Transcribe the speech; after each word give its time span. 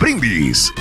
Brindis. 0.00 0.72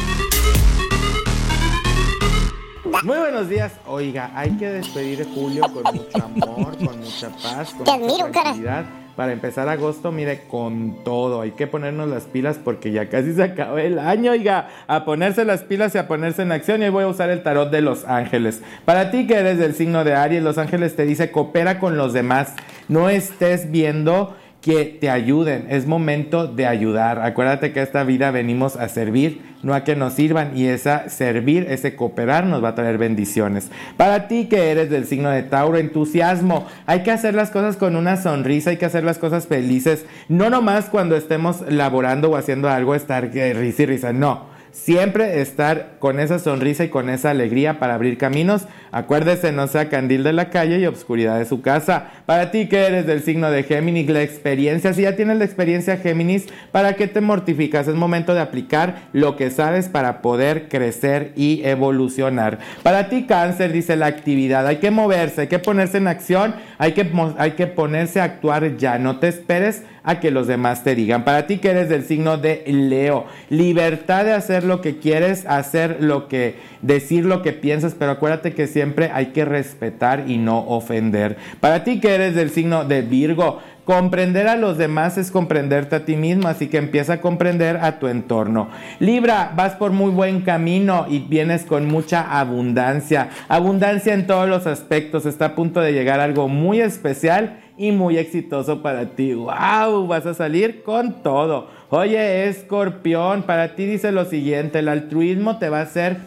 Muy 3.03 3.17
buenos 3.17 3.49
días. 3.49 3.73
Oiga, 3.87 4.31
hay 4.35 4.51
que 4.57 4.67
despedir 4.67 5.21
a 5.21 5.25
Julio 5.25 5.63
con 5.63 5.83
mucho 5.95 6.23
amor, 6.23 6.77
con 6.77 6.99
mucha 6.99 7.29
paz, 7.29 7.73
con 7.73 7.83
Te 7.83 7.91
mucha 7.91 8.05
admiro, 8.05 8.25
cara. 8.31 8.31
tranquilidad. 8.43 8.85
Para 9.15 9.31
empezar 9.31 9.69
agosto, 9.69 10.11
mire, 10.11 10.41
con 10.49 11.03
todo. 11.05 11.39
Hay 11.41 11.51
que 11.51 11.67
ponernos 11.67 12.09
las 12.09 12.23
pilas 12.23 12.59
porque 12.61 12.91
ya 12.91 13.07
casi 13.07 13.33
se 13.33 13.43
acabó 13.43 13.77
el 13.77 13.97
año, 13.97 14.31
oiga. 14.31 14.67
A 14.87 15.05
ponerse 15.05 15.45
las 15.45 15.61
pilas 15.63 15.95
y 15.95 15.97
a 15.99 16.07
ponerse 16.07 16.41
en 16.41 16.51
acción. 16.51 16.81
Y 16.81 16.85
hoy 16.85 16.91
voy 16.91 17.03
a 17.05 17.07
usar 17.07 17.29
el 17.29 17.41
tarot 17.41 17.71
de 17.71 17.81
los 17.81 18.03
ángeles. 18.05 18.61
Para 18.83 19.11
ti 19.11 19.25
que 19.27 19.35
eres 19.35 19.57
del 19.57 19.73
signo 19.73 20.03
de 20.03 20.15
Aries, 20.15 20.43
los 20.43 20.57
ángeles 20.57 20.97
te 20.97 21.05
dice 21.05 21.31
coopera 21.31 21.79
con 21.79 21.95
los 21.95 22.11
demás. 22.11 22.55
No 22.89 23.09
estés 23.09 23.71
viendo 23.71 24.35
que 24.65 24.85
te 24.99 25.11
ayuden. 25.11 25.67
Es 25.69 25.85
momento 25.85 26.47
de 26.47 26.65
ayudar. 26.65 27.19
Acuérdate 27.19 27.71
que 27.71 27.83
esta 27.83 28.03
vida 28.03 28.31
venimos 28.31 28.75
a 28.77 28.89
servir, 28.89 29.43
no 29.61 29.75
a 29.75 29.83
que 29.83 29.95
nos 29.95 30.13
sirvan. 30.13 30.57
Y 30.57 30.65
esa 30.65 31.07
servir, 31.07 31.67
ese 31.69 31.95
cooperar 31.95 32.47
nos 32.47 32.63
va 32.63 32.69
a 32.69 32.75
traer 32.75 32.97
bendiciones. 32.97 33.69
Para 33.95 34.27
ti 34.27 34.47
que 34.47 34.71
eres 34.71 34.89
del 34.89 35.05
signo 35.05 35.29
de 35.29 35.43
Tauro, 35.43 35.77
entusiasmo. 35.77 36.65
Hay 36.87 37.03
que 37.03 37.11
hacer 37.11 37.35
las 37.35 37.51
cosas 37.51 37.77
con 37.77 37.95
una 37.95 38.17
sonrisa, 38.17 38.71
hay 38.71 38.77
que 38.77 38.87
hacer 38.87 39.03
las 39.03 39.19
cosas 39.19 39.45
felices. 39.45 40.03
No 40.29 40.49
nomás 40.49 40.85
cuando 40.85 41.15
estemos 41.15 41.61
laborando 41.69 42.31
o 42.31 42.35
haciendo 42.35 42.67
algo, 42.67 42.95
estar 42.95 43.29
risa 43.31 43.83
y 43.83 43.85
risa. 43.85 44.13
No. 44.13 44.54
Siempre 44.75 45.39
estar 45.39 45.95
con 45.99 46.19
esa 46.19 46.37
sonrisa 46.37 46.83
y 46.83 46.89
con 46.89 47.09
esa 47.09 47.29
alegría 47.29 47.79
para 47.79 47.93
abrir 47.93 48.17
caminos. 48.17 48.63
Acuérdese, 48.91 49.53
no 49.53 49.67
sea 49.67 49.87
candil 49.87 50.23
de 50.23 50.33
la 50.33 50.49
calle 50.49 50.79
y 50.79 50.85
obscuridad 50.85 51.39
de 51.39 51.45
su 51.45 51.61
casa. 51.61 52.11
Para 52.25 52.51
ti 52.51 52.67
que 52.67 52.85
eres 52.85 53.07
del 53.07 53.23
signo 53.23 53.49
de 53.51 53.63
Géminis, 53.63 54.09
la 54.09 54.21
experiencia, 54.21 54.93
si 54.93 55.03
ya 55.03 55.15
tienes 55.15 55.37
la 55.37 55.45
experiencia 55.45 55.95
Géminis, 55.95 56.47
¿para 56.73 56.93
qué 56.93 57.07
te 57.07 57.21
mortificas? 57.21 57.87
Es 57.87 57.95
momento 57.95 58.33
de 58.33 58.41
aplicar 58.41 59.03
lo 59.13 59.37
que 59.37 59.49
sabes 59.49 59.87
para 59.87 60.21
poder 60.21 60.67
crecer 60.67 61.31
y 61.37 61.61
evolucionar. 61.63 62.59
Para 62.83 63.07
ti 63.07 63.23
cáncer, 63.23 63.71
dice 63.71 63.95
la 63.95 64.07
actividad, 64.07 64.67
hay 64.67 64.77
que 64.77 64.91
moverse, 64.91 65.41
hay 65.41 65.47
que 65.47 65.59
ponerse 65.59 65.99
en 65.99 66.09
acción, 66.09 66.53
hay 66.77 66.91
que, 66.91 67.09
hay 67.37 67.51
que 67.51 67.67
ponerse 67.67 68.19
a 68.19 68.25
actuar 68.25 68.75
ya, 68.75 68.99
no 68.99 69.19
te 69.19 69.29
esperes 69.29 69.83
a 70.05 70.19
que 70.19 70.31
los 70.31 70.47
demás 70.47 70.83
te 70.83 70.95
digan. 70.95 71.25
Para 71.25 71.47
ti 71.47 71.57
que 71.57 71.69
eres 71.69 71.89
del 71.89 72.05
signo 72.05 72.37
de 72.37 72.63
Leo, 72.67 73.25
libertad 73.49 74.23
de 74.23 74.33
hacer 74.33 74.63
lo 74.65 74.81
que 74.81 74.97
quieres, 74.97 75.45
hacer 75.45 75.97
lo 76.01 76.27
que, 76.27 76.55
decir 76.81 77.25
lo 77.25 77.41
que 77.41 77.53
piensas, 77.53 77.95
pero 77.97 78.11
acuérdate 78.11 78.53
que 78.53 78.67
siempre 78.67 79.11
hay 79.13 79.27
que 79.27 79.45
respetar 79.45 80.25
y 80.27 80.37
no 80.37 80.59
ofender. 80.67 81.37
Para 81.59 81.83
ti 81.83 81.99
que 81.99 82.15
eres 82.15 82.35
del 82.35 82.49
signo 82.49 82.85
de 82.85 83.01
Virgo, 83.01 83.61
Comprender 83.85 84.47
a 84.47 84.55
los 84.55 84.79
demás 84.79 85.15
es 85.19 85.29
comprenderte 85.29 85.95
a 85.95 86.05
ti 86.05 86.15
mismo, 86.15 86.47
así 86.47 86.67
que 86.69 86.77
empieza 86.77 87.13
a 87.13 87.21
comprender 87.21 87.77
a 87.77 87.99
tu 87.99 88.07
entorno. 88.07 88.67
Libra, 88.97 89.53
vas 89.55 89.75
por 89.75 89.91
muy 89.91 90.09
buen 90.09 90.41
camino 90.41 91.05
y 91.07 91.19
vienes 91.19 91.65
con 91.65 91.85
mucha 91.85 92.39
abundancia. 92.39 93.29
Abundancia 93.47 94.15
en 94.15 94.25
todos 94.25 94.49
los 94.49 94.65
aspectos. 94.65 95.27
Está 95.27 95.45
a 95.45 95.55
punto 95.55 95.81
de 95.81 95.93
llegar 95.93 96.19
algo 96.19 96.47
muy 96.47 96.81
especial 96.81 97.59
y 97.77 97.91
muy 97.91 98.17
exitoso 98.17 98.81
para 98.81 99.15
ti. 99.15 99.33
¡Wow! 99.33 100.07
Vas 100.07 100.25
a 100.25 100.33
salir 100.33 100.81
con 100.81 101.21
todo. 101.21 101.67
Oye, 101.97 102.49
escorpión, 102.49 103.43
para 103.43 103.73
ti 103.73 103.85
dice 103.85 104.11
lo 104.11 104.25
siguiente, 104.25 104.79
el 104.79 104.89
altruismo 104.89 105.59
te 105.59 105.69
va 105.69 105.79
a 105.79 105.83
hacer 105.83 106.17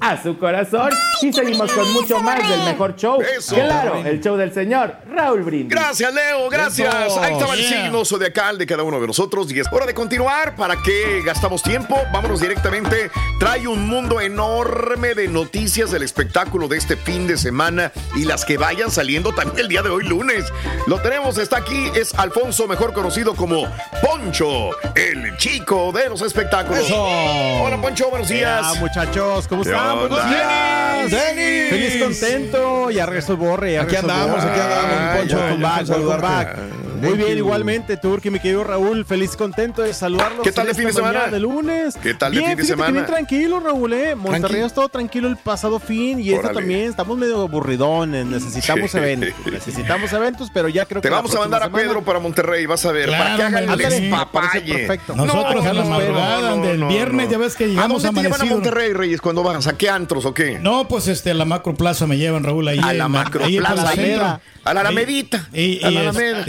a 0.00 0.22
su 0.22 0.38
corazón. 0.38 0.90
Y 1.22 1.32
seguimos 1.32 1.72
con 1.72 1.90
mucho 1.92 2.18
más 2.20 2.48
del 2.48 2.62
mejor 2.64 2.96
show. 2.96 3.20
Eso. 3.20 3.54
Claro, 3.54 3.96
el 4.04 4.20
show 4.20 4.36
del 4.36 4.52
señor 4.52 4.96
Raúl 5.10 5.42
Brindis. 5.42 5.70
Gracias, 5.70 6.12
Leo, 6.12 6.48
gracias. 6.50 6.94
Eso, 7.06 7.20
Ahí 7.20 7.32
estaba 7.32 7.54
el 7.54 7.60
yeah. 7.60 7.84
signo 7.84 8.04
zodiacal 8.04 8.58
de 8.58 8.66
cada 8.66 8.82
uno 8.82 9.00
de 9.00 9.06
nosotros. 9.06 9.50
Y 9.52 9.60
es 9.60 9.66
hora 9.70 9.86
de 9.86 9.94
continuar. 9.94 10.54
¿Para 10.56 10.76
qué 10.82 11.22
gastamos 11.24 11.62
tiempo? 11.62 11.96
Vámonos 12.12 12.40
directamente. 12.40 13.10
Trae 13.38 13.66
un 13.66 13.88
mundo 13.88 14.20
enorme 14.20 15.14
de 15.14 15.28
noticias 15.28 15.90
del 15.90 16.02
espectáculo 16.02 16.68
de 16.68 16.76
este 16.76 16.96
fin 16.96 17.26
de 17.26 17.36
semana 17.36 17.92
y 18.14 18.24
las 18.24 18.44
que 18.44 18.58
vayan 18.58 18.90
saliendo 18.90 19.32
también 19.34 19.60
el 19.60 19.68
día 19.68 19.82
de 19.82 19.90
hoy, 19.90 20.04
lunes. 20.04 20.44
Lo 20.86 21.00
tenemos, 21.00 21.38
está 21.38 21.58
aquí. 21.58 21.90
Es 21.94 22.14
Alfonso, 22.14 22.66
mejor 22.66 22.92
conocido 22.92 23.34
como 23.34 23.66
Poncho, 24.02 24.70
el 24.94 25.36
chico 25.38 25.92
de 25.92 26.08
los 26.08 26.22
espectáculos. 26.22 26.80
Eso. 26.80 27.02
Hola, 27.02 27.80
Poncho, 27.80 28.10
buenos 28.10 28.28
días. 28.28 28.60
Ah, 28.62 28.74
muchachos, 28.78 29.48
¿cómo 29.48 29.62
¿Qué 29.62 29.65
están? 29.66 29.90
onda? 29.90 30.08
Buenos 30.08 30.30
días. 30.30 31.10
Denis. 31.10 31.70
Feliz 31.70 32.02
contento. 32.02 32.90
Ya 32.90 33.06
regresó 33.06 33.32
el 33.32 33.38
borre. 33.38 33.72
ya 33.74 33.82
Aquí 33.82 33.96
andamos, 33.96 34.36
Borre. 34.36 34.50
aquí 34.50 34.60
andamos, 34.60 34.90
Ah, 34.98 35.14
Poncho. 35.18 35.36
ya, 35.36 35.44
Welcome 35.44 35.62
ya, 35.62 35.68
back, 35.68 35.86
con 35.86 36.20
back. 36.20 36.58
Muy 36.96 37.08
Thank 37.10 37.16
bien, 37.18 37.30
you. 37.38 37.44
igualmente, 37.44 37.96
Turki, 37.96 38.30
mi 38.30 38.40
querido 38.40 38.64
Raúl, 38.64 39.04
feliz 39.04 39.36
contento 39.36 39.82
de 39.82 39.92
saludarlos. 39.94 40.42
¿Qué 40.42 40.52
tal 40.52 40.68
el 40.68 40.74
fin 40.74 40.84
de 40.84 40.90
esta 40.90 41.02
semana? 41.06 41.26
De 41.28 41.40
lunes. 41.40 41.94
¿Qué 42.02 42.14
tal 42.14 42.36
el 42.36 42.44
fin 42.44 42.56
de 42.56 42.64
semana? 42.64 42.92
bien 42.92 43.06
tranquilo, 43.06 43.60
Raúl, 43.60 43.92
¿eh? 43.92 44.14
Monterrey 44.14 44.62
ha 44.62 44.66
estado 44.66 44.88
tranquilo 44.88 45.28
el 45.28 45.36
pasado 45.36 45.78
fin 45.78 46.18
y 46.20 46.28
esto 46.30 46.40
Órale. 46.40 46.54
también, 46.60 46.90
estamos 46.90 47.16
medio 47.18 47.42
aburridones, 47.42 48.26
necesitamos 48.26 48.94
eventos, 48.94 49.30
necesitamos 49.50 50.12
eventos, 50.12 50.50
pero 50.52 50.68
ya 50.68 50.84
creo 50.86 51.00
Te 51.00 51.08
que 51.08 51.10
la 51.10 51.16
vamos 51.18 51.34
a 51.34 51.38
mandar 51.40 51.62
a 51.62 51.70
Pedro 51.70 52.02
para 52.02 52.18
Monterrey, 52.18 52.66
vas 52.66 52.84
a 52.86 52.92
ver, 52.92 53.06
Claro, 53.08 53.24
para 53.24 53.36
que 53.36 53.42
hagan 53.42 53.68
el 53.70 53.78
despapalle. 53.78 54.74
perfecto. 54.74 55.14
Nosotros 55.16 55.64
No, 55.64 55.70
a 55.70 55.74
la 55.74 55.82
no, 55.84 55.90
madrugada, 55.90 56.50
no, 56.50 56.56
no, 56.56 56.62
del 56.66 56.84
viernes, 56.84 57.26
no. 57.26 57.32
ya 57.32 57.38
ves 57.38 57.54
que 57.56 57.64
¿A 57.64 57.66
llegamos 57.68 58.02
dónde 58.02 58.20
te 58.22 58.26
llevan 58.28 58.40
a. 58.42 58.44
Monterrey, 58.46 58.92
Reyes, 58.92 59.20
cuando 59.20 59.42
vas? 59.42 59.66
¿A 59.66 59.76
qué 59.76 59.88
antros 59.90 60.24
o 60.24 60.34
qué? 60.34 60.58
No, 60.58 60.88
pues 60.88 61.08
este, 61.08 61.30
a 61.30 61.34
la 61.34 61.44
Macro 61.44 61.74
Plaza 61.74 62.06
me 62.06 62.16
llevan, 62.18 62.44
Raúl, 62.44 62.68
ahí. 62.68 62.78
a 62.82 62.92
la 62.92 63.08
macro 63.08 63.42
plaza, 63.44 63.90
a 63.90 64.74
la 64.74 64.80
Alamedita, 64.80 65.48
a 65.82 65.90
la 65.90 66.00
Alameda. 66.00 66.44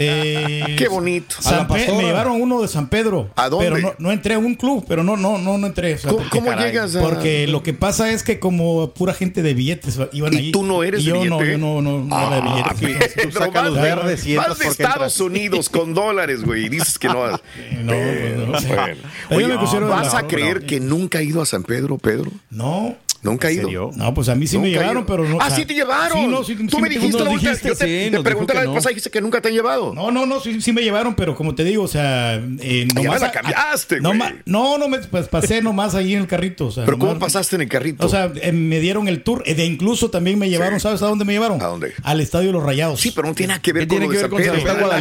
Qué 0.76 0.88
bonito. 0.88 1.36
San 1.40 1.66
Pe- 1.68 1.92
me 1.92 2.02
llevaron 2.02 2.40
uno 2.40 2.60
de 2.62 2.68
San 2.68 2.88
Pedro. 2.88 3.30
¿A 3.36 3.48
dónde? 3.48 3.70
Pero 3.70 3.78
no, 3.78 3.94
no 3.98 4.12
entré 4.12 4.34
a 4.34 4.38
un 4.38 4.54
club, 4.54 4.84
pero 4.88 5.02
no, 5.04 5.16
no, 5.16 5.38
no, 5.38 5.58
no 5.58 5.66
entré. 5.66 5.94
o 5.94 5.98
sea, 5.98 6.10
¿Cómo, 6.10 6.22
porque- 6.22 6.38
cómo 6.38 6.50
caray. 6.50 6.66
llegas 6.72 6.96
a...? 6.96 7.00
Porque 7.00 7.46
lo 7.46 7.62
que 7.62 7.74
pasa 7.74 8.10
es 8.10 8.22
que 8.22 8.38
como 8.38 8.92
pura 8.94 9.14
gente 9.14 9.42
de 9.42 9.54
billetes 9.54 9.98
iban 10.12 10.32
¿Y 10.32 10.36
ahí. 10.36 10.52
tú 10.52 10.62
no 10.62 10.82
eres 10.82 11.00
y 11.02 11.04
yo 11.04 11.24
no, 11.24 11.38
billete? 11.38 11.52
yo 11.52 11.58
no, 11.58 11.82
no, 11.82 11.98
no 12.04 12.18
era 12.26 12.40
de 12.40 12.62
Ah, 12.64 12.74
billetes. 12.78 13.12
Pedro, 13.14 13.32
saca 13.32 13.62
los 13.62 13.74
verdes 13.74 14.26
y 14.26 14.36
vas 14.36 14.58
de 14.58 14.66
Estados 14.66 14.94
entras. 14.94 15.20
Unidos 15.20 15.68
con 15.68 15.94
dólares, 15.94 16.42
güey, 16.44 16.66
y 16.66 16.68
dices 16.68 16.98
que 16.98 17.08
no. 17.08 17.18
No, 17.28 17.94
no, 17.94 18.46
no. 18.46 18.68
bueno. 18.68 18.96
Oye, 19.30 19.46
me 19.48 19.58
pusieron 19.58 19.88
¿vas 19.90 20.14
a 20.14 20.26
creer 20.26 20.64
que 20.66 20.80
nunca 20.80 21.18
ha 21.18 21.22
ido 21.22 21.40
a 21.42 21.46
San 21.46 21.62
Pedro, 21.62 21.98
Pedro? 21.98 22.30
No. 22.50 22.96
¿Nunca 23.22 23.48
ha 23.48 23.52
ido? 23.52 23.64
serio? 23.64 23.90
No, 23.96 24.14
pues 24.14 24.28
a 24.28 24.34
mí 24.34 24.46
sí 24.46 24.56
me 24.58 24.68
Nunca 24.68 24.68
he 24.68 24.80
llevaron, 24.80 25.02
ido. 25.02 25.06
pero 25.06 25.24
no. 25.28 25.38
Ah, 25.40 25.50
sí 25.50 25.64
te 25.64 25.74
llevaron. 25.74 26.18
Sí, 26.18 26.26
no, 26.28 26.44
sí, 26.44 26.54
Tú 26.54 26.76
sí, 26.76 26.82
me 26.82 26.88
dijiste 26.88 27.18
la 27.18 27.30
última 27.30 27.50
dijiste, 27.50 27.68
yo 27.68 27.76
te, 27.76 28.04
sí, 28.04 28.10
te 28.10 28.20
pregunté 28.22 28.54
la 28.54 28.60
que 28.60 28.66
vez 28.66 28.68
no. 28.68 28.74
pasada 28.74 28.90
y 28.92 28.94
dijiste 28.94 29.10
que 29.10 29.20
nunca 29.20 29.40
te 29.40 29.48
han 29.48 29.54
llevado. 29.54 29.92
No, 29.94 30.10
no, 30.10 30.24
no, 30.26 30.40
sí, 30.40 30.60
sí 30.60 30.72
me 30.72 30.82
llevaron, 30.82 31.14
pero 31.14 31.34
como 31.34 31.54
te 31.54 31.64
digo, 31.64 31.82
o 31.82 31.88
sea, 31.88 32.36
eh, 32.36 32.86
Ya 32.88 33.02
nomás 33.02 33.20
me 33.20 33.26
la 33.26 33.32
cambiaste, 33.32 34.00
no, 34.00 34.10
güey. 34.16 34.34
no, 34.46 34.78
no 34.78 34.88
me 34.88 34.98
pues, 34.98 35.28
pasé 35.28 35.62
nomás 35.62 35.94
ahí 35.94 36.14
en 36.14 36.20
el 36.20 36.26
carrito. 36.28 36.66
O 36.66 36.70
sea, 36.70 36.84
¿Pero 36.84 36.98
cómo 36.98 37.18
pasaste 37.18 37.56
en 37.56 37.62
el 37.62 37.68
carrito? 37.68 38.06
O 38.06 38.08
sea, 38.08 38.30
eh, 38.40 38.52
me 38.52 38.78
dieron 38.80 39.08
el 39.08 39.22
tour. 39.22 39.42
eh, 39.46 39.54
de 39.54 39.64
incluso 39.64 40.10
también 40.10 40.38
me 40.38 40.48
llevaron, 40.48 40.78
Sí. 40.78 40.84
¿sabes 40.84 41.02
a 41.02 41.06
dónde 41.06 41.24
me 41.24 41.32
llevaron? 41.32 41.60
¿A 41.60 41.66
dónde? 41.66 41.92
Al 42.04 42.20
Estadio 42.20 42.48
de 42.48 42.52
los 42.52 42.62
Rayados. 42.62 43.00
Sí, 43.00 43.10
pero 43.14 43.28
no 43.28 43.34
tiene 43.34 43.48
nada 43.54 43.62
que 43.62 43.72
ver 43.72 43.88
¿Qué 43.88 43.96
con 43.96 44.04
lo 44.04 44.10
que 44.10 44.16
de 44.16 44.20
San 44.22 44.30
Pedro. 44.30 44.48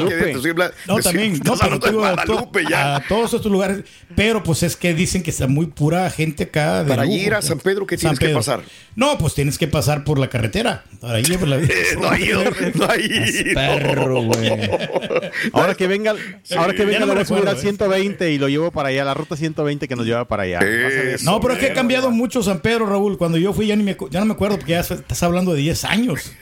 Que 0.08 0.74
No, 0.88 1.00
también, 1.00 1.40
no, 1.44 1.56
pero 1.58 1.76
a, 1.76 1.80
to- 1.80 1.92
Guadalupe 1.94 2.64
ya. 2.70 2.96
a 2.96 3.08
todos 3.08 3.34
estos 3.34 3.52
lugares, 3.52 3.84
pero 4.16 4.44
pues 4.44 4.64
es 4.64 4.76
que 4.76 4.94
dicen 4.94 5.24
que 5.24 5.30
está 5.32 5.48
muy 5.48 5.68
pura 5.68 6.10
gente 6.10 6.44
acá. 6.44 6.84
de 6.84 6.90
Para 6.90 7.06
ir 7.06 7.34
a 7.34 7.42
San 7.42 7.60
Pedro, 7.60 7.86
¿qué 7.86 7.98
San 8.10 8.18
tienes 8.18 8.34
que 8.34 8.36
pasar? 8.38 8.62
No, 8.96 9.18
pues 9.18 9.34
tienes 9.36 9.58
que 9.58 9.68
pasar 9.68 10.04
por 10.04 10.18
la 10.18 10.28
carretera. 10.28 10.84
Para 11.00 11.20
ir 11.20 11.38
por 11.38 11.48
la 11.48 11.58
Eh, 11.62 11.96
no 12.00 12.10
ha 12.10 12.20
ido, 12.20 12.44
no 12.74 12.90
ha 12.90 12.98
ido. 12.98 13.54
Perro, 13.54 14.22
güey. 14.24 14.52
Ahora 15.54 15.76
que 15.76 15.88
venga, 15.88 16.16
ahora 16.58 16.74
que 16.74 16.86
venga 16.86 17.06
lo 17.06 17.14
voy 17.14 17.22
a 17.22 17.26
subir 17.26 17.48
al 17.48 17.58
¿eh? 17.58 17.62
120 17.62 18.32
y 18.32 18.38
lo 18.40 18.48
llevo 18.50 18.72
para 18.72 18.90
allá, 18.90 19.04
la 19.06 19.14
ruta 19.14 19.36
120 19.36 19.88
que 19.88 19.96
nos 19.96 20.06
lleva 20.06 20.26
para 20.28 20.44
allá. 20.44 20.60
Eso, 20.60 21.26
No, 21.26 21.40
pero 21.40 21.54
es 21.54 21.60
que 21.60 21.68
ha 21.68 21.74
cambiado 21.74 22.08
ya. 22.10 22.14
mucho 22.16 22.42
San 22.42 22.60
Pedro, 22.62 22.86
Raúl. 22.88 23.18
Cuando 23.18 23.38
yo 23.38 23.54
fui 23.54 23.68
ya, 23.68 23.76
ni 23.76 23.84
me, 23.84 23.96
ya 24.10 24.20
no 24.20 24.26
me 24.26 24.34
acuerdo 24.34 24.58
porque 24.58 24.72
ya 24.72 24.80
estás 24.80 25.22
hablando 25.24 25.54
de 25.54 25.62
10 25.62 25.84
años. 25.86 26.32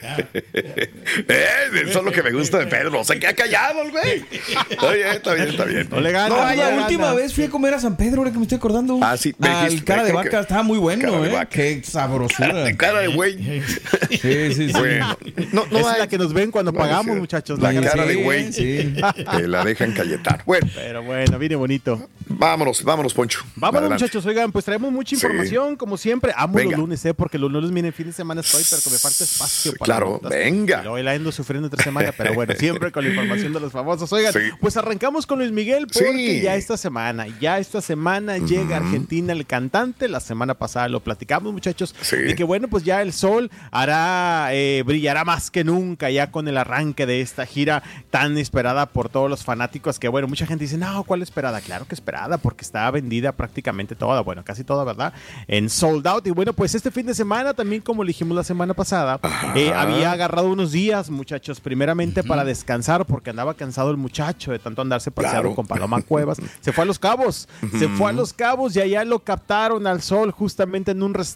Eh, 1.28 1.46
eso 1.88 1.98
es 2.00 2.04
lo 2.04 2.12
que 2.12 2.22
me 2.22 2.30
gusta 2.32 2.58
de 2.58 2.66
Pedro. 2.66 3.04
Se 3.04 3.18
queda 3.18 3.34
callado 3.34 3.82
el 3.82 3.90
güey. 3.90 4.24
Está 4.70 4.90
bien, 4.92 5.06
está 5.08 5.34
bien, 5.34 5.48
está 5.48 5.64
bien. 5.64 5.88
No 5.90 6.00
le 6.00 6.12
ganas, 6.12 6.30
No 6.30 6.36
vaya, 6.36 6.70
la 6.70 6.82
última 6.82 7.12
vez 7.14 7.32
fui 7.34 7.44
a 7.44 7.48
comer 7.50 7.74
a 7.74 7.80
San 7.80 7.96
Pedro, 7.96 8.18
ahora 8.18 8.30
que 8.32 8.38
me 8.38 8.44
estoy 8.44 8.56
acordando. 8.58 8.98
Ah, 9.02 9.16
sí, 9.16 9.34
me 9.38 9.48
Al 9.48 9.84
cara 9.84 10.04
de 10.04 10.12
vaca 10.12 10.30
que- 10.30 10.36
estaba 10.40 10.62
muy 10.62 10.78
bueno, 10.78 11.02
cara 11.02 11.20
de 11.22 11.28
¿eh? 11.28 11.32
Qué 11.56 11.82
sabrosura. 11.84 12.76
Cara 12.76 13.00
de 13.00 13.08
güey. 13.08 13.62
Sí, 14.10 14.18
sí, 14.20 14.68
sí. 14.68 14.72
Bueno, 14.72 15.16
no, 15.52 15.66
no 15.70 15.78
es 15.78 15.86
hay- 15.86 15.98
la 16.00 16.06
que 16.08 16.18
nos 16.18 16.32
ven 16.32 16.50
cuando 16.50 16.70
no, 16.72 16.78
pagamos, 16.78 17.14
sí. 17.14 17.20
muchachos. 17.20 17.58
La 17.58 17.72
la 17.72 17.80
cara 17.90 18.04
de 18.04 18.16
güey. 18.16 18.52
Sí. 18.52 18.94
Que 19.36 19.48
la 19.48 19.64
dejan 19.64 19.92
calletar. 19.92 20.42
Bueno, 20.46 20.68
Pero 20.74 21.02
bueno, 21.02 21.38
viene 21.38 21.56
bonito. 21.56 22.08
vámonos, 22.28 22.82
vámonos, 22.84 23.14
Poncho. 23.14 23.40
Vámonos, 23.56 23.82
Adelante. 23.82 24.04
muchachos. 24.04 24.26
Oigan, 24.26 24.52
pues 24.52 24.64
traemos 24.64 24.92
mucha 24.92 25.10
Sí. 25.10 25.14
información, 25.16 25.76
como 25.76 25.96
siempre. 25.96 26.32
Amo 26.36 26.54
Venga. 26.54 26.72
los 26.72 26.80
lunes, 26.80 27.04
¿eh? 27.04 27.14
Porque 27.14 27.38
los 27.38 27.50
lunes, 27.50 27.70
miren, 27.70 27.92
fin 27.92 28.06
de 28.06 28.12
semana 28.12 28.40
estoy, 28.42 28.62
pero 28.68 28.82
que 28.82 28.90
me 28.90 28.98
falta 28.98 29.24
espacio 29.24 29.72
para 29.72 29.84
Claro, 29.84 30.10
notas. 30.22 30.30
venga. 30.30 30.80
Y 30.80 30.84
luego 30.84 30.98
la 30.98 31.12
ando 31.12 31.32
sufriendo 31.32 31.66
entre 31.68 31.82
semana, 31.82 32.12
pero 32.16 32.34
bueno, 32.34 32.52
siempre 32.58 32.92
con 32.92 33.04
la 33.04 33.10
información 33.10 33.52
de 33.52 33.60
los 33.60 33.72
famosos. 33.72 34.12
Oigan, 34.12 34.32
Sí. 34.32 34.40
pues 34.60 34.76
arrancamos 34.76 35.26
con 35.26 35.38
Luis 35.38 35.52
Miguel, 35.52 35.86
porque 35.86 36.12
Sí. 36.12 36.40
ya 36.42 36.56
esta 36.56 36.76
semana, 36.76 37.26
ya 37.40 37.58
esta 37.58 37.80
semana 37.80 38.38
llega 38.38 38.76
a 38.76 38.80
Argentina 38.80 39.32
el 39.32 39.46
cantante. 39.46 40.08
La 40.08 40.20
semana 40.20 40.54
pasada 40.54 40.88
lo 40.88 41.00
platicamos, 41.00 41.45
muchachos. 41.52 41.94
Sí. 42.00 42.16
Y 42.28 42.34
que 42.34 42.44
bueno, 42.44 42.68
pues 42.68 42.84
ya 42.84 43.02
el 43.02 43.12
sol 43.12 43.50
hará, 43.70 44.48
eh, 44.52 44.82
brillará 44.86 45.24
más 45.24 45.50
que 45.50 45.64
nunca 45.64 46.10
ya 46.10 46.30
con 46.30 46.48
el 46.48 46.56
arranque 46.56 47.06
de 47.06 47.20
esta 47.20 47.46
gira 47.46 47.82
tan 48.10 48.38
esperada 48.38 48.86
por 48.86 49.08
todos 49.08 49.28
los 49.30 49.44
fanáticos. 49.44 49.98
Que 49.98 50.08
bueno, 50.08 50.28
mucha 50.28 50.46
gente 50.46 50.64
dice, 50.64 50.78
no, 50.78 51.04
¿cuál 51.04 51.22
esperada? 51.22 51.60
Claro 51.60 51.86
que 51.86 51.94
esperada, 51.94 52.38
porque 52.38 52.64
está 52.64 52.90
vendida 52.90 53.32
prácticamente 53.32 53.94
toda, 53.94 54.20
bueno, 54.22 54.44
casi 54.44 54.64
toda, 54.64 54.84
¿verdad? 54.84 55.12
En 55.46 55.68
sold 55.70 56.06
out. 56.06 56.26
Y 56.26 56.30
bueno, 56.30 56.52
pues 56.52 56.74
este 56.74 56.90
fin 56.90 57.06
de 57.06 57.14
semana 57.14 57.54
también, 57.54 57.82
como 57.82 58.02
le 58.04 58.08
dijimos 58.08 58.36
la 58.36 58.44
semana 58.44 58.74
pasada, 58.74 59.20
eh, 59.54 59.72
había 59.74 60.12
agarrado 60.12 60.48
unos 60.48 60.72
días, 60.72 61.10
muchachos, 61.10 61.60
primeramente 61.60 62.22
para 62.24 62.44
descansar, 62.44 63.04
porque 63.06 63.30
andaba 63.30 63.54
cansado 63.54 63.90
el 63.90 63.96
muchacho 63.96 64.52
de 64.52 64.58
tanto 64.58 64.82
andarse 64.82 65.10
paseando 65.10 65.26
Claro. 65.42 65.54
con 65.54 65.66
Paloma 65.66 66.00
Cuevas. 66.02 66.38
Se 66.60 66.72
fue 66.72 66.82
a 66.82 66.86
Los 66.86 66.98
Cabos, 66.98 67.48
se 67.78 67.88
fue 67.88 68.10
a 68.10 68.12
Los 68.12 68.32
Cabos 68.32 68.74
y 68.76 68.80
allá 68.80 69.04
lo 69.04 69.18
captaron 69.20 69.86
al 69.86 70.00
sol 70.02 70.30
justamente 70.30 70.92
en 70.92 71.02
un 71.02 71.14
restaurante. 71.14 71.35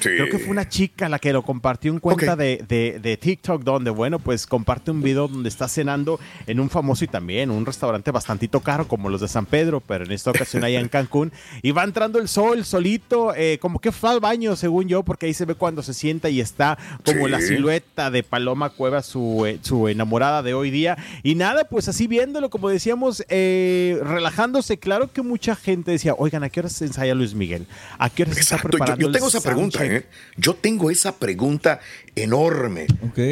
Sí. 0.00 0.08
Creo 0.10 0.28
que 0.30 0.38
fue 0.38 0.50
una 0.50 0.68
chica 0.68 1.08
la 1.08 1.18
que 1.18 1.32
lo 1.32 1.42
compartió 1.42 1.92
en 1.92 1.98
cuenta 2.00 2.36
de, 2.36 2.64
de- 2.68 2.98
de 3.00 3.16
TikTok, 3.16 3.62
donde, 3.62 3.90
bueno, 3.90 4.18
pues 4.18 4.46
comparte 4.46 4.90
un 4.90 5.02
video 5.02 5.28
donde 5.28 5.48
está 5.48 5.68
cenando 5.68 6.20
en 6.46 6.60
un 6.60 6.70
famoso 6.70 7.04
y 7.04 7.08
también 7.08 7.50
un 7.50 7.66
restaurante 7.66 8.10
bastantito 8.10 8.60
caro, 8.60 8.86
como 8.88 9.08
los 9.08 9.20
de 9.20 9.28
San 9.28 9.46
Pedro, 9.46 9.80
pero 9.80 10.04
en 10.04 10.12
esta 10.12 10.30
ocasión 10.30 10.64
allá 10.64 10.80
en 10.80 10.88
Cancún. 10.98 11.32
Y 11.62 11.72
va 11.72 11.84
entrando 11.84 12.18
el 12.18 12.28
sol 12.28 12.64
solito, 12.64 13.34
eh, 13.34 13.58
como 13.60 13.80
que 13.80 13.92
fue 13.92 14.10
al 14.10 14.20
baño, 14.20 14.56
según 14.56 14.88
yo, 14.88 15.02
porque 15.02 15.26
ahí 15.26 15.34
se 15.34 15.44
ve 15.44 15.54
cuando 15.54 15.82
se 15.82 15.94
sienta 15.94 16.28
y 16.30 16.40
está 16.40 16.78
como 17.04 17.26
Sí. 17.26 17.30
la 17.32 17.40
silueta 17.40 18.10
de 18.10 18.22
Paloma 18.22 18.70
Cueva, 18.70 19.02
su, 19.02 19.44
eh, 19.46 19.58
su 19.62 19.88
enamorada 19.88 20.42
de 20.42 20.54
hoy 20.54 20.70
día. 20.70 20.96
Y 21.22 21.34
nada, 21.34 21.64
pues 21.64 21.88
así 21.88 22.06
viéndolo, 22.06 22.50
como 22.50 22.68
decíamos, 22.68 23.24
eh, 23.28 23.98
relajándose. 24.02 24.78
Claro 24.78 25.12
que 25.12 25.22
mucha 25.22 25.56
gente 25.56 25.90
decía, 25.90 26.14
oigan, 26.16 26.42
¿a 26.44 26.50
qué 26.50 26.60
hora 26.60 26.68
se 26.68 26.84
ensaya 26.84 27.14
Luis 27.14 27.34
Miguel? 27.34 27.66
¿A 27.98 28.10
qué 28.10 28.22
hora 28.22 28.32
se 28.34 28.40
está 28.40 28.54
Exacto, 28.56 28.68
preparando 28.70 29.07
yo 29.08 29.12
tengo 29.12 29.28
esa 29.28 29.40
pregunta, 29.40 29.78
soundcheck?" 29.78 30.02
¿eh? 30.04 30.06
Yo 30.36 30.54
tengo 30.54 30.90
esa 30.90 31.16
pregunta 31.16 31.80
enorme. 32.14 32.86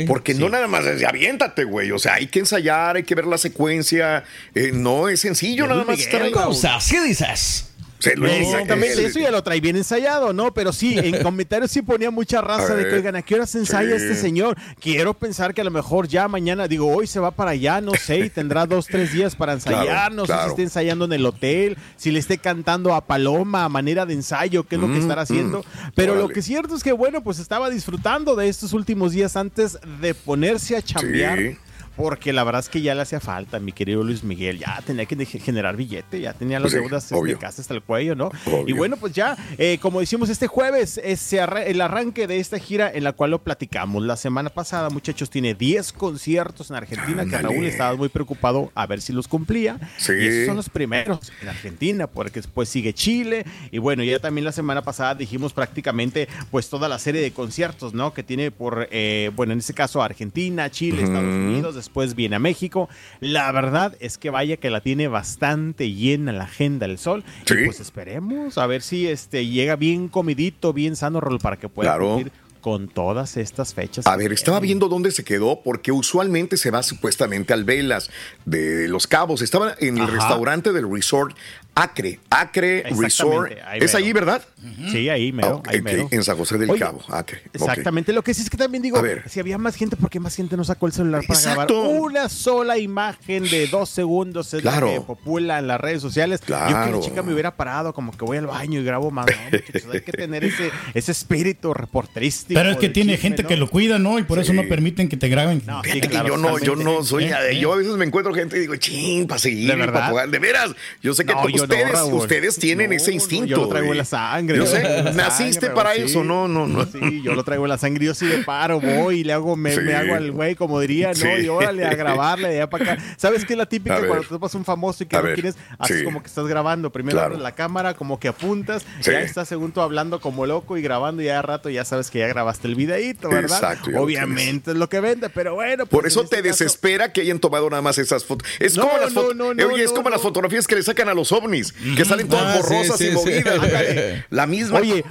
Porque 0.06 0.34
no 0.34 0.48
nada 0.48 0.66
más 0.66 0.84
es 0.86 1.04
aviéntate, 1.04 1.64
güey. 1.64 1.92
O 1.92 1.98
sea, 1.98 2.14
hay 2.14 2.26
que 2.26 2.40
ensayar, 2.40 2.96
hay 2.96 3.04
que 3.04 3.14
ver 3.14 3.26
la 3.26 3.38
secuencia. 3.38 4.24
Eh, 4.54 4.72
no 4.72 5.08
es 5.08 5.20
sencillo 5.20 5.66
nada 5.66 5.84
más 5.84 5.98
estar 5.98 6.22
ahí. 6.22 6.32
Cosas, 6.32 6.88
¿qué 6.90 7.00
dices? 7.02 7.70
Se 7.98 8.14
lo 8.14 8.26
Exactamente, 8.26 9.04
eso 9.06 9.18
ya 9.18 9.30
lo 9.30 9.42
trae 9.42 9.60
bien 9.60 9.76
ensayado, 9.76 10.32
¿no? 10.32 10.52
Pero 10.52 10.72
sí, 10.72 10.98
en 10.98 11.22
comentarios 11.22 11.70
sí 11.70 11.82
ponía 11.82 12.10
mucha 12.10 12.40
raza 12.40 12.74
de 12.74 12.88
que, 12.88 12.94
oigan, 12.96 13.16
¿a 13.16 13.22
qué 13.22 13.34
hora 13.36 13.46
se 13.46 13.58
ensaya 13.58 13.96
sí. 13.98 14.04
este 14.04 14.14
señor? 14.14 14.56
Quiero 14.80 15.14
pensar 15.14 15.54
que 15.54 15.62
a 15.62 15.64
lo 15.64 15.70
mejor 15.70 16.06
ya 16.06 16.28
mañana, 16.28 16.68
digo, 16.68 16.94
hoy 16.94 17.06
se 17.06 17.20
va 17.20 17.30
para 17.30 17.52
allá, 17.52 17.80
no 17.80 17.92
sé, 17.94 18.18
y 18.18 18.30
tendrá 18.30 18.66
dos, 18.66 18.86
tres 18.86 19.12
días 19.12 19.34
para 19.34 19.54
ensayar, 19.54 19.84
Claro, 19.86 20.14
no 20.14 20.26
sé 20.26 20.34
si 20.42 20.48
esté 20.50 20.62
ensayando 20.62 21.04
en 21.06 21.12
el 21.14 21.24
hotel, 21.24 21.76
si 21.96 22.10
le 22.10 22.18
esté 22.18 22.38
cantando 22.38 22.94
a 22.94 23.00
Paloma 23.06 23.64
a 23.64 23.68
manera 23.68 24.04
de 24.06 24.14
ensayo, 24.14 24.64
qué 24.64 24.74
es 24.76 24.80
lo 24.80 24.88
que 24.88 24.94
Mm, 24.94 25.00
estará 25.02 25.22
haciendo. 25.22 25.60
mm, 25.60 25.90
Pero 25.94 26.14
lo 26.16 26.28
que 26.28 26.40
es 26.40 26.46
cierto 26.46 26.76
es 26.76 26.82
que, 26.82 26.92
bueno, 26.92 27.22
pues 27.22 27.38
estaba 27.38 27.70
disfrutando 27.70 28.36
de 28.36 28.48
estos 28.48 28.72
últimos 28.72 29.12
días 29.12 29.36
antes 29.36 29.78
de 30.00 30.14
ponerse 30.14 30.76
a 30.76 30.82
chambear. 30.82 31.38
Sí. 31.38 31.56
Porque 31.96 32.32
la 32.32 32.44
verdad 32.44 32.60
es 32.60 32.68
que 32.68 32.80
ya 32.82 32.94
le 32.94 33.02
hacía 33.02 33.20
falta, 33.20 33.58
mi 33.58 33.72
querido 33.72 34.02
Luis 34.04 34.22
Miguel. 34.22 34.58
Ya 34.58 34.80
tenía 34.86 35.06
que 35.06 35.16
de- 35.16 35.26
generar 35.26 35.76
billete, 35.76 36.20
ya 36.20 36.32
tenía 36.34 36.60
las 36.60 36.70
Sí, 36.72 36.78
deudas 36.78 37.04
este, 37.04 37.14
obvio. 37.14 37.38
casi 37.38 37.60
hasta 37.62 37.74
el 37.74 37.82
cuello, 37.82 38.14
¿no? 38.14 38.26
Obvio. 38.46 38.64
Y 38.68 38.72
bueno, 38.72 38.96
pues 38.96 39.12
ya, 39.14 39.36
eh, 39.58 39.78
como 39.80 40.00
decimos 40.00 40.28
este 40.28 40.46
jueves, 40.46 41.00
es 41.02 41.32
el 41.32 41.80
arranque 41.80 42.26
de 42.26 42.38
esta 42.38 42.58
gira 42.58 42.90
en 42.92 43.04
la 43.04 43.12
cual 43.12 43.30
lo 43.30 43.42
platicamos. 43.42 44.02
La 44.04 44.16
semana 44.16 44.50
pasada, 44.50 44.90
muchachos, 44.90 45.30
tiene 45.30 45.54
10 45.54 45.92
conciertos 45.92 46.70
en 46.70 46.76
Argentina, 46.76 47.24
que. 47.24 47.36
Raúl 47.38 47.64
estaba 47.66 47.94
muy 47.96 48.08
preocupado 48.08 48.70
a 48.74 48.86
ver 48.86 49.00
si 49.00 49.12
los 49.12 49.28
cumplía. 49.28 49.78
Sí. 49.98 50.12
Y 50.12 50.26
esos 50.26 50.46
son 50.46 50.56
los 50.56 50.68
primeros 50.68 51.32
en 51.42 51.48
Argentina, 51.48 52.06
porque 52.06 52.40
después 52.40 52.68
sigue 52.68 52.92
Chile. 52.92 53.44
Y 53.70 53.78
bueno, 53.78 54.02
ya 54.02 54.18
también 54.18 54.44
la 54.44 54.52
semana 54.52 54.82
pasada 54.82 55.14
dijimos 55.14 55.52
prácticamente 55.52 56.28
pues 56.50 56.68
toda 56.68 56.88
la 56.88 56.98
serie 56.98 57.20
de 57.20 57.30
conciertos, 57.32 57.94
¿no? 57.94 58.12
Que 58.12 58.22
tiene 58.22 58.50
por, 58.50 58.88
eh, 58.90 59.30
bueno, 59.34 59.52
en 59.52 59.60
este 59.60 59.74
caso 59.74 60.02
Argentina, 60.02 60.70
Chile, 60.70 61.02
Estados 61.04 61.24
Unidos, 61.34 61.76
después 61.86 62.14
viene 62.16 62.36
a 62.36 62.38
México. 62.40 62.88
La 63.20 63.50
verdad 63.52 63.96
es 64.00 64.18
que 64.18 64.30
vaya 64.30 64.56
que 64.56 64.70
la 64.70 64.80
tiene 64.80 65.06
bastante 65.08 65.92
llena 65.92 66.32
la 66.32 66.44
agenda 66.44 66.86
del 66.88 66.98
sol. 66.98 67.22
Sí. 67.46 67.54
Y 67.60 67.64
pues 67.66 67.78
esperemos 67.80 68.58
a 68.58 68.66
ver 68.66 68.82
si 68.82 69.06
este 69.06 69.46
llega 69.46 69.76
bien 69.76 70.08
comidito, 70.08 70.72
bien 70.72 70.96
sano, 70.96 71.20
Rol, 71.20 71.38
para 71.38 71.56
que 71.56 71.68
pueda 71.68 71.90
Claro. 71.92 72.14
cumplir 72.14 72.32
con 72.60 72.88
todas 72.88 73.36
estas 73.36 73.74
fechas. 73.74 74.04
A 74.08 74.16
ver, 74.16 74.32
estaba 74.32 74.58
viendo 74.58 74.88
dónde 74.88 75.12
se 75.12 75.22
quedó, 75.22 75.60
porque 75.62 75.92
usualmente 75.92 76.56
se 76.56 76.72
va 76.72 76.82
supuestamente 76.82 77.52
al 77.52 77.62
Velas 77.62 78.10
de 78.44 78.88
Los 78.88 79.06
Cabos. 79.06 79.40
Estaba 79.40 79.76
en 79.78 79.98
el 79.98 80.02
Ajá. 80.02 80.12
restaurante 80.14 80.72
del 80.72 80.90
resort 80.90 81.36
Acre. 81.78 82.18
Acre 82.30 82.84
Resort. 82.98 83.52
ahí 83.66 83.80
¿Es 83.82 83.94
allí, 83.94 84.10
verdad? 84.14 84.42
Sí, 84.90 85.10
ahí 85.10 85.30
mero, 85.30 85.56
Ok, 85.56 85.68
ahí 85.68 85.78
ok, 85.80 85.84
mero. 85.84 86.08
En 86.10 86.24
San 86.24 86.36
José 86.38 86.56
del 86.56 86.70
Oye, 86.70 86.80
Cabo, 86.80 87.02
Acre. 87.10 87.42
Exactamente. 87.52 88.14
Lo 88.14 88.24
que 88.24 88.32
sí 88.32 88.40
es 88.40 88.48
que 88.48 88.56
también 88.56 88.82
digo, 88.82 88.96
A 88.96 89.02
ver. 89.02 89.28
si 89.28 89.40
había 89.40 89.58
más 89.58 89.76
gente, 89.76 89.94
¿por 89.94 90.08
qué 90.08 90.18
más 90.18 90.34
gente 90.34 90.56
no 90.56 90.64
sacó 90.64 90.86
el 90.86 90.92
celular 90.94 91.22
para 91.26 91.38
Exacto. 91.38 91.82
grabar 91.82 92.00
una 92.00 92.28
sola 92.30 92.78
imagen 92.78 93.44
de 93.50 93.66
dos 93.66 93.90
segundos? 93.90 94.54
Es 94.54 94.62
Claro. 94.62 94.86
lo 94.86 94.92
que 94.94 95.00
popula 95.02 95.58
en 95.58 95.66
las 95.66 95.78
redes 95.78 96.00
sociales. 96.00 96.40
Yo 96.40 96.46
que 96.46 96.52
Claro. 96.66 96.96
la 96.96 97.00
chica 97.02 97.22
me 97.22 97.34
hubiera 97.34 97.54
parado, 97.54 97.92
como 97.92 98.10
que 98.16 98.24
voy 98.24 98.38
al 98.38 98.46
baño 98.46 98.80
y 98.80 98.84
grabo 98.84 99.10
más. 99.10 99.26
No, 99.26 99.32
muchachos, 99.58 99.90
hay 99.92 100.00
que 100.00 100.12
tener 100.12 100.44
ese, 100.44 100.70
ese 100.94 101.12
espíritu 101.12 101.74
reporterístico. 101.74 102.58
Pero 102.58 102.70
es 102.70 102.78
que 102.78 102.88
tiene 102.88 103.12
chisme, 103.12 103.22
gente 103.28 103.42
¿no? 103.42 103.48
que 103.50 103.56
lo 103.58 103.68
cuida, 103.68 103.98
¿no? 103.98 104.18
Y 104.18 104.22
por 104.22 104.38
eso 104.38 104.54
no 104.54 104.62
permiten 104.66 105.10
que 105.10 105.18
te 105.18 105.28
graben. 105.28 105.62
No, 105.66 105.82
sí, 105.84 106.00
que 106.00 106.08
claro, 106.08 106.28
yo 106.28 106.36
no, 106.38 106.58
yo 106.58 106.74
no 106.74 107.04
soy. 107.04 107.24
Eh, 107.24 107.34
eh. 107.50 107.58
Yo 107.60 107.72
a 107.74 107.76
veces 107.76 107.92
me 107.96 108.06
encuentro 108.06 108.32
gente 108.32 108.56
y 108.56 108.60
digo, 108.60 108.76
ching, 108.76 109.26
para 109.26 109.38
seguir, 109.38 109.76
¿De 109.76 109.86
para 109.92 110.08
jugar. 110.08 110.30
De 110.30 110.38
veras. 110.38 110.70
Yo 111.02 111.12
sé 111.12 111.24
que 111.26 111.34
ustedes, 111.74 112.12
ustedes 112.12 112.56
tienen 112.58 112.90
No, 112.90 112.96
ese 112.96 113.10
no, 113.10 113.14
instinto. 113.14 113.46
yo 113.46 113.56
lo 113.58 113.68
traigo 113.68 113.92
en 113.92 113.98
la 113.98 114.04
sangre. 114.04 114.56
Yo 114.56 114.66
sé, 114.66 114.82
naciste 115.14 115.70
para 115.70 115.94
eso, 115.94 116.24
no, 116.24 116.48
no, 116.48 116.66
no. 116.66 116.84
Sí, 116.86 117.22
yo 117.22 117.34
lo 117.34 117.44
traigo 117.44 117.64
en 117.64 117.70
la 117.70 117.78
sangre. 117.78 118.04
Yo 118.06 118.14
sí 118.14 118.26
de 118.26 118.38
paro, 118.38 118.80
voy 118.80 119.20
y 119.20 119.24
le 119.24 119.32
hago, 119.32 119.56
me, 119.56 119.72
Sí. 119.74 119.80
me 119.80 119.94
hago 119.94 120.14
al 120.14 120.30
güey, 120.32 120.54
como 120.54 120.80
diría, 120.80 121.12
¿no? 121.12 121.38
Y 121.38 121.48
órale 121.48 121.84
a 121.84 121.94
grabarle 121.94 122.48
de 122.48 122.54
allá 122.56 122.70
para 122.70 122.92
acá. 122.92 123.02
¿Sabes 123.16 123.44
qué 123.44 123.54
es 123.54 123.58
la 123.58 123.66
típica 123.66 123.98
cuando 123.98 124.20
te 124.22 124.28
topas 124.28 124.54
un 124.54 124.64
famoso 124.64 125.02
y 125.04 125.06
que 125.06 125.16
no 125.16 125.22
quieres? 125.34 125.56
Haces 125.78 126.02
como 126.02 126.20
que 126.22 126.28
estás 126.28 126.46
grabando. 126.46 126.90
Primero 126.90 127.16
Claro. 127.16 127.26
abres 127.34 127.42
la 127.42 127.52
cámara, 127.52 127.94
como 127.94 128.18
que 128.20 128.28
apuntas, 128.28 128.84
ya 129.02 129.20
estás 129.20 129.48
según 129.48 129.72
tú 129.72 129.80
hablando 129.80 130.20
como 130.20 130.46
loco 130.46 130.76
y 130.76 130.82
grabando 130.82 131.22
y 131.22 131.26
ya 131.26 131.36
de 131.36 131.42
rato 131.42 131.70
ya 131.70 131.84
sabes 131.84 132.10
que 132.10 132.18
ya 132.20 132.26
grabaste 132.28 132.68
el 132.68 132.74
videíto, 132.74 133.28
¿verdad? 133.28 133.58
Exacto, 133.58 133.90
Obviamente 134.00 134.70
es 134.72 134.76
lo 134.76 134.88
que 134.88 135.00
vende, 135.00 135.28
pero 135.30 135.54
bueno. 135.54 135.86
Por 135.86 136.02
pues 136.02 136.12
eso 136.12 136.20
en 136.20 136.24
este 136.24 136.36
te 136.36 136.48
caso- 136.48 136.64
desespera 136.64 137.12
que 137.12 137.20
hayan 137.22 137.38
tomado 137.38 137.68
nada 137.70 137.82
más 137.82 137.98
esas 137.98 138.24
fotos. 138.24 138.48
Es 138.58 138.76
No, 138.76 138.86
como 138.86 138.98
las 138.98 139.12
no, 139.12 139.20
fotos. 139.22 139.36
no, 139.36 139.54
no, 139.54 139.66
Oye, 139.66 139.84
es 139.84 139.92
como 139.92 140.10
las 140.10 140.20
fotografías 140.22 140.66
que 140.66 140.74
le 140.76 140.82
sacan 140.82 141.08
a 141.08 141.14
los 141.14 141.32
ovnis, 141.32 141.55
que 141.96 142.04
salen 142.04 142.28
todas 142.28 142.56
Ah, 142.56 142.60
borrosas 142.60 142.98
sí, 142.98 143.04
y 143.04 143.08
sí. 143.08 143.14
movidas. 143.14 144.24
La 144.30 144.46
misma. 144.46 144.78
Oye, 144.78 145.04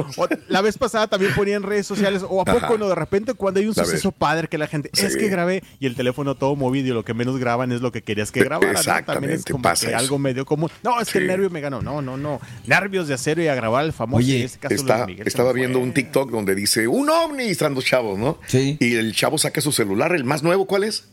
la 0.48 0.62
vez 0.62 0.78
pasada 0.78 1.08
también 1.08 1.34
ponía 1.34 1.56
en 1.56 1.64
redes 1.64 1.86
sociales, 1.88 2.24
o 2.28 2.42
a 2.42 2.46
poco 2.46 2.66
Ajá. 2.66 2.78
no, 2.78 2.88
de 2.90 2.96
repente 2.96 3.34
cuando 3.34 3.60
hay 3.60 3.68
un 3.68 3.76
suceso 3.76 4.12
padre 4.12 4.48
que 4.48 4.58
la 4.58 4.68
gente, 4.68 4.90
es 4.94 5.16
que 5.18 5.28
grabé 5.30 5.64
y 5.80 5.86
el 5.88 5.96
teléfono 5.96 6.36
todo 6.36 6.56
movido 6.56 6.88
y 6.88 6.92
lo 6.92 7.04
que 7.06 7.14
menos 7.14 7.38
graban 7.38 7.72
es 7.72 7.82
lo 7.82 7.92
que 7.92 8.02
querías 8.02 8.32
que 8.32 8.44
grabara. 8.44 8.74
¿no? 8.74 8.84
También 8.84 9.34
es 9.34 9.40
exactamente, 9.42 9.52
como 9.52 9.62
pasa 9.64 9.88
que 9.88 9.92
eso. 9.94 10.00
algo 10.00 10.20
medio 10.20 10.46
común. 10.46 10.70
No, 10.84 11.00
es 11.02 11.10
que 11.12 11.18
el 11.20 11.28
nervio 11.28 11.50
me 11.50 11.62
ganó. 11.62 11.82
No, 11.82 12.02
no, 12.02 12.18
no. 12.18 12.40
Nervios 12.68 13.08
de 13.08 13.14
acero 13.16 13.42
y 13.42 13.48
a 13.48 13.56
grabar 13.56 13.84
al 13.84 13.94
famoso. 13.94 14.18
Oye, 14.20 14.40
en 14.40 14.46
este 14.46 14.60
caso 14.60 14.76
Está- 14.76 14.96
Luis 14.98 15.08
Miguel 15.08 15.24
se 15.26 15.30
estaba 15.30 15.54
viendo 15.54 15.80
un 15.80 15.94
TikTok 15.94 16.32
donde 16.32 16.56
dice 16.56 16.88
un 16.88 17.10
ovni 17.10 17.46
y 17.46 17.50
están 17.50 17.74
dos 17.76 17.86
chavos, 17.86 18.18
¿no? 18.20 18.40
Sí. 18.48 18.78
Y 18.80 18.96
el 18.96 19.14
chavo 19.16 19.38
saca 19.38 19.62
su 19.62 19.72
celular, 19.72 20.14
el 20.16 20.24
más 20.24 20.44
nuevo, 20.44 20.66
¿cuál 20.66 20.84
es? 20.84 21.06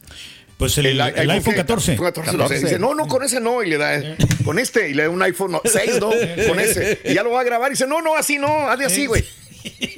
Pues 0.62 0.78
el, 0.78 0.86
el 0.86 1.00
iPhone 1.00 1.54
¿qué? 1.54 1.60
14. 1.62 1.90
iPhone 1.90 2.06
14, 2.06 2.36
lo 2.36 2.46
sé. 2.46 2.60
Dice, 2.60 2.78
no, 2.78 2.94
no, 2.94 3.08
con 3.08 3.24
ese 3.24 3.40
no. 3.40 3.64
Y 3.64 3.70
le 3.70 3.78
da, 3.78 4.00
con 4.44 4.60
este. 4.60 4.90
Y 4.90 4.94
le 4.94 5.02
da 5.02 5.10
un 5.10 5.20
iPhone 5.20 5.58
6, 5.64 5.98
¿no? 5.98 6.10
Con 6.46 6.60
ese. 6.60 7.00
Y 7.04 7.14
ya 7.14 7.24
lo 7.24 7.32
va 7.32 7.40
a 7.40 7.42
grabar. 7.42 7.68
Y 7.70 7.74
dice, 7.74 7.88
no, 7.88 8.00
no, 8.00 8.14
así 8.14 8.38
no. 8.38 8.68
Hazle 8.68 8.84
así, 8.84 9.06
güey. 9.06 9.24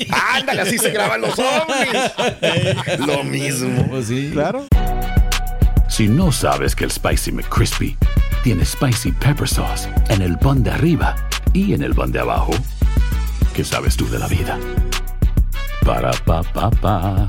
Ándale, 0.08 0.62
así 0.62 0.78
se 0.78 0.90
graban 0.90 1.20
los 1.20 1.38
ovnis. 1.38 2.98
Lo 3.06 3.24
mismo. 3.24 3.86
Pues 3.90 4.06
sí. 4.06 4.30
Claro. 4.32 4.66
Si 5.90 6.08
no 6.08 6.32
sabes 6.32 6.74
que 6.74 6.84
el 6.84 6.90
Spicy 6.90 7.30
McCrispy 7.32 7.98
tiene 8.42 8.64
Spicy 8.64 9.12
Pepper 9.12 9.46
Sauce 9.46 9.86
en 10.08 10.22
el 10.22 10.38
pan 10.38 10.62
de 10.62 10.70
arriba 10.70 11.14
y 11.52 11.74
en 11.74 11.82
el 11.82 11.94
pan 11.94 12.10
de 12.10 12.20
abajo, 12.20 12.54
¿qué 13.54 13.64
sabes 13.64 13.98
tú 13.98 14.08
de 14.08 14.18
la 14.18 14.28
vida? 14.28 14.58
Para, 15.84 16.12
pa, 16.12 16.42
pa, 16.42 16.70
pa. 16.70 17.28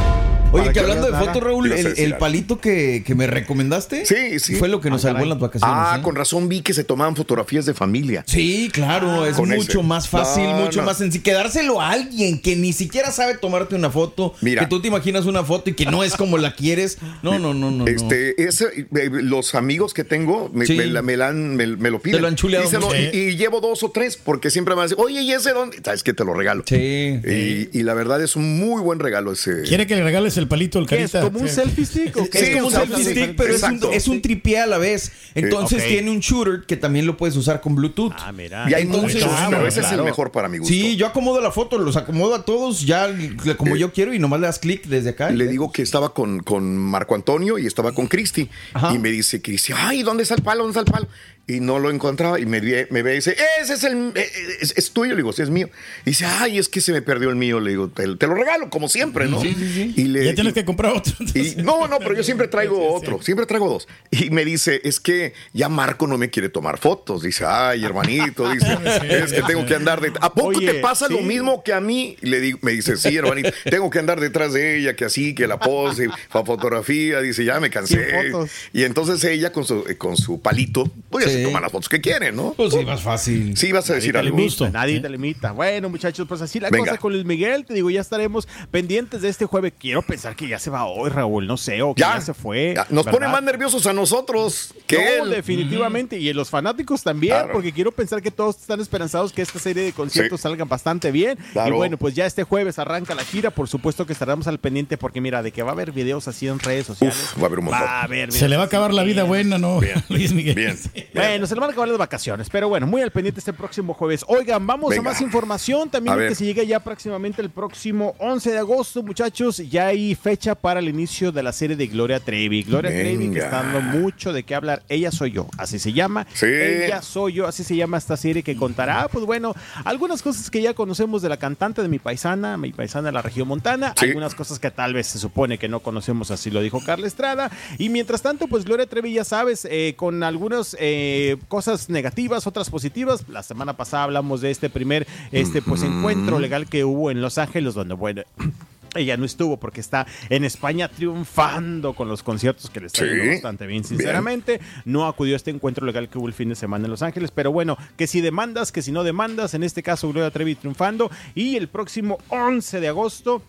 Oye, 0.53 0.67
que 0.67 0.73
que 0.73 0.79
hablando 0.81 1.07
de 1.11 1.17
fotos. 1.17 1.41
Raúl, 1.43 1.71
el, 1.71 2.17
palito 2.17 2.59
que, 2.59 3.03
que 3.05 3.15
me 3.15 3.25
recomendaste 3.27 4.05
Sí, 4.05 4.39
sí. 4.39 4.55
fue 4.55 4.67
lo 4.67 4.81
que 4.81 4.89
nos 4.89 5.03
Ah, 5.05 5.09
salvó 5.09 5.23
en 5.23 5.29
las 5.29 5.39
vacaciones. 5.39 5.75
Ah, 5.77 5.97
¿eh? 5.99 6.01
con 6.03 6.15
razón 6.15 6.49
vi 6.49 6.61
que 6.61 6.73
se 6.73 6.83
tomaban 6.83 7.15
fotografías 7.15 7.65
de 7.65 7.73
familia. 7.73 8.23
Sí, 8.27 8.69
claro, 8.71 9.25
es 9.25 9.35
Con 9.35 9.49
mucho 9.49 9.79
ese. 9.79 9.83
más 9.87 10.07
fácil, 10.09 10.43
No, 10.43 10.61
mucho 10.61 10.81
no. 10.81 10.85
más 10.87 10.97
sencillo. 10.97 11.23
Quedárselo 11.23 11.79
a 11.81 11.91
alguien 11.91 12.39
que 12.41 12.55
ni 12.55 12.73
siquiera 12.73 13.11
sabe 13.11 13.35
tomarte 13.37 13.75
una 13.75 13.89
foto, 13.89 14.33
Mira. 14.41 14.61
que 14.61 14.67
tú 14.67 14.81
te 14.81 14.87
imaginas 14.89 15.25
una 15.25 15.43
foto 15.43 15.69
y 15.69 15.73
que 15.73 15.85
no 15.85 16.03
es 16.03 16.15
como 16.15 16.37
la 16.37 16.53
quieres. 16.55 16.97
No, 17.23 17.39
no, 17.39 17.53
no, 17.53 17.71
no. 17.71 17.85
no. 17.85 17.87
Este, 17.87 18.41
ese, 18.43 18.65
eh, 18.95 19.09
los 19.11 19.55
amigos 19.55 19.93
que 19.93 20.03
tengo 20.03 20.49
me, 20.53 20.65
Sí. 20.65 20.75
me 20.75 20.85
la- 20.87 21.01
me 21.01 21.17
la 21.17 21.29
han- 21.29 21.55
me- 21.55 21.67
me 21.77 21.89
lo 21.89 21.99
piden. 22.01 22.17
Te 22.17 22.21
lo 22.21 22.27
han 22.27 22.35
chuleado 22.35 22.65
Y, 22.65 22.69
se 22.69 22.79
lo- 22.79 22.87
mucho. 22.87 22.97
y- 22.99 23.17
y 23.17 23.37
llevo 23.37 23.61
dos 23.61 23.83
o 23.83 23.91
tres 23.91 24.17
porque 24.17 24.49
siempre 24.49 24.73
me 24.73 24.77
van 24.79 24.83
a 24.83 24.89
decir, 24.89 24.97
oye, 25.03 25.21
¿y 25.21 25.31
ese 25.31 25.51
dónde? 25.53 25.77
¿Sabes 25.83 26.03
que 26.03 26.11
Te 26.11 26.25
lo 26.25 26.33
regalo. 26.33 26.63
Sí. 26.67 26.75
Y, 26.75 27.69
y 27.71 27.83
la 27.83 27.93
verdad 27.93 28.21
es 28.21 28.35
un 28.35 28.59
muy 28.59 28.81
buen 28.81 28.99
regalo 28.99 29.31
ese. 29.31 29.61
¿Quiere 29.63 29.87
que 29.87 29.95
le 29.95 30.03
regales 30.03 30.35
el 30.37 30.40
palito 30.47 30.79
al 30.79 30.87
¿Qué 30.87 31.03
es? 31.03 31.11
carita? 31.11 31.31
¿Como 31.31 31.43
un 31.43 31.49
selfie 31.49 31.85
stick 31.85 32.17
o 32.17 32.29
qué? 32.29 32.39
Es 32.39 32.49
como 32.55 32.67
un 32.67 32.73
selfie 32.73 33.05
stick, 33.05 33.35
pero 33.35 33.55
es 33.55 33.63
un, 33.63 33.79
es 33.93 34.07
un 34.07 34.21
tripié 34.21 34.59
a 34.59 34.67
la 34.67 34.77
vez. 34.77 35.11
Entonces 35.35 35.87
tiene 35.87 36.11
un 36.11 36.19
shooter 36.19 36.63
que 36.67 36.77
también 36.77 37.05
lo 37.05 37.17
puedes 37.17 37.35
usar 37.35 37.61
con 37.61 37.75
Bluetooth. 37.75 38.13
Ah, 38.17 38.31
mira. 38.31 38.69
Y 38.69 38.73
hay 38.73 38.83
Entonces, 38.83 39.23
muchos, 39.23 39.39
pero 39.49 39.67
es 39.67 39.77
el 39.77 40.03
mejor 40.03 40.31
para 40.31 40.47
mi 40.47 40.57
gusto. 40.57 40.73
Sí, 40.73 40.95
yo 40.95 41.07
acomodo 41.07 41.41
la 41.41 41.51
foto, 41.51 41.77
los 41.77 41.95
acomodo 41.95 42.35
a 42.35 42.45
todos 42.45 42.85
ya 42.85 43.09
como 43.57 43.75
Eh, 43.75 43.79
yo 43.79 43.93
quiero 43.93 44.13
y 44.13 44.19
nomás 44.19 44.39
le 44.39 44.47
das 44.47 44.59
clic 44.59 44.85
desde 44.85 45.11
acá. 45.11 45.29
Le 45.31 45.47
digo 45.47 45.71
que 45.71 45.81
estaba 45.81 46.13
con, 46.13 46.41
con 46.41 46.77
Marco 46.77 47.15
Antonio 47.15 47.57
y 47.57 47.65
estaba 47.65 47.93
con 47.93 48.07
Cristi. 48.07 48.49
Y 48.93 48.97
me 48.97 49.09
dice 49.09 49.41
Cristi, 49.41 49.73
ay, 49.75 50.03
¿dónde 50.03 50.23
está 50.23 50.35
el 50.35 50.43
palo? 50.43 50.63
¿Dónde 50.63 50.79
está 50.79 50.91
el 50.91 50.93
palo? 50.93 51.07
Y 51.55 51.59
no 51.59 51.79
lo 51.79 51.89
encontraba 51.89 52.39
y 52.39 52.45
me, 52.45 52.59
ve- 52.59 52.87
me 52.91 53.01
ve 53.03 53.13
y 53.13 53.15
dice, 53.15 53.35
ese 53.61 53.73
es 53.73 53.83
el 53.83 54.11
eh, 54.15 54.29
es, 54.61 54.73
es 54.77 54.91
tuyo, 54.91 55.11
le 55.11 55.17
digo, 55.17 55.33
sí 55.33 55.41
es 55.41 55.49
mío. 55.49 55.69
Y 56.05 56.11
dice, 56.11 56.25
ay, 56.25 56.57
es 56.57 56.69
que 56.69 56.81
se 56.81 56.91
me 56.91 57.01
perdió 57.01 57.29
el 57.29 57.35
mío, 57.35 57.59
le 57.59 57.71
digo, 57.71 57.89
te, 57.89 58.03
te 58.15 58.27
lo 58.27 58.35
regalo 58.35 58.69
como 58.69 58.87
siempre, 58.89 59.27
¿no? 59.27 59.43
Y 59.43 60.03
le, 60.05 60.25
Ya 60.25 60.33
tienes 60.35 60.51
y- 60.51 60.53
que 60.55 60.65
comprar 60.65 60.93
otro. 60.93 61.13
y- 61.33 61.55
no, 61.61 61.87
no, 61.87 61.99
pero 61.99 62.15
yo 62.15 62.23
siempre 62.23 62.47
traigo 62.47 62.93
otro, 62.93 63.21
siempre 63.21 63.45
traigo 63.45 63.69
dos. 63.69 63.87
Y 64.11 64.29
me 64.29 64.45
dice, 64.45 64.81
es 64.83 64.99
que 64.99 65.33
ya 65.53 65.69
Marco 65.69 66.07
no 66.07 66.17
me 66.17 66.29
quiere 66.29 66.49
tomar 66.49 66.77
fotos. 66.79 67.23
Dice, 67.23 67.45
ay, 67.47 67.83
hermanito, 67.83 68.49
dice, 68.51 68.77
es 69.09 69.33
que 69.33 69.41
tengo 69.43 69.65
que 69.65 69.75
andar 69.75 70.01
de... 70.01 70.11
¿A 70.21 70.33
poco 70.33 70.49
Oye, 70.49 70.65
te 70.71 70.73
pasa 70.79 71.07
lo 71.09 71.17
sí. 71.17 71.23
mismo 71.23 71.63
que 71.63 71.73
a 71.73 71.81
mí? 71.81 72.17
Y 72.21 72.27
le 72.27 72.39
digo, 72.39 72.59
me 72.61 72.71
dice, 72.71 72.97
sí, 72.97 73.15
hermanito, 73.17 73.49
tengo 73.69 73.89
que 73.89 73.99
andar 73.99 74.19
detrás 74.19 74.53
de 74.53 74.77
ella, 74.79 74.95
que 74.95 75.05
así, 75.05 75.33
que 75.35 75.47
la 75.47 75.59
pose, 75.59 76.07
la 76.07 76.43
fotografía. 76.45 77.21
Dice, 77.21 77.43
ya 77.45 77.59
me 77.59 77.69
cansé. 77.69 78.31
Y 78.73 78.83
entonces 78.83 79.23
ella 79.23 79.51
con 79.51 79.65
su, 79.65 79.85
eh, 79.87 79.97
con 79.97 80.17
su 80.17 80.41
palito, 80.41 80.91
ya 81.13 81.27
Sí. 81.29 81.40
Se 81.41 81.47
toma 81.47 81.61
las 81.61 81.71
fotos 81.71 81.89
que 81.89 82.01
quiere, 82.01 82.31
¿no? 82.31 82.53
Pues 82.55 82.73
sí, 82.73 82.85
más 82.85 83.01
fácil. 83.01 83.55
Sí, 83.57 83.71
vas 83.71 83.89
a 83.89 83.93
decir 83.95 84.17
algo. 84.17 84.35
limita, 84.37 84.69
nadie 84.69 84.99
te 84.99 85.09
limita. 85.09 85.51
Bueno, 85.51 85.89
muchachos, 85.89 86.25
pues 86.27 86.41
así 86.41 86.59
la 86.59 86.69
Venga. 86.69 86.85
cosa 86.91 86.97
con 86.99 87.13
Luis 87.13 87.25
Miguel. 87.25 87.65
Te 87.65 87.73
digo, 87.73 87.89
ya 87.89 88.01
estaremos 88.01 88.47
pendientes 88.71 89.21
de 89.21 89.29
este 89.29 89.45
jueves. 89.45 89.73
Quiero 89.77 90.01
pensar 90.01 90.35
que 90.35 90.47
ya 90.47 90.59
se 90.59 90.69
va 90.69 90.85
hoy, 90.85 91.09
Raúl. 91.09 91.47
No 91.47 91.57
sé, 91.57 91.81
o 91.81 91.93
que 91.95 92.01
ya, 92.01 92.15
Ya, 92.15 92.21
se 92.21 92.33
fue. 92.33 92.73
ya, 92.75 92.85
Nos 92.89 93.05
pone 93.07 93.27
más 93.27 93.43
nerviosos 93.43 93.85
a 93.87 93.93
nosotros 93.93 94.73
que 94.87 94.95
No, 95.17 95.25
él. 95.25 95.29
definitivamente. 95.31 96.17
Y 96.17 96.31
los 96.33 96.49
fanáticos 96.49 97.03
también, 97.03 97.33
Claro. 97.33 97.53
porque 97.53 97.71
quiero 97.71 97.91
pensar 97.91 98.21
que 98.21 98.31
todos 98.31 98.57
están 98.57 98.79
esperanzados 98.81 99.31
que 99.33 99.41
esta 99.41 99.59
serie 99.59 99.83
de 99.83 99.93
conciertos 99.93 100.39
Sí. 100.39 100.43
salgan 100.43 100.67
bastante 100.69 101.11
bien. 101.11 101.37
Claro. 101.53 101.75
Y 101.75 101.77
bueno, 101.77 101.97
pues 101.97 102.15
ya 102.15 102.25
este 102.25 102.43
jueves 102.43 102.79
arranca 102.79 103.15
la 103.15 103.23
gira. 103.23 103.51
Por 103.51 103.67
supuesto 103.67 104.05
que 104.05 104.13
estaremos 104.13 104.47
al 104.47 104.59
pendiente, 104.59 104.97
porque 104.97 105.21
mira, 105.21 105.41
de 105.43 105.51
que 105.51 105.63
va 105.63 105.69
a 105.69 105.73
haber 105.73 105.91
videos 105.91 106.27
así 106.27 106.47
en 106.47 106.59
redes 106.59 106.87
sociales. 106.87 107.15
Uf, 107.33 107.37
va 107.39 107.43
a 107.43 107.45
haber 107.47 107.59
un 107.59 107.65
montón. 107.65 107.81
Va 107.83 107.99
a 108.01 108.03
haber 108.03 108.31
Se 108.31 108.47
le 108.47 108.57
va 108.57 108.63
a 108.63 108.65
videos 108.65 108.67
acabar 108.67 108.93
la 108.93 109.03
vida 109.03 109.23
buena, 109.23 109.57
¿no? 109.57 109.79
Luis 110.09 110.31
Miguel. 110.33 110.55
Bien. 110.55 110.77
Bueno, 111.27 111.47
se 111.47 111.53
le 111.55 111.61
van 111.61 111.69
a 111.69 111.71
acabar 111.73 111.89
las 111.89 111.97
vacaciones, 111.97 112.49
pero 112.49 112.69
bueno, 112.69 112.87
muy 112.87 113.01
al 113.01 113.11
pendiente 113.11 113.39
este 113.39 113.53
próximo 113.53 113.93
jueves. 113.93 114.23
Oigan, 114.27 114.65
vamos 114.65 114.89
Venga. 114.91 115.01
a 115.09 115.13
más 115.13 115.21
información 115.21 115.89
también 115.89 116.17
que 116.17 116.35
se 116.35 116.45
llega 116.45 116.63
ya 116.63 116.79
próximamente 116.79 117.41
el 117.41 117.49
próximo 117.49 118.15
11 118.19 118.51
de 118.51 118.57
agosto, 118.57 119.03
muchachos. 119.03 119.57
Ya 119.57 119.87
hay 119.87 120.15
fecha 120.15 120.55
para 120.55 120.79
el 120.79 120.89
inicio 120.89 121.31
de 121.31 121.43
la 121.43 121.51
serie 121.53 121.75
de 121.75 121.87
Gloria 121.87 122.19
Trevi. 122.19 122.63
Gloria 122.63 122.91
Trevi 122.91 123.31
que 123.31 123.39
está 123.39 123.63
dando 123.63 123.81
mucho 123.81 124.33
de 124.33 124.43
qué 124.43 124.55
hablar. 124.55 124.83
Ella 124.89 125.11
soy 125.11 125.31
yo, 125.31 125.47
así 125.57 125.79
se 125.79 125.93
llama. 125.93 126.25
Sí. 126.33 126.45
Ella 126.47 127.01
soy 127.01 127.33
yo, 127.33 127.47
así 127.47 127.63
se 127.63 127.75
llama 127.75 127.97
esta 127.97 128.17
serie 128.17 128.43
que 128.43 128.55
contará, 128.55 129.07
pues 129.07 129.25
bueno, 129.25 129.53
algunas 129.85 130.21
cosas 130.21 130.49
que 130.49 130.61
ya 130.61 130.73
conocemos 130.73 131.21
de 131.21 131.29
la 131.29 131.37
cantante 131.37 131.81
de 131.81 131.87
mi 131.87 131.99
paisana, 131.99 132.57
mi 132.57 132.71
paisana 132.71 133.07
de 133.07 133.11
la 133.11 133.21
región 133.21 133.47
montana, 133.47 133.93
Sí. 133.97 134.05
algunas 134.07 134.35
cosas 134.35 134.59
que 134.59 134.71
tal 134.71 134.93
vez 134.93 135.07
se 135.07 135.19
supone 135.19 135.57
que 135.57 135.67
no 135.67 135.79
conocemos, 135.81 136.31
así 136.31 136.49
lo 136.49 136.61
dijo 136.61 136.81
Carla 136.85 137.07
Estrada. 137.07 137.51
Y 137.77 137.89
mientras 137.89 138.21
tanto, 138.21 138.47
pues 138.47 138.65
Gloria 138.65 138.85
Trevi, 138.85 139.13
ya 139.13 139.23
sabes, 139.23 139.67
eh, 139.69 139.93
con 139.97 140.23
algunas 140.23 140.75
eh, 140.79 141.10
cosas 141.47 141.89
negativas, 141.89 142.47
otras 142.47 142.69
positivas. 142.69 143.25
La 143.29 143.43
semana 143.43 143.73
pasada 143.77 144.03
hablamos 144.03 144.41
de 144.41 144.51
este 144.51 144.69
primer 144.69 145.07
este, 145.31 145.61
pues, 145.61 145.83
encuentro 145.83 146.39
legal 146.39 146.67
que 146.67 146.83
hubo 146.85 147.11
en 147.11 147.21
Los 147.21 147.37
Ángeles, 147.37 147.73
donde, 147.73 147.93
bueno. 147.93 148.23
Ella 148.93 149.15
no 149.15 149.23
estuvo 149.23 149.55
porque 149.55 149.79
está 149.79 150.05
en 150.27 150.43
España 150.43 150.89
triunfando 150.89 151.93
con 151.93 152.09
los 152.09 152.23
conciertos 152.23 152.69
que 152.69 152.81
le 152.81 152.87
está 152.87 152.99
Sí. 152.99 153.05
yendo 153.09 153.31
bastante 153.31 153.65
bien, 153.65 153.85
sinceramente. 153.85 154.59
No 154.83 155.07
acudió 155.07 155.35
a 155.35 155.37
este 155.37 155.49
encuentro 155.49 155.85
legal 155.85 156.09
que 156.09 156.17
hubo 156.17 156.27
el 156.27 156.33
fin 156.33 156.49
de 156.49 156.55
semana 156.55 156.85
en 156.87 156.91
Los 156.91 157.01
Ángeles, 157.01 157.31
pero 157.31 157.53
bueno, 157.53 157.77
que 157.95 158.05
si 158.05 158.19
demandas, 158.19 158.73
que 158.73 158.81
si 158.81 158.91
no 158.91 159.05
demandas, 159.05 159.53
en 159.53 159.63
este 159.63 159.81
caso 159.81 160.09
Gloria 160.09 160.29
Trevi 160.29 160.55
triunfando. 160.55 161.09
Y 161.35 161.55
el 161.55 161.69
próximo 161.69 162.17
11 162.27 162.81
de 162.81 162.89
agosto 162.89 163.41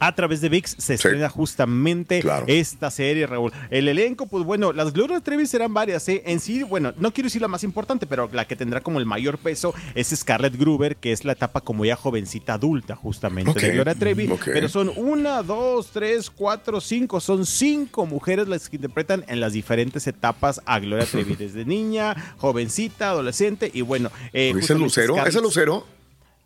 a 0.00 0.14
través 0.14 0.40
de 0.40 0.48
VIX 0.48 0.76
se 0.78 0.94
estrena 0.94 1.28
justamente 1.28 2.20
Claro. 2.20 2.44
esta 2.48 2.90
serie, 2.90 3.26
Raúl. 3.26 3.52
El 3.70 3.88
elenco, 3.88 4.26
pues 4.26 4.44
bueno, 4.44 4.72
las 4.72 4.92
Gloria 4.92 5.20
Trevi 5.20 5.46
serán 5.46 5.74
varias, 5.74 6.08
¿eh? 6.08 6.22
En 6.26 6.40
sí, 6.40 6.62
bueno, 6.62 6.92
no 6.98 7.12
quiero 7.12 7.26
decir 7.26 7.42
la 7.42 7.48
más 7.48 7.64
importante, 7.64 8.06
pero 8.06 8.28
la 8.32 8.46
que 8.46 8.56
tendrá 8.56 8.80
como 8.80 8.98
el 8.98 9.06
mayor 9.06 9.38
peso 9.38 9.74
es 9.94 10.08
Scarlett 10.08 10.56
Gruber, 10.56 10.96
que 10.96 11.12
es 11.12 11.24
la 11.24 11.32
etapa 11.32 11.60
como 11.60 11.84
ya 11.84 11.96
jovencita 11.96 12.54
adulta, 12.54 12.96
justamente, 12.96 13.58
de 13.60 13.72
Gloria 13.72 13.94
Trevi. 13.94 14.28
Pero 14.44 14.68
son 14.68 14.90
una, 14.96 15.42
dos, 15.42 15.90
tres, 15.92 16.30
cuatro, 16.30 16.80
cinco, 16.80 17.20
son 17.20 17.44
cinco 17.46 18.06
mujeres 18.06 18.48
las 18.48 18.68
que 18.68 18.76
interpretan 18.76 19.24
en 19.28 19.40
las 19.40 19.52
diferentes 19.52 20.06
etapas 20.06 20.60
a 20.66 20.78
Gloria 20.78 21.06
Trevi, 21.06 21.34
desde 21.38 21.64
niña, 21.64 22.14
jovencita, 22.38 23.10
adolescente, 23.10 23.70
y 23.72 23.82
bueno. 23.82 24.10
Eh, 24.32 24.52
¿Dice 24.54 24.72
justamente 24.74 24.84
Lucero? 24.84 25.14
Scarlett- 25.14 25.28
¿Es 25.28 25.34
el 25.36 25.42
Lucero? 25.42 25.97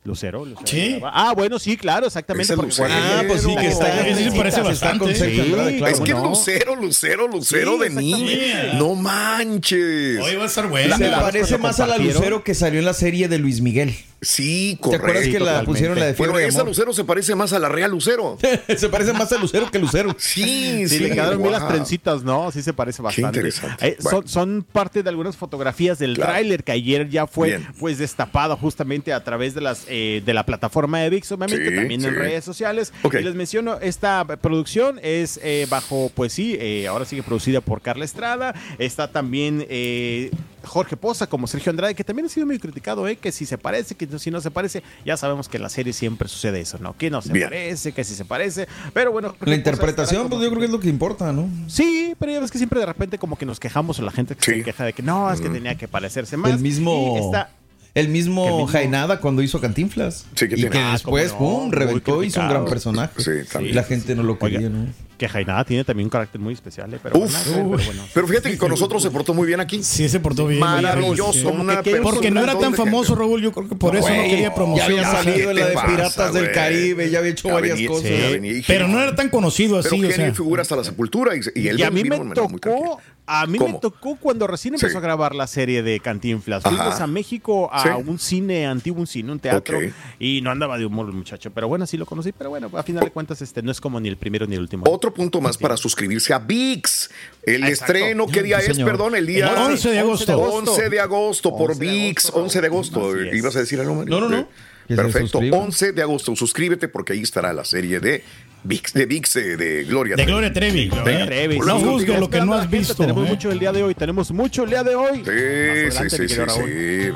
Lucero, 0.05 0.45
Lucero. 0.45 0.67
Sí. 0.67 1.01
Ah, 1.05 1.33
bueno, 1.37 1.61
sí, 1.61 1.77
claro, 1.77 2.07
exactamente. 2.07 2.57
Porque 2.57 2.71
Lucero. 2.71 2.89
Ah, 2.91 3.23
pues 3.27 3.43
sí, 3.43 3.55
que 3.55 3.69
está. 3.69 4.05
Se 4.05 4.33
parece 4.33 4.61
bastante. 4.63 5.15
Sí, 5.15 5.43
claro. 5.49 5.87
es 5.87 6.01
que. 6.01 6.13
Lucero, 6.13 6.75
Lucero, 6.75 7.29
Lucero 7.29 7.75
Sí, 7.75 7.79
de 7.85 7.91
niña. 7.91 8.73
No 8.75 8.97
manches. 8.97 10.21
Hoy 10.21 10.35
va 10.35 10.45
a 10.45 10.47
estar 10.47 10.67
bueno. 10.69 10.97
Se 10.97 11.09
parece 11.09 11.59
más 11.59 11.79
a 11.79 11.87
la. 11.87 11.99
Lucero 11.99 12.43
que 12.43 12.55
salió 12.55 12.81
en 12.81 12.87
la 12.87 12.95
serie 12.95 13.29
de 13.29 13.39
Luis 13.39 13.61
Miguel. 13.61 13.95
Sí, 14.25 14.77
¿Te 14.77 14.83
correcto. 14.83 15.07
acuerdas 15.09 15.29
que 15.29 15.41
la 15.41 15.63
pusieron 15.65 15.99
la 15.99 16.07
de 16.07 16.13
Bueno, 16.13 16.33
Fiebre 16.35 16.43
de 16.45 16.49
esa? 16.49 16.63
Lucero 16.63 16.93
se 16.93 17.03
parece 17.05 17.35
más 17.35 17.53
a 17.53 17.59
la 17.59 17.69
Real 17.69 17.91
Lucero. 17.91 18.39
Se 18.77 18.89
parece 18.89 19.13
más 19.13 19.33
a 19.33 19.39
Lucero 19.39 19.69
que 19.71 19.79
Lucero. 19.81 20.15
Sí, 20.19 20.87
Sí, 20.87 20.89
sí. 20.89 20.99
le 21.01 21.11
quedaron 21.11 21.39
bien 21.41 21.51
las 21.53 21.67
trencitas, 21.69 22.23
¿no? 22.23 22.51
Sí 22.53 22.63
se 22.63 22.73
parece 22.73 23.03
bastante. 23.03 23.39
interesante. 23.41 23.89
Eh, 23.89 23.97
Bueno. 24.01 24.19
son, 24.21 24.29
son 24.29 24.63
parte 24.71 25.03
de 25.03 25.09
algunas 25.09 25.37
fotografías 25.37 25.99
del 25.99 26.15
Claro. 26.15 26.31
tráiler 26.33 26.63
que 26.63 26.71
ayer 26.73 27.09
ya 27.09 27.27
fue 27.27 27.49
Bien. 27.49 27.69
pues 27.81 27.99
destapado 27.99 28.57
justamente 28.57 29.13
a 29.13 29.25
través 29.25 29.55
de 29.55 29.61
las 29.61 29.85
eh, 29.89 30.23
de 30.25 30.35
la 30.35 30.47
plataforma 30.47 31.01
de 31.01 31.11
VIX, 31.11 31.33
obviamente, 31.33 31.69
Sí, 31.71 31.75
también 31.75 32.05
en 32.05 32.15
redes 32.15 32.45
sociales. 32.45 32.93
Y 33.13 33.23
les 33.25 33.35
menciono, 33.35 33.79
esta 33.81 34.25
producción 34.41 35.01
es 35.03 35.41
eh, 35.43 35.67
bajo, 35.69 36.13
pues 36.15 36.33
sí, 36.33 36.57
eh, 36.61 36.87
ahora 36.87 37.05
sigue 37.05 37.25
producida 37.25 37.61
por 37.61 37.81
Carla 37.83 38.05
Estrada. 38.05 38.55
Está 38.79 39.09
también 39.11 39.67
eh, 39.69 40.31
Jorge 40.65 40.97
Poza 40.97 41.27
como 41.27 41.47
Sergio 41.47 41.71
Andrade, 41.71 41.95
que 41.95 42.05
también 42.05 42.27
ha 42.27 42.29
sido 42.29 42.47
muy 42.47 42.59
criticado, 42.59 43.07
¿eh? 43.09 43.17
que 43.17 43.33
si 43.33 43.47
se 43.47 43.59
parece, 43.59 43.95
que 43.95 44.07
si 44.19 44.31
no 44.31 44.41
se 44.41 44.51
parece, 44.51 44.83
ya 45.05 45.17
sabemos 45.17 45.49
que 45.49 45.57
en 45.59 45.63
la 45.65 45.69
serie 45.69 45.93
siempre 45.93 46.29
sucede 46.29 46.61
eso, 46.61 46.79
¿no? 46.79 46.97
Que 46.97 47.11
no 47.11 47.21
se 47.23 47.33
Bien. 47.33 47.49
parece, 47.49 47.93
que 47.93 48.05
si 48.05 48.15
se 48.15 48.25
parece, 48.25 48.67
pero 48.95 49.13
bueno. 49.13 49.31
Jorge 49.31 49.47
La 49.51 49.57
interpretación, 49.57 50.23
pues 50.29 50.31
como- 50.31 50.43
yo 50.43 50.49
creo 50.51 50.61
que 50.61 50.67
es 50.67 50.71
lo 50.73 50.81
que 50.81 50.89
importa, 50.89 51.33
¿no? 51.33 51.49
Sí, 51.69 52.15
pero 52.19 52.33
ya 52.33 52.41
ves 52.41 52.51
que 52.51 52.59
siempre 52.59 52.81
de 52.81 52.87
repente 52.87 53.19
como 53.19 53.37
que 53.37 53.47
nos 53.47 53.59
quejamos 53.61 53.99
o 53.99 54.03
la 54.03 54.13
gente 54.13 54.35
que 54.37 54.43
Sí. 54.45 54.59
se 54.59 54.63
queja 54.65 54.85
de 54.85 54.93
que 54.93 55.03
no, 55.03 55.31
es 55.33 55.41
que 55.41 55.49
tenía 55.49 55.75
que 55.77 55.89
parecerse 55.89 56.37
más. 56.37 56.53
El 56.53 56.59
mismo. 56.59 57.17
Y 57.17 57.25
está- 57.27 57.51
El 57.95 58.09
mismo, 58.09 58.45
mismo- 58.47 58.67
Jainada 58.69 59.21
cuando 59.21 59.43
hizo 59.43 59.61
Cantinflas. 59.61 60.27
Sí, 60.35 60.49
que 60.49 60.55
y 60.55 60.57
tiene- 60.57 60.71
que 60.71 60.79
Ah, 60.79 60.93
después, 60.93 61.33
no, 61.33 61.39
pum, 61.39 61.71
reventó, 61.71 62.23
hizo 62.25 62.41
un 62.41 62.49
gran 62.49 62.65
personaje. 62.65 63.13
Sí, 63.19 63.31
también. 63.53 63.73
Y 63.73 63.77
la 63.77 63.83
gente 63.85 64.15
no 64.15 64.23
lo 64.23 64.33
Oiga, 64.41 64.49
quería, 64.49 64.69
¿no? 64.71 64.87
Que 65.19 65.29
Jainada 65.29 65.65
tiene 65.65 65.85
también 65.85 66.07
un 66.07 66.11
carácter 66.11 66.41
muy 66.41 66.53
especial, 66.53 66.93
¿eh? 66.95 66.99
pero, 67.01 67.17
Uf, 67.17 67.31
bueno, 67.33 67.71
pero 67.77 67.85
bueno. 67.87 68.03
Pero 68.13 68.27
fíjate 68.27 68.51
que 68.51 68.59
con 68.59 68.71
nosotros 68.71 69.01
se 69.03 69.11
portó 69.11 69.35
muy 69.35 69.47
bien 69.47 69.61
aquí. 69.61 69.81
Sí, 69.85 70.09
se 70.09 70.19
portó 70.19 70.49
bien. 70.49 70.59
Maravilloso. 70.59 71.33
Sí. 71.33 71.47
Una 71.47 71.81
Porque 72.03 72.31
no 72.33 72.43
era 72.43 72.59
tan 72.59 72.75
famoso. 72.75 73.15
Raúl. 73.15 73.41
Yo 73.41 73.53
creo 73.53 73.69
que 73.69 73.77
por 73.77 73.95
eso 73.95 74.09
no 74.09 74.15
Güey, 74.17 74.31
quería 74.31 74.49
Ya 74.49 74.55
promoción. 74.55 74.87
había 74.91 75.03
Ya, 75.03 75.13
salido 75.13 75.51
en 75.51 75.57
¿qué 75.57 75.61
la 75.63 75.67
de 75.69 75.75
te 75.77 75.81
Piratas 75.87 76.15
pasa, 76.15 76.33
del? 76.33 76.51
Caribe, 76.53 77.11
ya 77.11 77.19
había 77.21 77.31
hecho 77.31 77.49
Ya 77.49 77.55
varias 77.55 77.75
venía- 77.77 77.89
cosas. 77.89 78.11
ya 78.11 78.31
venía 78.31 78.53
y 78.53 78.63
Pero 78.63 78.89
no 78.89 79.01
era 79.01 79.15
tan 79.15 79.29
conocido 79.29 79.77
Pero 79.77 79.81
así, 79.81 79.89
o 79.97 80.01
genio 80.01 80.17
sea. 80.17 80.29
y 80.29 80.33
figura 80.33 80.63
hasta 80.63 80.77
la 80.77 80.85
sepultura. 80.85 81.37
Y, 81.37 81.41
y 81.61 81.69
él 81.69 81.79
Y 81.79 81.83
a 81.85 81.91
mí 81.91 82.03
me 82.03 82.19
tocó. 82.35 82.99
A 83.27 83.47
mí 83.47 83.57
¿Cómo? 83.59 83.75
me 83.75 83.79
tocó 83.79 84.17
cuando 84.17 84.47
recién 84.47 84.75
empezó 84.75 84.91
Sí. 84.93 84.97
a 84.97 85.01
grabar 85.01 85.35
la 85.35 85.47
serie 85.47 85.83
de 85.83 86.01
Cantinflas. 86.01 86.67
Ajá. 86.67 86.77
Fuimos 86.77 87.01
a 87.01 87.07
México 87.07 87.71
a 87.73 87.83
Sí. 87.83 87.89
un 88.07 88.19
cine 88.19 88.67
antiguo, 88.67 89.01
un 89.01 89.07
cine, 89.07 89.31
un 89.33 89.39
teatro, 89.39 89.79
Ok. 89.79 89.85
y 90.19 90.41
no 90.43 90.51
andaba 90.51 90.77
de 90.77 90.85
humor 90.87 91.07
el 91.07 91.13
muchacho. 91.15 91.51
Pero 91.53 91.69
bueno, 91.69 91.87
sí 91.87 91.97
lo 91.97 92.05
conocí. 92.05 92.33
Pero 92.33 92.51
bueno, 92.51 92.69
a 92.75 92.83
final 92.83 93.05
de 93.05 93.11
cuentas, 93.11 93.41
este 93.41 93.63
no 93.63 93.71
es 93.71 93.81
como 93.81 94.01
ni 94.01 94.09
el 94.09 94.17
primero 94.17 94.47
ni 94.47 94.57
el 94.57 94.61
último. 94.61 94.85
Otro 94.89 95.15
punto 95.15 95.41
más 95.41 95.57
para 95.57 95.77
suscribirse 95.77 96.35
a 96.35 96.39
VIX. 96.41 97.11
El 97.45 97.65
Exacto. 97.65 97.93
estreno, 97.95 98.27
¿qué 98.27 98.43
día 98.43 98.61
Sí, 98.61 98.73
es? 98.73 98.79
Perdón, 98.81 99.15
el 99.15 99.27
día 99.27 99.49
El 99.51 99.57
11 99.57 99.91
de 99.91 99.99
agosto. 100.01 100.37
11 100.39 100.89
de 100.91 101.01
agosto 101.01 101.57
por 101.57 101.71
11 101.71 101.85
de 101.85 101.91
VIX. 101.91 102.25
agosto, 102.27 102.41
11 102.43 102.61
de 102.61 102.67
agosto. 102.67 103.17
¿Ibas 103.33 103.57
a 103.57 103.61
decir 103.61 103.81
algo, 103.81 103.95
Mario? 103.95 104.21
No, 104.21 104.29
no, 104.29 104.37
no. 104.37 104.49
Perfecto. 104.89 105.29
suscriban. 105.29 105.61
11 105.61 105.93
de 105.93 106.03
agosto. 106.03 106.37
Suscríbete 106.37 106.89
porque 106.89 107.13
ahí 107.15 107.23
estará 107.23 107.53
la 107.53 107.65
serie 107.65 108.01
de 108.01 108.23
VIX, 108.65 108.93
de, 108.93 109.07
VIX, 109.07 109.35
de 109.35 109.85
Gloria. 109.89 110.17
De 110.17 110.23
Trevi. 110.23 110.31
Gloria 110.33 110.53
Trevi. 110.53 110.89
Venga, 110.89 111.23
¿eh? 111.25 111.27
Trevi, 111.27 111.59
No 111.59 111.81
juzgues 111.81 112.21
lo 112.21 112.31
que 112.31 112.41
no 112.41 112.55
has 112.55 112.63
Gente, 112.63 112.79
visto. 112.79 112.95
Tenemos 112.95 113.27
¿eh? 113.27 113.31
mucho 113.31 113.51
el 113.51 113.59
día 113.59 113.73
de 113.73 113.83
hoy, 113.83 113.95
tenemos 113.95 114.31
mucho 114.31 114.65
el 114.65 114.71
día 114.71 114.85
de 114.85 114.95
hoy. 114.95 115.19
Sí, 115.19 115.23
sí, 115.25 115.31
adelante, 115.31 116.29
sí, 116.29 116.29
sí. 116.29 117.13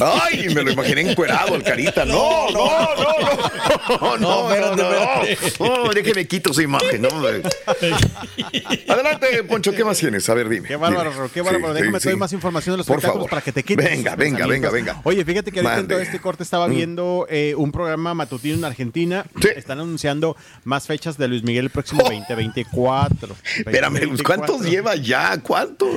Ay, 0.00 0.48
me 0.54 0.62
lo 0.62 0.70
imaginé 0.72 1.10
encuerado 1.10 1.54
el 1.54 1.62
carita. 1.62 2.04
No, 2.04 2.48
no, 2.50 2.66
no, 2.96 2.96
no. 3.98 4.16
No, 4.18 4.48
no, 4.48 4.48
no, 4.48 4.76
no. 4.76 5.84
No, 5.84 5.88
déjeme 5.92 6.26
quito 6.26 6.50
esa 6.52 6.62
imagen. 6.62 7.02
No, 7.02 7.08
hombre. 7.08 7.42
Adelante, 8.88 9.44
Poncho, 9.44 9.72
¿qué 9.72 9.84
más 9.84 9.98
tienes? 9.98 10.28
A 10.28 10.34
ver, 10.34 10.48
dime. 10.48 10.68
Qué 10.68 10.76
bárbaro, 10.76 11.10
dime. 11.12 11.28
Qué 11.32 11.42
bárbaro. 11.42 11.74
Sí, 11.74 11.80
Déjame 11.80 11.98
sí, 12.00 12.02
te 12.04 12.08
doy 12.10 12.16
sí. 12.16 12.20
más 12.20 12.32
información 12.32 12.72
de 12.74 12.76
los 12.78 12.86
Por 12.86 12.96
espectáculos 12.96 13.26
favor. 13.26 13.30
para 13.30 13.42
que 13.42 13.52
te 13.52 13.62
quites. 13.62 13.84
Venga, 13.84 14.16
venga, 14.16 14.46
venga, 14.46 14.70
venga. 14.70 15.00
Oye, 15.04 15.24
fíjate 15.24 15.52
que 15.52 15.60
ahorita 15.60 15.80
en 15.80 15.88
todo 15.88 15.98
este 16.00 16.18
corte 16.20 16.42
estaba 16.42 16.66
viendo 16.66 17.26
eh, 17.28 17.54
un 17.56 17.72
programa 17.72 18.14
matutino 18.14 18.56
en 18.56 18.64
Argentina. 18.64 19.24
Sí. 19.40 19.48
Están 19.54 19.80
anunciando 19.80 20.36
más 20.64 20.86
fechas 20.86 21.18
de 21.18 21.28
Luis 21.28 21.42
Miguel 21.42 21.66
el 21.66 21.70
próximo 21.70 22.02
Oh. 22.04 22.10
2024. 22.10 23.36
Espérame, 23.58 23.98
¿cuántos 24.24 24.60
2024. 24.62 24.70
lleva 24.70 24.96
ya? 24.96 25.38
¿Cuántos? 25.40 25.88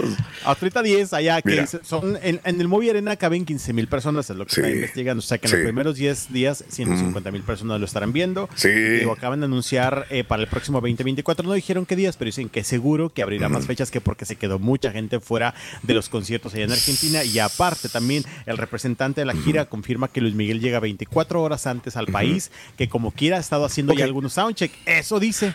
Ahorita 0.43 0.81
10 0.81 1.13
allá, 1.13 1.41
que 1.41 1.49
Mira. 1.51 1.63
es- 1.63 1.77
en, 2.23 2.39
en 2.43 2.61
el 2.61 2.67
Movie 2.67 2.89
Arena 2.91 3.15
caben 3.15 3.45
15 3.45 3.73
mil 3.73 3.87
personas, 3.87 4.29
es 4.29 4.35
lo 4.35 4.45
que 4.45 4.55
Sí. 4.55 4.61
está 4.61 4.71
investigando. 4.73 5.19
O 5.19 5.21
sea 5.21 5.37
que 5.37 5.47
en 5.47 5.51
Sí. 5.51 5.57
los 5.57 5.63
primeros 5.65 5.95
10 5.95 6.31
días 6.33 6.63
150 6.69 7.31
mil 7.31 7.41
personas 7.43 7.79
lo 7.79 7.85
estarán 7.85 8.13
viendo. 8.13 8.49
Sí. 8.55 8.69
Digo, 8.69 9.13
acaban 9.13 9.39
de 9.39 9.45
anunciar 9.45 10.05
eh, 10.09 10.23
para 10.23 10.41
el 10.43 10.47
próximo 10.49 10.79
2024, 10.81 11.45
no 11.47 11.53
dijeron 11.53 11.85
qué 11.85 11.95
días, 11.95 12.17
pero 12.17 12.27
dicen 12.27 12.49
que 12.49 12.63
seguro 12.63 13.09
que 13.09 13.21
abrirá 13.23 13.49
más 13.49 13.65
fechas 13.67 13.91
que 13.91 14.01
porque 14.01 14.25
se 14.25 14.35
quedó 14.35 14.59
mucha 14.59 14.91
gente 14.91 15.19
fuera 15.19 15.53
de 15.83 15.93
los 15.93 16.09
conciertos 16.09 16.53
allá 16.53 16.65
en 16.65 16.71
Argentina. 16.71 17.23
Y 17.23 17.39
aparte 17.39 17.89
también 17.89 18.23
el 18.45 18.57
representante 18.57 19.21
de 19.21 19.25
la 19.25 19.33
gira 19.33 19.65
confirma 19.65 20.07
que 20.07 20.21
Luis 20.21 20.33
Miguel 20.35 20.59
llega 20.59 20.79
24 20.79 21.41
horas 21.41 21.67
antes 21.67 21.97
al 21.97 22.07
país, 22.07 22.51
que 22.77 22.89
como 22.89 23.11
quiera 23.11 23.37
ha 23.37 23.39
estado 23.39 23.65
haciendo 23.65 23.93
ya 23.93 24.05
algunos 24.05 24.33
soundcheck. 24.33 24.71
Eso 24.85 25.19
dice. 25.19 25.53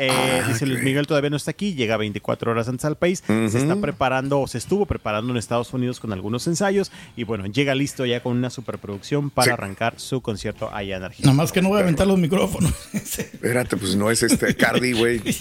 Eh, 0.00 0.10
Ah, 0.10 0.44
dice 0.48 0.66
Luis. 0.66 0.82
Miguel 0.82 1.06
todavía 1.06 1.30
no 1.30 1.36
está 1.36 1.50
aquí, 1.52 1.74
llega 1.74 1.96
24 1.96 2.50
horas 2.50 2.68
antes 2.68 2.84
al 2.84 2.96
país, 2.96 3.22
se 3.26 3.46
está 3.58 3.76
preparando 3.76 4.40
o 4.40 4.46
se 4.48 4.58
estuvo 4.58 4.86
preparando 4.86 5.30
en 5.32 5.36
Estados 5.36 5.72
Unidos 5.72 6.00
con 6.00 6.12
algunos 6.12 6.46
ensayos 6.46 6.90
y 7.16 7.24
bueno, 7.24 7.46
llega 7.46 7.74
listo 7.74 8.04
ya 8.04 8.20
con 8.22 8.36
una 8.36 8.50
superproducción 8.50 9.30
para 9.30 9.44
Sí. 9.46 9.50
arrancar 9.52 9.94
su 9.98 10.20
concierto 10.20 10.70
allá 10.72 10.96
en 10.96 11.04
Argentina. 11.04 11.26
Nada 11.32 11.36
más 11.42 11.52
que 11.52 11.62
no 11.62 11.68
voy 11.68 11.78
a 11.78 11.82
aventar 11.82 12.06
los 12.06 12.18
micrófonos. 12.18 12.72
Espérate, 12.92 13.76
pues 13.76 13.94
no 13.96 14.10
es 14.10 14.22
este 14.22 14.54
Cardi, 14.56 14.92
güey. 14.92 15.20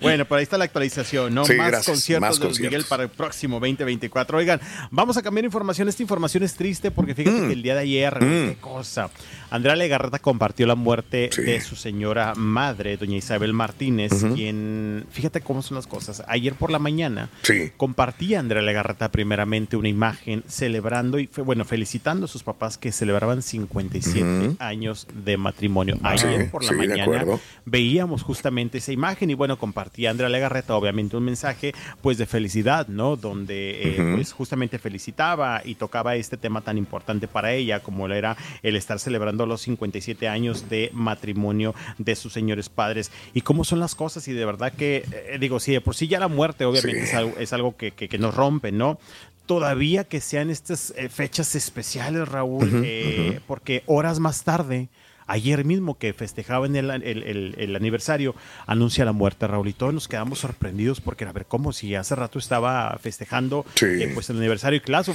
Bueno, 0.00 0.24
por 0.24 0.38
ahí 0.38 0.42
está 0.42 0.58
la 0.58 0.64
actualización, 0.64 1.32
¿no? 1.34 1.44
Sí, 1.44 1.54
más 1.54 1.68
gracias, 1.68 1.86
conciertos 1.86 2.28
más 2.28 2.38
de 2.40 2.46
Luis 2.46 2.60
Miguel 2.60 2.84
para 2.88 3.04
el 3.04 3.08
próximo 3.08 3.60
2024. 3.60 4.38
Oigan, 4.38 4.60
vamos 4.90 5.16
a 5.16 5.22
cambiar 5.22 5.44
información. 5.44 5.88
Esta 5.88 6.02
información 6.02 6.42
es 6.42 6.54
triste 6.54 6.90
porque 6.90 7.14
fíjate 7.14 7.36
Mm. 7.40 7.46
que 7.46 7.52
el 7.52 7.62
día 7.62 7.74
de 7.74 7.80
ayer, 7.82 8.16
qué 8.18 8.56
cosa. 8.60 9.10
Andrea 9.50 9.76
Legarreta 9.76 10.18
compartió 10.18 10.66
la 10.66 10.74
muerte 10.74 11.30
Sí. 11.32 11.42
de 11.42 11.60
su 11.60 11.76
señora 12.02 12.34
madre, 12.34 12.96
doña 12.96 13.16
Isabel 13.16 13.52
Martínez, 13.52 14.10
quien, 14.34 15.06
fíjate 15.12 15.40
cómo 15.40 15.62
son 15.62 15.76
las 15.76 15.86
cosas. 15.86 16.24
Ayer 16.26 16.54
por 16.54 16.72
la 16.72 16.80
mañana 16.80 17.28
Sí. 17.42 17.70
compartía 17.76 18.40
Andrea 18.40 18.60
Legarreta 18.60 19.12
primeramente 19.12 19.76
una 19.76 19.88
imagen 19.88 20.42
celebrando 20.48 21.20
y, 21.20 21.28
bueno, 21.44 21.64
felicitando 21.64 22.24
a 22.24 22.28
sus 22.28 22.42
papás 22.42 22.76
que 22.76 22.90
celebraban 22.90 23.40
57 23.40 24.56
años 24.58 25.06
de 25.14 25.36
matrimonio. 25.36 25.96
Ayer 26.02 26.42
Sí, 26.42 26.48
por 26.50 26.64
la 26.64 26.70
sí, 26.70 26.74
mañana 26.74 27.24
veíamos 27.66 28.22
justamente 28.24 28.78
esa 28.78 28.90
imagen 28.90 29.30
y 29.30 29.34
bueno, 29.34 29.56
compartía 29.56 30.10
Andrea 30.10 30.28
Legarreta 30.28 30.74
obviamente 30.74 31.16
un 31.16 31.22
mensaje 31.24 31.72
pues 32.00 32.18
de 32.18 32.26
felicidad, 32.26 32.88
¿no? 32.88 33.14
Donde 33.14 33.96
eh, 33.96 34.12
pues 34.16 34.32
justamente 34.32 34.80
felicitaba 34.80 35.62
y 35.64 35.76
tocaba 35.76 36.16
este 36.16 36.36
tema 36.36 36.62
tan 36.62 36.78
importante 36.78 37.28
para 37.28 37.52
ella 37.52 37.78
como 37.78 38.08
era 38.08 38.36
el 38.64 38.74
estar 38.74 38.98
celebrando 38.98 39.46
los 39.46 39.60
57 39.60 40.26
años 40.26 40.68
de 40.68 40.90
matrimonio 40.92 41.76
de 41.98 42.14
sus 42.16 42.32
señores 42.32 42.68
padres 42.68 43.10
y 43.34 43.40
cómo 43.42 43.64
son 43.64 43.80
las 43.80 43.94
cosas 43.94 44.26
y 44.28 44.32
de 44.32 44.44
verdad 44.44 44.72
que 44.72 45.04
eh, 45.12 45.36
digo, 45.40 45.60
sí, 45.60 45.72
de 45.72 45.80
por 45.80 45.94
sí 45.94 46.08
ya 46.08 46.18
la 46.20 46.28
muerte 46.28 46.64
obviamente 46.64 47.00
Sí. 47.00 47.08
es 47.08 47.14
algo, 47.14 47.34
es 47.38 47.52
algo 47.52 47.76
que, 47.76 47.92
que- 47.92 48.08
que 48.08 48.18
nos 48.18 48.34
rompe, 48.34 48.72
¿no? 48.72 48.98
Todavía 49.46 50.04
que 50.04 50.20
sean 50.20 50.50
estas 50.50 50.92
eh, 50.96 51.08
fechas 51.08 51.54
especiales, 51.56 52.28
Raúl, 52.28 52.82
eh, 52.84 53.40
porque 53.46 53.82
horas 53.86 54.18
más 54.20 54.44
tarde 54.44 54.88
Ayer 55.28 55.64
mismo 55.64 55.96
que 55.98 56.12
festejaban 56.12 56.74
el, 56.74 56.90
el- 56.90 57.22
el- 57.22 57.54
el 57.56 57.76
aniversario, 57.76 58.34
anuncia 58.66 59.04
la 59.04 59.12
muerte 59.12 59.46
Raúl 59.46 59.68
y 59.68 59.72
todos 59.72 59.94
nos 59.94 60.08
quedamos 60.08 60.40
sorprendidos 60.40 61.00
porque 61.00 61.24
a 61.24 61.32
ver 61.32 61.46
cómo 61.46 61.72
si 61.72 61.94
hace 61.94 62.16
rato 62.16 62.40
estaba 62.40 62.98
festejando 63.00 63.64
Sí. 63.76 63.86
eh, 63.86 64.10
pues 64.12 64.28
el 64.30 64.38
aniversario 64.38 64.78
y 64.78 64.80
claro, 64.80 65.14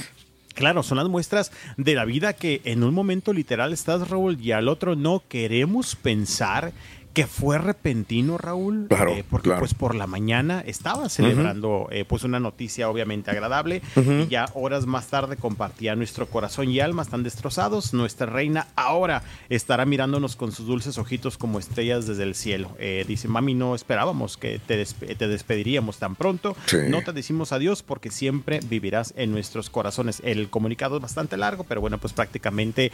claro, 0.58 0.82
son 0.82 0.98
las 0.98 1.08
muestras 1.08 1.52
de 1.76 1.94
la 1.94 2.04
vida 2.04 2.32
que 2.32 2.60
en 2.64 2.82
un 2.82 2.92
momento 2.92 3.32
literal 3.32 3.72
estás 3.72 4.10
Raúl 4.10 4.40
y 4.40 4.50
al 4.50 4.66
otro 4.66 4.96
no 4.96 5.22
queremos 5.28 5.94
pensar 5.94 6.72
que 7.14 7.26
fue 7.26 7.58
repentino 7.58 8.38
Raúl, 8.38 8.86
Claro, 8.88 9.10
eh, 9.12 9.24
porque 9.28 9.44
claro. 9.48 9.60
pues 9.60 9.74
por 9.74 9.94
la 9.96 10.06
mañana 10.06 10.62
estaba 10.64 11.08
celebrando 11.08 11.88
eh, 11.90 12.04
pues 12.06 12.22
una 12.22 12.38
noticia 12.38 12.88
obviamente 12.88 13.30
agradable 13.30 13.82
y 13.96 14.28
ya 14.28 14.46
horas 14.54 14.86
más 14.86 15.08
tarde 15.08 15.36
compartía 15.36 15.96
nuestro 15.96 16.26
corazón 16.28 16.70
y 16.70 16.78
alma 16.80 17.02
están 17.02 17.22
destrozados. 17.24 17.92
Nuestra 17.92 18.26
reina 18.26 18.68
ahora 18.76 19.22
estará 19.48 19.84
mirándonos 19.84 20.36
con 20.36 20.52
sus 20.52 20.66
dulces 20.66 20.96
ojitos 20.98 21.38
como 21.38 21.58
estrellas 21.58 22.06
desde 22.06 22.22
el 22.22 22.34
cielo. 22.36 22.70
Eh, 22.78 23.04
dice, 23.08 23.26
mami, 23.26 23.54
no 23.54 23.74
esperábamos 23.74 24.36
que 24.36 24.60
te, 24.64 24.80
despe- 24.80 25.16
te 25.16 25.26
despediríamos 25.26 25.98
tan 25.98 26.14
pronto. 26.14 26.56
Sí. 26.66 26.76
No 26.88 27.02
te 27.02 27.12
decimos 27.12 27.50
adiós 27.52 27.82
porque 27.82 28.10
siempre 28.10 28.60
vivirás 28.68 29.12
en 29.16 29.32
nuestros 29.32 29.70
corazones. 29.70 30.20
El 30.24 30.50
comunicado 30.50 30.96
es 30.96 31.02
bastante 31.02 31.36
largo, 31.36 31.64
pero 31.64 31.80
bueno, 31.80 31.98
pues 31.98 32.12
prácticamente 32.12 32.92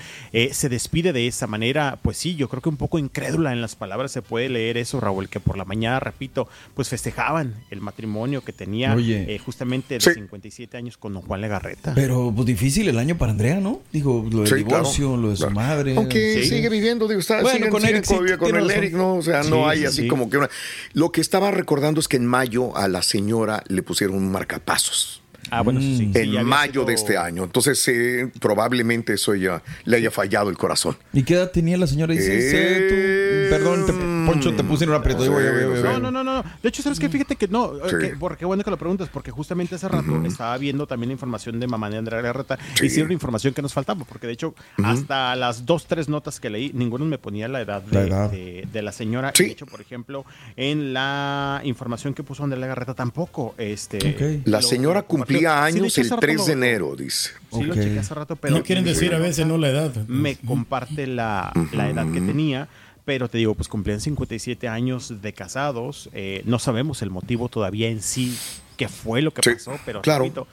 se 0.53 0.69
despide 0.71 1.13
de 1.13 1.27
esa 1.27 1.47
manera. 1.47 1.99
Pues 2.01 2.17
sí, 2.17 2.37
yo 2.37 2.49
creo 2.49 2.63
que 2.63 2.69
un 2.71 2.77
poco 2.79 2.99
incrédula 2.99 3.53
en 3.53 3.61
las 3.61 3.77
palabras 3.77 4.14
se 4.15 4.23
puede 4.23 4.49
leer 4.49 4.79
eso, 4.79 4.99
Raúl, 5.01 5.29
que 5.29 5.41
por 5.41 5.59
la 5.59 5.65
mañana, 5.67 6.01
repito, 6.01 6.49
pues 6.75 6.89
festejaban 6.89 7.55
el 7.71 7.81
matrimonio 7.83 8.43
que 8.43 8.53
tenía 8.53 8.95
Oye. 8.95 9.35
eh, 9.35 9.39
justamente 9.39 9.95
de 9.95 10.01
Sí. 10.01 10.15
57 10.15 10.77
años 10.79 10.97
con 10.97 11.13
don 11.13 11.23
Juan 11.23 11.41
Legarreta. 11.43 11.93
Pero 11.95 12.33
pues 12.35 12.47
difícil 12.47 12.89
el 12.89 12.99
año 12.99 13.19
para 13.19 13.33
Andrea, 13.33 13.61
¿no? 13.61 13.83
Digo, 13.93 14.27
lo 14.31 14.39
del 14.41 14.49
Sí, 14.49 14.55
divorcio, 14.57 15.09
claro, 15.09 15.23
lo 15.23 15.31
de 15.31 15.37
su 15.37 15.43
claro. 15.43 15.55
madre. 15.55 15.97
Aunque 15.97 16.43
Sí. 16.43 16.49
sigue 16.49 16.69
viviendo, 16.71 17.07
digo, 17.09 17.21
está 17.21 17.43
Bueno, 17.43 17.59
siguen- 17.67 17.71
con 17.71 17.85
Eric 17.85 18.39
con 18.39 18.57
el. 18.57 18.71
Eric, 18.71 18.95
¿no? 18.95 19.17
O 19.17 19.23
sea, 19.23 19.43
Sí, 19.43 19.51
no 19.51 19.69
hay 19.69 19.81
sí, 19.81 19.85
así 19.87 20.03
sí. 20.03 20.09
como 20.09 20.31
que 20.31 20.39
una. 20.39 20.49
Lo 20.95 21.13
que 21.13 21.21
estaba 21.21 21.51
recordando 21.51 22.01
es 22.01 22.09
que 22.09 22.17
en 22.17 22.27
mayo 22.27 22.77
a 22.77 22.89
la 22.89 23.03
señora 23.03 23.63
le 23.69 23.83
pusieron 23.83 24.17
un 24.17 24.31
marcapasos. 24.31 25.21
Ah, 25.51 25.63
bueno, 25.63 25.81
sí, 25.81 26.11
sí, 26.13 26.21
en 26.37 26.45
mayo 26.47 26.73
sido- 26.73 26.85
de 26.87 26.95
este 26.95 27.17
año. 27.17 27.45
Entonces, 27.45 27.87
eh, 27.89 28.31
probablemente 28.41 29.15
eso 29.15 29.35
ya 29.35 29.63
le 29.85 29.97
haya 29.99 30.11
fallado 30.11 30.51
el 30.51 30.57
corazón. 30.59 30.97
¿Y 31.13 31.23
qué 31.23 31.35
edad 31.35 31.51
tenía 31.51 31.77
la 31.77 31.87
señora? 31.87 32.13
Dice, 32.15 32.35
Eh, 32.35 33.49
tú- 33.49 33.55
Perdón, 33.55 33.87
te- 33.87 33.93
Poncho, 34.33 34.55
te 34.55 34.65
puse 34.65 34.85
en 34.85 34.91
un 34.91 34.97
aprieto. 34.97 35.25
no 35.27 35.99
no. 36.01 36.11
No, 36.11 36.25
no. 36.25 36.43
De 36.63 36.69
hecho, 36.69 36.83
sabes 36.83 36.99
que 36.99 37.09
fíjate 37.09 37.37
que 37.37 37.47
no, 37.49 37.77
eh, 37.77 37.81
Sí. 37.91 37.97
que- 38.01 38.17
porque 38.17 38.45
bueno 38.45 38.65
que 38.65 38.71
lo 38.71 38.77
preguntas, 38.79 39.09
porque 39.13 39.31
justamente 39.31 39.75
hace 39.75 39.89
rato 39.89 40.25
estaba 40.27 40.57
viendo 40.59 40.87
también 40.87 41.09
la 41.09 41.13
información 41.15 41.61
de 41.61 41.67
mamá 41.67 41.91
de 41.91 41.99
Andrea 41.99 42.21
Garreta 42.21 42.59
Sí. 42.75 42.87
y 42.87 42.91
sí 42.91 42.97
era 43.01 43.05
una 43.07 43.15
información 43.15 43.53
que 43.55 43.61
nos 43.63 43.73
faltaba, 43.75 44.05
porque 44.05 44.27
de 44.27 44.33
hecho, 44.33 44.55
hasta 44.83 45.37
las 45.37 45.67
dos, 45.67 45.87
tres 45.87 46.09
notas 46.09 46.41
que 46.41 46.51
leí, 46.51 46.71
ninguno 46.73 47.05
me 47.05 47.19
ponía 47.19 47.49
la 47.49 47.61
edad 47.61 47.83
de 47.83 47.95
La 47.95 48.03
edad. 48.07 48.31
de, 48.31 48.67
de 48.73 48.83
la 48.83 48.93
señora. 48.93 49.33
Sí. 49.35 49.43
Y 49.45 49.47
de 49.47 49.53
hecho, 49.53 49.67
por 49.67 49.81
ejemplo, 49.81 50.25
en 50.57 50.95
la 50.95 51.61
información 51.65 52.15
que 52.15 52.23
puso 52.23 52.45
Andrea 52.45 52.67
Garreta 52.67 52.95
tampoco. 52.95 53.55
Este. 53.59 54.43
La 54.47 54.63
señora 54.63 55.03
compartió. 55.03 55.34
Cumplía 55.35 55.51
de 55.51 55.57
años 55.79 55.99
el 55.99 56.05
hace 56.05 56.11
rato 56.15 56.21
3 56.21 56.47
de 56.47 56.55
lo- 56.57 56.63
enero, 56.65 56.97
dice. 56.97 57.31
Sí, 57.53 57.63
lo 57.63 57.75
Ok. 57.75 57.81
chequé 57.81 57.99
hace 57.99 58.15
rato, 58.15 58.37
pero 58.37 58.57
no 58.57 58.63
quieren 58.63 58.85
decir 58.85 59.15
a 59.15 59.19
veces 59.19 59.47
no 59.47 59.59
la 59.59 59.69
edad. 59.69 59.95
me 60.09 60.37
comparte 60.37 61.07
la, 61.07 61.53
la 61.73 61.89
edad 61.91 62.11
que 62.13 62.21
tenía. 62.21 62.69
Pero 63.05 63.29
te 63.29 63.37
digo, 63.37 63.55
pues 63.55 63.69
cumplían 63.69 64.01
57 64.01 64.67
años 64.67 65.21
de 65.21 65.33
casados. 65.35 66.09
eh, 66.15 66.43
no 66.47 66.59
sabemos 66.59 67.03
el 67.03 67.11
motivo 67.11 67.51
todavía 67.51 67.89
en 67.89 68.01
sí, 68.01 68.35
qué 68.79 68.89
fue 68.89 69.21
lo 69.21 69.31
que 69.33 69.43
Sí, 69.43 69.51
pasó, 69.57 69.79
pero 69.85 70.01
claro. 70.01 70.25
repito, 70.25 70.47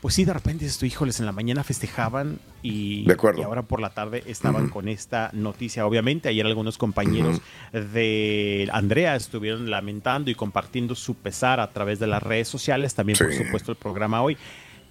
pues 0.00 0.14
sí, 0.14 0.24
de 0.24 0.32
repente 0.32 0.64
dices 0.64 0.78
tú, 0.78 0.86
híjoles, 0.86 1.20
en 1.20 1.26
la 1.26 1.32
mañana 1.32 1.64
festejaban 1.64 2.38
y, 2.62 3.04
De 3.04 3.12
acuerdo. 3.12 3.40
y 3.40 3.44
ahora 3.44 3.62
por 3.62 3.80
la 3.80 3.90
tarde 3.90 4.22
estaban 4.26 4.68
con 4.68 4.88
esta 4.88 5.30
noticia. 5.32 5.86
Obviamente, 5.86 6.28
ayer 6.28 6.46
algunos 6.46 6.78
compañeros 6.78 7.40
de 7.72 8.68
Andrea 8.72 9.16
estuvieron 9.16 9.70
lamentando 9.70 10.30
y 10.30 10.34
compartiendo 10.34 10.94
su 10.94 11.14
pesar 11.14 11.60
a 11.60 11.72
través 11.72 11.98
de 11.98 12.06
las 12.06 12.22
redes 12.22 12.48
sociales, 12.48 12.94
también 12.94 13.18
por 13.18 13.32
supuesto 13.32 13.72
el 13.72 13.78
programa 13.78 14.22
hoy. 14.22 14.36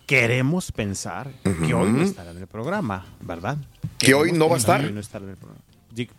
Queremos 0.06 0.72
pensar 0.72 1.32
que 1.66 1.74
hoy 1.74 1.92
no 1.92 2.04
estará 2.04 2.32
en 2.32 2.38
el 2.38 2.48
programa, 2.48 3.06
¿verdad? 3.22 3.58
Que 3.98 4.14
hoy 4.14 4.32
no 4.32 4.48
va 4.48 4.56
a 4.56 4.60
estar. 4.60 4.82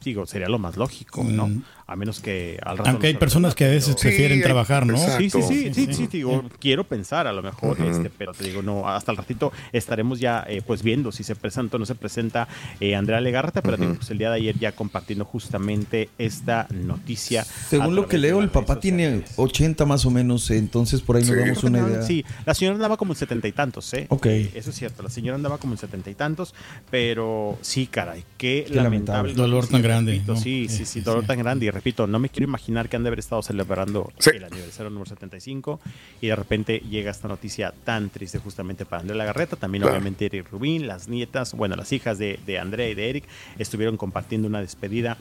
Digo, 0.02 0.26
sería 0.26 0.48
lo 0.48 0.58
más 0.58 0.76
lógico, 0.76 1.22
¿no? 1.22 1.50
A 1.88 1.94
menos 1.94 2.18
que 2.18 2.58
al 2.64 2.78
rato 2.78 2.90
Aunque 2.90 3.06
hay 3.06 3.14
personas 3.14 3.54
que 3.54 3.64
a 3.64 3.68
veces 3.68 3.94
pero- 3.94 4.00
prefieren 4.08 4.38
Sí, 4.38 4.42
trabajar, 4.42 4.84
¿no? 4.86 4.96
Sí, 4.98 5.30
sí, 5.30 5.30
sí, 5.30 5.42
sí, 5.42 5.74
Sí, 5.74 5.86
sí, 5.86 5.94
sí. 5.94 6.06
digo, 6.08 6.42
quiero 6.58 6.82
pensar 6.82 7.28
a 7.28 7.32
lo 7.32 7.42
mejor, 7.42 7.80
este, 7.80 8.10
pero 8.10 8.32
te 8.34 8.42
digo, 8.42 8.60
no, 8.60 8.88
hasta 8.88 9.12
el 9.12 9.16
ratito 9.16 9.52
estaremos 9.72 10.18
ya 10.18 10.44
eh, 10.48 10.62
pues 10.66 10.82
viendo 10.82 11.12
si 11.12 11.22
se 11.22 11.36
presenta 11.36 11.76
o 11.76 11.78
no 11.78 11.86
se 11.86 11.94
presenta 11.94 12.48
eh, 12.80 12.96
Andrea 12.96 13.20
Legarreta, 13.20 13.62
pero 13.62 13.76
digo, 13.76 13.94
pues 13.94 14.10
el 14.10 14.18
día 14.18 14.30
de 14.30 14.36
ayer 14.36 14.58
ya 14.58 14.72
compartiendo 14.72 15.24
justamente 15.24 16.08
esta 16.18 16.66
noticia. 16.72 17.44
Según 17.44 17.94
lo 17.94 18.08
que 18.08 18.18
leo, 18.18 18.42
el 18.42 18.48
papá 18.50 18.80
tiene 18.80 19.04
sociales. 19.20 19.32
80 19.36 19.86
más 19.86 20.04
o 20.06 20.10
menos, 20.10 20.50
entonces 20.50 21.00
por 21.02 21.14
ahí 21.16 21.22
nos 21.24 21.36
damos 21.38 21.62
una 21.62 21.78
idea. 21.88 22.02
Sí, 22.02 22.24
la 22.44 22.54
señora 22.54 22.74
andaba 22.74 22.96
como 22.96 23.12
en 23.12 23.16
setenta 23.18 23.46
y 23.46 23.52
tantos, 23.52 23.94
¿eh? 23.94 24.06
Ok. 24.08 24.26
Eh, 24.26 24.50
Eso 24.54 24.70
es 24.70 24.76
cierto, 24.76 25.04
la 25.04 25.10
señora 25.10 25.36
andaba 25.36 25.58
como 25.58 25.74
en 25.74 25.78
setenta 25.78 26.10
y 26.10 26.14
tantos, 26.14 26.52
pero 26.90 27.58
sí, 27.60 27.86
caray, 27.86 28.24
qué, 28.38 28.64
Qué 28.66 28.74
lamentable. 28.74 29.30
lamentable. 29.30 29.34
Dolor 29.34 29.66
tan 29.68 29.82
grande. 29.82 30.22
Sí, 30.42 30.66
sí, 30.68 30.84
Sí, 30.84 31.00
dolor 31.00 31.24
tan 31.24 31.38
grande. 31.38 31.75
Repito, 31.76 32.06
no 32.06 32.18
me 32.18 32.30
quiero 32.30 32.44
imaginar 32.48 32.88
que 32.88 32.96
han 32.96 33.02
de 33.02 33.08
haber 33.10 33.18
estado 33.18 33.42
celebrando 33.42 34.10
Sí. 34.18 34.30
el 34.34 34.44
aniversario 34.44 34.88
número 34.88 35.10
75 35.10 35.78
y 36.22 36.28
de 36.28 36.34
repente 36.34 36.78
llega 36.88 37.10
esta 37.10 37.28
noticia 37.28 37.74
tan 37.84 38.08
triste 38.08 38.38
justamente 38.38 38.86
para 38.86 39.00
Andrea 39.02 39.18
Lagarreta. 39.18 39.56
También 39.56 39.82
Claro. 39.82 39.94
obviamente 39.96 40.24
Eric 40.24 40.48
Rubín, 40.50 40.86
las 40.86 41.06
nietas, 41.08 41.52
bueno, 41.52 41.76
las 41.76 41.92
hijas 41.92 42.16
de, 42.16 42.40
de 42.46 42.58
Andrea 42.58 42.88
y 42.88 42.94
de 42.94 43.10
Eric 43.10 43.24
estuvieron 43.58 43.98
compartiendo 43.98 44.48
una 44.48 44.62
despedida. 44.62 45.18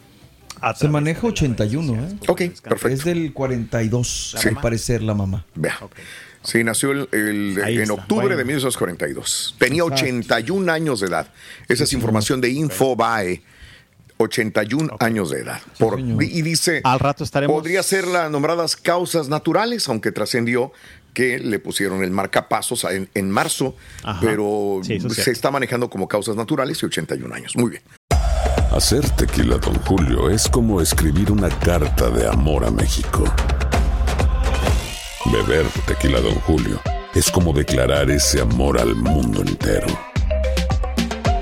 Se 0.77 0.87
maneja 0.87 1.19
de 1.19 1.27
las 1.27 1.33
81, 1.33 1.93
redes 1.95 2.11
sociales. 2.19 2.29
¿eh? 2.29 2.31
Ok, 2.53 2.61
perfecto. 2.69 2.87
Es 2.87 3.03
del 3.03 3.33
42, 3.33 4.31
La 4.35 4.49
al 4.51 4.61
parecer, 4.61 5.01
la 5.03 5.13
mamá. 5.13 5.45
Vea. 5.55 5.77
Ok. 5.81 5.91
Sí, 6.41 6.63
nació 6.63 6.91
el, 6.93 7.09
el- 7.11 7.57
en 7.57 7.81
está. 7.81 7.93
octubre 7.95 8.27
Bueno. 8.27 8.37
de 8.37 8.45
1942. 8.45 9.55
Tenía 9.59 9.83
81 9.83 10.69
años 10.71 11.01
de 11.01 11.07
edad. 11.07 11.27
Esa 11.67 11.83
es 11.83 11.91
información 11.91 12.39
de 12.39 12.49
Infobae. 12.51 13.41
81 14.17 14.95
años 14.99 15.29
de 15.29 15.41
edad. 15.41 15.61
Por- 15.79 15.99
y 15.99 16.41
dice, 16.41 16.81
Al 16.83 16.99
rato 16.99 17.23
estaremos. 17.23 17.53
podría 17.55 17.83
ser 17.83 18.07
las 18.07 18.29
nombradas 18.31 18.75
causas 18.75 19.27
naturales, 19.29 19.87
aunque 19.89 20.11
trascendió 20.11 20.71
que 21.13 21.39
le 21.39 21.59
pusieron 21.59 22.03
el 22.03 22.11
marcapasos 22.11 22.83
en, 22.85 23.09
en 23.13 23.31
marzo, 23.31 23.75
Ajá. 24.03 24.19
pero 24.21 24.79
Sí, 24.83 24.95
eso 24.95 25.07
es 25.07 25.13
se 25.13 25.23
cierto. 25.23 25.31
está 25.31 25.51
manejando 25.51 25.89
como 25.89 26.07
causas 26.07 26.35
naturales 26.35 26.81
y 26.83 26.85
81 26.85 27.33
años. 27.33 27.55
Muy 27.55 27.71
bien. 27.71 27.83
Hacer 28.71 29.09
tequila, 29.11 29.57
Don 29.57 29.75
Julio, 29.85 30.29
es 30.29 30.49
como 30.49 30.81
escribir 30.81 31.31
una 31.31 31.47
carta 31.49 32.09
de 32.09 32.27
amor 32.27 32.65
a 32.65 32.71
México. 32.71 33.23
Beber 35.31 35.65
tequila, 35.87 36.19
Don 36.19 36.35
Julio, 36.41 36.81
es 37.13 37.31
como 37.31 37.53
declarar 37.53 38.09
ese 38.11 38.41
amor 38.41 38.77
al 38.79 38.95
mundo 38.95 39.41
entero. 39.41 39.87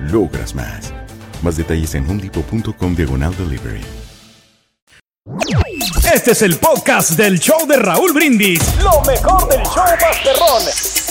logras 0.00 0.54
más. 0.54 0.92
Más 1.42 1.56
detalles 1.56 1.94
en 1.94 2.08
homedepot.com 2.08 2.94
diagonal 2.94 3.34
delivery. 3.36 3.84
Este 6.12 6.32
es 6.32 6.42
el 6.42 6.56
podcast 6.56 7.10
del 7.12 7.38
show 7.38 7.66
de 7.66 7.76
Raúl 7.76 8.12
Brindis. 8.12 8.60
Lo 8.82 9.02
mejor 9.02 9.48
del 9.48 9.62
show 9.62 9.84
Masterrón. 10.00 11.07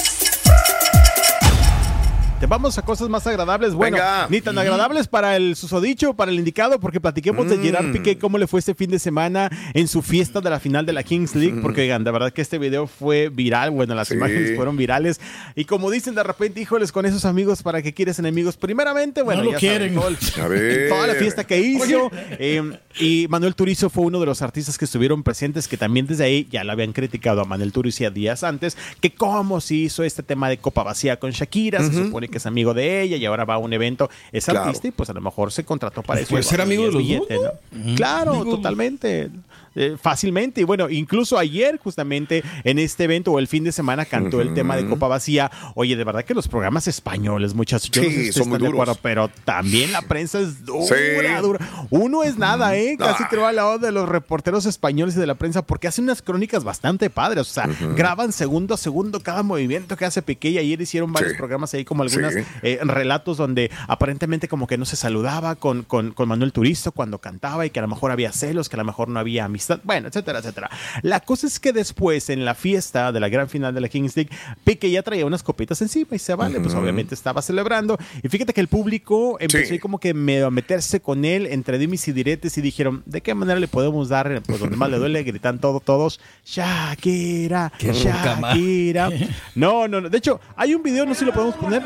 Te 2.40 2.46
vamos 2.46 2.78
a 2.78 2.84
cosas 2.84 3.10
más 3.10 3.26
agradables. 3.26 3.74
Bueno, 3.74 3.98
Venga. 3.98 4.28
ni 4.30 4.42
tan 4.42 4.56
agradables 4.60 5.08
para 5.08 5.36
el 5.36 5.56
susodicho, 5.56 6.14
para 6.14 6.30
el 6.30 6.38
indicado, 6.38 6.80
porque 6.80 7.02
platiquemos 7.02 7.50
de 7.50 7.58
Mm. 7.58 7.62
Gerard 7.64 7.92
Piqué, 7.92 8.20
cómo 8.20 8.38
le 8.38 8.46
fue 8.46 8.60
este 8.60 8.76
fin 8.76 8.92
de 8.92 9.00
semana 9.00 9.50
en 9.74 9.88
su 9.88 10.04
fiesta 10.04 10.40
de 10.40 10.52
la 10.52 10.60
final 10.60 10.86
de 10.86 10.94
la 10.94 11.02
Kings 11.02 11.34
League. 11.34 11.60
Porque, 11.64 11.82
oigan, 11.82 12.04
de 12.04 12.12
verdad 12.12 12.32
que 12.32 12.44
este 12.44 12.60
video 12.60 12.86
fue 12.86 13.30
viral. 13.30 13.72
Bueno, 13.72 13.96
las 13.96 14.10
Sí. 14.10 14.14
imágenes 14.14 14.56
fueron 14.56 14.78
virales. 14.78 15.20
Y 15.56 15.66
como 15.66 15.90
dicen 15.90 16.14
de 16.14 16.22
repente, 16.22 16.62
híjoles, 16.62 16.92
con 16.92 17.08
esos 17.08 17.26
amigos, 17.26 17.64
¿para 17.64 17.82
qué 17.82 17.92
quieres 17.96 18.20
enemigos? 18.20 18.56
Primeramente, 18.56 19.24
bueno, 19.24 19.42
No 19.42 19.46
lo 19.46 19.52
ya 19.54 19.60
saben, 19.60 19.78
quieren. 19.78 19.96
todo 19.96 20.08
el- 20.10 20.18
A 20.44 20.48
ver. 20.48 20.90
toda 20.90 21.08
la 21.08 21.16
fiesta 21.16 21.44
que 21.48 21.58
hizo. 21.60 22.12
eh, 22.38 22.78
y 23.00 23.26
Manuel 23.30 23.56
Turizo 23.56 23.90
fue 23.90 24.04
uno 24.04 24.20
de 24.20 24.28
los 24.28 24.44
artistas 24.44 24.78
que 24.78 24.86
estuvieron 24.86 25.24
presentes, 25.24 25.68
que 25.68 25.76
también 25.78 26.06
desde 26.06 26.26
ahí 26.26 26.48
ya 26.52 26.64
lo 26.64 26.72
habían 26.72 26.94
criticado 26.94 27.42
a 27.42 27.46
Manuel 27.46 27.72
Turizo 27.72 28.12
días 28.12 28.44
antes, 28.44 28.78
que 29.02 29.10
cómo 29.16 29.60
se 29.60 29.74
hizo 29.74 30.04
este 30.04 30.22
tema 30.22 30.50
de 30.50 30.58
copa 30.60 30.84
vacía 30.84 31.18
con 31.18 31.32
Shakira, 31.32 31.82
se 31.82 31.94
supone 31.94 32.27
que 32.30 32.38
es 32.38 32.46
amigo 32.46 32.74
de 32.74 33.02
ella 33.02 33.18
y 33.18 33.26
ahora 33.26 33.46
va 33.46 33.56
a 33.56 33.58
un 33.58 33.74
evento, 33.74 34.10
es 34.32 34.46
Claro. 34.46 34.62
artista 34.66 34.88
y 34.88 34.92
pues 34.92 35.10
a 35.10 35.14
lo 35.14 35.22
mejor 35.22 35.52
se 35.52 35.64
contrató 35.66 36.04
para 36.04 36.20
eso. 36.22 36.30
Puede 36.30 36.44
ser 36.44 36.62
amigo 36.62 36.86
de 36.86 36.92
los 36.92 37.02
billete, 37.02 37.34
dos, 37.36 37.54
¿no? 37.72 37.96
Claro, 37.96 38.34
Digo- 38.34 38.56
totalmente. 38.58 39.30
Eh, 39.78 39.96
fácilmente. 40.02 40.62
Y 40.62 40.64
bueno, 40.66 40.90
incluso 40.90 41.38
ayer, 41.38 41.78
justamente 41.82 42.44
en 42.64 42.80
este 42.80 43.06
evento 43.06 43.32
o 43.32 43.40
el 43.40 43.48
fin 43.48 43.64
de 43.64 43.72
semana, 43.72 44.06
cantó 44.06 44.42
el 44.42 44.54
tema 44.54 44.76
de 44.76 44.86
Copa 44.88 45.08
Vacía. 45.08 45.50
Oye, 45.76 45.96
de 45.96 46.04
verdad 46.04 46.26
que 46.26 46.34
los 46.34 46.48
programas 46.48 46.88
españoles, 46.88 47.54
muchachos, 47.54 47.90
yo 47.92 48.02
no 48.02 48.08
Sí, 48.10 48.14
sé 48.16 48.22
si 48.24 48.30
ustedes 48.30 48.44
son 48.44 48.50
muy 48.50 48.58
de 48.60 48.66
duros. 48.66 48.82
acuerdo, 48.82 49.00
pero 49.02 49.30
también 49.46 49.92
la 49.92 50.02
prensa 50.02 50.40
es 50.40 50.66
dura, 50.66 50.86
Sí. 50.88 51.42
dura. 51.42 51.60
Uno 51.90 52.24
es 52.24 52.38
nada, 52.38 52.76
¿eh? 52.76 52.96
Casi 52.98 53.24
Ah. 53.24 53.28
creo 53.30 53.46
al 53.48 53.56
lado 53.56 53.78
de 53.78 53.92
los 53.92 54.10
reporteros 54.10 54.66
españoles 54.66 55.16
y 55.16 55.20
de 55.20 55.28
la 55.28 55.36
prensa, 55.36 55.62
porque 55.62 55.88
hacen 55.88 56.06
unas 56.06 56.22
crónicas 56.22 56.64
bastante 56.64 57.10
padres. 57.10 57.42
O 57.42 57.54
sea, 57.54 57.70
graban 57.96 58.32
segundo 58.32 58.74
a 58.74 58.78
segundo 58.78 59.20
cada 59.22 59.44
movimiento 59.44 59.96
que 59.98 60.06
hace 60.06 60.22
Piqué. 60.22 60.50
Y 60.50 60.58
ayer 60.58 60.82
hicieron 60.82 61.14
varios 61.14 61.34
Sí. 61.34 61.38
programas 61.38 61.74
ahí, 61.74 61.86
como 61.86 62.04
algunos 62.04 62.34
eh, 62.64 62.80
relatos 62.84 63.38
donde 63.38 63.70
aparentemente 63.88 64.48
como 64.48 64.66
que 64.68 64.78
no 64.78 64.86
se 64.86 64.96
saludaba 64.96 65.56
con, 65.56 65.84
con, 65.84 66.12
con 66.12 66.28
Manuel 66.30 66.52
Turizo 66.54 66.92
cuando 66.92 67.20
cantaba 67.20 67.66
y 67.66 67.70
que 67.70 67.80
a 67.80 67.82
lo 67.82 67.88
mejor 67.90 68.12
había 68.12 68.32
celos, 68.32 68.70
que 68.70 68.76
a 68.76 68.80
lo 68.80 68.86
mejor 68.86 69.10
no 69.10 69.20
había 69.20 69.46
amistad, 69.46 69.67
bueno, 69.84 70.08
etcétera, 70.08 70.40
etcétera. 70.40 70.70
La 71.02 71.20
cosa 71.20 71.48
es 71.48 71.60
que 71.60 71.74
después, 71.74 72.30
en 72.30 72.46
la 72.46 72.56
fiesta 72.56 73.12
de 73.12 73.20
la 73.20 73.30
gran 73.30 73.50
final 73.50 73.74
de 73.74 73.82
la 73.82 73.90
Kings 73.90 74.16
League, 74.16 74.32
Piqué 74.64 74.90
ya 74.92 75.04
traía 75.04 75.26
unas 75.26 75.44
copitas 75.44 75.82
encima 75.82 76.16
y 76.16 76.20
se 76.20 76.36
vale, 76.36 76.60
pues 76.60 76.74
obviamente 76.74 77.14
estaba 77.16 77.42
celebrando. 77.42 77.98
Y 78.24 78.28
fíjate 78.30 78.54
que 78.54 78.62
el 78.62 78.68
público 78.68 79.38
empezó 79.40 79.68
Sí. 79.74 79.80
como 79.80 80.00
que 80.00 80.14
medio 80.14 80.48
a 80.48 80.52
meterse 80.52 81.00
con 81.02 81.26
él 81.26 81.46
entre 81.48 81.78
dimis 81.78 82.08
y 82.08 82.12
diretes 82.14 82.58
y 82.58 82.62
dijeron, 82.62 83.04
¿de 83.06 83.22
qué 83.22 83.34
manera 83.34 83.60
le 83.60 83.68
podemos 83.68 84.10
dar? 84.10 84.42
Pues 84.46 84.60
donde 84.60 84.78
más 84.78 84.90
le 84.90 84.98
duele, 84.98 85.24
gritan 85.24 85.60
todo, 85.60 85.80
todos, 85.80 86.20
Shakira. 86.46 87.72
Shakira. 87.80 89.10
No, 89.56 89.88
no, 89.88 90.02
no. 90.02 90.10
De 90.10 90.18
hecho, 90.18 90.40
hay 90.56 90.74
un 90.76 90.84
video, 90.84 91.06
no 91.06 91.14
sé 91.14 91.20
si 91.22 91.26
lo 91.26 91.34
podemos 91.34 91.56
poner. 91.56 91.82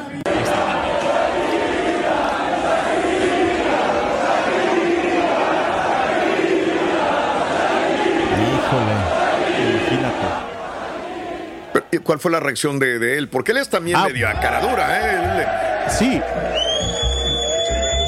¿Cuál 11.99 12.19
fue 12.19 12.31
la 12.31 12.39
reacción 12.39 12.79
de, 12.79 12.99
de 12.99 13.17
él? 13.17 13.27
Porque 13.27 13.51
él 13.51 13.57
es 13.57 13.69
también 13.69 13.97
Ah. 13.97 14.05
medio 14.07 14.27
a 14.27 14.39
cara 14.39 14.61
dura, 14.61 14.97
¿eh? 14.99 15.41
Él- 15.41 15.91
Sí. 15.91 16.21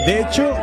De 0.06 0.20
hecho. 0.22 0.56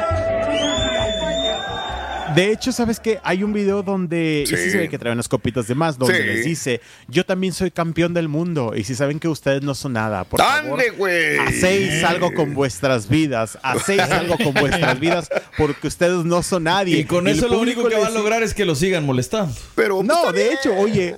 De 2.34 2.52
hecho, 2.52 2.70
¿sabes 2.70 3.00
qué? 3.00 3.18
Hay 3.24 3.42
un 3.42 3.52
video 3.52 3.82
donde. 3.82 4.42
Y 4.44 4.46
sí 4.46 4.56
Sí. 4.56 4.70
se 4.70 4.78
ve 4.78 4.88
que 4.88 4.98
trae 4.98 5.12
unas 5.12 5.26
copitas 5.28 5.66
de 5.66 5.74
más, 5.74 5.98
donde 5.98 6.16
Sí. 6.16 6.22
les 6.22 6.44
dice: 6.44 6.80
Yo 7.08 7.26
también 7.26 7.52
soy 7.52 7.72
campeón 7.72 8.14
del 8.14 8.28
mundo. 8.28 8.72
Y 8.76 8.84
si 8.84 8.94
saben 8.94 9.18
que 9.18 9.26
ustedes 9.26 9.62
no 9.62 9.74
son 9.74 9.94
nada, 9.94 10.22
por 10.22 10.40
favor. 10.40 10.74
¡Ande, 10.78 10.90
güey! 10.90 11.38
Hacéis 11.38 12.04
algo 12.04 12.32
con 12.32 12.54
vuestras 12.54 13.08
vidas. 13.08 13.58
Hacéis 13.64 14.02
algo 14.02 14.36
con 14.38 14.54
vuestras 14.54 15.00
vidas 15.00 15.28
porque 15.58 15.88
ustedes 15.88 16.24
no 16.24 16.44
son 16.44 16.64
nadie. 16.64 16.98
Y 16.98 17.04
con 17.04 17.26
el 17.26 17.36
eso 17.36 17.48
lo 17.48 17.58
único 17.58 17.82
que 17.82 17.96
le 17.96 18.00
va 18.00 18.06
a 18.06 18.10
lograr 18.10 18.44
es 18.44 18.54
que 18.54 18.64
lo 18.64 18.76
sigan 18.76 19.04
molestando. 19.04 19.52
Pero 19.74 19.96
pues, 19.96 20.06
No, 20.06 20.30
de 20.32 20.52
hecho, 20.52 20.72
oye. 20.76 21.16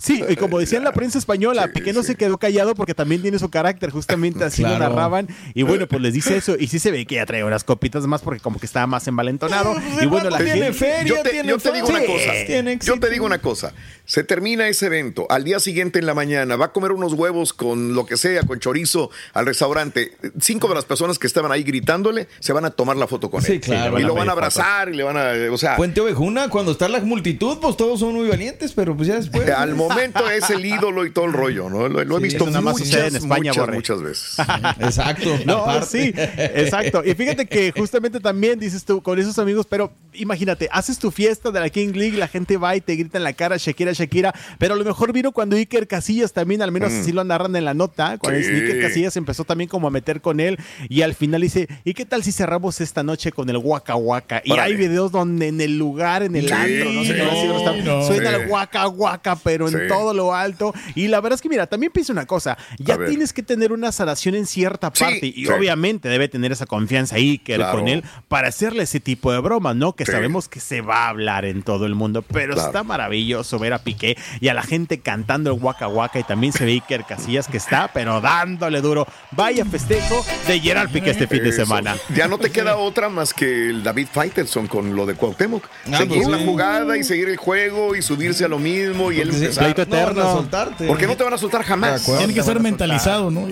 Sí, 0.00 0.22
y 0.28 0.36
como 0.36 0.60
decía 0.60 0.78
en 0.78 0.84
la 0.84 0.92
prensa 0.92 1.18
española, 1.18 1.64
Sí, 1.64 1.70
Piqué 1.80 1.92
no 1.92 2.02
sí. 2.02 2.08
se 2.08 2.14
quedó 2.14 2.38
callado 2.38 2.76
porque 2.76 2.94
también 2.94 3.20
tiene 3.20 3.38
su 3.40 3.50
carácter, 3.50 3.90
justamente 3.90 4.44
así 4.44 4.62
lo 4.62 4.78
narraban. 4.78 5.26
Y 5.54 5.64
bueno, 5.64 5.88
pues 5.88 6.00
les 6.00 6.14
dice 6.14 6.36
eso. 6.36 6.54
Y 6.58 6.68
sí 6.68 6.78
se 6.78 6.92
ve 6.92 7.04
que 7.04 7.16
ya 7.16 7.26
trae 7.26 7.42
unas 7.42 7.64
copitas 7.64 8.06
más 8.06 8.22
porque 8.22 8.40
como 8.40 8.60
que 8.60 8.66
estaba 8.66 8.86
más 8.86 9.08
envalentonado. 9.08 9.74
y 10.00 10.06
bueno, 10.06 10.30
la 10.30 10.38
tiene 10.38 10.52
gente. 10.52 10.72
feria, 10.72 11.02
yo 11.04 11.22
te, 11.22 11.30
tiene 11.30 11.48
yo 11.48 11.58
te 11.58 11.72
digo 11.72 11.88
una 11.88 12.00
cosa. 12.04 12.32
Yo 12.80 13.00
te 13.00 13.10
digo 13.10 13.26
una 13.26 13.38
cosa. 13.40 13.72
Se 14.04 14.22
termina 14.22 14.68
ese 14.68 14.86
evento. 14.86 15.26
Al 15.30 15.42
día 15.44 15.58
siguiente 15.58 15.98
en 15.98 16.06
la 16.06 16.14
mañana 16.14 16.54
va 16.56 16.66
a 16.66 16.72
comer 16.72 16.92
unos 16.92 17.12
huevos 17.14 17.52
con 17.52 17.94
lo 17.94 18.06
que 18.06 18.16
sea, 18.16 18.42
con 18.44 18.60
chorizo 18.60 19.10
al 19.34 19.46
restaurante. 19.46 20.12
Cinco 20.40 20.68
de 20.68 20.76
las 20.76 20.84
personas 20.84 21.18
que 21.18 21.26
estaban 21.26 21.50
ahí 21.52 21.64
gritándole 21.64 22.28
se 22.38 22.52
van 22.52 22.64
a 22.64 22.70
tomar 22.70 22.96
la 22.96 23.06
foto 23.08 23.30
con 23.30 23.42
Sí, 23.42 23.54
él. 23.54 23.60
claro. 23.60 23.98
y 23.98 24.02
lo 24.04 24.14
van 24.14 24.28
a 24.28 24.32
abrazar 24.32 24.88
y 24.90 24.94
le 24.96 25.02
van 25.02 25.16
a. 25.16 25.32
O 25.52 25.58
sea, 25.58 25.76
Puente 25.76 26.00
Ovejuna, 26.00 26.48
cuando 26.48 26.70
está 26.72 26.88
la 26.88 27.00
multitud, 27.00 27.58
pues 27.60 27.76
todos 27.76 27.98
son 28.00 28.14
muy 28.14 28.28
valientes, 28.28 28.72
pero 28.72 28.96
pues 28.96 29.08
ya 29.08 29.16
después. 29.16 29.48
al 29.58 29.74
momento 29.88 30.28
es 30.30 30.50
el 30.50 30.64
ídolo 30.64 31.04
y 31.06 31.10
todo 31.10 31.24
el 31.26 31.32
rollo, 31.32 31.68
¿no? 31.70 31.88
Lo, 31.88 32.04
lo 32.04 32.16
he 32.16 32.20
Sí, 32.20 32.24
visto 32.24 32.46
más 32.46 32.62
muchas, 32.62 32.78
sucede 32.88 33.06
en 33.08 33.16
España, 33.16 33.52
muchas, 33.52 33.74
muchas 33.74 34.02
veces. 34.02 34.36
Exacto. 34.80 35.38
No, 35.46 35.82
sí, 35.82 36.12
exacto. 36.16 37.02
Y 37.04 37.14
fíjate 37.14 37.46
que 37.46 37.72
justamente 37.76 38.20
también 38.20 38.58
dices 38.58 38.84
tú 38.84 39.02
con 39.02 39.18
esos 39.18 39.38
amigos, 39.38 39.66
pero 39.68 39.92
imagínate, 40.14 40.68
haces 40.72 40.98
tu 40.98 41.10
fiesta 41.10 41.50
de 41.50 41.60
la 41.60 41.68
King 41.70 41.92
League, 41.94 42.16
la 42.18 42.28
gente 42.28 42.56
va 42.56 42.74
y 42.76 42.80
te 42.80 42.94
grita 42.96 43.18
en 43.18 43.24
la 43.24 43.32
cara 43.32 43.56
Shakira, 43.56 43.92
Shakira, 43.92 44.34
pero 44.58 44.74
a 44.74 44.76
lo 44.76 44.84
mejor 44.84 45.12
vino 45.12 45.32
cuando 45.32 45.56
Iker 45.56 45.86
Casillas 45.86 46.32
también, 46.32 46.62
al 46.62 46.72
menos 46.72 46.92
así 46.92 47.12
lo 47.12 47.24
narran 47.24 47.54
en 47.56 47.64
la 47.64 47.74
nota, 47.74 48.18
cuando 48.18 48.38
Mm. 48.38 48.42
Sí. 48.42 48.50
Iker 48.50 48.80
Casillas 48.80 49.16
empezó 49.16 49.44
también 49.44 49.68
como 49.68 49.88
a 49.88 49.90
meter 49.90 50.20
con 50.20 50.38
él 50.40 50.58
y 50.88 51.02
al 51.02 51.14
final 51.14 51.40
dice, 51.40 51.66
¿y 51.84 51.94
qué 51.94 52.04
tal 52.04 52.22
si 52.22 52.30
cerramos 52.32 52.80
esta 52.80 53.02
noche 53.02 53.32
con 53.32 53.48
el 53.50 53.56
Waka 53.56 53.96
Waka? 53.96 54.42
Y 54.44 54.52
hay 54.52 54.74
videos 54.76 55.10
donde 55.12 55.48
en 55.48 55.60
el 55.60 55.76
lugar, 55.78 56.22
en 56.22 56.36
el 56.36 56.46
Sí, 56.46 56.52
antro, 56.52 56.92
no 56.92 57.04
sé 57.04 57.14
qué 57.14 57.22
no, 57.24 57.30
decir, 57.30 57.50
está- 57.50 57.76
no. 57.84 58.06
suena 58.06 58.30
el 58.36 58.48
Waka 58.48 58.88
Waka, 58.88 59.36
pero 59.42 59.68
Sí. 59.68 59.74
En 59.82 59.88
todo 59.88 60.14
lo 60.14 60.34
alto. 60.34 60.74
Y 60.94 61.08
la 61.08 61.20
verdad 61.20 61.36
es 61.36 61.42
que 61.42 61.48
mira, 61.48 61.66
también 61.66 61.92
pienso 61.92 62.12
una 62.12 62.26
cosa, 62.26 62.56
ya 62.78 62.94
A 62.94 62.96
ver. 62.98 63.08
tienes 63.08 63.32
que 63.32 63.42
tener 63.42 63.72
una 63.72 63.92
sanación 63.92 64.34
en 64.34 64.46
cierta 64.46 64.90
Sí, 64.94 65.04
parte 65.04 65.26
y 65.26 65.44
sí. 65.44 65.48
obviamente 65.48 66.08
debe 66.08 66.28
tener 66.28 66.52
esa 66.52 66.66
confianza 66.66 67.16
Iker 67.16 67.56
Claro. 67.56 67.78
con 67.78 67.88
él 67.88 68.04
para 68.28 68.48
hacerle 68.48 68.82
ese 68.84 69.00
tipo 69.00 69.32
de 69.32 69.38
bromas, 69.40 69.76
¿no? 69.76 69.94
Que 69.94 70.04
Sí. 70.06 70.12
sabemos 70.12 70.48
que 70.48 70.60
se 70.60 70.80
va 70.80 71.06
a 71.06 71.08
hablar 71.08 71.44
en 71.44 71.62
todo 71.62 71.86
el 71.86 71.94
mundo, 71.94 72.22
pero 72.22 72.54
Claro. 72.54 72.68
está 72.68 72.82
maravilloso 72.82 73.58
ver 73.58 73.72
a 73.72 73.78
Piqué 73.78 74.16
y 74.40 74.48
a 74.48 74.54
la 74.54 74.62
gente 74.62 75.00
cantando 75.00 75.52
el 75.54 75.60
Waka 75.62 75.88
Waka 75.88 76.18
y 76.20 76.24
también 76.24 76.52
se 76.52 76.64
ve 76.64 76.72
Iker 76.72 77.04
Casillas 77.04 77.48
que 77.48 77.56
está, 77.56 77.90
pero 77.92 78.20
dándole 78.20 78.80
duro. 78.80 79.06
Vaya 79.32 79.64
festejo 79.64 80.24
de 80.46 80.60
Gerard 80.60 80.90
Piqué 80.90 81.10
este 81.10 81.26
fin 81.26 81.42
de 81.44 81.52
semana. 81.52 81.96
Ya 82.14 82.28
no 82.28 82.38
te 82.38 82.50
queda 82.50 82.76
otra 82.76 83.08
más 83.08 83.32
que 83.34 83.70
el 83.70 83.82
David 83.82 84.08
Faitelson 84.12 84.66
con 84.66 84.94
lo 84.96 85.06
de 85.06 85.14
Cuauhtémoc. 85.14 85.64
Ah, 85.92 85.98
seguir 85.98 86.16
pues 86.18 86.28
la 86.28 86.38
sí. 86.38 86.44
jugada 86.44 86.96
y 86.96 87.04
seguir 87.04 87.28
el 87.28 87.36
juego 87.36 87.94
y 87.96 88.02
subirse 88.02 88.44
a 88.44 88.48
lo 88.48 88.58
mismo 88.58 89.12
y 89.12 89.16
él 89.20 89.28
Porque 89.28 89.38
sí, 89.38 89.44
empezar. 89.44 89.64
Pleito 89.74 89.90
no 89.90 89.96
van 89.96 89.98
a 90.08 90.10
eterno. 90.12 90.32
soltarte. 90.34 90.86
Porque 90.86 91.06
no 91.06 91.16
te 91.16 91.24
van 91.24 91.32
a 91.34 91.38
soltar 91.38 91.62
jamás. 91.62 92.04
Tiene 92.18 92.34
que 92.34 92.42
ser 92.42 92.60
mentalizado, 92.60 93.30
¿no? 93.30 93.42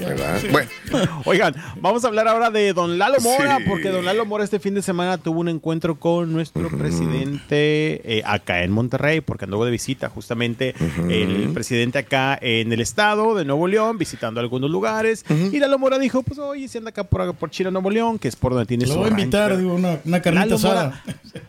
Bueno, 0.50 0.68
Oigan, 1.24 1.54
vamos 1.80 2.04
a 2.04 2.08
hablar 2.08 2.28
ahora 2.28 2.50
de 2.50 2.72
Don 2.72 2.98
Lalo 2.98 3.20
Mora, 3.20 3.58
Sí. 3.58 3.64
porque 3.68 3.88
Don 3.90 4.04
Lalo 4.04 4.24
Mora 4.26 4.44
este 4.44 4.58
fin 4.60 4.74
de 4.74 4.82
semana 4.82 5.18
tuvo 5.18 5.40
un 5.40 5.48
encuentro 5.48 5.98
con 5.98 6.32
nuestro 6.32 6.68
presidente 6.70 8.18
eh, 8.18 8.22
acá 8.24 8.62
en 8.62 8.70
Monterrey, 8.72 9.20
porque 9.20 9.44
anduvo 9.44 9.64
de 9.64 9.70
visita 9.70 10.08
justamente 10.08 10.74
el 11.08 11.50
presidente 11.52 11.98
acá 11.98 12.38
en 12.40 12.72
el 12.72 12.80
estado 12.80 13.34
de 13.34 13.44
Nuevo 13.44 13.66
León, 13.68 13.98
visitando 13.98 14.40
algunos 14.40 14.70
lugares. 14.70 15.24
Y 15.52 15.58
Lalo 15.58 15.78
Mora 15.78 15.98
dijo, 15.98 16.22
pues 16.22 16.38
oye, 16.38 16.68
si 16.68 16.78
anda 16.78 16.90
acá 16.90 17.04
por, 17.04 17.34
por 17.34 17.50
Chile, 17.50 17.70
Nuevo 17.70 17.90
León, 17.90 18.18
que 18.18 18.28
es 18.28 18.36
por 18.36 18.52
donde 18.52 18.66
tiene 18.66 18.86
Lo 18.86 18.92
su 18.94 18.98
voy 18.98 19.08
a 19.08 19.10
invitar, 19.10 19.50
rancho". 19.50 19.58
digo, 19.62 19.74
una, 19.74 19.98
una 20.04 20.20
carnita 20.22 20.46
Lalo 20.46 20.58
Mora-. 20.58 21.02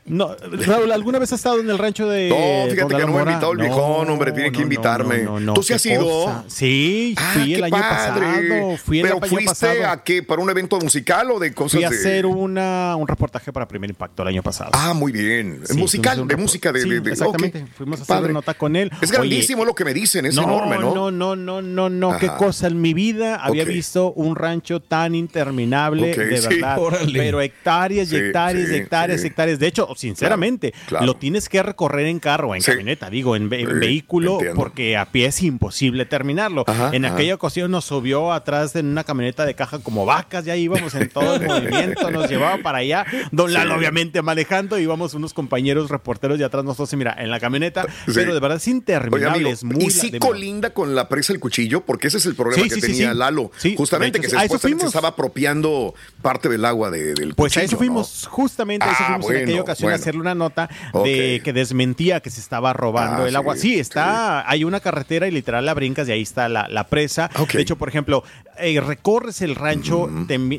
No, 0.07 0.35
Raúl, 0.65 0.91
¿alguna 0.91 1.19
vez 1.19 1.33
has 1.33 1.39
estado 1.39 1.59
en 1.59 1.69
el 1.69 1.77
rancho 1.77 2.07
de 2.07 2.29
No, 2.29 2.71
fíjate 2.73 2.95
que 2.95 3.05
no 3.05 3.11
me 3.13 3.19
ha 3.19 3.21
invitado 3.23 3.51
el 3.51 3.57
viejón, 3.57 4.09
hombre, 4.09 4.31
tiene 4.31 4.51
que 4.51 4.61
invitarme. 4.61 5.27
¿Tú 5.53 5.61
sí 5.63 5.67
qué 5.69 5.73
has 5.73 5.85
ido? 5.85 6.43
Sí, 6.47 7.13
ah, 7.17 7.31
fui 7.33 7.45
qué 7.47 7.55
el 7.55 7.63
año 7.65 7.71
padre. 7.77 8.49
pasado. 8.49 8.77
Fui 8.77 8.99
el 8.99 9.03
Pero 9.03 9.17
año 9.17 9.27
fuiste 9.27 9.45
pasado. 9.49 9.87
a 9.89 10.03
qué? 10.03 10.23
¿Para 10.23 10.41
un 10.41 10.49
evento 10.49 10.79
musical 10.79 11.29
o 11.31 11.39
de 11.39 11.53
cosas 11.53 11.71
Fui 11.79 11.83
a 11.83 11.89
de- 11.89 11.97
hacer 11.97 12.25
una, 12.25 12.95
un 12.95 13.07
reportaje 13.07 13.51
para 13.51 13.67
Primer 13.67 13.89
Impacto 13.89 14.21
el 14.23 14.29
año 14.29 14.43
pasado. 14.43 14.71
Ah, 14.73 14.93
muy 14.93 15.11
bien. 15.11 15.61
Sí, 15.65 15.77
musical, 15.77 16.25
de 16.27 16.35
música 16.37 16.71
de. 16.71 16.81
Sí, 16.81 16.89
de- 16.89 16.99
de- 17.01 17.11
exactamente. 17.11 17.65
Fuimos 17.75 17.99
a 17.99 18.05
Qué 18.05 18.11
hacer 18.13 18.21
padre. 18.21 18.33
nota 18.33 18.53
con 18.53 18.75
él. 18.75 18.89
Es 19.01 19.09
Oye, 19.09 19.17
grandísimo 19.19 19.65
lo 19.65 19.75
que 19.75 19.83
me 19.83 19.93
dicen, 19.93 20.25
es 20.25 20.35
no, 20.35 20.43
enorme, 20.43 20.77
¿no? 20.77 20.93
No, 20.95 21.11
no, 21.11 21.35
no, 21.35 21.61
no, 21.61 21.89
no. 21.89 22.17
Qué 22.17 22.27
Ajá. 22.27 22.37
cosa. 22.37 22.67
En 22.67 22.79
mi 22.81 22.93
vida 22.93 23.35
había 23.43 23.65
visto 23.65 24.13
un 24.13 24.35
rancho 24.35 24.79
tan 24.79 25.15
interminable, 25.15 26.15
de 26.15 26.37
sí. 26.37 26.47
verdad. 26.47 26.77
Pero 27.13 27.41
hectáreas 27.41 28.11
y 28.11 28.15
hectáreas 28.15 28.69
y 28.71 28.75
hectáreas 28.75 29.23
hectáreas. 29.23 29.59
De 29.59 29.67
hecho, 29.67 29.87
sinceramente, 29.97 30.73
claro. 30.87 31.05
lo 31.05 31.15
tienes 31.15 31.49
que 31.49 31.61
recorrer 31.63 32.05
en 32.07 32.19
carro, 32.19 32.55
en 32.55 32.61
Sí. 32.61 32.71
camioneta, 32.71 33.09
digo, 33.09 33.35
en, 33.35 33.49
ve- 33.49 33.61
en 33.61 33.67
Sí, 33.67 33.73
vehículo, 33.73 34.33
entiendo. 34.33 34.55
porque 34.55 34.97
a 34.97 35.05
pie 35.05 35.25
es 35.27 35.41
imposible 35.43 36.05
terminarlo. 36.05 36.63
Ajá, 36.67 36.91
en 36.93 37.05
ajá. 37.05 37.15
aquella 37.15 37.35
ocasión 37.35 37.71
nos 37.71 37.85
subió 37.85 38.31
atrás 38.31 38.75
en 38.75 38.87
una 38.87 39.03
camioneta 39.03 39.45
de 39.45 39.53
caja 39.55 39.79
como 39.79 40.05
vacas, 40.05 40.45
ya 40.45 40.55
íbamos 40.55 40.93
en 40.95 41.09
todo 41.09 41.35
el 41.35 41.41
movimiento, 41.47 42.11
nos 42.11 42.29
llevaba 42.29 42.57
para 42.59 42.79
allá. 42.79 43.05
Don 43.31 43.51
Lalo, 43.53 43.75
obviamente, 43.75 44.21
manejando, 44.21 44.79
íbamos 44.79 45.13
unos 45.13 45.33
compañeros 45.33 45.89
reporteros 45.89 46.37
de 46.39 46.45
atrás 46.45 46.63
nosotros, 46.63 46.93
mira, 46.95 47.15
en 47.17 47.29
la 47.31 47.39
camioneta, 47.39 47.83
Sí. 48.05 48.11
pero 48.15 48.33
de 48.33 48.39
verdad 48.39 48.57
es 48.57 48.63
Oye, 48.67 48.71
interminable, 48.77 49.27
amigo, 49.35 49.49
es 49.49 49.63
muy 49.63 49.85
y 49.85 49.89
sí 49.89 50.09
de- 50.11 50.19
colinda 50.19 50.71
con 50.73 50.95
la 50.95 51.09
presa 51.09 51.33
el 51.33 51.39
cuchillo, 51.39 51.81
porque 51.85 52.07
ese 52.07 52.17
es 52.17 52.25
el 52.25 52.35
problema 52.35 52.63
que 52.67 52.81
tenía. 52.81 53.13
Lalo. 53.13 53.51
Justamente 53.75 54.19
que 54.19 54.29
se, 54.29 54.37
a 54.37 54.43
eso 54.45 54.55
estaba 54.67 55.09
apropiando 55.09 55.93
parte 56.21 56.49
del 56.49 56.65
agua 56.65 56.91
de- 56.91 57.13
del 57.13 57.33
Pues 57.35 57.53
a 57.57 57.61
cuchillo, 57.61 57.65
eso 57.65 57.75
¿no? 57.75 57.77
fuimos, 57.77 58.27
justamente 58.29 58.85
a 58.85 58.91
eso 58.91 58.97
Ah, 59.03 59.05
fuimos 59.19 59.31
en 59.31 59.43
aquella 59.43 59.61
ocasión 59.61 59.86
bueno. 59.91 59.95
hacerle 60.01 60.21
una 60.21 60.35
nota 60.35 60.69
de 61.03 61.41
que 61.43 61.53
desmentía 61.53 62.19
que 62.19 62.29
se 62.29 62.39
estaba 62.41 62.73
robando 62.73 63.23
Ah, 63.23 63.27
el 63.27 63.35
agua. 63.35 63.55
sí, 63.55 63.67
Sí, 63.67 63.79
está, 63.79 64.49
hay 64.49 64.63
una 64.63 64.79
carretera 64.79 65.27
y 65.27 65.31
literal 65.31 65.65
la 65.65 65.73
brincas 65.73 66.07
y 66.07 66.13
ahí 66.13 66.21
está 66.21 66.47
la, 66.47 66.67
la 66.69 66.85
presa. 66.85 67.29
De 67.53 67.61
hecho, 67.61 67.75
por 67.77 67.89
ejemplo, 67.89 68.23
eh, 68.59 68.79
recorres 68.79 69.41
el 69.41 69.55
rancho, 69.55 70.09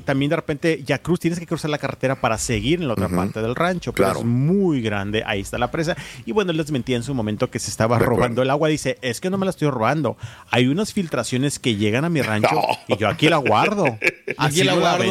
también 0.04 0.28
de 0.30 0.36
repente 0.36 0.82
ya 0.84 0.98
cruz, 0.98 1.20
tienes 1.20 1.38
que 1.40 1.46
cruzar 1.46 1.70
la 1.70 1.78
carretera 1.78 2.20
para 2.20 2.36
seguir 2.38 2.80
en 2.80 2.86
la 2.88 2.92
otra 2.94 3.08
parte 3.08 3.40
del 3.40 3.54
rancho, 3.54 3.92
pero 3.92 4.08
Claro. 4.08 4.20
es 4.20 4.26
muy 4.26 4.82
grande, 4.82 5.22
ahí 5.26 5.40
está 5.40 5.56
la 5.58 5.70
presa. 5.70 5.96
Y 6.26 6.32
bueno, 6.32 6.50
él 6.50 6.58
desmentía 6.58 6.96
en 6.96 7.02
su 7.02 7.14
momento 7.14 7.50
que 7.50 7.58
se 7.58 7.70
estaba 7.70 7.96
De 7.96 8.04
acuerdo. 8.04 8.16
robando 8.20 8.42
el 8.42 8.50
agua. 8.50 8.68
Dice, 8.68 8.98
es 9.02 9.20
que 9.20 9.30
no 9.30 9.38
me 9.38 9.46
la 9.46 9.50
estoy 9.50 9.70
robando. 9.70 10.16
Hay 10.50 10.66
unas 10.68 10.92
filtraciones 10.92 11.58
que 11.58 11.76
llegan 11.76 12.04
a 12.04 12.08
mi 12.10 12.20
rancho 12.20 12.48
No. 12.54 12.62
y 12.94 12.96
yo 12.98 13.08
aquí 13.08 13.28
la 13.28 13.38
guardo. 13.38 13.98
Aquí 14.36 14.64
la 14.64 14.74
guardo. 14.74 15.04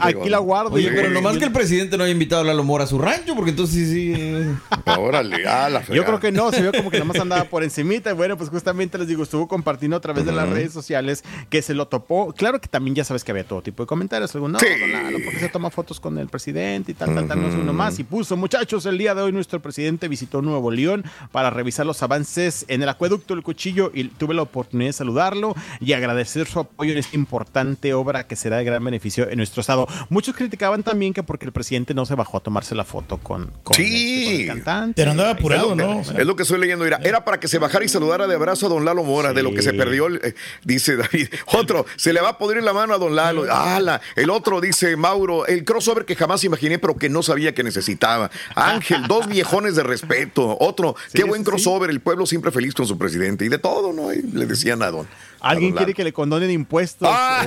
Aquí 0.00 0.28
la 0.28 0.38
guardo. 0.38 0.70
Oye, 0.74 0.90
pero 0.94 1.10
nomás 1.10 1.36
que 1.38 1.44
el 1.44 1.52
presidente 1.52 1.96
no 1.98 2.04
haya 2.04 2.12
invitado 2.12 2.42
a 2.42 2.44
Lalo 2.44 2.62
Mora 2.64 2.84
a 2.84 2.86
su 2.86 2.98
rancho, 2.98 3.34
porque 3.44 3.50
entonces 3.50 3.90
sí, 3.90 3.92
sí. 3.92 4.14
eh. 4.16 4.54
Órale, 4.98 5.46
ah, 5.46 5.68
la 5.68 5.84
Yo 5.84 6.02
creo 6.06 6.18
que 6.18 6.32
no, 6.32 6.50
se 6.50 6.62
vio 6.62 6.72
como 6.72 6.90
que 6.90 6.96
nada 6.96 7.12
más 7.12 7.20
andaba 7.20 7.44
por 7.44 7.62
encimita. 7.62 8.10
Y 8.10 8.14
bueno, 8.14 8.38
pues 8.38 8.48
justamente 8.48 8.96
les 8.96 9.06
digo, 9.06 9.22
estuvo 9.22 9.46
compartiendo 9.46 9.98
a 9.98 10.00
través 10.00 10.24
de 10.24 10.32
las 10.32 10.48
redes 10.48 10.72
sociales 10.72 11.22
que 11.50 11.60
se 11.60 11.74
lo 11.74 11.86
topó. 11.86 12.32
Claro 12.32 12.58
que 12.58 12.68
también 12.68 12.94
ya 12.94 13.04
sabes 13.04 13.22
que 13.22 13.32
había 13.32 13.44
todo 13.44 13.60
tipo 13.60 13.82
de 13.82 13.86
comentarios. 13.86 14.34
Algo, 14.34 14.48
no, 14.48 14.58
Sí. 14.58 14.66
don 14.80 14.90
Lalo, 14.90 15.18
porque 15.22 15.40
se 15.40 15.50
toma 15.50 15.68
fotos 15.68 16.00
con 16.00 16.16
el 16.16 16.28
presidente 16.28 16.92
y 16.92 16.94
tal, 16.94 17.14
tal, 17.14 17.28
tal, 17.28 17.42
no 17.42 17.48
es 17.48 17.54
uno 17.54 17.74
más. 17.74 17.98
Y 17.98 18.04
puso, 18.04 18.34
muchachos, 18.38 18.86
el 18.86 18.96
día 18.96 19.14
de 19.14 19.20
hoy 19.20 19.32
nuestro 19.32 19.60
presidente 19.60 20.08
visitó 20.08 20.40
Nuevo 20.40 20.70
León 20.70 21.04
para 21.30 21.50
revisar 21.50 21.84
los 21.84 22.02
avances 22.02 22.64
en 22.68 22.82
el 22.82 22.88
acueducto 22.88 23.34
del 23.34 23.42
cuchillo 23.42 23.90
y 23.92 24.04
tuve 24.04 24.32
la 24.32 24.40
oportunidad 24.40 24.88
de 24.88 24.92
saludarlo 24.94 25.54
y 25.80 25.92
agradecer 25.92 26.46
su 26.46 26.60
apoyo 26.60 26.92
en 26.92 26.98
esta 26.98 27.14
importante 27.14 27.92
obra 27.92 28.26
que 28.26 28.36
será 28.36 28.56
de 28.56 28.64
gran 28.64 28.82
beneficio 28.82 29.28
en 29.28 29.36
nuestro 29.36 29.60
estado. 29.60 29.86
Muchos 30.08 30.34
criticaban 30.34 30.82
también 30.82 31.12
que 31.12 31.22
porque 31.22 31.44
el 31.44 31.52
presidente 31.52 31.92
no 31.92 32.06
se 32.06 32.14
bajó 32.14 32.38
a 32.38 32.40
tomarse 32.40 32.74
la 32.74 32.84
foto 32.84 33.18
con, 33.18 33.33
con, 33.62 33.74
Sí. 33.76 33.84
este, 33.84 34.46
con 34.48 34.58
el 34.58 34.64
cantante. 34.64 34.92
Pero 34.96 35.10
andaba 35.12 35.30
apurado, 35.30 35.74
¿no? 35.74 35.98
O 35.98 36.04
sea, 36.04 36.18
Es 36.18 36.26
lo 36.26 36.36
que 36.36 36.42
estoy 36.42 36.58
leyendo. 36.60 36.84
Mira, 36.84 37.00
era 37.02 37.24
para 37.24 37.40
que 37.40 37.48
se 37.48 37.58
bajara 37.58 37.84
y 37.84 37.88
saludara 37.88 38.26
de 38.26 38.34
abrazo 38.34 38.66
a 38.66 38.68
don 38.68 38.84
Lalo 38.84 39.04
Mora, 39.04 39.32
de 39.32 39.42
lo 39.42 39.52
que 39.54 39.62
se 39.62 39.72
perdió, 39.72 40.08
eh, 40.08 40.34
dice 40.64 40.96
David. 40.96 41.28
Otro, 41.46 41.86
se 41.96 42.12
le 42.12 42.20
va 42.20 42.30
a 42.30 42.38
podrir 42.38 42.62
la 42.62 42.72
mano 42.72 42.94
a 42.94 42.98
don 42.98 43.14
Lalo. 43.16 43.44
¡Hala! 43.52 44.00
El 44.16 44.30
otro 44.30 44.60
dice 44.60 44.96
Mauro, 44.96 45.46
el 45.46 45.64
crossover 45.64 46.04
que 46.04 46.16
jamás 46.16 46.44
imaginé, 46.44 46.78
pero 46.78 46.96
que 46.96 47.08
no 47.08 47.22
sabía 47.22 47.54
que 47.54 47.62
necesitaba. 47.62 48.30
Ángel, 48.54 49.02
dos 49.08 49.26
viejones 49.28 49.76
de 49.76 49.82
respeto. 49.82 50.56
Otro, 50.60 50.94
qué 51.12 51.22
Sí, 51.22 51.28
buen 51.28 51.44
crossover, 51.44 51.90
el 51.90 52.00
pueblo 52.00 52.26
siempre 52.26 52.50
feliz 52.50 52.74
con 52.74 52.86
su 52.86 52.98
presidente. 52.98 53.44
Y 53.44 53.48
de 53.48 53.58
todo, 53.58 53.92
¿no? 53.92 54.12
Y 54.12 54.22
le 54.22 54.46
decían 54.46 54.82
a 54.82 54.90
don. 54.90 55.06
¿Alguien 55.44 55.72
quiere 55.72 55.94
que 55.94 56.04
le 56.04 56.12
condonen 56.12 56.50
impuestos? 56.50 57.08
Ah. 57.10 57.44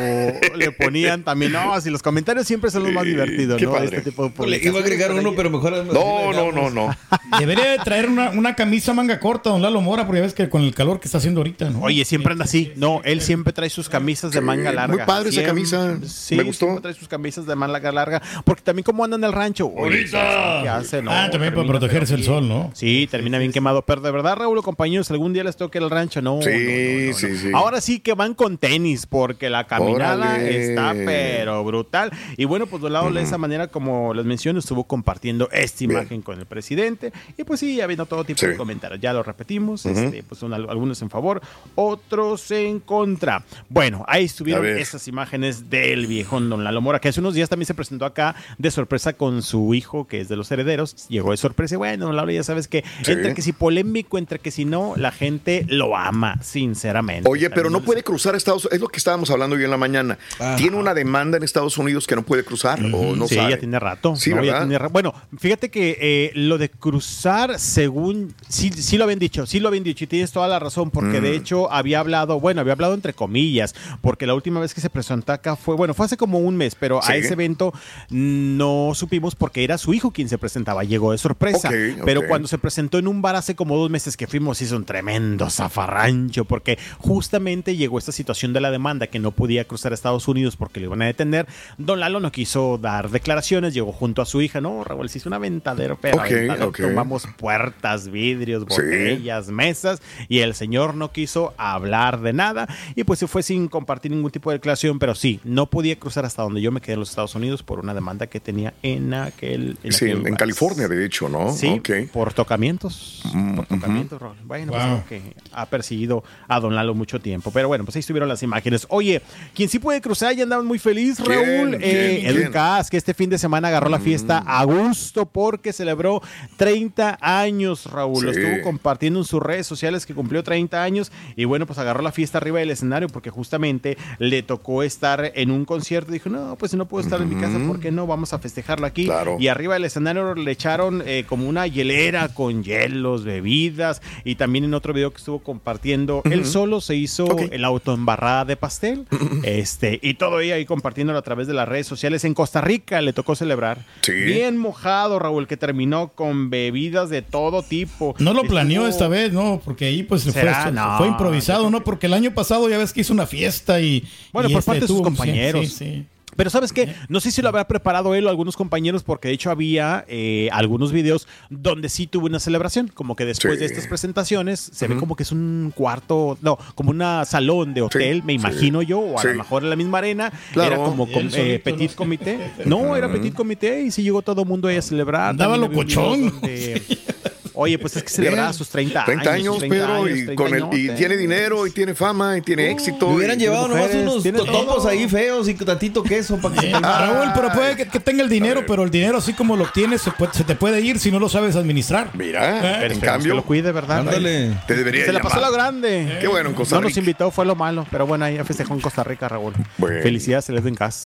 O 0.53 0.55
le 0.55 0.71
ponían 0.71 1.23
también, 1.23 1.51
no, 1.51 1.79
si 1.81 1.89
los 1.89 2.01
comentarios 2.01 2.45
siempre 2.47 2.71
son 2.71 2.83
los 2.83 2.91
más 2.93 3.03
divertidos, 3.05 3.57
qué 3.57 3.65
¿no? 3.65 3.71
padre. 3.73 3.85
Este 3.97 4.11
tipo 4.11 4.29
de 4.29 4.47
Le 4.47 4.57
iba 4.63 4.79
a 4.79 4.81
agregar 4.81 5.11
uno, 5.13 5.33
pero 5.35 5.49
mejor. 5.49 5.85
No, 5.85 6.31
no, 6.33 6.51
no, 6.51 6.69
no. 6.69 6.95
debería 7.39 7.71
de 7.71 7.77
traer 7.79 8.07
una, 8.09 8.29
una 8.31 8.55
camisa 8.55 8.93
manga 8.93 9.19
corta, 9.19 9.49
don 9.49 9.61
Lalo 9.61 9.81
Mora, 9.81 10.05
porque 10.05 10.19
ya 10.19 10.23
ves 10.25 10.33
que 10.33 10.49
con 10.49 10.61
el 10.63 10.73
calor 10.73 10.99
que 10.99 11.07
está 11.07 11.17
haciendo 11.17 11.39
ahorita, 11.41 11.69
¿no? 11.69 11.81
Oye, 11.81 12.05
siempre 12.05 12.31
anda 12.33 12.45
así. 12.45 12.71
No, 12.75 13.01
él 13.03 13.21
siempre 13.21 13.53
trae 13.53 13.69
sus 13.69 13.89
camisas 13.89 14.31
de 14.31 14.41
manga 14.41 14.71
larga. 14.71 14.95
muy 14.97 15.05
padre 15.05 15.29
esa 15.29 15.43
camisa. 15.43 15.97
Sí, 16.05 16.35
Me 16.35 16.43
gustó. 16.43 16.65
siempre 16.65 16.81
trae 16.81 16.93
sus 16.93 17.07
camisas 17.07 17.45
de 17.45 17.55
manga 17.55 17.91
larga. 17.91 18.21
Porque 18.45 18.61
también 18.61 18.83
como 18.83 19.03
anda 19.03 19.17
en 19.17 19.23
el 19.23 19.33
rancho. 19.33 19.71
Ahorita. 19.77 20.61
¿Qué 20.63 20.69
hace? 20.69 21.01
No, 21.01 21.11
ah, 21.11 21.29
también 21.31 21.53
para 21.53 21.67
protegerse 21.67 22.13
el 22.15 22.23
sol, 22.23 22.47
¿no? 22.47 22.71
Sí, 22.73 23.07
termina 23.09 23.37
bien 23.39 23.51
quemado. 23.51 23.81
Pero 23.83 24.01
de 24.01 24.11
verdad, 24.11 24.35
Raúl, 24.37 24.61
compañeros, 24.63 25.09
algún 25.11 25.33
día 25.33 25.43
les 25.43 25.55
toque 25.55 25.77
el 25.77 25.89
rancho. 25.89 26.21
No, 26.21 26.39
Sí, 26.41 26.49
no, 26.49 26.55
no, 26.55 27.07
no, 27.11 27.13
sí, 27.17 27.27
no. 27.29 27.37
sí. 27.37 27.51
Ahora 27.53 27.81
sí 27.81 27.86
que 27.99 28.13
van 28.13 28.33
con 28.33 28.57
tenis, 28.57 29.05
porque 29.05 29.49
la 29.49 29.65
caminada 29.65 30.15
Órale. 30.35 30.71
está 30.71 30.93
pero 30.93 31.63
brutal. 31.63 32.11
Y 32.37 32.45
bueno, 32.45 32.67
pues 32.67 32.83
de 32.83 32.89
lado 32.89 33.09
de 33.11 33.21
esa 33.21 33.37
manera, 33.37 33.67
como 33.67 34.13
les 34.13 34.25
menciono, 34.25 34.59
estuvo 34.59 34.83
compartiendo 34.83 35.49
esta 35.51 35.79
Bien. 35.79 35.91
imagen 35.91 36.21
con 36.21 36.39
el 36.39 36.45
presidente. 36.45 37.11
Y 37.37 37.43
pues 37.43 37.59
sí, 37.59 37.79
habiendo 37.81 38.05
todo 38.05 38.23
tipo 38.23 38.39
Sí. 38.39 38.47
de 38.47 38.57
comentarios. 38.57 38.99
Ya 39.01 39.13
lo 39.13 39.23
repetimos, 39.23 39.85
este, 39.85 40.23
pues 40.23 40.39
son 40.39 40.53
al- 40.53 40.69
algunos 40.69 41.01
en 41.01 41.09
favor, 41.09 41.41
otros 41.75 42.51
en 42.51 42.79
contra. 42.79 43.43
Bueno, 43.69 44.03
ahí 44.07 44.25
estuvieron 44.25 44.65
esas 44.65 45.07
imágenes 45.07 45.69
del 45.69 46.07
viejón 46.07 46.49
Don 46.49 46.63
Lalo 46.63 46.81
Mora, 46.81 46.99
que 46.99 47.09
hace 47.09 47.19
unos 47.19 47.33
días 47.33 47.49
también 47.49 47.67
se 47.67 47.73
presentó 47.73 48.05
acá 48.05 48.35
de 48.57 48.69
sorpresa 48.71 49.13
con 49.13 49.41
su 49.41 49.73
hijo, 49.73 50.07
que 50.07 50.19
es 50.21 50.27
de 50.27 50.35
los 50.35 50.51
herederos. 50.51 51.07
Llegó 51.07 51.31
de 51.31 51.37
sorpresa 51.37 51.77
bueno, 51.77 52.05
Don 52.07 52.15
Lalo 52.15 52.31
ya 52.31 52.43
sabes 52.43 52.67
que 52.67 52.83
Sí. 53.03 53.11
entre 53.11 53.33
que 53.33 53.41
si 53.41 53.53
polémico, 53.53 54.17
entre 54.17 54.39
que 54.39 54.51
si 54.51 54.65
no, 54.65 54.93
la 54.97 55.11
gente 55.11 55.65
lo 55.69 55.95
ama, 55.95 56.39
sinceramente. 56.41 57.29
Oye, 57.29 57.49
pero 57.49 57.63
También 57.63 57.76
no 57.79 57.85
puede 57.85 58.03
cruzar 58.03 58.33
a 58.33 58.37
Estados 58.37 58.63
Unidos. 58.65 58.75
Es 58.75 58.81
lo 58.81 58.87
que 58.87 58.97
estábamos 58.97 59.29
hablando 59.31 59.55
yo 59.57 59.65
en 59.65 59.71
la 59.71 59.77
mañana. 59.77 60.17
¿Tiene 60.57 60.77
una 60.77 60.93
demanda 60.93 61.37
en 61.37 61.43
Estados 61.43 61.77
Unidos 61.77 62.07
que 62.07 62.15
no 62.15 62.23
puede 62.23 62.43
cruzar 62.43 62.79
o 62.93 63.15
no 63.15 63.27
sí, 63.27 63.35
sabe? 63.35 63.51
ya 63.51 63.57
tiene 63.59 63.79
rato. 63.79 64.15
Sí, 64.15 64.29
No, 64.31 64.37
ya 64.37 64.41
¿verdad? 64.53 64.59
tiene 64.61 64.77
ra- 64.77 64.87
Bueno, 64.89 65.13
fíjate 65.37 65.69
que 65.69 65.97
eh, 65.99 66.31
lo 66.35 66.57
de 66.57 66.69
cruzar, 66.69 67.59
según. 67.59 68.33
Sí, 68.47 68.71
sí 68.71 68.97
lo 68.97 69.03
habían 69.05 69.19
dicho, 69.19 69.45
sí 69.45 69.59
lo 69.59 69.67
habían 69.69 69.83
dicho, 69.83 70.03
y 70.03 70.07
tienes 70.07 70.31
toda 70.31 70.47
la 70.47 70.59
razón, 70.59 70.91
porque 70.91 71.19
Mm. 71.19 71.23
de 71.23 71.35
hecho 71.35 71.71
había 71.71 71.99
hablado, 71.99 72.39
bueno, 72.39 72.61
había 72.61 72.73
hablado 72.73 72.93
entre 72.93 73.13
comillas, 73.13 73.75
porque 74.01 74.25
la 74.27 74.33
última 74.33 74.59
vez 74.59 74.73
que 74.73 74.81
se 74.81 74.89
presentó 74.89 75.33
acá 75.33 75.55
fue, 75.55 75.75
bueno, 75.75 75.93
fue 75.93 76.05
hace 76.05 76.17
como 76.17 76.39
un 76.39 76.55
mes, 76.57 76.75
pero 76.75 77.01
Sí. 77.01 77.11
a 77.11 77.15
ese 77.15 77.33
evento 77.33 77.73
no 78.09 78.91
supimos 78.93 79.35
porque 79.35 79.63
era 79.63 79.77
su 79.77 79.93
hijo 79.93 80.11
quien 80.11 80.29
se 80.29 80.37
presentaba, 80.37 80.83
llegó 80.83 81.11
de 81.11 81.17
sorpresa. 81.17 81.69
Pero 82.05 82.21
cuando 82.27 82.47
se 82.47 82.57
presentó 82.57 82.97
en 82.97 83.07
un 83.07 83.21
bar 83.21 83.35
hace 83.35 83.55
como 83.55 83.77
dos 83.77 83.89
meses 83.89 84.17
que 84.17 84.27
fuimos, 84.27 84.61
hizo 84.61 84.75
un 84.75 84.85
tremendo 84.85 85.49
zafarrancho, 85.49 86.45
porque 86.45 86.77
justamente 86.99 87.66
llegó 87.75 87.97
esta 87.97 88.11
situación 88.11 88.53
de 88.53 88.61
la 88.61 88.71
demanda 88.71 89.07
que 89.07 89.19
no 89.19 89.31
podía 89.31 89.65
cruzar 89.65 89.91
a 89.91 89.95
Estados 89.95 90.27
Unidos 90.27 90.55
porque 90.55 90.79
le 90.79 90.85
iban 90.85 91.01
a 91.01 91.05
detener. 91.05 91.47
Don 91.77 91.99
Lalo 91.99 92.19
no 92.19 92.31
quiso 92.31 92.77
dar 92.77 93.09
declaraciones, 93.09 93.73
llegó 93.73 93.91
junto 93.91 94.21
a 94.21 94.25
su 94.25 94.41
hija, 94.41 94.61
no, 94.61 94.83
Raúl, 94.83 95.09
se 95.09 95.17
hizo 95.17 95.29
un 95.29 95.33
aventadero, 95.33 95.97
pero 95.99 96.17
Ok, 96.17 96.25
aventadero. 96.25 96.67
ok. 96.69 96.77
tomamos 96.81 97.27
puertas, 97.37 98.09
vidrios, 98.09 98.63
Sí. 98.69 98.81
botellas, 98.81 99.49
mesas, 99.49 100.01
y 100.29 100.39
el 100.39 100.53
señor 100.53 100.95
no 100.95 101.11
quiso 101.11 101.53
hablar 101.57 102.21
de 102.21 102.33
nada, 102.33 102.67
y 102.95 103.03
pues 103.03 103.19
se 103.19 103.27
fue 103.27 103.43
sin 103.43 103.67
compartir 103.67 104.11
ningún 104.11 104.31
tipo 104.31 104.49
de 104.51 104.57
declaración, 104.57 104.99
pero 104.99 105.15
sí, 105.15 105.39
no 105.43 105.65
podía 105.67 105.97
cruzar 105.97 106.25
hasta 106.25 106.43
donde 106.43 106.61
yo 106.61 106.71
me 106.71 106.81
quedé 106.81 106.93
en 106.93 106.99
los 106.99 107.09
Estados 107.09 107.35
Unidos 107.35 107.63
por 107.63 107.79
una 107.79 107.93
demanda 107.93 108.27
que 108.27 108.39
tenía 108.39 108.73
en 108.83 109.13
aquel... 109.13 109.77
Sí, 109.83 109.87
aquel 109.89 110.07
en, 110.09 110.11
en 110.11 110.17
lugar. 110.23 110.37
California, 110.37 110.87
de 110.87 111.05
hecho, 111.05 111.29
¿no? 111.29 111.51
Sí, 111.53 111.81
por 112.11 112.33
tocamientos. 112.33 113.23
por 113.55 113.65
tocamientos, 113.65 114.21
Raúl. 114.21 114.35
Bueno, 114.43 114.71
pues 114.71 114.83
Wow. 114.83 114.91
algo 114.93 115.05
que 115.07 115.21
ha 115.53 115.65
perseguido 115.65 116.23
a 116.47 116.59
Don 116.59 116.75
Lalo 116.75 116.93
mucho 116.93 117.19
tiempo. 117.19 117.46
Pero 117.51 117.67
bueno, 117.67 117.83
pues 117.85 117.95
ahí 117.95 117.99
estuvieron 118.01 118.29
las 118.29 118.43
imágenes. 118.43 118.85
Oye, 118.89 119.21
quien 119.53 119.69
sí 119.69 119.79
puede 119.79 120.01
cruzar 120.01 120.37
y 120.37 120.41
andaba 120.41 120.63
muy 120.63 120.79
feliz. 120.79 121.19
Raúl. 121.19 121.77
¿Quién? 121.77 121.79
Eh, 121.81 122.27
¿Quién? 122.33 122.51
Cass, 122.51 122.89
que 122.89 122.97
este 122.97 123.13
fin 123.13 123.29
de 123.29 123.37
semana 123.37 123.67
agarró 123.67 123.89
la 123.89 123.99
fiesta 123.99 124.43
a 124.45 124.63
gusto 124.63 125.25
porque 125.25 125.73
celebró 125.73 126.21
30 126.57 127.17
años, 127.21 127.85
Raúl. 127.85 128.25
Lo 128.25 128.33
Sí. 128.33 128.39
estuvo 128.41 128.63
compartiendo 128.63 129.19
en 129.19 129.25
sus 129.25 129.41
redes 129.41 129.67
sociales 129.67 130.05
que 130.05 130.13
cumplió 130.13 130.43
30 130.43 130.83
años. 130.83 131.11
Y 131.35 131.45
bueno, 131.45 131.65
pues 131.65 131.79
agarró 131.79 132.01
la 132.01 132.11
fiesta 132.11 132.37
arriba 132.37 132.59
del 132.59 132.71
escenario 132.71 133.07
porque 133.09 133.29
justamente 133.29 133.97
le 134.19 134.43
tocó 134.43 134.83
estar 134.83 135.31
en 135.35 135.51
un 135.51 135.65
concierto. 135.65 136.11
Dijo, 136.11 136.29
no, 136.29 136.55
pues 136.57 136.73
no 136.73 136.87
puedo 136.87 137.03
estar 137.03 137.21
en 137.21 137.29
mi 137.29 137.35
casa, 137.39 137.59
¿por 137.65 137.79
qué 137.79 137.91
no? 137.91 138.07
Vamos 138.07 138.33
a 138.33 138.39
festejarlo 138.39 138.85
aquí. 138.85 139.05
Claro. 139.05 139.37
Y 139.39 139.47
arriba 139.47 139.75
del 139.75 139.85
escenario 139.85 140.35
le 140.35 140.51
echaron 140.51 141.03
eh, 141.05 141.25
como 141.27 141.47
una 141.47 141.67
hielera 141.67 142.29
con 142.29 142.63
hielos, 142.63 143.23
bebidas. 143.23 144.01
Y 144.23 144.35
también 144.35 144.63
en 144.65 144.73
otro 144.73 144.93
video 144.93 145.11
que 145.11 145.17
estuvo 145.17 145.39
compartiendo, 145.39 146.21
él 146.25 146.45
solo 146.45 146.81
se 146.81 146.95
hizo 146.95 147.25
El 147.51 147.63
auto 147.65 147.93
embarrada 147.93 148.45
de 148.45 148.55
pastel. 148.55 149.05
este 149.43 149.99
Y 150.01 150.15
todo 150.15 150.39
ella 150.39 150.55
ahí 150.55 150.65
compartiéndolo 150.65 151.19
a 151.19 151.21
través 151.21 151.47
de 151.47 151.53
las 151.53 151.67
redes 151.67 151.87
sociales. 151.87 152.23
En 152.23 152.33
Costa 152.33 152.61
Rica 152.61 153.01
le 153.01 153.13
tocó 153.13 153.35
celebrar. 153.35 153.85
Sí. 154.01 154.13
Bien 154.13 154.57
mojado, 154.57 155.19
Raúl, 155.19 155.47
que 155.47 155.57
terminó 155.57 156.09
con 156.09 156.49
bebidas 156.49 157.09
de 157.09 157.21
todo 157.21 157.63
tipo. 157.63 158.15
No 158.19 158.33
lo 158.33 158.43
planeó 158.43 158.87
Estuvo- 158.87 158.89
esta 158.89 159.07
vez, 159.07 159.33
¿no? 159.33 159.61
Porque 159.63 159.85
ahí 159.85 160.03
pues 160.03 160.23
fue, 160.23 160.33
¿Será? 160.33 160.71
No, 160.71 160.97
fue 160.97 161.07
improvisado, 161.07 161.69
¿no? 161.69 161.83
Porque 161.83 162.07
el 162.07 162.13
año 162.13 162.33
pasado 162.33 162.69
ya 162.69 162.77
ves 162.77 162.93
que 162.93 163.01
hizo 163.01 163.13
una 163.13 163.27
fiesta 163.27 163.79
y... 163.79 164.07
Bueno, 164.33 164.49
y 164.49 164.53
por 164.53 164.59
este 164.59 164.71
parte 164.71 164.81
de 164.81 164.87
sus 164.87 165.01
compañeros. 165.01 165.67
Sí, 165.67 165.75
sí. 165.85 166.05
Pero 166.37 166.49
¿sabes 166.49 166.71
qué? 166.71 166.95
No 167.09 167.19
sé 167.19 167.31
si 167.31 167.41
lo 167.41 167.49
habrá 167.49 167.67
preparado 167.67 168.15
él 168.15 168.25
o 168.25 168.29
algunos 168.29 168.55
compañeros, 168.55 169.03
porque 169.03 169.27
de 169.27 169.33
hecho 169.33 169.51
había 169.51 170.05
eh, 170.07 170.47
algunos 170.53 170.91
videos 170.93 171.27
donde 171.49 171.89
sí 171.89 172.07
tuvo 172.07 172.27
una 172.27 172.39
celebración, 172.39 172.87
como 172.87 173.15
que 173.17 173.25
después 173.25 173.55
Sí. 173.55 173.59
de 173.59 173.65
estas 173.65 173.87
presentaciones 173.87 174.59
se 174.73 174.87
ve 174.87 174.95
como 174.95 175.15
que 175.15 175.23
es 175.23 175.31
un 175.33 175.73
cuarto, 175.75 176.37
no, 176.41 176.57
como 176.75 176.91
una 176.91 177.25
salón 177.25 177.73
de 177.73 177.81
hotel, 177.81 178.17
Sí, 178.17 178.23
me 178.25 178.33
sí. 178.33 178.39
imagino 178.39 178.81
yo, 178.81 178.99
o 178.99 179.19
a 179.19 179.21
Sí. 179.23 179.27
lo 179.29 179.35
mejor 179.35 179.63
en 179.63 179.69
la 179.71 179.75
misma 179.75 179.97
arena, 179.97 180.31
Claro. 180.53 180.75
era 180.75 180.83
como 180.83 181.11
com- 181.11 181.27
eh, 181.33 181.59
petit 181.63 181.95
comité. 181.95 182.39
No, 182.65 182.95
era 182.95 183.11
petit 183.11 183.33
comité 183.33 183.81
y 183.81 183.91
sí 183.91 184.03
llegó 184.03 184.21
todo 184.21 184.43
el 184.43 184.47
mundo 184.47 184.67
ahí 184.67 184.77
a 184.77 184.81
celebrar. 184.81 185.29
Había 185.41 185.47
un 185.47 185.53
video 185.53 185.69
locochón. 185.69 186.33
Oye, 187.59 187.79
pues 187.79 187.95
es 187.95 188.03
que 188.03 188.09
celebraba 188.09 188.49
Bien. 188.49 188.53
sus 188.53 188.69
30 188.69 188.99
años. 188.99 189.05
30 189.07 189.31
años, 189.31 189.45
sus 189.55 189.59
30 189.67 189.75
Pedro, 189.75 189.93
años, 189.95 190.09
y, 190.17 190.25
30 190.25 190.35
con 190.35 190.53
el, 190.53 190.79
y 190.79 190.89
tiene 190.95 191.17
dinero, 191.17 191.65
y 191.65 191.71
tiene 191.71 191.95
fama, 191.95 192.37
y 192.37 192.41
tiene 192.41 192.69
éxito. 192.69 193.09
Me 193.09 193.15
hubieran 193.15 193.37
y- 193.39 193.43
llevado 193.43 193.67
nomás 193.69 193.89
unos 193.95 194.23
todo. 194.23 194.87
ahí 194.87 195.09
feos 195.09 195.47
y 195.49 195.55
tantito 195.55 196.03
queso 196.03 196.37
para 196.37 196.53
que 196.55 196.67
Eh, 196.67 196.71
se 196.71 196.79
Raúl, 196.79 197.31
pero 197.33 197.49
puede 197.51 197.75
que, 197.75 197.87
que 197.87 197.99
tenga 197.99 198.21
el 198.23 198.29
dinero, 198.29 198.63
pero 198.67 198.83
el 198.83 198.91
dinero 198.91 199.17
así 199.17 199.33
como 199.33 199.55
lo 199.55 199.65
tienes 199.71 200.01
se, 200.01 200.11
puede- 200.11 200.33
se 200.33 200.43
te 200.43 200.55
puede 200.55 200.81
ir 200.81 200.99
si 200.99 201.11
no 201.11 201.19
lo 201.19 201.29
sabes 201.29 201.55
administrar. 201.55 202.11
Mira, 202.13 202.41
Pero 202.41 202.57
en 202.67 202.67
esperemos 202.67 202.99
que 202.99 203.05
cambio, 203.05 203.33
lo 203.35 203.43
cuide, 203.43 203.71
¿verdad? 203.71 203.99
Ándale. 204.01 204.51
te 204.67 204.75
debería 204.75 205.05
Se 205.05 205.11
la 205.13 205.19
pasó 205.21 205.39
lo 205.41 205.51
grande. 205.51 206.17
Qué 206.21 206.27
bueno 206.27 206.49
en 206.49 206.55
Costa 206.55 206.75
No 206.75 206.81
nos 206.81 206.89
Rica. 206.91 206.99
invitó, 206.99 207.31
fue 207.31 207.45
lo 207.45 207.55
malo. 207.55 207.87
Pero 207.89 208.05
bueno, 208.05 208.25
ahí 208.25 208.37
festejó 208.45 208.75
en 208.75 208.81
Costa 208.81 209.03
Rica, 209.03 209.27
Raúl. 209.27 209.53
Bueno. 209.77 210.01
Felicidades, 210.03 210.47
Edwin 210.49 210.75
Cass. 210.75 211.03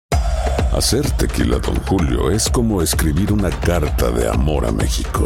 Hacer 0.73 1.09
tequila, 1.11 1.57
Don 1.59 1.75
Julio, 1.85 2.31
es 2.31 2.49
como 2.49 2.81
escribir 2.81 3.31
una 3.33 3.49
carta 3.49 4.09
de 4.11 4.27
amor 4.29 4.65
a 4.65 4.71
México. 4.71 5.25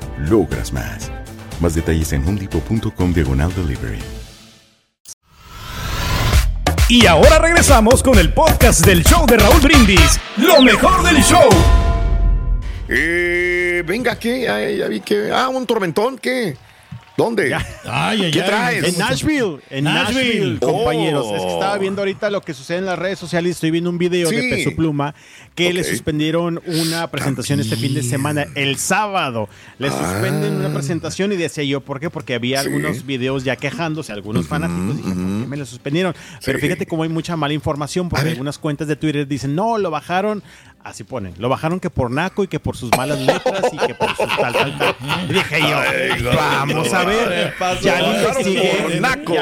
logras 0.29 0.71
más. 0.73 1.11
Más 1.59 1.75
detalles 1.75 2.11
en 2.13 2.27
homedepot.com 2.27 3.13
diagonal 3.13 3.53
delivery. 3.55 3.99
Y 6.89 7.05
ahora 7.05 7.39
regresamos 7.39 8.03
con 8.03 8.19
el 8.19 8.33
podcast 8.33 8.85
del 8.85 9.03
show 9.03 9.25
de 9.25 9.37
Raúl 9.37 9.61
Brindis. 9.61 10.19
Lo 10.35 10.61
mejor 10.61 11.03
del 11.03 11.23
show. 11.23 11.49
Eh, 12.89 13.81
venga, 13.85 14.19
¿qué? 14.19 14.41
Ya, 14.41 14.69
ya 14.69 14.87
vi 14.89 14.99
que. 14.99 15.31
Ah, 15.31 15.47
un 15.47 15.65
tormentón, 15.65 16.17
¿qué? 16.17 16.57
¿Dónde? 17.23 17.53
Ay, 17.53 18.23
ay, 18.23 18.31
¿Qué 18.31 18.41
ay. 18.41 18.47
traes? 18.47 18.83
En 18.85 18.97
Nashville, 18.99 19.57
en 19.69 19.83
Nashville, 19.85 20.39
Nashville. 20.39 20.59
compañeros. 20.59 21.25
Oh. 21.29 21.35
Es 21.35 21.41
que 21.43 21.53
estaba 21.53 21.77
viendo 21.77 22.01
ahorita 22.01 22.29
lo 22.29 22.41
que 22.41 22.53
sucede 22.53 22.79
en 22.79 22.85
las 22.85 22.97
redes 22.97 23.19
sociales 23.19 23.49
y 23.49 23.51
estoy 23.51 23.71
viendo 23.71 23.89
un 23.89 23.97
video 23.97 24.29
de. 24.29 24.41
Peso 24.51 24.71
Pluma 24.75 25.13
que 25.55 25.71
le 25.73 25.83
suspendieron 25.83 26.61
una 26.65 27.07
presentación 27.11 27.59
este 27.59 27.75
fin 27.75 27.93
de 27.93 28.03
semana, 28.03 28.45
el 28.55 28.77
sábado. 28.77 29.47
Le 29.79 29.89
suspenden 29.89 30.53
una 30.55 30.73
presentación 30.73 31.31
y 31.31 31.35
decía 31.35 31.63
yo, 31.63 31.81
¿por 31.81 31.99
qué? 31.99 32.09
Porque 32.09 32.33
había 32.35 32.59
Ah. 32.59 32.63
Sí. 32.63 32.67
algunos 32.69 33.05
videos 33.05 33.43
ya 33.43 33.55
quejándose, 33.55 34.11
algunos 34.11 34.47
fanáticos. 34.47 34.97
Dije, 34.97 35.09
¿por 35.09 35.15
qué 35.15 35.47
me 35.47 35.57
lo 35.57 35.65
suspendieron? 35.65 36.15
Pero 36.45 36.59
fíjate 36.59 36.85
cómo 36.85 37.03
hay 37.03 37.09
mucha 37.09 37.35
mala 37.35 37.53
información 37.53 38.09
porque 38.09 38.29
algunas 38.29 38.57
cuentas 38.57 38.87
de 38.87 38.95
Twitter 38.95 39.27
dicen, 39.27 39.55
no, 39.55 39.77
lo 39.77 39.89
bajaron 39.91 40.41
Así 40.83 41.03
ponen. 41.03 41.33
Lo 41.37 41.47
bajaron 41.49 41.79
que 41.79 41.89
por 41.89 42.09
naco 42.11 42.43
y 42.43 42.47
que 42.47 42.59
por 42.59 42.75
sus 42.75 42.89
malas 42.97 43.19
letras 43.19 43.63
y 43.71 43.77
que 43.77 43.93
por 43.93 44.09
sus 44.15 44.27
tal, 44.37 44.51
tal, 44.53 44.77
tal. 44.77 44.95
Y 45.29 45.33
dije 45.33 45.59
yo, 45.61 45.77
Ay, 45.79 46.23
vamos 46.35 46.93
a 46.93 47.05
ver. 47.05 47.53
Ya 47.81 47.99
Lo 48.01 48.15
investigué. 48.15 48.79
por 48.81 48.95
naco. 49.01 49.33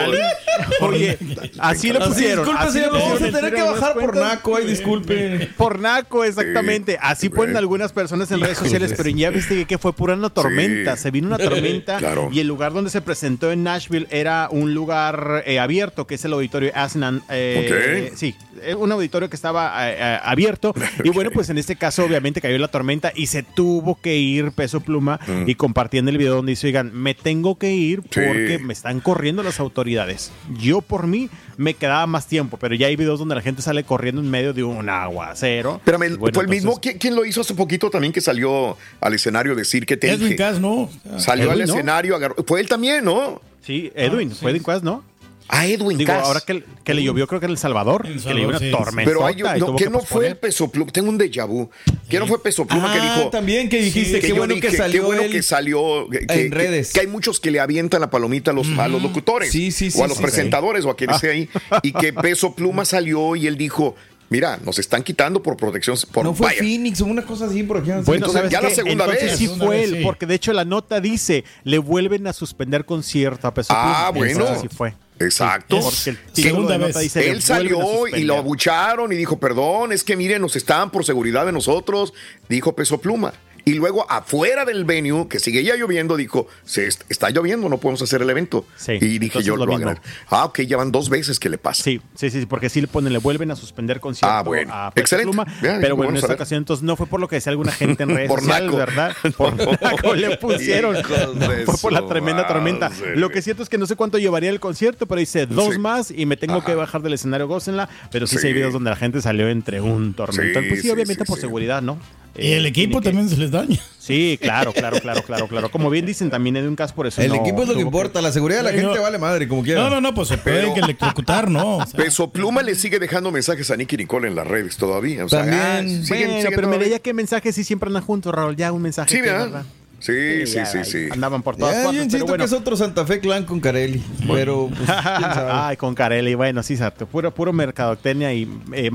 Oye, 0.82 1.18
así 1.60 1.92
le 1.92 2.00
Así, 2.00 2.10
pusieron. 2.10 2.46
disculpe, 2.46 2.64
así 2.64 2.74
señor, 2.74 2.92
vamos 2.94 3.22
a 3.22 3.26
tener 3.32 3.54
que 3.54 3.60
¿En 3.62 3.66
bajar 3.72 3.94
por 3.94 4.16
naco, 4.18 4.56
ay, 4.58 4.66
disculpe. 4.66 5.50
Por 5.58 5.80
naco, 5.80 6.24
exactamente. 6.26 6.98
Así 7.02 7.30
ponen 7.30 7.56
algunas 7.58 7.94
personas 7.94 8.30
en 8.32 8.42
redes 8.42 8.58
sociales, 8.58 8.94
pero 8.96 9.10
ya 9.10 9.30
viste 9.30 9.66
que 9.66 9.78
fue 9.78 9.94
pura 9.94 10.16
una 10.16 10.30
tormenta. 10.30 10.96
Sí. 10.98 11.04
Se 11.04 11.12
vino 11.12 11.28
una 11.28 11.38
tormenta 11.38 11.98
Claro. 11.98 12.30
y 12.32 12.40
el 12.40 12.48
lugar 12.48 12.74
donde 12.74 12.90
se 12.90 13.02
presentó 13.02 13.52
en 13.52 13.64
Nashville 13.64 14.08
era 14.10 14.48
un 14.52 14.74
lugar 14.74 15.44
eh, 15.46 15.60
abierto, 15.60 16.06
que 16.06 16.16
es 16.16 16.26
el 16.26 16.34
auditorio 16.34 16.72
Asnan. 16.76 17.22
eh, 17.30 18.10
Ok. 18.10 18.18
Sí, 18.18 18.36
eh, 18.62 18.76
un 18.76 18.92
auditorio 18.92 19.30
que 19.30 19.36
estaba 19.36 19.90
eh, 19.90 19.96
eh, 19.98 20.20
abierto. 20.24 20.74
Y 21.04 21.10
bueno, 21.12 21.29
pues 21.32 21.50
en 21.50 21.58
este 21.58 21.76
caso, 21.76 22.04
obviamente 22.06 22.42
cayó 22.42 22.58
la 22.58 22.68
tormenta 22.68 23.12
y 23.16 23.28
se 23.28 23.44
tuvo 23.44 24.00
que 24.02 24.18
ir 24.18 24.52
Peso 24.52 24.82
Pluma 24.82 25.20
y 25.46 25.56
compartiendo 25.56 26.12
el 26.12 26.18
video 26.18 26.36
donde 26.36 26.52
dice, 26.52 26.68
oigan, 26.68 26.92
me 26.94 27.14
tengo 27.14 27.58
que 27.58 27.74
ir 27.74 28.00
Mm. 28.00 28.04
Sí. 28.12 28.20
porque 28.28 28.60
me 28.60 28.74
están 28.74 29.00
corriendo 29.00 29.44
las 29.44 29.60
autoridades. 29.60 30.32
Yo 30.60 30.82
por 30.82 31.08
mí 31.08 31.30
me 31.58 31.74
quedaba 31.74 32.06
más 32.08 32.28
tiempo, 32.28 32.58
pero 32.58 32.76
ya 32.76 32.88
hay 32.88 32.96
videos 32.96 33.20
donde 33.20 33.36
la 33.36 33.42
gente 33.42 33.62
sale 33.62 33.84
corriendo 33.84 34.22
en 34.22 34.30
medio 34.30 34.54
de 34.54 34.64
un 34.64 34.90
aguacero. 34.90 35.82
Y 35.86 35.90
bueno, 36.18 36.34
fue 36.34 36.44
el 36.44 36.50
mismo. 36.50 36.80
¿Quién, 36.80 36.98
quién 36.98 37.16
lo 37.16 37.26
hizo 37.26 37.42
hace 37.42 37.54
poquito 37.56 37.90
también 37.90 38.14
que 38.14 38.22
salió 38.22 38.78
al 39.02 39.14
escenario 39.14 39.54
a 39.54 39.56
decir 39.56 39.86
que 39.86 39.98
te 39.98 40.10
Edwin? 40.12 40.36
Cass, 40.38 40.60
¿no? 40.60 40.90
Salió 41.18 41.52
al 41.52 41.62
escenario, 41.62 42.16
agarró. 42.16 42.36
Fue 42.48 42.60
él 42.62 42.68
también, 42.68 43.04
¿no? 43.06 43.42
Sí, 43.62 43.92
Edwin, 43.96 44.32
fue 44.32 44.52
Edwin 44.52 44.64
Quast, 44.64 44.84
¿no? 44.84 45.04
Ah, 45.52 45.66
Edwin 45.66 45.98
Digo, 45.98 46.14
Cass. 46.14 46.26
ahora 46.28 46.42
que, 46.42 46.64
que 46.84 46.94
le 46.94 47.04
llovió, 47.04 47.26
creo 47.28 47.40
que 47.40 47.48
en 47.48 47.52
El 47.54 47.58
Salvador, 47.58 48.04
que 48.04 48.10
le 48.10 48.20
llovió 48.42 48.48
una 48.50 48.60
sí. 48.60 48.72
tormenta. 48.72 49.10
Pero 49.10 49.26
hay, 49.26 49.36
no, 49.60 49.76
que 49.76 49.84
que 49.86 49.90
no 49.90 50.00
fue 50.02 50.28
el 50.28 50.38
peso 50.38 50.70
pluma. 50.72 50.92
Tengo 50.92 51.10
un 51.10 51.18
déjà 51.20 51.48
vu. 51.48 51.70
¿Quién 52.08 52.22
no 52.22 52.28
fue 52.28 52.42
peso 52.42 52.66
pluma 52.68 52.94
que 52.94 53.00
Ah, 53.00 53.16
dijo? 53.18 53.30
también 53.30 53.68
que 53.68 53.82
dijiste, 53.82 54.20
que 54.20 54.28
qué 54.28 54.34
bueno 54.34 54.54
dije, 54.54 54.68
que 54.68 54.72
qué 54.74 54.78
salió 54.78 55.04
bueno 55.06 55.22
él 55.24 55.32
que 55.32 55.42
salió 55.42 56.08
que- 56.10 56.28
que- 56.28 56.46
en 56.46 56.52
redes. 56.52 56.94
Que, 56.94 57.00
hay 57.02 57.08
muchos 57.08 57.40
que 57.40 57.50
le 57.52 57.60
avientan 57.60 58.00
la 58.02 58.10
palomita 58.12 58.52
a 58.52 58.54
los, 58.54 58.68
a 58.78 58.88
los 58.88 59.02
locutores 59.02 59.52
Sí, 59.52 59.72
sí, 59.72 59.90
sí, 59.90 60.00
o 60.00 60.04
a 60.04 60.08
los 60.08 60.18
sí, 60.18 60.24
presentadores 60.24 60.86
o 60.86 60.92
a 60.92 60.96
quien 60.96 61.10
esté 61.10 61.32
ahí 61.32 61.50
y 61.82 61.94
que 61.94 62.14
peso 62.14 62.54
pluma 62.54 62.86
salió 62.86 63.36
y 63.36 63.48
él 63.48 63.58
dijo 63.58 63.96
mira 64.32 64.60
nos 64.64 64.78
están 64.78 65.02
quitando 65.02 65.42
por 65.42 65.58
protección 65.58 65.98
por 66.12 66.24
No 66.24 66.36
fue 66.36 66.46
vaya. 66.48 66.60
Phoenix 66.60 67.02
o 67.02 67.06
una 67.06 67.24
cosa 67.24 67.46
así 67.46 67.64
por 67.64 67.78
aquí. 67.78 67.90
Bueno, 67.90 68.28
Entonces, 68.28 68.34
¿sabes 68.34 68.52
ya 68.52 68.62
la 68.62 68.70
qué? 68.70 68.76
segunda 68.76 69.06
Entonces 69.06 69.24
vez. 69.32 69.38
sí 69.40 69.46
Segunda 69.46 69.66
fue 69.66 69.84
él, 69.84 69.96
sí. 69.98 70.00
porque 70.04 70.26
de 70.28 70.36
hecho 70.36 70.54
la 70.54 70.66
nota 70.66 71.00
dice, 71.02 71.44
le 71.64 71.80
vuelven 71.80 72.28
a 72.28 72.34
suspender 72.34 72.86
concierto 72.86 73.48
a 73.48 73.54
Peso 73.56 73.74
Ah, 73.76 74.10
Pluma. 74.12 74.26
bueno. 74.28 74.40
Entonces 74.42 74.62
sí 74.62 74.68
fue. 74.76 74.94
Exacto. 75.20 75.82
Sí, 75.82 76.18
segunda 76.34 76.78
vez. 76.78 76.98
dice, 76.98 77.30
Él 77.30 77.42
salió 77.42 78.08
y 78.08 78.24
lo 78.24 78.38
abucharon 78.38 79.12
y 79.12 79.16
dijo, 79.16 79.40
perdón, 79.40 79.92
es 79.92 80.04
que 80.04 80.16
miren, 80.16 80.42
nos 80.42 80.56
están 80.56 80.92
por 80.92 81.06
seguridad 81.06 81.46
de 81.46 81.52
nosotros, 81.52 82.14
dijo 82.48 82.76
Peso 82.76 83.00
Pluma. 83.00 83.34
Y 83.66 83.74
luego 83.74 84.10
afuera 84.12 84.66
del 84.66 84.86
venue, 84.86 85.28
que 85.28 85.40
sigue 85.40 85.64
ya 85.64 85.76
lloviendo, 85.76 86.18
dijo, 86.18 86.48
se 86.64 86.88
est- 86.88 87.04
está 87.10 87.30
lloviendo, 87.30 87.70
no 87.70 87.78
podemos 87.78 88.02
hacer 88.02 88.22
el 88.22 88.30
evento. 88.30 88.66
Sí, 88.76 88.94
y 89.02 89.20
dije 89.20 89.42
yo, 89.44 89.56
lo 89.56 89.66
lo 89.66 89.76
agarré. 89.76 90.02
Ah, 90.30 90.46
ok, 90.46 90.62
ya 90.62 90.78
van 90.78 90.92
dos 90.92 91.10
veces 91.10 91.40
que 91.40 91.50
le 91.50 91.58
pasa. 91.58 91.84
Sí, 91.84 92.02
sí, 92.16 92.30
sí, 92.30 92.46
porque 92.46 92.70
sí 92.70 92.82
le 92.82 92.88
ponen, 92.88 93.14
le 93.14 93.20
vuelven 93.20 93.52
a 93.52 93.56
suspender 93.56 94.00
concierto 94.00 94.34
Ah, 94.36 94.42
bueno. 94.44 94.74
a 94.74 94.92
Excelente. 94.96 95.32
Pluma. 95.32 95.46
Pero 95.62 95.96
bueno, 95.96 96.12
en 96.12 96.18
esta 96.18 96.34
ocasión 96.34 96.60
entonces 96.60 96.84
no 96.84 96.96
fue 96.96 97.08
por 97.08 97.20
lo 97.20 97.28
que 97.28 97.36
decía 97.36 97.52
alguna 97.52 97.72
gente 97.72 98.04
en 98.04 98.10
redes 98.16 98.28
Por 98.30 98.40
sociales, 98.40 98.66
naco. 98.66 98.78
¿verdad? 98.78 99.16
Por 99.38 99.56
No. 99.56 99.72
naco 99.82 100.14
le 100.16 100.38
pusieron. 100.38 100.96
Fue 101.66 101.76
por 101.82 101.94
la 101.94 102.06
tremenda 102.08 102.48
tormenta. 102.48 102.92
Lo 103.16 103.30
que 103.30 103.42
cierto 103.42 103.64
es 103.64 103.70
que 103.70 103.78
no 103.78 103.86
sé 103.86 103.96
cuánto 103.96 104.18
llevaría 104.18 104.50
el 104.50 104.60
concierto, 104.60 105.06
pero 105.06 105.20
dice 105.20 105.46
dos 105.46 105.74
Sí. 105.74 105.80
más 105.80 106.12
y 106.12 106.26
me 106.26 106.38
tengo 106.38 106.64
que 106.64 106.74
bajar 106.76 107.02
del 107.02 107.14
escenario, 107.14 107.48
gócenla. 107.48 107.90
Pero 108.12 108.28
sí, 108.28 108.38
sí 108.38 108.48
hay 108.48 108.54
videos 108.54 108.74
donde 108.74 108.90
la 108.90 108.96
gente 108.96 109.22
salió 109.22 109.48
entre 109.50 109.82
un 109.82 110.14
tormentón. 110.14 110.64
Sí, 110.64 110.70
pues 110.70 110.82
sí, 110.82 110.90
obviamente 110.90 111.26
por 111.26 111.40
seguridad, 111.40 111.82
¿no? 111.82 111.98
Y 112.38 112.52
el 112.54 112.66
Eh, 112.66 112.70
equipo 112.70 113.00
que- 113.02 113.10
también 113.10 113.28
se 113.30 113.38
les 113.38 113.52
daña. 113.52 113.78
Sí, 114.00 114.40
claro, 114.42 114.74
claro, 114.74 115.00
claro, 115.00 115.22
claro, 115.24 115.48
claro. 115.48 115.70
Como 115.70 115.90
bien 115.90 116.06
dicen, 116.06 116.30
también 116.32 116.58
un 116.58 116.76
caso 116.76 116.96
por 116.96 117.06
eso. 117.06 117.22
El 117.22 117.30
no 117.30 117.36
equipo 117.36 117.62
es 117.64 117.68
lo 117.68 117.76
que 117.76 117.82
importa, 117.82 118.22
la 118.22 118.32
seguridad 118.32 118.60
de 118.60 118.64
la 118.64 118.72
gente 118.72 118.96
no. 118.96 119.02
vale 119.02 119.18
madre, 119.20 119.48
como 119.48 119.62
quiera. 119.64 119.82
No, 119.82 119.90
no, 119.90 120.02
no, 120.02 120.14
pues 120.16 120.30
se 120.30 120.38
puede 120.38 120.62
Pero- 120.62 120.74
que 120.74 120.80
electrocutar, 120.80 121.50
¿no? 121.52 121.78
O 121.78 121.86
sea, 121.86 121.98
Peso 121.98 122.32
Pluma 122.32 122.64
le 122.64 122.74
sigue 122.76 122.98
dejando 122.98 123.32
mensajes 123.32 123.70
a 123.72 123.78
Nicky 123.78 123.98
Nicole 123.98 124.28
en 124.28 124.36
las 124.36 124.48
redes 124.48 124.78
todavía. 124.78 125.26
O 125.26 125.30
sea, 125.30 125.40
También. 125.42 125.62
ah, 125.62 125.74
Bueno, 125.82 125.90
siguen- 126.06 126.36
siguen 126.38 126.52
pero 126.56 126.68
me 126.70 126.78
leía 126.80 127.00
que 127.00 127.14
mensajes 127.14 127.54
sí 127.54 127.64
siempre 127.64 127.88
andan 127.88 128.04
juntos, 128.04 128.34
Raúl. 128.34 128.56
Ya 128.56 128.72
un 128.72 128.82
mensaje. 128.82 129.10
Sí, 129.10 129.18
que, 129.22 129.32
¿verdad? 129.32 129.64
Sí, 130.00 130.46
sí, 130.48 130.56
ya, 130.56 130.66
sí, 130.66 130.80
sí. 130.84 131.08
Andaban 131.12 131.42
por 131.44 131.56
todas 131.58 131.74
Ya, 131.76 131.80
yo 131.82 131.86
partes, 131.86 131.98
pero 132.00 132.04
insisto 132.06 132.26
bueno. 132.26 132.42
que 132.42 132.46
es 132.46 132.54
otro 132.54 132.76
Santa 132.78 133.06
Fe 133.06 133.20
Clan 133.20 133.46
con 133.46 133.60
Carelli. 133.60 134.02
Pero, 134.28 134.68
pues, 134.70 134.80
quién 134.90 134.90
sabe. 135.34 135.52
Ay, 135.54 135.78
con 135.78 135.94
Carelli, 135.96 136.36
bueno, 136.36 136.64
sí, 136.64 136.74
exacto. 136.74 137.06
Puro, 137.08 137.34
puro 137.34 137.52
mercadotecnia 137.54 138.34
y 138.34 138.48
eh, 138.74 138.92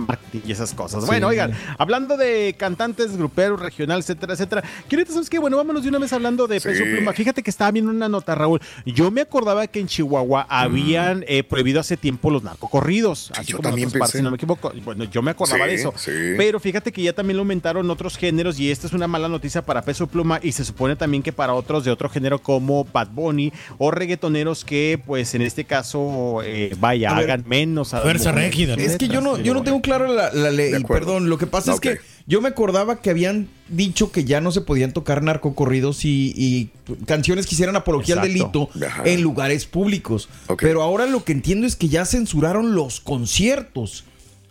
y 0.46 0.50
esas 0.52 0.72
cosas. 0.74 1.06
Bueno, 1.06 1.28
oigan, 1.28 1.52
hablando 1.78 2.16
de 2.16 2.54
cantantes, 2.58 3.16
gruperos, 3.16 3.60
regional, 3.60 4.00
etcétera, 4.00 4.32
etcétera. 4.34 4.62
Ahorita 4.90 5.12
sabes 5.12 5.28
que, 5.30 5.38
bueno, 5.38 5.56
vámonos 5.56 5.82
de 5.82 5.88
una 5.88 5.98
vez 5.98 6.12
hablando 6.12 6.46
de 6.46 6.60
Sí. 6.60 6.68
Peso 6.68 6.84
Pluma. 6.84 7.12
Fíjate 7.12 7.42
que 7.42 7.50
estaba 7.50 7.70
viendo 7.70 7.90
una 7.90 8.08
nota, 8.08 8.34
Raúl. 8.34 8.60
Yo 8.86 9.10
me 9.10 9.20
acordaba 9.20 9.66
que 9.66 9.80
en 9.80 9.86
Chihuahua 9.86 10.46
habían 10.48 11.24
eh, 11.28 11.42
prohibido 11.44 11.80
hace 11.80 11.96
tiempo 11.96 12.30
los 12.30 12.42
narcocorridos. 12.42 13.30
Así 13.36 13.52
yo 13.52 13.58
como 13.58 13.68
también 13.68 13.90
partes, 13.90 14.00
pensé. 14.12 14.18
si 14.18 14.24
no 14.24 14.30
me 14.30 14.36
equivoco. 14.36 14.72
Bueno, 14.84 15.04
yo 15.04 15.20
me 15.22 15.30
acordaba 15.32 15.64
Sí, 15.64 15.70
de 15.70 15.74
eso. 15.76 15.92
sí. 15.96 16.10
Pero 16.36 16.58
fíjate 16.60 16.90
que 16.92 17.02
ya 17.02 17.12
también 17.12 17.36
lo 17.36 17.42
aumentaron 17.42 17.88
otros 17.90 18.16
géneros 18.16 18.58
y 18.58 18.70
esta 18.70 18.86
es 18.86 18.92
una 18.92 19.06
mala 19.06 19.28
noticia 19.28 19.62
para 19.62 19.82
Peso 19.82 20.06
Pluma 20.06 20.40
y 20.42 20.52
se 20.52 20.64
supone 20.64 20.93
también 20.96 21.22
que 21.22 21.32
para 21.32 21.54
otros 21.54 21.84
de 21.84 21.90
otro 21.90 22.08
género 22.08 22.38
como 22.40 22.84
Bad 22.84 23.08
Bunny 23.12 23.52
o 23.78 23.90
reggaetoneros 23.90 24.64
que 24.64 25.00
pues 25.06 25.34
en 25.34 25.42
este 25.42 25.64
caso 25.64 26.40
eh, 26.44 26.74
vaya, 26.78 27.10
A 27.10 27.14
ver, 27.20 27.24
hagan 27.30 27.44
menos. 27.46 27.94
a- 27.94 28.00
Fuerza 28.00 28.32
Régida, 28.32 28.76
¿no? 28.76 28.82
Es 28.82 28.96
que 28.96 29.08
yo 29.08 29.20
no, 29.20 29.38
yo 29.38 29.54
no 29.54 29.62
tengo 29.62 29.80
claro 29.80 30.06
la, 30.12 30.32
la 30.32 30.50
ley. 30.50 30.72
Perdón, 30.86 31.28
lo 31.28 31.38
que 31.38 31.46
pasa 31.46 31.72
es 31.72 31.80
que 31.80 31.98
yo 32.26 32.40
me 32.40 32.48
acordaba 32.48 33.00
que 33.02 33.10
habían 33.10 33.48
dicho 33.68 34.10
que 34.10 34.24
ya 34.24 34.40
no 34.40 34.50
se 34.50 34.62
podían 34.62 34.92
tocar 34.92 35.22
narcocorridos 35.22 36.04
y, 36.06 36.32
y 36.36 36.70
canciones 37.06 37.46
que 37.46 37.54
hicieran 37.54 37.76
apología 37.76 38.14
al 38.16 38.22
delito 38.28 38.70
Ajá. 38.86 39.02
en 39.04 39.20
lugares 39.20 39.66
públicos. 39.66 40.28
Pero 40.58 40.80
ahora 40.82 41.04
lo 41.06 41.22
que 41.24 41.32
entiendo 41.32 41.66
es 41.66 41.76
que 41.76 41.88
ya 41.88 42.04
censuraron 42.06 42.74
los 42.74 43.00
conciertos 43.00 44.04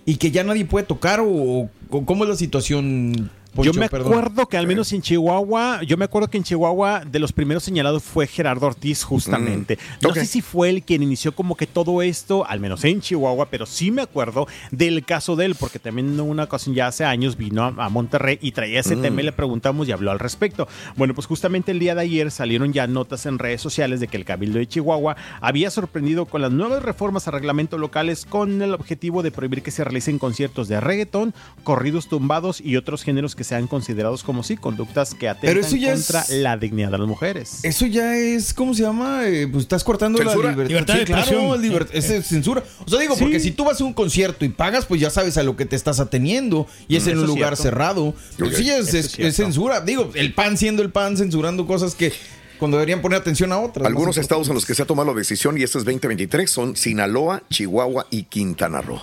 y 0.05 0.17
que 0.17 0.31
ya 0.31 0.43
nadie 0.43 0.65
puede 0.65 0.85
tocar 0.85 1.19
o, 1.21 1.69
o 1.89 2.05
cómo 2.05 2.25
es 2.25 2.29
la 2.29 2.35
situación. 2.35 3.31
Yo 3.61 3.73
me 3.73 3.87
Perdón. 3.89 4.13
acuerdo 4.13 4.47
que 4.47 4.57
al 4.57 4.65
menos 4.67 4.91
en 4.93 5.01
Chihuahua, 5.01 5.81
yo 5.83 5.97
me 5.97 6.05
acuerdo 6.05 6.27
que 6.29 6.37
en 6.37 6.43
Chihuahua 6.43 7.03
de 7.05 7.19
los 7.19 7.31
primeros 7.31 7.63
señalados 7.63 8.01
fue 8.03 8.25
Gerardo 8.25 8.65
Ortiz 8.65 9.03
justamente. 9.03 9.77
No 10.01 10.13
sé 10.13 10.25
si 10.25 10.41
fue 10.41 10.69
él 10.69 10.83
quien 10.83 11.03
inició 11.03 11.35
como 11.35 11.55
que 11.55 11.67
todo 11.67 12.01
esto, 12.01 12.45
al 12.47 12.59
menos 12.59 12.83
en 12.83 13.01
Chihuahua, 13.01 13.47
pero 13.49 13.65
sí 13.65 13.91
me 13.91 14.01
acuerdo 14.01 14.47
del 14.71 15.05
caso 15.05 15.35
de 15.35 15.45
él, 15.45 15.55
porque 15.55 15.79
también 15.79 16.07
en 16.09 16.19
una 16.19 16.43
ocasión 16.43 16.75
ya 16.75 16.87
hace 16.87 17.05
años 17.05 17.37
vino 17.37 17.63
a, 17.63 17.67
a 17.77 17.89
Monterrey 17.89 18.39
y 18.41 18.53
traía 18.53 18.79
ese 18.79 18.95
tema 18.95 19.21
y 19.21 19.25
le 19.25 19.31
preguntamos 19.31 19.87
y 19.87 19.91
habló 19.91 20.11
al 20.11 20.19
respecto. 20.19 20.67
Bueno, 20.95 21.13
pues 21.13 21.27
justamente 21.27 21.71
el 21.71 21.79
día 21.79 21.95
de 21.95 22.01
ayer 22.01 22.31
salieron 22.31 22.73
ya 22.73 22.87
notas 22.87 23.25
en 23.25 23.39
redes 23.39 23.61
sociales 23.61 23.99
de 23.99 24.07
que 24.07 24.17
el 24.17 24.25
Cabildo 24.25 24.59
de 24.59 24.67
Chihuahua 24.67 25.15
había 25.41 25.69
sorprendido 25.69 26.25
con 26.25 26.41
las 26.41 26.51
nuevas 26.51 26.81
reformas 26.81 27.27
a 27.27 27.31
reglamento 27.31 27.77
locales 27.77 28.25
con 28.25 28.61
el 28.61 28.73
objetivo 28.73 29.21
de 29.23 29.31
prohibir 29.31 29.61
que 29.61 29.71
se 29.71 29.83
realicen 29.83 30.19
conciertos 30.19 30.67
de 30.67 30.79
reggaetón, 30.79 31.33
corridos 31.63 32.07
tumbados 32.07 32.61
y 32.61 32.77
otros 32.77 33.03
géneros 33.03 33.35
que 33.35 33.42
sean 33.43 33.67
considerados 33.67 34.23
como 34.23 34.43
sí 34.43 34.57
conductas 34.57 35.13
que 35.15 35.27
atentan 35.29 35.49
Pero 35.55 35.59
eso 35.65 35.75
ya 35.75 35.93
contra 35.93 36.21
es- 36.21 36.29
la 36.29 36.57
dignidad 36.57 36.91
de 36.91 36.97
las 36.97 37.07
mujeres. 37.07 37.59
Eso 37.63 37.85
ya 37.85 38.15
es, 38.15 38.53
¿cómo 38.53 38.73
se 38.73 38.83
llama? 38.83 39.27
Eh, 39.27 39.47
pues 39.51 39.63
estás 39.63 39.83
cortando 39.83 40.17
¿Censura? 40.19 40.49
la 40.49 40.63
libertad. 40.63 40.69
Libertad 40.69 40.95
de 40.95 41.05
claro, 41.05 41.57
liber- 41.57 41.87
esa 41.93 42.15
es 42.15 42.27
censura. 42.27 42.63
O 42.85 42.89
sea, 42.89 42.99
digo, 42.99 43.15
Sí. 43.15 43.21
porque 43.23 43.39
si 43.39 43.51
tú 43.51 43.63
vas 43.65 43.79
a 43.79 43.83
un 43.83 43.93
concierto 43.93 44.45
y 44.45 44.49
pagas, 44.49 44.85
pues 44.85 45.01
ya 45.01 45.09
sabes 45.09 45.37
a 45.37 45.43
lo 45.43 45.55
que 45.55 45.65
te 45.65 45.75
estás 45.75 45.99
ateniendo 45.99 46.67
y 46.87 46.95
es 46.95 47.05
en 47.07 47.13
eso 47.13 47.21
un 47.21 47.27
lugar 47.27 47.55
cierto. 47.55 47.63
cerrado. 47.63 48.13
Pues 48.37 48.57
sí, 48.57 48.69
es, 48.69 49.35
censura. 49.35 49.81
Digo, 49.81 50.11
el 50.15 50.33
pan 50.33 50.57
siendo 50.57 50.81
el 50.81 50.89
pan, 50.91 51.17
censurando 51.17 51.65
cosas 51.67 51.95
que 51.95 52.11
cuando 52.59 52.77
deberían 52.77 53.01
poner 53.01 53.19
atención 53.19 53.51
a 53.51 53.59
otras. 53.59 53.85
Algunos 53.85 54.15
¿no? 54.15 54.21
estados 54.21 54.47
en 54.47 54.53
los 54.53 54.65
que 54.65 54.73
se 54.73 54.83
ha 54.83 54.85
tomado 54.85 55.11
la 55.11 55.17
decisión, 55.17 55.57
y 55.57 55.63
este 55.63 55.79
es 55.79 55.83
2023, 55.83 56.49
son 56.49 56.75
Sinaloa, 56.77 57.43
Chihuahua 57.49 58.07
y 58.09 58.23
Quintana 58.23 58.81
Roo. 58.81 59.01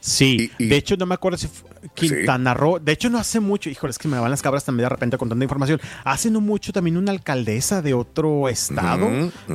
Sí, 0.00 0.50
Y- 0.58 0.64
y- 0.64 0.68
de 0.68 0.76
hecho 0.76 0.96
no 0.96 1.04
me 1.06 1.14
acuerdo 1.14 1.36
si 1.38 1.48
fue 1.48 1.68
Quintana 1.94 2.54
Roo, 2.54 2.78
de 2.78 2.92
hecho 2.92 3.10
no 3.10 3.18
hace 3.18 3.40
mucho, 3.40 3.70
híjole, 3.70 3.90
es 3.90 3.98
que 3.98 4.08
me 4.08 4.18
van 4.18 4.30
las 4.30 4.42
cabras 4.42 4.64
también 4.64 4.84
de 4.84 4.88
repente 4.90 5.18
con 5.18 5.28
tanta 5.28 5.44
información, 5.44 5.80
hace 6.04 6.30
no 6.30 6.40
mucho 6.40 6.72
también 6.72 6.96
una 6.96 7.10
alcaldesa 7.12 7.82
de 7.82 7.94
otro 7.94 8.48
estado 8.48 9.08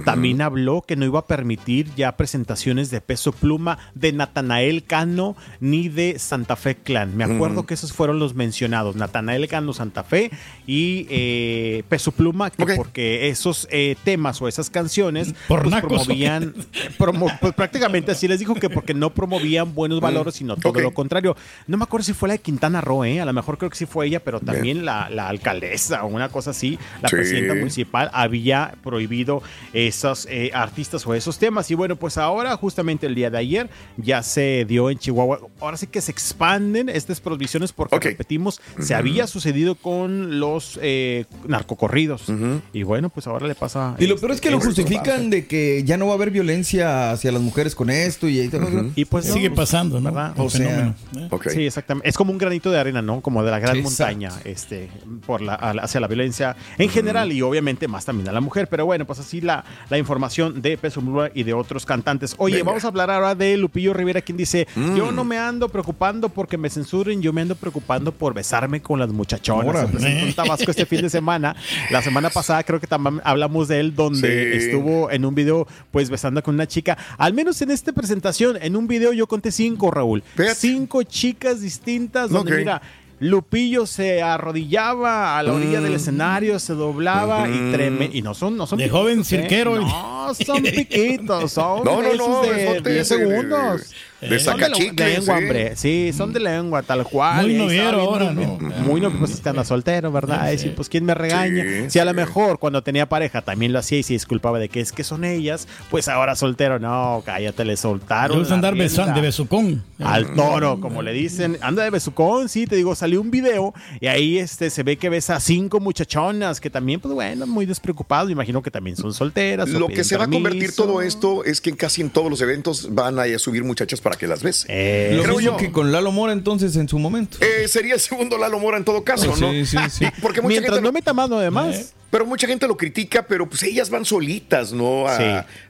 también 0.05 0.41
habló 0.41 0.81
que 0.81 0.95
no 0.95 1.05
iba 1.05 1.19
a 1.19 1.27
permitir 1.27 1.93
ya 1.95 2.15
presentaciones 2.17 2.89
de 2.91 3.01
peso 3.01 3.31
pluma 3.31 3.77
de 3.95 4.11
Natanael 4.13 4.83
Cano 4.83 5.35
ni 5.59 5.89
de 5.89 6.19
Santa 6.19 6.55
Fe 6.55 6.75
Clan. 6.75 7.15
Me 7.15 7.23
acuerdo 7.23 7.65
que 7.65 7.73
esos 7.73 7.93
fueron 7.93 8.19
los 8.19 8.35
mencionados, 8.35 8.95
Natanael 8.95 9.47
Cano 9.47 9.73
Santa 9.73 10.03
Fe 10.03 10.31
y 10.67 11.05
eh, 11.09 11.83
peso 11.89 12.11
pluma, 12.11 12.49
que 12.49 12.65
porque 12.75 13.29
esos 13.29 13.67
eh, 13.71 13.95
temas 14.03 14.41
o 14.41 14.47
esas 14.47 14.69
canciones 14.69 15.33
Por 15.47 15.63
pues, 15.63 15.81
promovían 15.81 16.53
promo- 16.97 17.37
pues 17.39 17.53
prácticamente 17.53 18.11
así 18.11 18.27
les 18.27 18.39
dijo 18.39 18.55
que 18.55 18.69
porque 18.69 18.93
no 18.93 19.13
promovían 19.13 19.73
buenos 19.73 19.99
valores, 19.99 20.35
sino 20.35 20.55
todo 20.55 20.79
lo 20.79 20.93
contrario. 20.93 21.35
No 21.67 21.77
me 21.77 21.83
acuerdo 21.83 22.03
si 22.05 22.12
si 22.13 22.19
fue 22.19 22.29
la 22.29 22.33
de 22.33 22.39
Quintana 22.39 22.81
Roo, 22.81 23.03
¿eh? 23.05 23.19
A 23.21 23.25
lo 23.25 23.33
mejor 23.33 23.57
creo 23.57 23.69
que 23.69 23.75
sí 23.77 23.85
fue 23.85 24.07
ella, 24.07 24.19
pero 24.23 24.39
también 24.39 24.85
la, 24.85 25.09
la 25.09 25.27
alcaldesa 25.27 26.03
o 26.03 26.07
una 26.07 26.29
cosa 26.29 26.51
así, 26.51 26.77
la 27.01 27.09
Sí. 27.09 27.15
presidenta 27.15 27.55
municipal 27.55 28.09
había 28.13 28.75
prohibido 28.83 29.41
esos 29.73 30.27
eh, 30.29 30.51
artistas 30.53 31.05
o 31.07 31.13
esos 31.13 31.37
temas. 31.39 31.69
Y 31.71 31.75
bueno, 31.75 31.95
pues 31.95 32.17
ahora, 32.17 32.55
justamente 32.57 33.07
el 33.07 33.15
día 33.15 33.29
de 33.29 33.37
ayer, 33.37 33.69
ya 33.97 34.21
se 34.23 34.65
dio 34.67 34.89
en 34.89 34.97
Chihuahua. 34.97 35.39
Ahora 35.59 35.77
sí 35.77 35.87
que 35.87 36.01
se 36.01 36.11
expanden 36.11 36.89
estas 36.89 37.19
prohibiciones 37.21 37.71
porque, 37.73 37.99
repetimos, 37.99 38.61
se 38.79 38.93
había 38.95 39.27
sucedido 39.27 39.75
con 39.75 40.39
los 40.39 40.79
eh, 40.81 41.25
narcocorridos. 41.47 42.25
Y 42.73 42.83
bueno, 42.83 43.09
pues 43.09 43.27
ahora 43.27 43.47
le 43.47 43.55
pasa. 43.55 43.95
Y 43.99 44.07
lo 44.07 44.17
peor 44.17 44.31
es 44.31 44.41
que 44.41 44.51
lo 44.51 44.57
este, 44.57 44.67
justifican 44.67 45.29
de 45.29 45.45
que 45.47 45.83
ya 45.83 45.97
no 45.97 46.05
va 46.07 46.11
a 46.13 46.15
haber 46.15 46.31
violencia 46.31 47.11
hacia 47.11 47.31
las 47.31 47.41
mujeres 47.41 47.75
con 47.75 47.89
esto 47.89 48.27
y, 48.29 48.49
Y 48.95 49.05
pues 49.05 49.25
Sigue 49.25 49.49
no, 49.49 49.55
pasando, 49.55 49.99
¿no? 49.99 50.11
¿verdad? 50.11 50.33
El 50.35 50.41
O 50.45 50.49
sea, 50.49 50.95
fenómeno, 51.13 51.39
¿eh? 51.45 51.49
Sí, 51.49 51.65
exactamente. 51.65 52.02
Es 52.03 52.15
como 52.17 52.31
un 52.31 52.37
granito 52.37 52.69
de 52.71 52.79
arena, 52.79 53.01
¿no? 53.01 53.21
Como 53.21 53.43
de 53.43 53.51
la 53.51 53.59
gran 53.59 53.81
montaña, 53.81 54.31
este, 54.45 54.89
por 55.25 55.41
la, 55.41 55.53
hacia 55.55 55.99
la 55.99 56.07
violencia 56.07 56.55
en 56.77 56.89
general 56.89 57.31
y 57.31 57.41
obviamente 57.41 57.87
más 57.87 58.05
también 58.05 58.29
a 58.29 58.31
la 58.31 58.41
mujer. 58.41 58.67
Pero 58.69 58.85
bueno, 58.85 59.05
pues 59.05 59.19
así 59.19 59.41
la, 59.41 59.63
la 59.89 59.97
información 59.97 60.61
de 60.61 60.77
Peso 60.77 61.01
Pluma 61.01 61.29
y 61.33 61.43
de 61.43 61.53
otros 61.53 61.85
cantantes. 61.85 62.35
Oye, 62.37 62.57
Venga. 62.57 62.65
vamos 62.71 62.83
a 62.83 62.87
hablar 62.87 63.09
ahora 63.11 63.35
de 63.35 63.55
Lupillo 63.57 63.93
Rivera, 63.93 64.21
quien 64.21 64.37
dice: 64.37 64.67
Mm. 64.75 64.95
Yo 64.95 65.11
no 65.11 65.23
me 65.23 65.37
ando 65.37 65.69
preocupando 65.69 66.29
porque 66.29 66.57
me 66.57 66.69
censuren, 66.69 67.21
yo 67.21 67.31
me 67.33 67.41
ando 67.41 67.55
preocupando 67.55 68.11
por 68.11 68.33
besarme 68.33 68.81
con 68.81 68.99
las 68.99 69.09
muchachonas. 69.09 69.87
En 70.03 70.33
Tabasco 70.33 70.71
este 70.71 70.85
fin 70.85 71.01
de 71.01 71.09
semana. 71.09 71.55
La 71.91 72.01
semana 72.01 72.29
pasada 72.29 72.63
creo 72.63 72.79
que 72.79 72.87
también 72.87 73.21
hablamos 73.23 73.67
de 73.67 73.79
él, 73.79 73.95
donde 73.95 74.23
Sí. 74.59 74.65
estuvo 74.65 75.09
en 75.11 75.25
un 75.25 75.35
video, 75.35 75.67
pues 75.91 76.09
besando 76.09 76.41
con 76.43 76.55
una 76.55 76.67
chica. 76.67 76.97
Al 77.17 77.33
menos 77.33 77.61
en 77.61 77.71
esta 77.71 77.91
presentación, 77.93 78.57
en 78.61 78.75
un 78.75 78.87
video 78.87 79.13
yo 79.13 79.27
conté 79.27 79.51
cinco, 79.51 79.91
Raúl. 79.91 80.23
Fíjate. 80.35 80.55
Cinco 80.55 81.03
chicas 81.03 81.61
distintas 81.61 81.92
donde, 82.29 82.57
mira, 82.57 82.81
Lupillo 83.19 83.85
se 83.85 84.21
arrodillaba 84.21 85.37
a 85.37 85.43
la 85.43 85.53
orilla 85.53 85.79
Mm. 85.79 85.83
del 85.83 85.93
escenario, 85.93 86.59
se 86.59 86.73
doblaba 86.73 87.47
y 87.47 87.71
treme 87.71 88.09
y 88.11 88.21
no 88.21 88.33
son, 88.33 88.57
no 88.57 88.67
son 88.67 88.77
De 88.79 88.85
piquitos, 88.85 88.99
joven 89.01 89.19
¿eh? 89.19 89.23
cirquero. 89.23 89.75
No, 89.79 90.33
son 90.33 90.61
piquitos, 90.63 91.51
son 91.51 91.83
No, 91.85 92.01
no, 92.01 92.13
no, 92.15 92.41
de 92.41 92.49
besotes 92.49 92.83
10 92.83 92.85
de- 92.85 92.93
de- 92.93 93.05
segundos. 93.05 93.93
De 94.29 94.39
Son 94.39 94.59
de 94.59 94.69
lengua, 94.69 95.37
sí. 95.37 95.43
hombre. 95.43 95.75
Sí, 95.75 96.11
son 96.15 96.33
de 96.33 96.39
lengua, 96.39 96.83
tal 96.83 97.03
cual. 97.03 97.45
Muy 97.45 97.55
noviero 97.55 98.01
ahora, 98.01 98.31
¿no? 98.31 98.57
Muy 98.59 99.01
noviero, 99.01 99.19
pues 99.19 99.31
este 99.31 99.49
anda 99.49 99.63
soltero, 99.63 100.11
¿verdad? 100.11 100.39
Ay, 100.41 100.57
sí, 100.57 100.69
pues 100.75 100.89
quién 100.89 101.05
me 101.05 101.13
regaña. 101.13 101.63
Sí, 101.63 101.89
si 101.89 101.99
a 101.99 102.05
lo 102.05 102.11
sí. 102.11 102.17
mejor 102.17 102.59
cuando 102.59 102.81
tenía 102.83 103.07
pareja 103.07 103.41
también 103.41 103.73
lo 103.73 103.79
hacía 103.79 103.99
y 103.99 104.03
se 104.03 104.13
disculpaba 104.13 104.59
de 104.59 104.69
que 104.69 104.79
es 104.79 104.91
que 104.91 105.03
son 105.03 105.23
ellas, 105.23 105.67
pues 105.89 106.07
ahora 106.07 106.35
soltero, 106.35 106.79
no, 106.79 107.23
cállate, 107.25 107.65
le 107.65 107.77
soltaron. 107.77 108.37
Le 108.37 108.39
gusta 108.39 108.55
andar 108.55 108.75
de 108.75 109.21
besucón. 109.21 109.83
al 109.99 110.33
toro, 110.33 110.79
como 110.79 111.01
le 111.01 111.13
dicen. 111.13 111.57
Anda 111.61 111.83
de 111.83 111.89
besucón, 111.89 112.49
sí, 112.49 112.67
te 112.67 112.75
digo, 112.75 112.95
salió 112.95 113.21
un 113.21 113.31
video 113.31 113.73
y 113.99 114.07
ahí 114.07 114.37
este, 114.37 114.69
se 114.69 114.83
ve 114.83 114.97
que 114.97 115.09
besa 115.09 115.35
a 115.35 115.39
cinco 115.39 115.79
muchachonas 115.79 116.59
que 116.59 116.69
también, 116.69 116.99
pues 116.99 117.13
bueno, 117.13 117.47
muy 117.47 117.65
despreocupados. 117.65 118.31
Imagino 118.31 118.61
que 118.61 118.71
también 118.71 118.95
son 118.95 119.13
solteras. 119.13 119.69
Lo 119.69 119.87
que 119.87 120.03
se 120.03 120.17
va 120.17 120.25
a 120.25 120.27
convertir 120.27 120.61
permiso. 120.61 120.83
todo 120.83 121.01
esto 121.01 121.43
es 121.43 121.61
que 121.61 121.75
casi 121.75 122.01
en 122.01 122.09
todos 122.09 122.29
los 122.29 122.41
eventos 122.41 122.93
van 122.93 123.19
a 123.19 123.39
subir 123.39 123.63
muchachas 123.63 124.01
para 124.01 124.12
que 124.17 124.27
las 124.27 124.43
besen. 124.43 124.67
Eh, 124.73 125.13
Lo 125.15 125.23
Creo 125.23 125.37
mismo 125.37 125.51
yo. 125.53 125.57
que 125.57 125.71
con 125.71 125.91
Lalo 125.91 126.11
Mora 126.11 126.33
entonces 126.33 126.75
en 126.75 126.87
su 126.87 126.99
momento. 126.99 127.37
Eh, 127.41 127.67
sería 127.67 127.93
el 127.95 127.99
segundo 127.99 128.37
Lalo 128.37 128.59
Mora 128.59 128.77
en 128.77 128.85
todo 128.85 129.03
caso, 129.03 129.27
¿no? 129.27 129.51
Sí, 129.51 129.65
sí, 129.65 129.77
sí. 129.89 130.05
Porque 130.21 130.41
mucha 130.41 130.49
mientras 130.49 130.75
gente 130.75 130.81
no 130.87 130.91
meta 130.91 131.13
mano 131.13 131.39
de 131.39 131.49
más. 131.51 131.93
Pero 132.13 132.27
mucha 132.27 132.45
gente 132.45 132.67
lo 132.67 132.77
critica, 132.77 133.25
pero 133.27 133.49
pues 133.49 133.63
ellas 133.63 133.89
van 133.89 134.05
solitas, 134.05 134.71
¿no? 134.71 135.07
A, 135.07 135.17
Sí. 135.17 135.23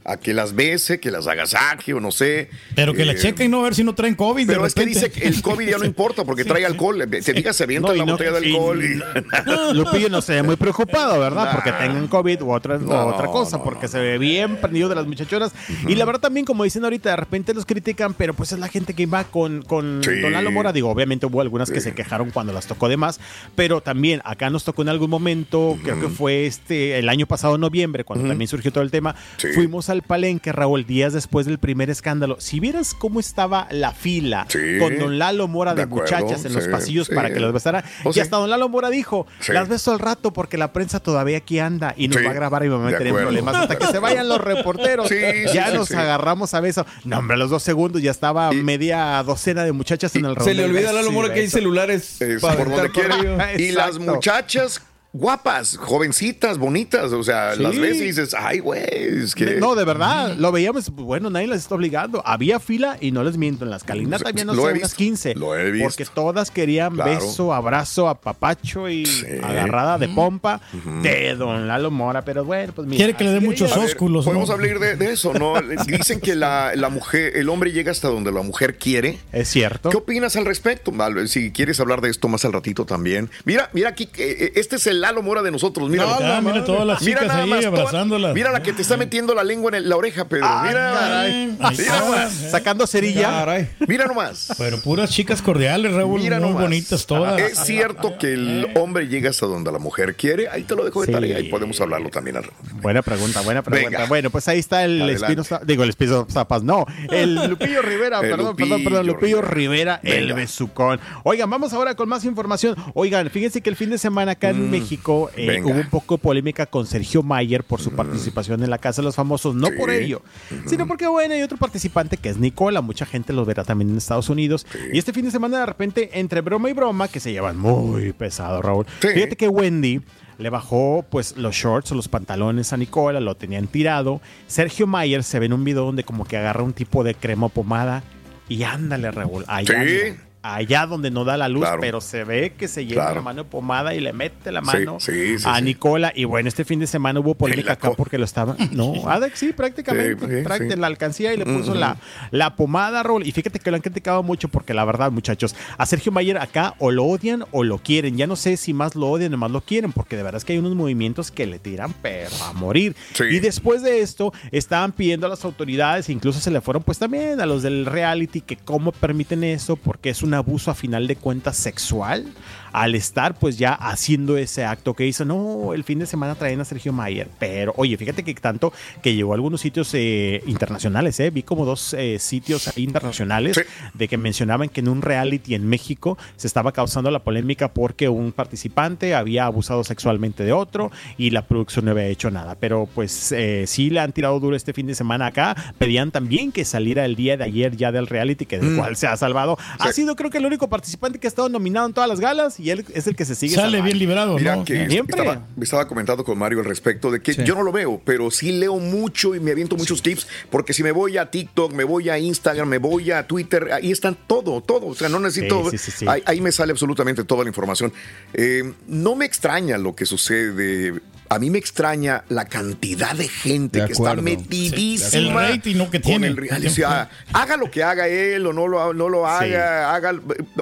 a 0.04 0.18
que 0.18 0.34
las 0.34 0.54
bese, 0.54 1.00
que 1.00 1.10
las 1.10 1.26
agasaje 1.26 1.94
o 1.94 2.02
no 2.02 2.12
sé. 2.12 2.50
Pero 2.76 2.94
que 2.94 3.06
la 3.06 3.14
Eh, 3.14 3.16
chequen, 3.16 3.50
no 3.50 3.62
a 3.62 3.64
ver 3.64 3.76
si 3.76 3.84
no 3.86 3.96
traen 3.96 4.14
COVID. 4.16 4.46
de 4.46 4.54
Pero 4.54 4.66
es 4.66 4.74
que 4.76 4.86
dice 4.86 5.10
que 5.10 5.26
el 5.26 5.41
COVID 5.41 5.70
ya 5.70 5.78
no 5.78 5.86
importa 5.94 6.26
porque 6.26 6.44
trae 6.44 6.66
alcohol. 6.66 7.08
Se 7.22 7.32
diga, 7.32 7.54
se 7.54 7.64
avienta 7.64 7.88
No, 7.88 7.96
la 7.96 8.06
no- 8.06 8.12
botella 8.12 8.32
de 8.34 8.38
alcohol. 8.39 8.84
Y... 8.84 9.74
Lupillo 9.74 10.10
no 10.10 10.22
se 10.22 10.34
ve 10.34 10.44
muy 10.44 10.58
preocupado, 10.58 11.18
¿verdad? 11.18 11.46
Nah. 11.46 11.52
Porque 11.54 11.72
tengan 11.72 12.08
COVID 12.10 12.41
u 12.41 12.52
otra, 12.52 12.76
otra 12.76 13.28
cosa, 13.28 13.58
no, 13.60 13.64
porque 13.64 13.84
no, 13.84 13.88
se 13.94 14.00
ve 14.00 14.18
bien 14.18 14.58
prendido 14.58 14.89
de 14.89 14.96
las 14.96 15.08
muchachonas. 15.08 15.54
Y 15.88 15.96
la 15.96 16.04
verdad 16.04 16.20
también, 16.20 16.46
como 16.46 16.66
dicen 16.66 16.84
ahorita, 16.84 17.10
de 17.12 17.16
repente 17.16 17.54
los 17.54 17.66
critican, 17.66 18.14
pero 18.16 18.34
pues 18.34 18.52
es 18.52 18.60
la 18.60 18.68
gente 18.68 18.94
que 18.94 19.04
iba 19.04 19.24
con, 19.24 19.62
con 19.62 20.02
Sí. 20.04 20.20
Don 20.20 20.34
Lalo 20.34 20.52
Mora. 20.52 20.74
Digo, 20.74 20.89
obviamente 20.89 21.26
hubo 21.26 21.39
algunas 21.39 21.72
que 21.72 21.80
se 21.80 21.94
quejaron 21.94 22.32
cuando 22.32 22.52
las 22.52 22.68
tocó 22.68 22.89
de 22.89 22.98
más, 22.98 23.22
pero 23.56 23.80
también 23.80 24.22
acá 24.26 24.50
nos 24.50 24.66
tocó 24.66 24.82
en 24.82 24.89
algún 24.89 25.10
momento, 25.10 25.78
creo 25.84 26.02
que 26.02 26.10
fue 26.10 26.32
este 26.34 26.99
el 26.99 27.09
año 27.09 27.25
pasado, 27.27 27.57
noviembre, 27.57 28.03
cuando 28.03 28.27
también 28.27 28.47
surgió 28.47 28.71
todo 28.71 28.84
el 28.84 28.91
tema, 28.91 29.15
Sí. 29.38 29.47
fuimos 29.53 29.89
al 29.89 30.01
palenque, 30.01 30.51
Raúl, 30.51 30.86
días 30.86 31.13
después 31.13 31.45
del 31.45 31.57
primer 31.59 31.89
escándalo. 31.89 32.38
Si 32.39 32.59
vieras 32.59 32.93
cómo 32.93 33.19
estaba 33.19 33.67
la 33.71 33.91
fila 33.91 34.45
Sí. 34.49 34.59
con 34.79 34.97
Don 34.99 35.17
Lalo 35.19 35.47
Mora 35.47 35.71
de, 35.71 35.77
De 35.77 35.84
acuerdo, 35.84 36.03
muchachas 36.17 36.45
en 36.45 36.53
los 36.53 36.67
pasillos 36.67 37.07
sí. 37.07 37.15
para 37.15 37.31
que 37.34 37.39
las 37.39 37.53
besara, 37.53 37.84
Oh, 38.03 38.09
y 38.09 38.13
sí. 38.13 38.19
hasta 38.19 38.38
Don 38.38 38.49
Lalo 38.49 38.69
Mora 38.69 38.89
dijo, 38.89 39.27
Sí. 39.39 39.51
las 39.53 39.67
beso 39.69 39.91
al 39.93 39.99
rato 39.99 40.31
porque 40.34 40.57
la 40.57 40.73
prensa 40.73 40.99
todavía 40.99 41.38
aquí 41.38 41.59
anda 41.59 41.93
y 41.97 42.07
nos 42.07 42.17
Sí, 42.17 42.23
va 42.25 42.31
a 42.31 42.34
grabar 42.34 42.63
y 42.65 42.69
me 42.69 42.75
va 42.75 42.88
a 42.88 42.91
meter 42.91 43.07
en 43.07 43.15
problemas 43.15 43.55
hasta 43.55 43.77
que 43.77 43.88
se 43.88 43.99
vayan 43.99 44.27
los 44.27 44.39
reporteros. 44.41 45.09
Ya 45.53 45.67
sí, 45.69 45.73
nos 45.75 45.88
sí. 45.89 45.95
agarramos 45.95 46.53
a 46.53 46.59
beso. 46.59 46.86
No, 47.05 47.19
hombre, 47.19 47.36
a 47.36 47.38
los 47.38 47.49
dos 47.49 47.63
segundos 47.63 48.01
ya 48.01 48.11
estaba 48.11 48.51
media 48.51 49.21
docena 49.23 49.63
de 49.63 49.71
muchachas 49.71 50.15
en 50.15 50.25
el 50.25 50.38
Se 50.41 50.53
le 50.53 50.65
olvida 50.65 50.89
a 50.89 50.93
Lalo 50.93 51.11
Mora 51.11 51.34
que 51.34 51.41
hay 51.41 51.49
celulares 51.49 52.21
Es 52.21 52.41
para 52.41 52.57
por 52.57 52.69
donde 52.69 52.89
quiera. 52.91 53.53
Y 53.57 53.71
las 53.71 53.99
muchachas 53.99 54.81
guapas, 55.14 55.78
jovencitas, 55.78 56.57
bonitas. 56.57 57.14
O 57.14 57.24
sea, 57.24 57.55
Sí. 57.55 57.61
las 57.64 57.78
ves 57.80 57.97
y 57.97 58.05
dices, 58.05 58.34
ay, 58.38 58.59
güey, 58.59 58.82
es 59.24 59.36
que. 59.36 59.57
No, 59.57 59.76
de 59.76 59.86
verdad, 59.86 60.36
lo 60.38 60.51
veíamos, 60.51 60.89
bueno, 60.89 61.30
nadie 61.30 61.47
las 61.47 61.59
está 61.59 61.76
obligando. 61.76 62.22
Había 62.26 62.59
fila 62.59 62.97
y 62.99 63.11
no 63.11 63.24
les 63.24 63.38
miento, 63.38 63.64
en 63.64 63.70
la 63.72 63.78
escalina 63.78 64.18
Lo- 64.18 64.24
también 64.24 64.47
no 64.47 64.55
sé, 64.55 64.61
unas 64.61 64.74
visto, 64.74 64.95
15. 64.97 65.36
lo 65.36 65.55
he 65.57 65.72
visto. 65.72 65.88
Porque 65.88 66.05
todas 66.05 66.49
querían 66.51 66.95
Claro. 66.95 67.11
beso, 67.11 67.53
abrazo, 67.53 68.09
apapacho 68.09 68.89
y 68.89 69.05
agarrada 69.43 69.97
de 69.97 70.09
pompa 70.09 70.61
de 71.03 71.36
Don 71.36 71.68
Lalo 71.68 71.91
Mora. 71.91 72.24
Pero 72.26 72.43
bueno, 72.43 72.74
pues 72.76 72.88
mira. 72.88 72.97
Quiere 72.97 73.14
que 73.14 73.24
le 73.24 73.32
dé 73.32 73.39
muchos 73.39 73.68
ella- 73.70 73.76
A 73.76 73.80
ver, 73.82 73.89
ósculos, 73.89 74.26
¿no? 74.26 74.32
Podemos 74.32 74.49
hablar 74.49 74.80
de, 74.80 74.95
de 74.95 75.11
eso, 75.14 75.34
¿no? 75.34 75.53
Dicen 75.88 76.20
que 76.22 76.36
la, 76.36 76.72
la 76.76 76.89
mujer, 76.89 77.38
el 77.38 77.49
hombre 77.49 77.72
llega 77.72 77.91
hasta 77.91 78.07
donde 78.07 78.32
la 78.32 78.41
mujer 78.41 78.78
quiere. 78.80 79.20
Es 79.32 79.49
cierto. 79.49 79.89
¿Qué 79.89 79.97
opinas 79.97 80.36
al 80.36 80.45
respecto? 80.45 80.91
Si 81.28 81.51
quieres 81.51 81.80
hablar 81.80 82.01
de 82.01 82.09
esto 82.09 82.28
más 82.28 82.45
al 82.45 82.53
ratito 82.53 82.86
también. 82.86 83.30
Mira, 83.45 83.70
mira 83.74 83.89
aquí, 83.89 84.09
eh, 84.18 84.53
este 84.55 84.78
es 84.78 84.88
el 84.88 85.03
Lalo 85.04 85.22
Mora 85.22 85.41
de 85.41 85.51
nosotros. 85.51 85.89
Mira, 85.89 86.06
Ah, 86.08 86.39
mira 86.41 86.64
todas 86.64 86.88
las 86.88 86.99
chicas 87.04 87.30
ahí 87.30 87.49
toda- 87.49 87.68
abrazándolas. 87.68 88.34
mira 88.34 88.51
la 88.51 88.64
que 88.64 88.72
te 88.72 88.82
está 88.82 88.95
metiendo 88.95 89.36
la 89.36 89.43
lengua 89.43 89.70
en 89.70 89.76
el- 89.76 89.89
la 89.89 89.97
oreja, 89.97 90.30
Pedro. 90.30 90.47
mira, 90.66 90.93
caray. 90.97 91.58
Mira 91.78 91.99
nomás. 91.99 92.32
Sacando 92.51 92.88
cerilla. 92.88 93.30
Caray. 93.30 93.70
Mira 93.88 94.06
nomás. 94.06 94.54
Pero 94.58 94.80
puras 94.80 95.10
chicas 95.12 95.41
cordiales, 95.41 95.91
Raúl, 95.93 96.22
Mira 96.22 96.39
muy 96.39 96.49
nomás. 96.49 96.64
bonitas 96.64 97.06
todas. 97.06 97.38
Es 97.41 97.60
cierto 97.60 98.18
que 98.18 98.34
el 98.34 98.68
hombre 98.76 99.08
llega 99.10 99.30
hasta 99.30 99.45
donde 99.45 99.72
la 99.74 99.80
mujer 99.80 100.16
quiere. 100.16 100.47
Ahí 100.47 100.64
te 100.64 100.74
lo 100.76 100.86
dejo 100.86 101.01
de 101.01 101.08
Sí. 101.08 101.12
tarea 101.12 101.39
y 101.41 101.49
podemos 101.49 101.80
hablarlo 101.82 102.10
también. 102.10 102.38
al- 102.38 102.49
Buena 102.82 103.01
pregunta, 103.01 103.41
buena 103.41 103.62
pregunta. 103.62 103.89
Venga. 103.97 104.08
Bueno, 104.08 104.30
pues 104.30 104.47
ahí 104.47 104.60
está 104.60 104.86
el 104.86 105.01
Adelante. 105.01 105.41
Espino 105.41 105.60
digo 105.66 105.84
el 105.84 105.89
Espino 105.89 106.26
Zapas, 106.32 106.64
no, 106.64 106.86
el 107.12 107.36
Lupillo 107.49 107.82
Rivera, 107.82 108.20
El 108.22 108.30
perdón, 108.30 108.56
perdón, 108.56 108.70
Lupillo 108.80 108.84
perdón, 108.89 109.08
Lupillo 109.08 109.41
Rivera. 109.41 109.99
Rivera, 110.04 110.18
el 110.18 110.34
besucón. 110.34 110.99
Oigan, 111.24 111.49
vamos 111.49 111.74
ahora 111.74 111.95
con 111.95 112.08
más 112.08 112.24
información. 112.26 112.76
Oigan, 112.93 113.30
fíjense 113.30 113.62
que 113.62 113.70
el 113.70 113.76
fin 113.76 113.89
de 113.89 113.97
semana 113.97 114.34
acá 114.34 114.49
en 114.49 114.70
México 114.72 114.93
eh, 115.36 115.60
Mm, 115.62 115.66
hubo 115.66 115.76
un 115.80 115.89
poco 115.89 116.16
de 116.16 116.22
polémica 116.22 116.66
con 116.66 116.86
Sergio 116.86 117.24
Mayer 117.24 117.64
por 117.64 117.82
su 117.82 117.91
participación 117.91 118.64
en 118.64 118.70
la 118.70 118.78
Casa 118.78 119.02
de 119.02 119.06
los 119.06 119.16
Famosos, 119.16 119.56
no 119.56 119.68
Sí. 119.68 119.74
por 119.78 119.89
ello, 119.91 120.22
sino 120.68 120.88
porque, 120.88 121.08
bueno, 121.08 121.34
hay 121.34 121.41
otro 121.41 121.58
participante 121.58 122.18
que 122.18 122.30
es 122.30 122.38
Nicola, 122.38 122.82
mucha 122.82 123.06
gente 123.06 123.34
lo 123.34 123.46
verá 123.46 123.64
también 123.64 123.89
en 123.91 123.98
Estados 123.98 124.30
Unidos. 124.30 124.66
Y 124.91 124.98
este 124.98 125.14
fin 125.14 125.26
de 125.26 125.32
semana, 125.32 125.60
de 125.60 125.66
repente, 125.66 126.10
entre 126.20 126.41
broma 126.41 126.70
y 126.70 126.74
broma, 126.74 127.08
que 127.08 127.20
se 127.20 127.32
llevan 127.32 127.58
muy 127.58 128.14
pesado, 128.14 128.62
Raúl. 128.62 128.86
Sí. 129.02 129.08
Fíjate 129.14 129.36
que 129.36 129.48
Wendy 129.48 130.02
le 130.39 130.50
bajó 130.50 131.06
pues 131.10 131.38
los 131.38 131.56
shorts 131.56 131.91
o 131.91 131.96
los 131.96 132.08
pantalones 132.08 132.74
a 132.74 132.78
Nicola, 132.78 133.20
lo 133.20 133.36
tenían 133.36 133.68
tirado. 133.68 134.20
Sergio 134.48 134.88
Mayer 134.88 135.24
se 135.24 135.39
ve 135.39 135.46
en 135.46 135.54
un 135.54 135.64
video 135.64 135.86
donde 135.86 136.04
como 136.04 136.26
que 136.26 136.38
agarra 136.38 136.64
un 136.64 136.74
tipo 136.74 137.04
de 137.04 137.14
crema 137.14 137.46
o 137.46 137.50
pomada 137.50 138.04
y 138.50 138.64
ándale, 138.64 139.12
Raúl, 139.12 139.46
mira, 139.48 140.16
allá 140.44 140.86
donde 140.86 141.10
no 141.10 141.24
da 141.26 141.38
la 141.38 141.48
luz, 141.50 141.62
Claro. 141.64 141.80
pero 141.82 142.02
se 142.02 142.24
ve 142.24 142.54
que 142.58 142.68
se 142.68 142.86
lleva 142.86 143.04
Claro. 143.06 143.16
la 143.16 143.22
mano 143.22 143.44
de 143.46 143.50
pomada 143.50 143.96
y 143.96 144.00
le 144.02 144.14
mete 144.14 144.52
la 144.52 144.62
mano 144.62 145.00
sí, 145.00 145.39
sí, 145.39 145.46
a. 145.48 145.60
Nicola. 145.62 146.12
Y 146.16 146.26
bueno, 146.26 146.50
este 146.50 146.66
fin 146.66 146.80
de 146.80 146.88
semana 146.88 147.20
hubo 147.22 147.34
polémica 147.36 147.74
acá 147.74 147.91
porque 147.91 148.18
lo 148.18 148.26
estaba. 148.26 148.56
No, 148.72 148.94
ah, 149.08 149.20
de- 149.20 149.32
sí, 149.36 149.54
prácticamente. 149.54 150.16
Prácticamente 150.44 150.78
la 150.78 150.88
alcancía 150.88 151.34
y 151.34 151.38
le 151.38 151.46
puso 151.46 151.74
la, 151.74 151.98
la 152.32 152.56
pomada, 152.56 153.02
Raúl. 153.04 153.26
Y 153.26 153.32
fíjate 153.32 153.60
que 153.60 153.72
lo 153.72 153.76
han 153.78 153.82
criticado 153.82 154.22
mucho 154.22 154.50
porque 154.50 154.74
la 154.74 154.84
verdad, 154.86 155.12
muchachos, 155.12 155.56
a 155.78 155.86
Sergio 155.86 156.12
Mayer 156.12 156.38
acá 156.38 156.76
o 156.80 156.91
lo 156.91 157.06
odian 157.06 157.46
o 157.52 157.64
lo 157.64 157.78
quieren. 157.78 158.18
Ya 158.18 158.28
no 158.28 158.36
sé 158.36 158.58
si 158.58 158.74
más 158.74 158.96
lo 158.96 159.08
odian 159.10 159.34
o 159.34 159.38
más 159.38 159.50
lo 159.52 159.62
quieren, 159.62 159.91
porque 159.94 160.18
de 160.18 160.24
verdad 160.24 160.38
es 160.39 160.46
que 160.46 160.54
hay 160.54 160.60
unos 160.60 160.76
movimientos 160.76 161.32
que 161.32 161.46
le 161.48 161.60
tiran, 161.60 161.94
pero 162.02 162.30
a 162.44 162.54
morir. 162.54 162.96
Y 163.32 163.39
después 163.39 163.82
de 163.82 164.02
esto, 164.02 164.34
estaban 164.52 164.91
pidiendo 164.91 165.26
a 165.28 165.30
las 165.30 165.46
autoridades, 165.46 166.10
incluso 166.10 166.39
se 166.41 166.52
le 166.52 166.60
fueron 166.62 166.84
pues 166.84 167.00
también 167.00 167.39
a 167.39 167.46
los 167.46 167.64
del 167.64 167.86
reality, 167.86 168.41
que 168.41 168.58
cómo 168.58 168.91
permiten 168.91 169.44
eso, 169.46 169.78
porque 169.78 170.10
es 170.10 170.22
abuso 170.34 170.71
a 170.71 170.75
final 170.75 171.07
de 171.07 171.15
cuentas 171.15 171.57
sexual 171.57 172.25
al 172.74 172.95
estar 172.95 173.36
pues 173.39 173.57
ya 173.57 173.74
haciendo 173.74 174.36
ese 174.38 174.65
acto 174.65 174.93
que 174.93 175.05
hizo. 175.07 175.24
No, 175.26 175.74
el 175.74 175.84
fin 175.84 175.99
de 175.99 176.05
semana 176.05 176.36
traen 176.36 176.59
a 176.59 176.65
Sergio 176.65 176.91
Mayer, 176.91 177.30
pero 177.39 177.74
oye, 177.78 177.95
fíjate 177.97 178.24
que 178.24 178.34
tanto 178.34 178.74
que 179.01 179.15
llegó 179.15 179.32
a 179.32 179.36
algunos 179.36 179.61
sitios 179.61 179.93
eh, 179.93 180.41
internacionales, 180.47 181.19
¿eh? 181.19 181.30
vi 181.30 181.43
como 181.43 181.65
dos 181.65 181.93
eh, 181.93 182.17
sitios 182.19 182.78
internacionales 182.78 183.59
de 183.93 184.07
que 184.07 184.17
mencionaban 184.17 184.69
que 184.69 184.82
en 184.82 184.89
un 184.89 185.01
reality 185.01 185.55
en 185.55 185.67
México 185.67 186.17
se 186.36 186.47
estaba 186.47 186.71
causando 186.71 187.09
la 187.11 187.19
polémica 187.19 187.74
porque 187.74 188.09
un 188.09 188.32
participante 188.32 189.15
había 189.15 189.45
abusado 189.45 189.84
sexualmente 189.84 190.43
de 190.43 190.51
otro 190.51 190.91
y 191.17 191.30
la 191.30 191.43
producción 191.47 191.86
no 191.86 191.91
había 191.91 192.07
hecho 192.07 192.32
nada. 192.32 192.55
Pero 192.59 192.89
pues 192.93 193.32
eh, 193.32 193.65
sí 193.67 193.89
le 193.89 193.99
han 193.99 194.11
tirado 194.11 194.39
duro 194.39 194.55
este 194.55 194.74
fin 194.74 194.88
de 194.88 194.95
semana 194.95 195.28
acá. 195.28 195.55
Pedían 195.78 196.11
también 196.11 196.51
que 196.51 196.65
saliera 196.65 197.05
el 197.05 197.15
día 197.15 197.38
de 197.38 197.43
ayer 197.43 197.78
ya 197.78 197.91
del 197.91 198.07
reality, 198.07 198.45
que 198.45 198.59
del 198.59 198.71
Mm. 198.74 198.78
cual 198.78 198.95
se 198.95 199.07
ha 199.07 199.15
salvado. 199.17 199.57
Ha 199.80 199.91
sido 199.91 200.15
creo 200.15 200.30
que 200.30 200.38
el 200.39 200.45
único 200.45 200.67
participante 200.69 201.19
que 201.19 201.28
ha 201.28 201.30
estado 201.30 201.49
nominado 201.49 201.88
en 201.88 201.93
todas 201.93 202.09
las 202.09 202.19
galas 202.19 202.59
y 202.64 202.70
él 202.72 202.86
es 202.93 203.07
el 203.07 203.16
que 203.16 203.26
se 203.26 203.36
sigue 203.36 203.55
Sale 203.55 203.66
salvando. 203.68 203.86
bien 203.86 203.99
liberado, 203.99 204.38
Mira 204.38 204.55
¿no? 204.55 204.66
que 204.66 204.88
Siempre. 204.89 205.20
estaba, 205.22 205.45
me 205.55 205.64
estaba 205.64 205.88
comentando 205.88 206.24
con 206.24 206.38
Mario 206.38 206.59
al 206.59 206.66
respecto 206.66 207.11
de 207.11 207.22
que 207.22 207.34
Sí. 207.34 207.43
yo 207.43 207.55
no 207.55 207.64
lo 207.64 207.72
veo, 207.72 208.01
pero 208.05 208.32
sí 208.32 208.51
leo 208.51 208.78
mucho 208.78 209.36
y 209.36 209.39
me 209.39 209.51
aviento 209.51 209.76
muchos 209.76 210.01
tips, 210.01 210.28
porque 210.49 210.74
si 210.74 210.84
me 210.84 210.91
voy 210.91 211.18
a 211.18 211.30
TikTok, 211.30 211.74
me 211.74 211.84
voy 211.84 212.09
a 212.09 212.18
Instagram, 212.18 212.68
me 212.68 212.78
voy 212.78 213.11
a 213.11 213.28
Twitter, 213.28 213.72
ahí 213.72 213.91
están 213.91 214.18
todo, 214.28 214.61
todo. 214.61 214.88
O 214.88 214.95
sea, 214.95 215.09
no 215.09 215.20
necesito. 215.20 215.70
Sí, 215.72 215.78
sí, 215.78 215.91
sí, 215.91 215.97
sí. 215.99 216.05
Ahí, 216.07 216.24
ahí 216.26 216.41
me 216.41 216.51
sale 216.51 216.72
absolutamente 216.72 217.24
toda 217.24 217.43
la 217.43 217.49
información. 217.49 217.91
Eh, 218.34 218.74
no 218.88 219.16
me 219.16 219.26
extraña 219.26 219.78
lo 219.78 219.95
que 219.95 220.05
sucede. 220.05 220.93
A 221.30 221.39
mí 221.39 221.49
me 221.49 221.57
extraña 221.57 222.24
la 222.30 222.45
cantidad 222.45 223.16
de 223.16 223.28
gente 223.28 223.80
De 223.82 223.86
que 223.88 223.93
está 223.93 224.14
metidísima. 224.16 225.47
El 225.47 225.53
rating, 225.53 225.76
que 225.89 225.99
con 225.99 226.01
tiene. 226.01 226.28
el 226.28 226.38
reality. 226.38 226.68
O 226.68 226.70
sea, 226.70 227.09
haga 227.34 227.57
lo 227.57 227.72
que 227.72 227.84
haga 227.84 228.07
él 228.07 228.45
o 228.45 228.53
no 228.53 228.68
lo, 228.68 228.93
no 228.93 229.09
lo 229.09 229.26
haga, 229.28 229.95
haga 229.95 230.14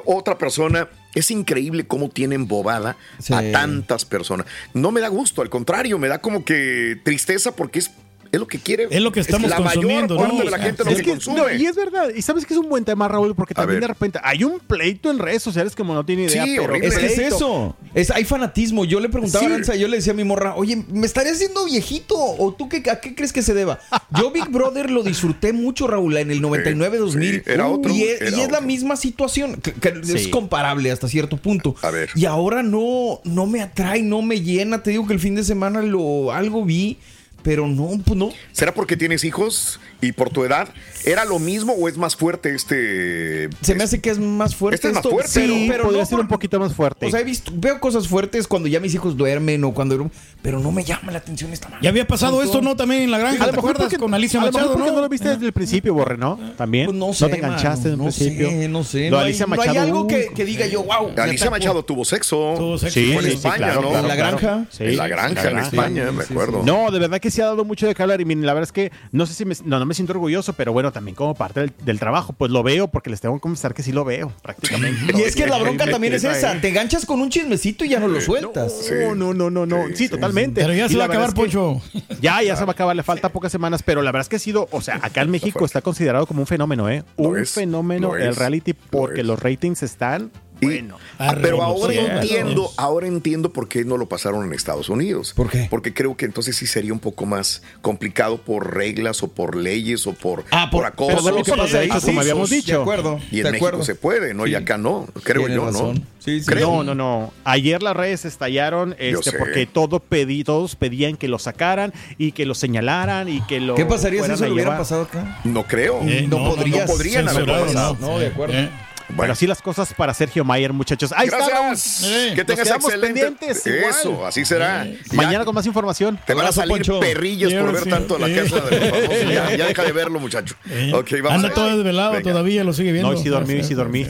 otra 0.06 0.38
persona. 0.38 0.88
Es 1.14 1.30
increíble 1.30 1.86
cómo 1.86 2.08
tienen 2.08 2.48
bobada 2.48 2.96
Sí. 3.18 3.34
a 3.34 3.52
tantas 3.52 4.04
personas. 4.04 4.46
No 4.74 4.90
me 4.92 5.00
da 5.00 5.08
gusto, 5.08 5.42
al 5.42 5.50
contrario, 5.50 5.98
me 5.98 6.08
da 6.08 6.20
como 6.20 6.44
que 6.44 6.98
tristeza 7.04 7.54
porque 7.54 7.80
es, 7.80 7.90
es 8.32 8.40
lo 8.40 8.46
que 8.48 8.58
quiere. 8.58 8.88
Es 8.90 9.00
lo 9.02 9.12
que 9.12 9.20
estamos 9.20 9.48
la 9.50 9.60
mayor 9.60 9.74
consumiendo, 9.74 10.16
parte 10.16 10.32
¿no? 10.32 10.38
de 10.38 10.44
la 10.50 10.50
O 10.50 10.58
sea, 10.58 10.64
gente 10.66 10.84
lo 10.84 10.90
Es 10.90 10.96
que, 10.96 11.02
que, 11.04 11.10
consume. 11.10 11.36
no, 11.36 11.52
y 11.52 11.66
es 11.66 11.76
verdad, 11.76 12.08
y 12.16 12.22
sabes 12.22 12.46
que 12.46 12.54
es 12.54 12.58
un 12.60 12.68
buen 12.68 12.84
tema, 12.84 13.06
Raúl, 13.06 13.34
porque 13.34 13.54
también 13.54 13.80
de 13.80 13.86
repente 13.86 14.18
hay 14.24 14.42
un 14.42 14.58
pleito 14.58 15.10
en 15.10 15.18
redes 15.18 15.42
sociales 15.42 15.76
como 15.76 15.94
no 15.94 16.04
tiene 16.04 16.22
idea. 16.24 16.44
Sí, 16.44 16.52
pero 16.56 16.64
horrible. 16.72 16.88
Es 16.88 16.98
que 16.98 17.06
es 17.06 17.18
eso. 17.18 17.76
Es, 17.94 18.10
hay 18.10 18.24
fanatismo. 18.24 18.84
Yo 18.86 18.98
le 19.00 19.08
preguntaba 19.10 19.44
Sí. 19.44 19.50
a 19.50 19.54
Aranza, 19.54 19.76
yo 19.76 19.86
le 19.86 19.98
decía 19.98 20.12
a 20.14 20.16
mi 20.16 20.24
morra, 20.24 20.54
oye, 20.56 20.82
¿me 20.90 21.06
estaría 21.06 21.32
haciendo 21.32 21.64
viejito? 21.66 22.14
¿O 22.18 22.52
tú 22.54 22.68
qué, 22.68 22.82
a 22.90 23.00
qué 23.00 23.14
crees 23.14 23.32
que 23.32 23.42
se 23.42 23.52
deba? 23.54 23.78
Yo 24.18 24.30
Big 24.30 24.48
Brother 24.48 24.90
lo 24.90 25.02
disfruté 25.02 25.52
mucho, 25.52 25.86
Raúl, 25.86 26.16
en 26.16 26.30
el 26.30 26.40
99-2000. 26.40 27.34
sí, 27.34 27.42
era 27.46 27.68
otro, 27.68 27.92
Y, 27.94 28.02
es, 28.04 28.20
era 28.22 28.36
y 28.36 28.40
es 28.40 28.50
la 28.50 28.60
misma 28.62 28.96
situación. 28.96 29.56
que- 29.60 29.72
que 29.74 29.92
Es 30.14 30.28
comparable 30.28 30.90
hasta 30.90 31.06
cierto 31.08 31.36
punto. 31.36 31.74
A 31.82 31.90
ver. 31.90 32.08
Y 32.14 32.24
ahora 32.24 32.62
no, 32.62 33.20
no 33.24 33.46
me 33.46 33.60
atrae, 33.60 34.02
no 34.02 34.22
me 34.22 34.40
llena. 34.40 34.82
Te 34.82 34.90
digo 34.90 35.06
que 35.06 35.12
el 35.12 35.20
fin 35.20 35.34
de 35.34 35.44
semana 35.44 35.82
lo 35.82 36.32
algo 36.32 36.64
vi, 36.64 36.98
pero 37.42 37.66
no, 37.66 37.90
pues 38.04 38.16
no. 38.16 38.30
¿Será 38.52 38.72
porque 38.74 38.96
tienes 38.96 39.24
hijos 39.24 39.80
y 40.00 40.12
por 40.12 40.30
tu 40.30 40.44
edad? 40.44 40.68
¿Era 41.04 41.24
lo 41.24 41.38
mismo 41.38 41.72
o 41.72 41.88
es 41.88 41.96
más 41.96 42.14
fuerte 42.16 42.54
este? 42.54 43.48
Se 43.60 43.74
me 43.74 43.84
hace 43.84 44.00
que 44.00 44.10
es 44.10 44.18
más 44.18 44.54
fuerte 44.54 44.76
Este 44.76 44.88
es 44.88 44.94
más 44.94 45.02
fuerte, 45.02 45.30
pero, 45.34 45.54
Sí, 45.54 45.66
pero 45.68 45.84
podría 45.84 46.00
no 46.02 46.06
ser 46.06 46.16
por- 46.16 46.20
un 46.24 46.28
poquito 46.28 46.60
más 46.60 46.74
fuerte. 46.74 47.06
O 47.06 47.10
sea, 47.10 47.20
he 47.20 47.24
visto, 47.24 47.52
veo 47.54 47.80
cosas 47.80 48.08
fuertes 48.08 48.46
cuando 48.46 48.68
ya 48.68 48.80
mis 48.80 48.94
hijos 48.94 49.16
duermen 49.16 49.62
o 49.64 49.74
cuando. 49.74 50.10
Pero 50.42 50.58
no 50.60 50.72
me 50.72 50.84
llama 50.84 51.12
la 51.12 51.18
atención 51.18 51.52
esta 51.52 51.68
madre. 51.68 51.80
Ya 51.82 51.90
había 51.90 52.06
pasado 52.06 52.42
esto. 52.42 52.60
¿no? 52.62 52.76
También 52.76 53.02
en 53.02 53.10
la 53.10 53.18
granja, 53.18 53.50
¿te 53.50 53.58
acuerdas? 53.58 53.82
porque- 53.84 53.98
Con 53.98 54.14
Alicia 54.14 54.40
a 54.40 54.44
lo 54.44 54.46
mejor 54.48 54.60
Machado, 54.60 54.74
porque 54.74 54.90
¿no? 54.90 54.96
no 54.96 55.02
lo 55.02 55.08
viste 55.08 55.28
desde 55.28 55.46
el 55.46 55.52
principio, 55.52 55.94
Borre, 55.94 56.16
¿no? 56.16 56.38
También. 56.56 56.86
Pues 56.86 56.96
no 56.98 57.12
sé, 57.12 57.28
te 57.28 57.36
enganchaste 57.36 57.88
desde 57.88 57.90
el 57.92 57.98
no 57.98 58.04
principio. 58.04 58.48
sé, 58.50 58.68
no 58.68 58.84
sé. 58.84 59.04
Lo 59.10 59.16
No 59.16 59.18
hay, 59.18 59.24
Alicia 59.26 59.46
no 59.46 59.52
hay 59.54 59.58
Machado, 59.68 59.80
algo 59.80 60.00
uh, 60.02 60.06
que, 60.06 60.28
que 60.34 60.44
diga 60.44 60.66
yo, 60.66 60.82
wow. 60.84 61.08
Alicia 61.16 61.46
atrapó. 61.46 61.50
Machado 61.50 61.84
tuvo 61.84 62.04
sexo. 62.04 62.54
Tuvo 62.56 62.78
sexo. 62.78 62.94
Sí, 62.94 63.12
en 63.12 63.26
España, 63.26 63.74
¿no? 63.74 63.98
En 63.98 64.06
la 64.08 64.14
granja. 64.14 64.66
En 64.78 64.96
la 64.96 65.08
granja, 65.08 65.50
en. 65.50 65.58
España, 65.58 66.12
me 66.12 66.22
acuerdo. 66.22 66.62
No, 66.64 66.90
de 66.90 66.98
verdad 67.00 67.20
que 67.20 67.30
sí 67.32 67.40
ha 67.40 67.46
dado 67.46 67.64
mucho 67.64 67.86
de 67.86 67.94
qué 67.94 68.02
hablar 68.02 68.20
y 68.20 68.24
miren, 68.24 68.46
la 68.46 68.54
verdad 68.54 68.68
es 68.68 68.72
que 68.72 68.92
no 69.10 69.26
sé 69.26 69.34
si 69.34 69.44
me, 69.44 69.54
no, 69.64 69.78
no 69.78 69.86
me 69.86 69.94
siento 69.94 70.12
orgulloso, 70.12 70.52
pero 70.52 70.72
bueno, 70.72 70.92
también 70.92 71.14
como 71.14 71.34
parte 71.34 71.60
del, 71.60 71.72
del 71.84 71.98
trabajo, 71.98 72.32
pues 72.32 72.50
lo 72.50 72.62
veo 72.62 72.88
porque 72.88 73.10
les 73.10 73.20
tengo 73.20 73.34
que 73.36 73.40
confesar 73.40 73.74
que 73.74 73.82
sí 73.82 73.92
lo 73.92 74.04
veo 74.04 74.32
prácticamente. 74.42 75.12
Y 75.18 75.22
es 75.22 75.34
que 75.34 75.46
la 75.46 75.58
bronca 75.58 75.86
también 75.86 76.14
es 76.14 76.24
esa. 76.24 76.60
Te 76.60 76.70
ganchas 76.70 77.06
con 77.06 77.20
un 77.20 77.30
chismecito 77.30 77.84
y 77.84 77.90
ya 77.90 78.00
no 78.00 78.08
lo 78.08 78.20
sueltas. 78.20 78.90
No, 78.92 79.14
no, 79.14 79.34
no, 79.34 79.50
no, 79.50 79.66
no. 79.66 79.84
Sí, 79.94 80.08
totalmente. 80.08 80.60
Pero 80.60 80.74
ya 80.74 80.88
se 80.88 80.96
va 80.96 81.04
a 81.04 81.06
acabar, 81.06 81.34
Poncho. 81.34 81.80
Ya, 82.20 82.42
ya 82.42 82.56
se 82.56 82.64
va 82.64 82.70
a 82.70 82.72
acabar, 82.72 82.94
le 82.94 83.02
falta 83.02 83.30
pocas 83.30 83.52
semanas, 83.52 83.82
pero 83.82 84.02
la 84.02 84.12
verdad 84.12 84.22
es 84.22 84.28
que 84.28 84.36
ha 84.36 84.38
sido, 84.38 84.68
o 84.70 84.80
sea, 84.80 85.00
acá 85.02 85.22
en 85.22 85.30
México 85.30 85.64
está 85.64 85.82
considerado 85.82 86.26
como 86.26 86.40
un 86.40 86.46
fenómeno, 86.46 86.88
¿eh? 86.88 87.04
Un 87.16 87.44
fenómeno 87.46 88.16
el 88.16 88.36
reality 88.36 88.72
porque 88.74 89.22
los 89.22 89.40
ratings 89.40 89.82
están 89.82 90.30
bueno. 90.66 90.96
Pero 91.40 91.62
ahora 91.62 91.94
entiendo, 91.94 92.70
ahora 92.76 93.06
entiendo 93.06 93.52
por 93.52 93.68
qué 93.68 93.84
no 93.84 93.96
lo 93.96 94.06
pasaron 94.08 94.44
en 94.46 94.52
Estados 94.54 94.88
Unidos. 94.88 95.32
¿Por 95.36 95.50
qué? 95.50 95.66
Porque 95.70 95.94
creo 95.94 96.16
que 96.16 96.24
entonces 96.24 96.56
sí 96.56 96.66
sería 96.66 96.92
un 96.92 96.98
poco 96.98 97.26
más 97.26 97.62
complicado 97.80 98.38
por 98.38 98.74
reglas 98.74 99.22
o 99.22 99.28
por 99.28 99.56
leyes 99.56 100.06
o 100.06 100.12
por, 100.14 100.44
Ah, 100.50 100.68
por- 100.70 100.84
acoso. 100.86 101.10
pero 101.16 101.22
de 101.22 101.30
lo 101.32 101.44
que 101.44 101.50
por 101.50 101.58
pasa 101.60 101.78
ahí, 101.78 101.88
como 101.88 102.20
habíamos 102.20 102.50
dicho. 102.50 102.76
De 102.76 102.80
acuerdo. 102.82 103.20
Y 103.30 103.38
en 103.38 103.44
de 103.44 103.50
México 103.52 103.66
acuerdo. 103.68 103.84
se 103.84 103.94
puede, 103.94 104.34
¿no? 104.34 104.46
Y 104.46 104.54
acá 104.54 104.78
no, 104.78 105.06
creo 105.22 105.42
Tienes 105.46 105.56
yo, 105.56 105.66
razón. 105.66 105.94
¿no? 105.96 106.00
Sí, 106.18 106.40
sí. 106.40 106.46
Creo. 106.46 106.70
No, 106.70 106.84
no, 106.84 106.94
no. 106.94 107.32
Ayer 107.44 107.82
las 107.82 107.96
redes 107.96 108.24
estallaron 108.24 108.94
este, 108.98 109.32
porque 109.32 109.66
todo 109.66 109.98
pedí, 110.00 110.44
todos 110.44 110.76
pedían 110.76 111.16
que 111.16 111.28
lo 111.28 111.38
sacaran 111.38 111.92
y 112.18 112.32
que 112.32 112.46
lo 112.46 112.54
señalaran 112.54 113.28
y 113.28 113.40
que 113.42 113.60
lo 113.60 113.74
¿Qué 113.74 113.84
pasaría 113.84 114.24
si 114.24 114.32
eso 114.32 114.44
hubiera 114.52 114.76
pasado 114.78 115.02
acá? 115.02 115.40
No 115.44 115.64
creo. 115.66 116.00
Eh, 116.02 116.26
no 116.28 116.36
podrías 116.54 116.86
no 116.88 116.92
podrían 116.94 117.28
haberlo 117.28 117.54
censurado, 117.54 117.94
pasado. 117.94 118.12
No, 118.12 118.18
de 118.18 118.26
acuerdo. 118.28 118.54
Eh. 118.54 118.70
Pero 119.16 119.32
así 119.32 119.46
las 119.46 119.60
cosas 119.60 119.92
para 119.94 120.14
Sergio 120.14 120.44
Mayer, 120.44 120.72
muchachos. 120.72 121.12
Ahí. 121.16 121.28
Gracias. 121.28 122.02
Eh, 122.04 122.32
que 122.34 122.44
tengas 122.44 122.68
pendientes, 123.00 123.66
igual. 123.66 123.90
Eso, 123.90 124.26
así 124.26 124.44
será. 124.44 124.84
Ya 124.86 124.96
Mañana 125.12 125.44
con 125.44 125.54
más 125.54 125.66
información. 125.66 126.18
Te 126.26 126.34
van 126.34 126.46
a 126.46 126.52
salir 126.52 126.76
Poncho. 126.76 126.98
perrillas 127.00 127.52
por 127.52 127.72
ver 127.72 127.84
sí. 127.84 127.90
tanto 127.90 128.18
la 128.18 128.28
Eh. 128.28 128.34
casa 128.36 128.60
de 128.64 128.80
los 128.80 128.90
famosos. 128.90 129.28
Ya, 129.32 129.56
ya 129.56 129.66
deja 129.66 129.82
de 129.84 129.92
verlo, 129.92 130.18
muchacho. 130.20 130.54
Eh. 130.70 130.92
Ok, 130.94 131.10
vamos 131.22 131.32
Anda 131.44 131.52
todo 131.54 131.76
desvelado 131.76 132.12
Venga. 132.12 132.30
todavía, 132.30 132.64
lo 132.64 132.72
sigue 132.72 132.92
viendo. 132.92 133.12
No, 133.12 133.18
y 133.18 133.22
sí 133.22 133.28
dormí, 133.28 133.54
y 133.54 133.64
sí 133.64 133.74
dormí. 133.74 134.06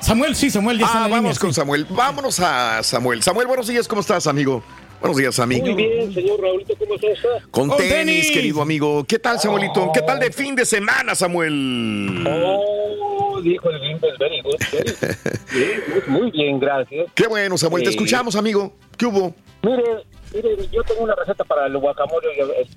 Samuel, 0.00 0.36
sí, 0.36 0.50
Samuel, 0.50 0.78
ya 0.78 0.86
está 0.86 0.98
Ah, 0.98 1.04
en 1.06 1.10
la 1.10 1.16
vamos 1.16 1.30
línea, 1.30 1.40
con 1.40 1.50
sí. 1.52 1.56
Samuel. 1.60 1.86
Vámonos 1.90 2.40
a 2.40 2.82
Samuel. 2.82 3.22
Samuel, 3.22 3.46
buenos 3.48 3.66
días, 3.66 3.88
¿cómo 3.88 4.00
estás, 4.00 4.26
amigo? 4.26 4.62
Buenos 5.00 5.16
días, 5.18 5.38
amigo. 5.38 5.66
Muy 5.66 5.74
bien, 5.74 6.12
señor 6.12 6.40
Raulito, 6.40 6.74
¿cómo 6.78 6.94
está 6.94 7.08
usted? 7.08 7.28
Con 7.50 7.68
Con 7.68 7.78
tenis, 7.78 7.92
tenis. 7.96 8.30
querido 8.30 8.62
amigo. 8.62 9.04
¿Qué 9.04 9.18
tal, 9.18 9.38
Samuelito? 9.38 9.90
¿Qué 9.92 10.02
tal 10.02 10.18
de 10.18 10.30
fin 10.32 10.54
de 10.54 10.64
semana, 10.64 11.14
Samuel? 11.14 12.24
Oh, 12.26 13.40
dijo 13.42 13.70
el 13.70 13.78
very 14.18 14.40
good. 14.42 14.54
very 15.52 15.80
good. 15.94 16.06
Muy, 16.06 16.30
bien, 16.30 16.58
gracias. 16.58 17.10
Qué 17.14 17.26
bueno, 17.26 17.56
Samuel. 17.58 17.84
Te 17.84 17.90
escuchamos, 17.90 18.36
amigo. 18.36 18.72
¿Qué 18.96 19.06
hubo? 19.06 19.34
Mire, 19.62 19.82
mire, 20.32 20.56
yo 20.72 20.82
tengo 20.84 21.02
una 21.02 21.14
receta 21.14 21.44
para 21.44 21.66
el 21.66 21.76
guacamole. 21.78 22.28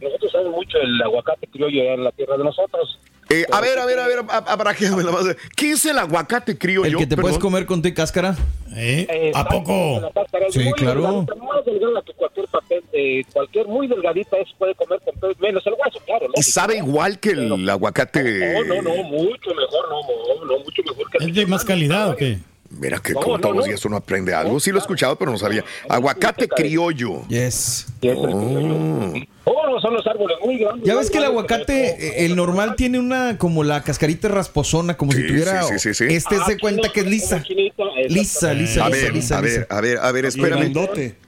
Nosotros 0.02 0.32
sabemos 0.32 0.56
mucho 0.56 0.78
el 0.80 1.02
aguacate 1.02 1.48
criollo 1.48 1.84
en 1.84 2.04
la 2.04 2.12
tierra 2.12 2.38
de 2.38 2.44
nosotros. 2.44 3.00
Eh, 3.32 3.46
a 3.52 3.62
ver, 3.62 3.78
a 3.78 3.86
ver, 3.86 4.00
a 4.00 4.08
ver, 4.08 4.20
a- 4.28 4.38
abarajéame 4.38 5.04
la 5.04 5.12
base. 5.12 5.38
¿Qué 5.56 5.72
es 5.74 5.86
el 5.86 6.00
aguacate 6.00 6.58
criollo? 6.58 6.88
El 6.88 6.98
que 6.98 7.06
te 7.06 7.16
puedes 7.16 7.38
comer 7.38 7.66
con 7.68 7.82
té 7.82 7.90
y 7.90 7.94
cáscara. 7.94 8.36
¿Eh? 8.76 9.06
Eh, 9.10 9.32
¿A 9.36 9.46
poco? 9.48 10.02
Sí, 10.50 10.60
muy 10.60 10.74
claro. 10.74 11.02
delgadita, 11.02 11.36
Más 11.36 11.66
delgada 11.66 12.02
que 12.06 12.14
cualquier 12.14 12.48
papel, 12.48 12.84
de 12.92 13.26
cualquier 13.32 13.68
muy 13.68 13.88
delgadita, 13.88 14.38
es 14.38 14.48
puede 14.58 14.74
comer 14.76 15.00
con 15.06 15.16
pe- 15.20 15.36
menos 15.40 15.66
el 15.68 15.74
hueso, 15.74 16.00
claro. 16.06 16.26
¿Y 16.36 16.42
sabe 16.44 16.78
igual 16.78 17.20
que 17.20 17.30
el 17.32 17.70
aguacate? 17.70 18.54
No, 18.54 18.64
no, 18.76 18.82
no, 18.82 19.04
mucho 19.04 19.54
mejor, 19.54 19.86
no, 19.90 20.00
no, 20.02 20.46
no 20.46 20.64
mucho 20.64 20.82
mejor 20.84 21.12
que 21.12 21.26
¿Es 21.26 21.34
de 21.36 21.46
más 21.46 21.64
calidad 21.66 22.10
o 22.12 22.16
qué? 22.16 22.40
Mira 22.72 23.00
que 23.00 23.14
No, 23.14 23.20
como 23.22 23.38
no, 23.38 23.42
todos 23.42 23.56
los 23.56 23.66
no. 23.66 23.70
días 23.70 23.84
uno 23.86 23.98
aprende 23.98 24.34
algo. 24.34 24.60
Sí 24.60 24.70
lo 24.72 24.78
he 24.78 24.82
escuchado, 24.82 25.16
pero 25.18 25.32
no 25.32 25.38
sabía. 25.40 25.64
Aguacate 25.88 26.48
criollo. 26.48 27.28
Yes. 27.28 27.88
Criollo. 28.00 29.14
Oh, 29.52 29.66
no, 29.68 29.80
son 29.82 29.94
los 29.96 30.06
árboles 30.06 30.38
muy 30.46 30.58
grandes. 30.60 30.88
Ya 30.88 30.96
ves 30.96 31.10
que 31.10 31.18
el 31.18 31.24
aguacate, 31.24 31.90
eh, 32.22 32.26
el 32.26 32.36
normal 32.36 32.76
tiene 32.76 33.00
una 33.00 33.38
como 33.38 33.64
la 33.64 33.82
cascarita 33.84 34.28
rasposona, 34.28 34.96
como 34.96 35.12
Sí, 35.12 35.22
si 35.22 35.28
tuviera. 35.28 35.64
sí, 35.64 35.80
sí, 35.80 35.94
sí, 35.94 36.08
sí. 36.08 36.14
Este 36.14 36.36
Ah, 36.40 36.44
se 36.46 36.58
cuenta 36.60 36.90
que 36.90 37.00
es 37.00 37.06
lisa. 37.08 37.44
Lisa, 38.08 38.54
lisa, 38.54 38.86
A 38.86 38.90
lisa, 38.90 38.90
ver, 38.90 39.14
lisa, 39.14 39.38
a 39.38 39.42
ver, 39.42 39.52
lisa. 39.62 39.68
a 39.70 39.82
ver, 39.82 39.98
a 39.98 40.12
ver, 40.12 40.26
espérame. 40.26 40.72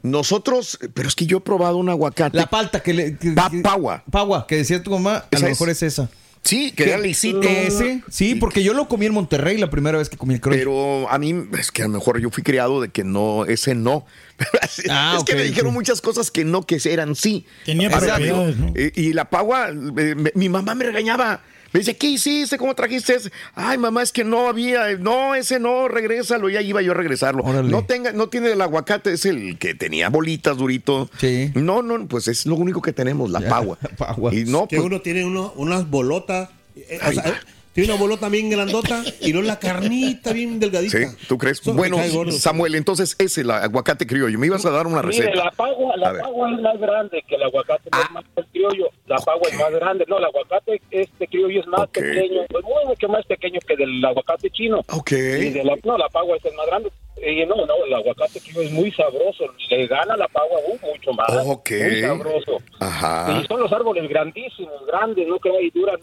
Nosotros, 0.03 0.77
pero 0.93 1.07
es 1.07 1.15
que 1.15 1.25
yo 1.25 1.37
he 1.37 1.41
probado 1.41 1.77
un 1.77 1.89
aguacate. 1.89 2.37
La 2.37 2.47
palta 2.47 2.81
que 2.81 2.93
le. 2.93 3.17
que- 3.17 3.31
Pa- 3.31 3.51
pagua. 3.63 4.03
Pagua, 4.11 4.45
que 4.47 4.57
decía 4.57 4.81
tu 4.83 4.91
mamá, 4.91 5.15
a 5.17 5.27
Esa 5.31 5.39
lo 5.45 5.47
es. 5.47 5.51
mejor 5.53 5.69
es 5.69 5.83
esa. 5.83 6.09
Sí, 6.43 6.71
que 6.71 6.83
era 6.85 6.97
lisito. 6.97 7.41
Ese, 7.43 8.01
sí, 8.09 8.35
porque 8.35 8.63
yo 8.63 8.73
lo 8.73 8.87
comí 8.87 9.05
en 9.05 9.13
Monterrey 9.13 9.57
la 9.57 9.69
primera 9.69 9.97
vez 9.99 10.09
que 10.09 10.17
comí 10.17 10.33
el 10.33 10.41
croy. 10.41 10.57
Pero 10.57 11.07
a 11.09 11.19
mí, 11.19 11.35
es 11.57 11.71
que 11.71 11.83
a 11.83 11.85
lo 11.85 11.93
mejor 11.93 12.19
yo 12.19 12.31
fui 12.31 12.41
criado 12.41 12.81
de 12.81 12.89
que 12.89 13.03
no, 13.03 13.45
ese 13.45 13.75
no. 13.75 14.05
Ah, 14.89 15.15
es 15.19 15.23
que 15.23 15.35
me 15.35 15.43
dijeron 15.43 15.71
muchas 15.73 16.01
cosas 16.01 16.31
que 16.31 16.43
no, 16.43 16.65
que 16.65 16.79
eran 16.85 17.15
sí. 17.15 17.45
Tenía 17.65 17.89
propiedades, 17.89 18.57
¿no? 18.57 18.73
Y, 18.75 19.13
la 19.13 19.29
pagua, 19.29 19.69
eh, 19.69 20.15
me- 20.15 20.31
mi 20.33 20.49
mamá 20.49 20.73
me 20.73 20.85
regañaba. 20.85 21.43
Me 21.73 21.79
dice, 21.79 21.95
¿qué 21.95 22.07
hiciste? 22.07 22.57
¿Cómo 22.57 22.75
trajiste 22.75 23.15
ese? 23.15 23.31
Ay, 23.55 23.77
mamá, 23.77 24.03
es 24.03 24.11
que 24.11 24.23
no 24.23 24.47
había, 24.49 24.93
no, 24.97 25.35
ese 25.35 25.59
no, 25.59 25.87
regrésalo. 25.87 26.49
Ya 26.49 26.61
iba 26.61 26.81
yo 26.81 26.91
a 26.91 26.95
regresarlo. 26.95 27.43
Órale. 27.43 27.69
No 27.69 27.85
tenga, 27.85 28.11
no 28.11 28.27
tiene 28.29 28.51
el 28.51 28.61
aguacate, 28.61 29.13
es 29.13 29.25
el 29.25 29.57
que 29.57 29.73
tenía 29.73 30.09
bolitas 30.09 30.57
durito. 30.57 31.09
Sí. 31.17 31.51
No, 31.55 31.81
no, 31.81 32.07
pues 32.07 32.27
es 32.27 32.45
lo 32.45 32.55
único 32.55 32.81
que 32.81 32.91
tenemos, 32.93 33.29
la 33.29 33.39
Ya, 33.39 33.49
pagua. 33.49 33.77
pagua. 33.97 34.33
Y 34.35 34.43
no, 34.45 34.67
que 34.67 34.75
pues, 34.77 34.85
uno 34.85 35.01
tiene 35.01 35.23
uno, 35.25 35.53
unas 35.55 35.89
bolotas. 35.89 36.49
eh, 36.75 36.99
o 37.07 37.11
sea, 37.13 37.27
eh, 37.29 37.33
Tiene 37.73 37.93
una 37.93 38.01
bolota 38.01 38.27
bien 38.27 38.49
grandota 38.49 39.01
y 39.21 39.31
no 39.31 39.41
la 39.41 39.57
carnita 39.57 40.33
bien 40.33 40.59
delgadita. 40.59 40.97
Sí, 40.97 41.05
¿tú 41.27 41.37
crees? 41.37 41.61
Eso 41.61 41.73
Bueno. 41.73 41.97
Samuel, 42.31 42.75
entonces 42.75 43.15
es 43.17 43.37
el 43.37 43.49
aguacate 43.49 44.05
criollo. 44.05 44.37
Me 44.37 44.47
ibas 44.47 44.65
a 44.65 44.71
dar 44.71 44.87
una 44.87 45.01
Mire, 45.01 45.23
receta. 45.25 45.45
la 45.45 45.51
pagua, 45.51 45.95
la 45.95 46.13
pagua 46.19 46.51
es 46.51 46.59
más 46.61 46.77
grande 46.79 47.23
que 47.25 47.35
el 47.35 47.43
aguacate, 47.43 47.89
no 47.91 48.01
es 48.01 48.11
más 48.11 48.25
el 48.35 48.45
criollo. 48.47 48.89
La 49.07 49.17
pagua 49.17 49.47
es 49.49 49.57
más 49.57 49.71
grande. 49.71 50.05
No, 50.09 50.17
el 50.17 50.25
aguacate 50.25 50.81
este 50.91 51.27
criollo 51.27 51.61
es 51.61 51.67
más 51.67 51.81
Ok. 51.83 51.93
pequeño, 51.93 52.41
pues 52.49 52.63
muy 52.65 52.85
mucho 52.87 53.07
más 53.07 53.25
pequeño 53.25 53.59
que 53.65 53.75
del 53.77 54.03
aguacate 54.03 54.49
chino. 54.49 54.79
Ok. 54.91 55.11
Y 55.11 55.49
de 55.51 55.63
la, 55.63 55.75
no, 55.85 55.97
la 55.97 56.09
pagua 56.09 56.35
es 56.35 56.43
el 56.45 56.53
más 56.55 56.67
grande. 56.67 56.91
Y 57.25 57.45
no, 57.45 57.55
no, 57.55 57.85
el 57.85 57.93
aguacate 57.93 58.41
criollo 58.41 58.67
es 58.67 58.71
muy 58.73 58.91
sabroso. 58.91 59.45
Le 59.69 59.87
gana 59.87 60.17
la 60.17 60.27
pagua 60.27 60.59
uh, 60.67 60.87
mucho 60.87 61.13
más. 61.13 61.29
Ok. 61.45 61.71
Muy 61.71 62.01
sabroso. 62.01 62.57
Ajá. 62.81 63.39
Y 63.41 63.47
son 63.47 63.61
los 63.61 63.71
árboles 63.71 64.09
grandísimos, 64.09 64.85
grandes, 64.87 65.25
¿no? 65.27 65.39
Que 65.39 65.49
y 65.61 65.69
duran 65.69 65.99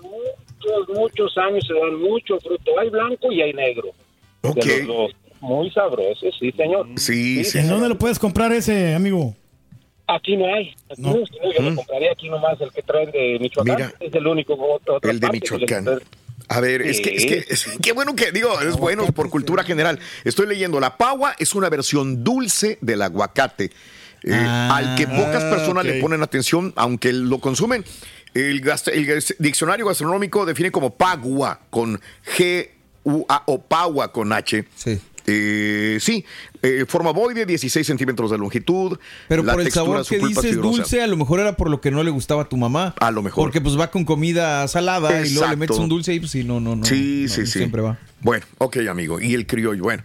muchos, 0.64 0.88
muchos 0.96 1.38
años, 1.38 1.64
se 1.66 1.74
dan 1.74 2.00
mucho 2.00 2.38
fruto. 2.40 2.78
Hay 2.80 2.90
blanco 2.90 3.32
y 3.32 3.42
hay 3.42 3.52
negro. 3.52 3.88
De 4.42 4.48
Ok. 4.50 4.56
los 4.66 4.86
dos. 4.86 5.12
Muy 5.40 5.70
sabrosos, 5.70 6.34
sí, 6.38 6.50
señor. 6.52 6.88
Sí, 6.96 7.44
sí. 7.44 7.58
¿En 7.58 7.68
dónde 7.68 7.88
lo 7.88 7.96
puedes 7.96 8.18
comprar 8.18 8.52
ese, 8.52 8.94
amigo? 8.94 9.36
Aquí 10.08 10.36
no 10.36 10.52
hay. 10.52 10.74
Aquí 10.90 11.02
no. 11.02 11.10
no, 11.14 11.52
yo 11.56 11.62
lo 11.62 11.74
compraré 11.76 12.10
aquí 12.10 12.28
nomás 12.28 12.60
el 12.60 12.72
que 12.72 12.82
traen 12.82 13.10
de 13.12 13.38
Michoacán. 13.40 13.76
Mira. 13.76 13.92
es 14.00 14.12
el 14.14 14.26
único. 14.26 14.54
otra 14.54 15.10
El 15.10 15.20
de 15.20 15.28
Michoacán. 15.28 15.86
A 16.48 16.60
ver, 16.60 16.82
es 16.82 17.00
que, 17.00 17.14
es 17.14 17.26
que, 17.26 17.44
es- 17.48 17.78
qué 17.82 17.92
bueno 17.92 18.16
que 18.16 18.32
digo, 18.32 18.58
es 18.62 18.76
bueno 18.76 19.04
por 19.12 19.28
cultura 19.30 19.62
general. 19.64 20.00
Estoy 20.24 20.46
leyendo, 20.48 20.80
la 20.80 20.96
pagua 20.96 21.34
es 21.38 21.54
una 21.54 21.68
versión 21.68 22.24
dulce 22.24 22.78
del 22.80 23.02
aguacate, 23.02 23.66
eh, 24.24 24.32
Ah. 24.32 24.76
al 24.76 24.96
que 24.96 25.06
pocas 25.06 25.44
Ah, 25.44 25.50
personas 25.50 25.84
ok. 25.84 25.90
le 25.92 26.00
ponen 26.00 26.22
atención, 26.22 26.72
aunque 26.74 27.12
lo 27.12 27.38
consumen. 27.38 27.84
El, 28.34 28.62
el 28.66 29.24
diccionario 29.38 29.86
gastronómico 29.86 30.46
define 30.46 30.70
como 30.70 30.94
pagua 30.94 31.60
con 31.70 32.00
G, 32.36 32.70
U, 33.04 33.24
A 33.28 33.42
o 33.46 33.60
pagua 33.60 34.12
con 34.12 34.32
H. 34.32 34.64
Sí. 34.74 35.00
Eh, 35.30 35.98
sí, 36.00 36.24
eh, 36.62 36.86
forma 36.88 37.10
boide, 37.10 37.44
16 37.44 37.86
centímetros 37.86 38.30
de 38.30 38.38
longitud. 38.38 38.98
Pero 39.28 39.42
la 39.42 39.52
por 39.52 39.60
el 39.60 39.70
sabor 39.70 40.06
que 40.06 40.18
dices 40.18 40.56
dulce, 40.56 41.02
a 41.02 41.06
lo 41.06 41.18
mejor 41.18 41.40
era 41.40 41.54
por 41.54 41.68
lo 41.68 41.82
que 41.82 41.90
no 41.90 42.02
le 42.02 42.10
gustaba 42.10 42.42
a 42.42 42.48
tu 42.48 42.56
mamá. 42.56 42.94
A 42.98 43.10
lo 43.10 43.22
mejor. 43.22 43.44
Porque 43.44 43.60
pues 43.60 43.78
va 43.78 43.90
con 43.90 44.06
comida 44.06 44.66
salada 44.68 45.26
y 45.26 45.30
luego 45.34 45.50
le 45.50 45.56
metes 45.56 45.76
un 45.76 45.90
dulce 45.90 46.14
y 46.14 46.20
pues 46.20 46.32
sí, 46.32 46.44
no, 46.44 46.60
no, 46.60 46.76
no. 46.76 46.84
Sí, 46.86 47.24
no, 47.28 47.34
sí, 47.34 47.40
no 47.40 47.46
sí. 47.46 47.58
Siempre 47.58 47.82
va. 47.82 47.98
Bueno, 48.20 48.46
ok, 48.56 48.78
amigo. 48.88 49.20
Y 49.20 49.34
el 49.34 49.46
criollo, 49.46 49.82
bueno. 49.82 50.02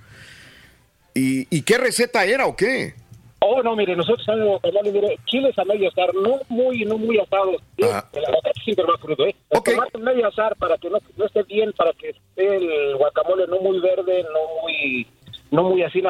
¿Y, 1.15 1.47
y 1.55 1.61
qué 1.61 1.77
receta 1.77 2.25
era 2.25 2.45
o 2.47 2.57
qué? 2.57 2.95
Oh, 3.45 3.61
no, 3.61 3.75
mire, 3.75 3.95
nosotros 3.95 4.23
somos 4.25 4.61
guacamayos, 4.61 4.93
mire, 4.93 5.19
chiles 5.25 5.57
a 5.59 5.65
medio 5.65 5.89
asar, 5.89 6.13
no 6.15 6.39
muy, 6.47 6.85
no 6.85 6.97
muy 6.97 7.19
asados. 7.19 7.57
Sí, 7.77 7.83
Ah. 7.91 8.07
El 8.13 8.25
aguacate 8.25 8.61
siempre 8.63 8.85
va 8.85 8.97
crudo, 8.97 9.25
¿eh? 9.25 9.35
El 9.49 9.57
Ok. 9.59 9.69
tomate 9.71 9.97
medio 9.97 10.27
asar 10.27 10.55
para 10.55 10.77
que 10.77 10.89
no, 10.89 10.97
no 11.17 11.25
esté 11.25 11.43
bien, 11.43 11.73
para 11.73 11.91
que 11.93 12.09
esté 12.11 12.55
el 12.55 12.95
guacamole 12.95 13.45
no 13.47 13.59
muy 13.59 13.79
verde, 13.79 14.23
no 14.23 14.61
muy, 14.61 15.07
no 15.51 15.63
muy 15.63 15.83
así, 15.83 16.01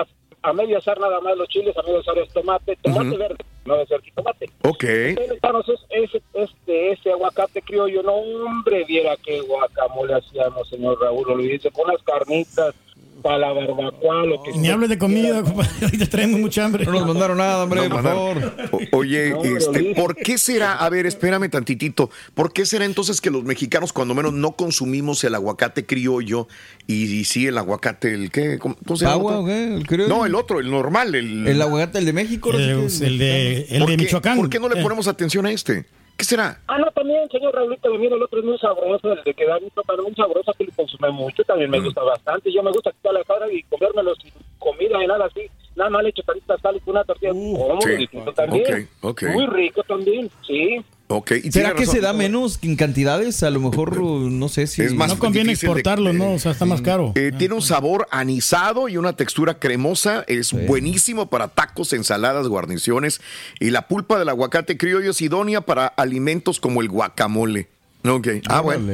a 0.45 0.53
medio 0.53 0.77
asar 0.77 0.99
nada 0.99 1.19
más 1.21 1.35
los 1.37 1.47
chiles, 1.47 1.75
a 1.77 1.81
medio 1.83 1.99
asar 2.01 2.17
el 2.19 2.27
tomate, 2.27 2.75
tomate 2.83 3.17
verde, 3.17 3.37
no 3.65 3.73
debe 3.75 3.87
ser 3.87 4.01
tomate. 4.13 4.49
Ok. 4.63 4.83
Entonces, 4.83 5.79
ese, 5.89 6.21
este, 6.33 6.91
ese 6.91 7.11
aguacate 7.11 7.61
criollo, 7.61 8.03
no, 8.03 8.13
hombre, 8.13 8.83
viera 8.83 9.15
qué 9.25 9.39
guacamole 9.41 10.13
hacíamos, 10.15 10.67
señor 10.69 10.99
Raúl, 11.01 11.25
lo 11.27 11.37
dice, 11.37 11.71
con 11.71 11.87
las 11.87 12.01
carnitas, 12.03 12.75
para 13.23 13.37
la 13.39 13.53
barbacoa, 13.53 14.25
lo 14.25 14.43
que 14.43 14.51
Ni 14.51 14.67
hables 14.69 14.89
de 14.89 14.97
comida, 14.99 15.41
compadre. 15.41 15.69
Ahorita 15.81 16.05
traemos 16.07 16.39
mucha 16.39 16.65
hambre. 16.65 16.85
No 16.85 16.91
nos 16.91 17.07
mandaron 17.07 17.37
nada, 17.37 17.63
hombre, 17.63 17.81
No, 17.87 17.95
por 17.95 18.03
mandaron. 18.03 18.41
favor. 18.51 18.69
O- 18.91 18.97
oye, 18.97 19.29
No, 19.31 19.43
este. 19.43 19.95
¿por 19.95 20.15
qué 20.15 20.37
será? 20.37 20.73
A 20.73 20.89
ver, 20.89 21.05
espérame 21.05 21.49
tantitito. 21.49 22.09
¿Por 22.35 22.51
qué 22.53 22.65
será 22.65 22.85
entonces 22.85 23.21
que 23.21 23.31
los 23.31 23.43
mexicanos, 23.43 23.93
cuando 23.93 24.13
menos, 24.13 24.33
no 24.33 24.51
consumimos 24.51 25.23
el 25.23 25.33
aguacate 25.35 25.85
criollo 25.85 26.47
y, 26.85 27.05
y 27.05 27.23
sí 27.25 27.47
el 27.47 27.57
aguacate, 27.57 28.13
el 28.13 28.29
qué? 28.29 28.59
¿Cómo, 28.59 28.75
cómo 28.85 28.97
se 28.97 29.05
llama? 29.05 29.15
¿Agua 29.15 29.31
el 29.31 29.37
o 29.37 29.41
otro? 29.41 29.53
qué? 29.53 29.73
¿El 29.75 29.87
criollo? 29.87 30.09
No, 30.15 30.25
el 30.25 30.35
otro, 30.35 30.59
el 30.59 30.69
normal. 30.69 31.15
El, 31.15 31.47
El 31.47 31.61
aguacate, 31.61 31.99
el 31.99 32.05
de 32.05 32.13
México. 32.13 32.51
El, 32.51 33.17
de, 33.17 33.67
el 33.69 33.79
¿Por 33.79 33.89
de 33.89 33.97
Michoacán. 33.97 34.37
¿Por 34.37 34.49
qué 34.49 34.59
no 34.59 34.67
le 34.69 34.79
Eh, 34.79 34.83
ponemos 34.83 35.07
atención 35.07 35.45
a 35.45 35.51
este? 35.51 35.85
¿Qué 36.17 36.25
será? 36.25 36.59
Ah, 36.67 36.77
no, 36.77 36.85
también, 36.91 37.27
señor 37.29 37.55
Raulito, 37.55 37.93
mira, 37.95 38.15
el 38.15 38.23
otro 38.23 38.39
es 38.39 38.45
muy 38.45 38.57
sabroso, 38.59 39.11
el 39.11 39.23
de 39.23 39.33
que 39.33 39.45
da 39.45 39.59
mucho, 39.59 39.81
pero 39.87 40.03
muy 40.03 40.13
sabroso, 40.13 40.53
que 40.53 40.65
lo 40.65 40.71
consume 40.73 41.11
mucho, 41.11 41.43
también 41.43 41.71
me 41.71 41.79
gusta 41.79 42.03
bastante. 42.03 42.51
Yo 42.51 42.61
me 42.61 42.71
gusta 42.71 42.91
quitar 42.91 43.13
la 43.13 43.23
cara 43.23 43.51
y 43.51 43.63
comérmelo 43.63 44.15
sin 44.15 44.31
comida 44.59 44.99
ni 44.99 45.07
nada 45.07 45.25
así. 45.25 45.49
Nada 45.75 45.89
más 45.89 46.03
le 46.03 46.09
echo 46.09 46.21
sal 46.61 46.75
y 46.75 46.79
con 46.81 46.91
una 46.91 47.03
tortilla. 47.03 47.31
Oh, 47.33 47.79
sí. 47.81 47.87
muy 47.87 47.97
distinto 47.97 48.31
también. 48.33 48.89
Muy 49.01 49.47
rico 49.47 49.83
también, 49.83 50.29
sí. 50.45 50.83
Ok. 51.15 51.31
y 51.43 51.51
¿Será 51.51 51.73
que 51.73 51.81
razón. 51.81 51.95
se 51.95 52.01
da 52.01 52.13
menos 52.13 52.59
en 52.61 52.75
cantidades? 52.75 53.43
A 53.43 53.49
lo 53.49 53.59
mejor, 53.59 54.01
no 54.01 54.49
sé 54.49 54.67
si... 54.67 54.81
Es 54.81 54.93
más 54.93 55.09
No 55.09 55.19
conviene 55.19 55.47
de- 55.49 55.53
exportarlo, 55.53 56.13
¿no? 56.13 56.33
O 56.33 56.39
sea, 56.39 56.51
está 56.51 56.65
más 56.65 56.81
caro. 56.81 57.11
Eh, 57.15 57.31
tiene 57.37 57.53
un 57.55 57.61
sabor 57.61 58.07
anisado 58.11 58.89
y 58.89 58.97
una 58.97 59.13
textura 59.13 59.59
cremosa. 59.59 60.23
Es 60.27 60.53
buenísimo 60.53 61.29
para 61.29 61.47
tacos, 61.49 61.93
ensaladas, 61.93 62.47
guarniciones. 62.47 63.21
Y 63.59 63.69
la 63.69 63.87
pulpa 63.87 64.17
del 64.19 64.29
aguacate 64.29 64.77
criollo 64.77 65.11
es 65.11 65.21
idónea 65.21 65.61
para 65.61 65.87
alimentos 65.87 66.59
como 66.59 66.81
el 66.81 66.89
guacamole. 66.89 67.67
Ok. 68.05 68.27
Ah, 68.49 68.61
bueno. 68.61 68.87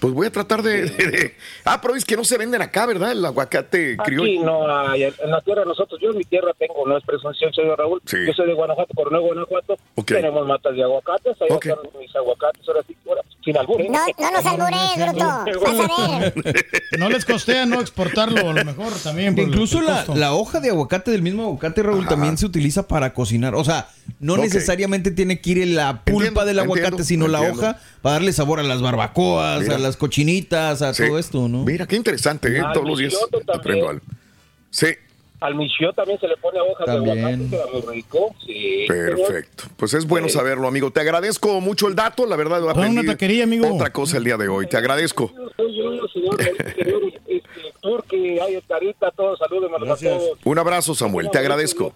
Pues 0.00 0.14
voy 0.14 0.26
a 0.26 0.32
tratar 0.32 0.62
de, 0.62 0.86
de- 0.86 1.06
de- 1.10 1.34
Ah, 1.64 1.78
pero 1.80 1.94
es 1.94 2.04
que 2.04 2.16
no 2.16 2.24
se 2.24 2.38
venden 2.38 2.62
acá, 2.62 2.86
¿verdad? 2.86 3.12
El 3.12 3.24
aguacate 3.24 3.96
Aquí 3.98 4.14
criollo. 4.16 4.44
no 4.44 4.74
hay, 4.74 5.02
en 5.04 5.30
la 5.30 5.40
tierra 5.42 5.64
nosotros, 5.64 6.00
yo 6.00 6.10
en 6.10 6.16
mi 6.18 6.24
tierra 6.24 6.52
tengo, 6.58 6.86
no 6.86 6.96
es 6.96 7.04
presunción, 7.04 7.52
señor 7.52 7.78
Raúl. 7.78 8.00
Sí. 8.06 8.16
Yo 8.26 8.32
soy 8.32 8.46
de 8.46 8.54
Guanajuato, 8.54 8.94
Coronel, 8.94 9.20
Guanajuato. 9.20 9.76
Ok. 9.96 10.06
Tenemos 10.06 10.46
matas 10.46 10.74
de 10.74 10.82
aguacates, 10.82 11.36
ahí 11.42 11.48
Ok. 11.50 11.66
están 11.66 11.84
mis 12.00 12.16
aguacates, 12.16 12.66
ahora 12.66 12.80
sí, 12.86 12.96
ahora, 13.06 13.20
sin 13.44 13.56
albur, 13.56 13.80
¿eh? 13.80 13.88
No, 13.90 13.98
no 14.18 14.30
nos 14.32 14.44
albures, 14.46 14.96
bruto. 14.96 15.26
Vas 15.64 15.90
a 15.98 16.18
ver. 16.18 16.34
No 16.98 17.08
les 17.08 17.24
costea 17.24 17.64
no 17.66 17.80
exportarlo, 17.80 18.50
a 18.50 18.52
lo 18.52 18.64
mejor 18.64 18.92
también. 19.02 19.34
por 19.34 19.44
Incluso 19.44 19.78
el 19.78 19.86
la, 19.86 20.04
la 20.14 20.32
hoja 20.34 20.60
de 20.60 20.70
aguacate 20.70 21.10
del 21.10 21.22
mismo 21.22 21.44
aguacate, 21.44 21.82
Raúl, 21.82 22.06
también 22.06 22.36
se 22.36 22.46
utiliza 22.46 22.86
para 22.86 23.14
cocinar. 23.14 23.54
O 23.54 23.64
sea, 23.64 23.88
no 24.18 24.36
necesariamente 24.36 25.10
tiene 25.10 25.40
que 25.40 25.50
ir 25.50 25.58
en 25.62 25.74
la 25.74 26.02
pulpa 26.04 26.18
Entiendo, 26.26 26.44
del 26.44 26.58
aguacate, 26.58 26.86
entiendo, 26.88 27.04
sino 27.04 27.28
la 27.28 27.40
hoja 27.40 27.78
para 28.02 28.14
darle 28.14 28.32
sabor 28.32 28.60
a 28.60 28.62
las 28.62 28.82
barbacoas, 28.82 29.62
Mira. 29.62 29.76
a 29.76 29.78
las 29.78 29.96
cochinitas, 29.96 30.82
a 30.82 30.92
Sí. 30.92 31.04
todo 31.06 31.18
esto, 31.18 31.48
¿no? 31.48 31.64
Mira, 31.64 31.86
qué 31.86 31.96
interesante, 31.96 32.54
¿eh? 32.58 32.62
Todos 32.74 32.86
los 32.86 32.98
días 32.98 33.14
aprendo 33.52 33.88
algo. 33.88 34.04
Sí, 34.70 34.86
Al 35.40 35.54
michio 35.54 35.92
también 35.94 36.20
se 36.20 36.28
le 36.28 36.36
pone 36.36 36.60
hojas 36.60 36.84
También. 36.86 37.48
de 37.50 37.56
aguacate, 37.56 37.86
muy 37.88 37.94
rico. 37.96 38.34
Sí, 38.44 38.86
señor. 38.86 39.16
perfecto. 39.16 39.64
Pues 39.76 39.94
es 39.94 40.06
bueno 40.06 40.28
Sí. 40.28 40.34
saberlo, 40.34 40.68
amigo. 40.68 40.90
Te 40.90 41.00
agradezco 41.00 41.60
mucho 41.62 41.88
el 41.88 41.94
dato. 41.94 42.26
La 42.26 42.36
verdad, 42.36 42.68
aprendí 42.68 42.98
una 42.98 43.12
taquería, 43.12 43.44
amigo. 43.44 43.74
otra 43.74 43.90
cosa 43.90 44.18
el 44.18 44.24
día 44.24 44.36
de 44.36 44.48
hoy. 44.48 44.66
Te 44.66 44.76
agradezco. 44.76 45.32
Soy 45.56 45.76
yo, 45.78 46.06
señor, 46.08 46.36
señor 46.42 47.02
este, 47.26 47.42
Turki, 47.80 48.38
hay 48.38 48.60
Carita, 48.68 49.10
todos, 49.10 49.38
salúdenme 49.38 49.76
a 49.76 49.80
Gracias. 49.84 50.18
todos. 50.18 50.38
Un 50.44 50.58
abrazo, 50.58 50.94
Samuel. 50.94 51.30
Te 51.30 51.38
agradezco. 51.38 51.94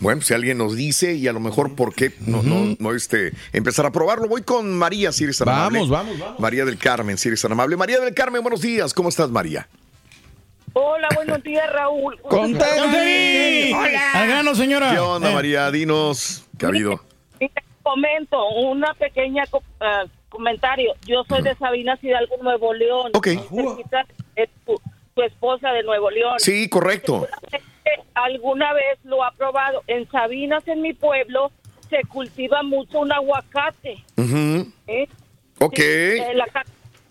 Bueno, 0.00 0.20
si 0.22 0.34
alguien 0.34 0.58
nos 0.58 0.76
dice 0.76 1.14
y 1.14 1.26
a 1.26 1.32
lo 1.32 1.40
mejor 1.40 1.74
por 1.74 1.94
qué 1.94 2.12
no, 2.26 2.42
no, 2.42 2.76
no 2.78 2.94
este, 2.94 3.32
empezar 3.52 3.86
a 3.86 3.92
probarlo. 3.92 4.28
Voy 4.28 4.42
con 4.42 4.76
María, 4.76 5.12
si 5.12 5.24
eres 5.24 5.38
tan 5.38 5.48
amable. 5.48 5.78
Vamos, 5.80 5.90
vamos, 5.90 6.18
vamos. 6.18 6.40
María 6.40 6.64
del 6.64 6.76
Carmen, 6.78 7.16
si 7.18 7.28
eres 7.28 7.40
tan 7.42 7.52
amable. 7.52 7.76
María 7.76 7.98
del 8.00 8.14
Carmen, 8.14 8.42
buenos 8.42 8.60
días. 8.60 8.92
¿Cómo 8.94 9.08
estás, 9.08 9.21
María? 9.30 9.68
Hola, 10.74 11.08
buenos 11.14 11.42
días, 11.42 11.70
Raúl. 11.70 12.18
¡Con 12.22 12.56
Teli! 12.56 13.72
Al 13.72 14.26
grano, 14.26 14.54
señora. 14.54 14.90
¿Qué 14.92 14.98
onda, 14.98 15.30
Eh, 15.30 15.34
María? 15.34 15.70
Dinos, 15.70 16.46
¿qué 16.58 16.66
ha 16.66 16.68
habido? 16.68 17.00
Y 17.40 17.48
te 17.48 17.62
comento, 17.82 18.48
una 18.50 18.94
pequeña 18.94 19.44
ah, 19.80 20.04
comentario. 20.28 20.94
Yo 21.06 21.24
soy 21.28 21.42
de 21.42 21.54
Sabinas 21.56 22.02
Hidalgo, 22.02 22.36
Nuevo 22.42 22.72
León. 22.72 23.10
Ok. 23.14 23.28
Tu, 24.64 24.80
tu 25.14 25.22
esposa 25.22 25.70
de 25.72 25.82
Nuevo 25.82 26.10
León. 26.10 26.34
Sí, 26.38 26.68
correcto. 26.68 27.26
Alguna 28.14 28.72
vez 28.72 28.98
lo 29.04 29.22
ha 29.24 29.32
probado. 29.32 29.82
En 29.86 30.08
Sabinas, 30.10 30.66
en 30.68 30.80
mi 30.80 30.92
pueblo, 30.94 31.50
se 31.90 32.02
cultiva 32.08 32.62
mucho 32.62 33.00
un 33.00 33.12
aguacate. 33.12 34.02
¿eh? 34.86 35.08
Ok. 35.58 35.76
Sí, 35.76 36.22
la 36.34 36.46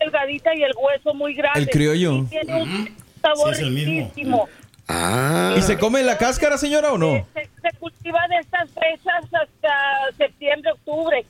delgadita 0.04 0.54
y 0.54 0.62
el 0.62 0.72
hueso 0.76 1.14
muy 1.14 1.34
grande. 1.34 1.60
El 1.60 1.68
criollo. 1.70 2.12
Y 2.18 2.26
tiene 2.26 2.62
un 2.62 2.96
sabor 3.20 3.54
Sí, 3.54 3.60
es 3.62 3.68
el 3.68 3.70
mismo. 3.74 3.92
riquísimo. 4.08 4.48
Ah. 4.88 5.54
¿Y 5.56 5.62
se 5.62 5.78
come 5.78 6.02
la 6.02 6.18
cáscara, 6.18 6.58
señora, 6.58 6.92
o 6.92 6.98
no? 6.98 7.26
Se, 7.34 7.44
se 7.62 7.76
cultiva 7.78 8.20
de 8.28 8.36
estas 8.38 8.70
fechas 8.70 9.24
hasta 9.24 10.16
septiembre, 10.16 10.72
octubre. 10.72 11.24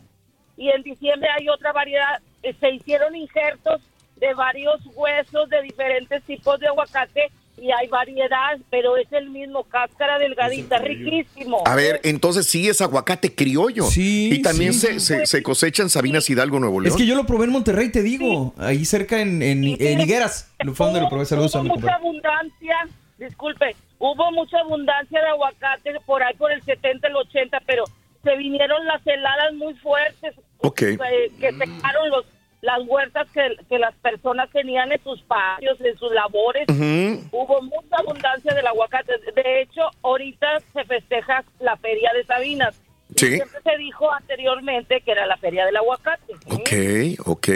Y 0.57 0.71
en 0.71 0.83
diciembre 0.83 1.29
hay 1.39 1.49
otra 1.49 1.73
variedad. 1.73 2.21
Eh, 2.43 2.55
Se 2.61 2.71
hicieron 2.71 3.15
injertos 3.15 3.81
de 4.17 4.35
varios 4.35 4.81
huesos 4.95 5.49
de 5.49 5.63
diferentes 5.63 6.23
tipos 6.25 6.59
de 6.61 6.69
aguacate 6.69 7.31
y 7.59 7.71
hay 7.71 7.87
variedad, 7.89 8.59
pero 8.71 8.97
es 8.97 9.11
el 9.13 9.31
mismo 9.31 9.65
cáscara 9.65 10.19
delgadita, 10.19 10.79
riquísimo. 10.79 11.63
A 11.67 11.75
ver, 11.75 12.01
entonces 12.03 12.47
sí 12.47 12.69
es 12.69 12.81
aguacate 12.81 13.35
criollo. 13.35 13.85
Sí, 13.85 14.31
Y 14.33 14.43
también 14.43 14.73
sí. 14.73 14.81
se, 14.81 15.01
se, 15.01 15.27
se 15.27 15.43
cosecha 15.43 15.83
en 15.83 15.91
Sabinas 15.91 16.29
Hidalgo, 16.29 16.59
Nuevo 16.61 16.81
León. 16.81 16.93
Es 16.95 16.97
que 17.01 17.07
yo 17.07 17.15
lo 17.15 17.25
probé 17.27 17.45
en 17.45 17.51
Monterrey, 17.53 17.91
te 17.91 18.03
digo. 18.03 18.55
Ahí 18.59 18.85
cerca 18.85 19.21
en, 19.21 19.43
en, 19.43 19.65
en 19.65 20.01
Higueras. 20.01 20.51
Lo 20.65 20.75
fue 20.75 20.87
donde 20.87 21.01
lo 21.03 21.09
probé. 21.09 21.27
Saludos 21.27 21.55
a 21.55 21.61
Hubo 21.61 21.65
mi 21.65 21.81
mucha 21.81 21.95
abundancia, 21.95 22.77
disculpe, 23.19 23.77
hubo 23.99 24.33
mucha 24.33 24.59
abundancia 24.61 25.21
de 25.21 25.29
aguacate 25.29 25.93
por 26.07 26.23
ahí 26.23 26.35
por 26.35 26.51
el 26.53 26.63
70, 26.63 27.07
el 27.09 27.17
80, 27.17 27.63
pero 27.67 27.85
se 28.25 28.37
vinieron 28.37 28.85
las 28.87 29.07
heladas 29.07 29.53
muy 29.55 29.75
fuertes 29.75 30.35
Ok. 30.59 30.83
eh, 30.83 30.99
que 31.41 31.53
secaron 31.53 32.11
los 32.11 32.25
las 32.63 32.79
huertas 32.87 33.29
que, 33.33 33.57
que 33.69 33.79
las 33.79 33.93
personas 33.97 34.49
tenían 34.51 34.91
en 34.93 35.03
sus 35.03 35.21
patios, 35.23 35.79
en 35.81 35.99
sus 35.99 36.13
labores. 36.13 36.65
Hubo 36.69 37.61
mucha 37.61 37.97
abundancia 37.99 38.55
del 38.55 38.67
aguacate. 38.67 39.13
De 39.35 39.63
hecho, 39.63 39.91
ahorita 40.03 40.61
se 40.73 40.85
festeja 40.85 41.45
la 41.59 41.77
feria 41.77 42.11
de 42.15 42.25
Sabinas. 42.25 42.81
Sí. 43.17 43.35
Siempre 43.35 43.61
se 43.63 43.77
dijo 43.79 44.11
anteriormente 44.11 45.01
que 45.01 45.11
era 45.11 45.27
la 45.27 45.37
feria 45.37 45.67
del 45.67 45.77
aguacate. 45.77 46.35
Ok, 46.47 47.27
ok. 47.27 47.49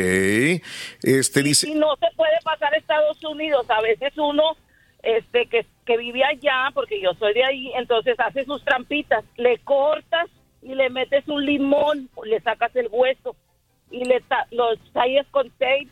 Este 1.02 1.42
dice. 1.42 1.70
Y 1.70 1.74
no 1.76 1.96
se 1.96 2.08
puede 2.16 2.36
pasar 2.42 2.74
a 2.74 2.76
Estados 2.76 3.22
Unidos. 3.24 3.64
A 3.70 3.80
veces 3.80 4.12
uno 4.18 4.56
este 5.04 5.46
que, 5.46 5.64
que 5.86 5.96
vive 5.96 6.24
allá, 6.24 6.70
porque 6.74 7.00
yo 7.00 7.14
soy 7.14 7.32
de 7.32 7.44
ahí, 7.44 7.72
entonces 7.76 8.16
hace 8.18 8.44
sus 8.44 8.64
trampitas. 8.64 9.24
Le 9.36 9.58
cortas 9.58 10.28
y 10.62 10.74
le 10.74 10.90
metes 10.90 11.28
un 11.28 11.46
limón, 11.46 12.10
le 12.24 12.40
sacas 12.40 12.74
el 12.74 12.88
hueso 12.90 13.36
y 13.90 14.04
le 14.04 14.20
ta- 14.22 14.46
los 14.50 14.78
tallas 14.92 15.26
con 15.30 15.48
tape. 15.52 15.88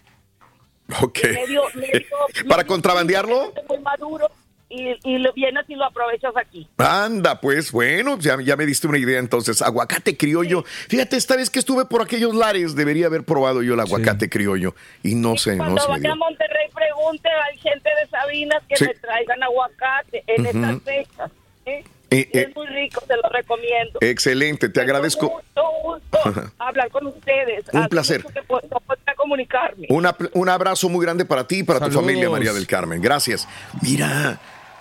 Ok. 1.02 1.18
Medio, 1.24 1.62
medio- 1.74 2.06
¿Para 2.48 2.64
contrabandearlo? 2.64 3.52
muy 3.68 3.78
maduro 3.78 4.30
y, 4.68 4.96
y 5.04 5.18
lo 5.18 5.32
vienes 5.32 5.64
y 5.68 5.76
lo 5.76 5.84
aprovechas 5.84 6.32
aquí. 6.36 6.68
Anda, 6.78 7.40
pues 7.40 7.70
bueno, 7.72 8.18
ya, 8.18 8.36
ya 8.42 8.56
me 8.56 8.66
diste 8.66 8.86
una 8.88 8.98
idea 8.98 9.18
entonces. 9.18 9.62
Aguacate 9.62 10.16
criollo. 10.16 10.64
Fíjate, 10.64 11.16
esta 11.16 11.36
vez 11.36 11.48
que 11.48 11.58
estuve 11.60 11.84
por 11.86 12.02
aquellos 12.02 12.34
lares, 12.34 12.74
debería 12.74 13.06
haber 13.06 13.22
probado 13.24 13.62
yo 13.62 13.74
el 13.74 13.80
aguacate 13.80 14.28
criollo. 14.28 14.74
Y 15.02 15.14
no 15.14 15.36
sé, 15.36 15.52
no 15.56 15.64
Cuando 15.64 15.80
se 15.82 15.88
me 15.88 15.92
vaya 15.98 16.12
a. 16.12 16.16
Monterrey, 16.16 16.68
pregunte, 16.74 17.28
hay 17.28 17.58
gente 17.58 17.88
de 18.02 18.08
Sabinas 18.10 18.62
que 18.68 18.76
Sí. 18.76 18.84
me 18.86 18.94
traigan 18.94 19.42
aguacate 19.42 20.24
en 20.26 20.46
Ujú. 20.46 20.58
estas 20.58 20.82
fechas. 20.82 21.30
¿eh? 21.66 21.84
Eh, 22.14 22.28
Y 22.32 22.38
eh, 22.38 22.46
es 22.48 22.56
muy 22.56 22.66
rico, 22.68 23.02
se 23.06 23.16
lo 23.16 23.28
recomiendo. 23.28 23.98
excelente, 24.00 24.68
te 24.68 24.80
agradezco. 24.80 25.30
Mucho 25.32 25.68
gusto 25.82 26.52
hablar 26.58 26.90
con 26.90 27.06
ustedes. 27.08 27.64
Un 27.72 27.88
placer. 27.88 28.22
mucho 28.22 28.34
que 28.34 28.46
pu- 28.46 28.62
no 28.70 28.80
podía 28.80 29.14
comunicarme. 29.16 29.86
Una- 29.88 30.16
un 30.32 30.48
abrazo 30.48 30.88
muy 30.88 31.04
grande 31.04 31.24
para 31.24 31.46
ti 31.46 31.58
y 31.58 31.62
para 31.62 31.78
Saludos. 31.80 32.00
tu 32.00 32.06
familia, 32.06 32.30
María 32.30 32.52
del 32.52 32.66
Carmen. 32.66 33.00
Gracias. 33.02 33.48
Mira, 33.82 34.38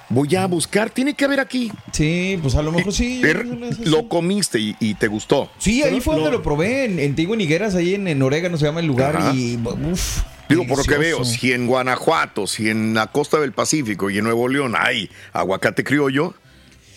voy 0.09 0.35
a 0.35 0.45
buscar, 0.47 0.89
tiene 0.89 1.15
que 1.15 1.25
haber 1.25 1.39
aquí. 1.39 1.71
Sí, 1.91 2.37
pues 2.41 2.55
a 2.55 2.61
lo 2.61 2.71
mejor 2.71 2.93
sí. 2.93 3.19
yo 3.21 3.27
Er- 3.29 3.45
no 3.45 3.67
Lo 3.85 4.07
comiste 4.09 4.59
y, 4.59 4.75
y 4.79 4.93
te 4.95 5.07
gustó. 5.07 5.49
Sí, 5.57 5.81
ahí 5.83 5.99
fue 6.01 6.15
donde 6.15 6.31
lo 6.31 6.43
probé, 6.43 6.85
en, 6.85 6.99
en 6.99 7.15
Tigo 7.15 7.33
en 7.33 7.41
Higueras, 7.41 7.73
ahí 7.75 7.95
en, 7.95 8.07
en 8.07 8.21
Orégano 8.21 8.57
se 8.57 8.65
llama 8.65 8.79
el 8.81 8.85
lugar. 8.85 9.15
Ajá. 9.17 9.33
Y 9.33 9.57
uff. 9.91 10.21
Digo, 10.49 10.67
por 10.67 10.77
lo 10.77 10.83
que 10.83 10.97
veo, 10.97 11.23
si 11.23 11.53
en 11.53 11.65
Guanajuato, 11.67 12.45
si 12.47 12.69
en 12.69 12.93
la 12.93 13.07
costa 13.07 13.39
del 13.39 13.53
Pacífico 13.53 14.09
y 14.09 14.17
en 14.19 14.25
Nuevo 14.25 14.47
León 14.49 14.75
hay 14.77 15.09
aguacate 15.31 15.83
criollo, 15.83 16.35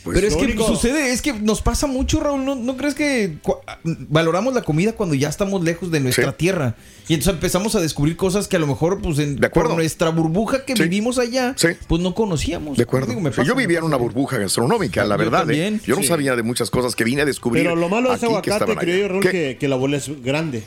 pues 0.06 0.14
Pero 0.14 0.28
es 0.28 0.36
que 0.36 0.44
único- 0.44 0.66
sucede, 0.66 1.12
es 1.12 1.20
que 1.20 1.32
nos 1.34 1.60
pasa 1.62 1.86
mucho, 1.86 2.20
Raúl. 2.20 2.44
¿No, 2.44 2.54
no 2.54 2.76
crees 2.76 2.94
que 2.94 3.36
valoramos 3.84 4.54
la 4.54 4.62
comida 4.62 4.92
cuando 4.92 5.14
ya 5.14 5.28
estamos 5.28 5.62
lejos 5.62 5.90
de 5.90 6.00
nuestra 6.00 6.32
tierra? 6.32 6.74
Y 7.08 7.14
entonces 7.14 7.34
empezamos 7.34 7.74
a 7.74 7.80
descubrir 7.80 8.16
cosas 8.16 8.48
que 8.48 8.56
a 8.56 8.58
lo 8.58 8.66
mejor, 8.66 9.00
pues, 9.02 9.18
en, 9.18 9.36
por 9.52 9.74
nuestra 9.74 10.10
burbuja 10.10 10.64
que 10.64 10.74
vivimos 10.74 11.18
allá, 11.18 11.54
pues 11.88 12.00
no 12.02 12.14
conocíamos. 12.14 12.76
De 12.76 12.84
acuerdo. 12.84 13.08
Digo, 13.08 13.20
me 13.20 13.30
Sí, 13.30 13.36
pasa, 13.38 13.48
yo 13.48 13.54
vivía 13.54 13.78
en 13.78 13.84
una 13.84 13.96
burbuja 13.96 14.38
gastronómica, 14.38 15.04
la 15.04 15.16
Yo 15.16 15.18
verdad. 15.18 15.50
¿eh? 15.50 15.78
Yo 15.84 15.96
no 15.96 16.02
Sí. 16.02 16.08
sabía 16.08 16.36
de 16.36 16.42
muchas 16.42 16.70
cosas 16.70 16.94
que 16.96 17.04
vine 17.04 17.22
a 17.22 17.24
descubrir. 17.24 17.64
Pero 17.64 17.76
lo 17.76 17.88
malo 17.88 18.10
de 18.10 18.16
ese 18.16 18.26
aquí 18.26 18.34
que 18.42 18.50
aguacate 18.50 18.72
allá. 18.72 18.80
criollo, 18.80 19.08
Raúl, 19.08 19.22
que, 19.22 19.56
que 19.58 19.68
la 19.68 19.76
bola 19.76 19.96
es 19.96 20.10
grande. 20.22 20.62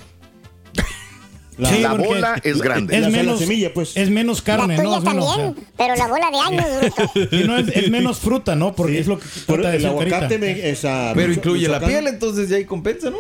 Sí, 1.68 1.80
la 1.82 1.94
bola 1.94 2.40
es 2.44 2.62
grande. 2.62 2.96
Es 2.96 3.02
la 3.02 3.10
menos, 3.10 3.40
semilla, 3.40 3.74
pues. 3.74 3.96
es 3.98 4.10
menos 4.10 4.42
carne, 4.42 4.78
la 4.78 4.84
¿no? 4.84 4.90
tuya 4.90 4.98
Es 5.00 5.04
menos, 5.16 5.36
también, 5.36 5.66
pero 5.78 5.96
la 5.96 6.08
bola 6.08 6.32
de 6.32 6.38
años, 6.40 6.66
bruto. 7.14 7.36
y 7.36 7.44
no 7.44 7.58
es, 7.58 7.68
es 7.70 7.90
menos 7.92 8.20
fruta, 8.20 8.56
¿no? 8.56 8.74
Porque 8.76 9.00
es 9.00 9.08
lo 9.08 9.20
que 9.20 9.26
trata 9.46 9.72
de 9.72 9.78
el 9.78 9.86
aguacate 9.86 10.38
me- 10.38 10.70
es, 10.70 10.80
Pero 10.82 11.16
Micho- 11.16 11.34
incluye 11.34 11.68
la 11.68 11.80
Michoacán. 11.80 11.90
piel, 11.90 12.08
entonces 12.08 12.50
ya 12.50 12.58
ahí 12.58 12.66
compensa, 12.66 13.10
¿no? 13.10 13.18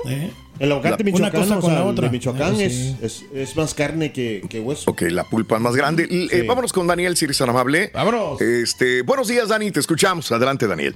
El 0.60 0.72
aguacate 0.72 1.04
La- 1.04 1.16
una 1.16 1.32
cosa 1.32 1.58
o 1.58 1.62
con 1.62 1.70
sea, 1.72 1.80
la 1.80 1.86
otra. 1.86 2.06
de 2.06 2.12
Michoacán 2.12 2.60
es, 2.60 2.96
es, 3.02 3.26
es 3.34 3.56
más 3.56 3.74
carne 3.74 4.12
que, 4.12 4.42
que 4.50 4.60
hueso. 4.60 4.92
Ok, 4.92 5.04
la 5.10 5.24
pulpa 5.24 5.56
es 5.56 5.62
más 5.62 5.76
grande. 5.76 6.08
Eh, 6.10 6.44
vámonos 6.48 6.72
con 6.74 6.88
Daniel, 6.88 7.16
si 7.18 7.26
eres 7.26 7.38
tan 7.38 7.50
amable. 7.50 7.92
Vámonos. 7.94 8.42
Este, 8.42 9.02
buenos 9.04 9.28
días, 9.28 9.48
Dani, 9.50 9.72
te 9.72 9.80
escuchamos. 9.80 10.32
Adelante, 10.32 10.68
Daniel. 10.68 10.96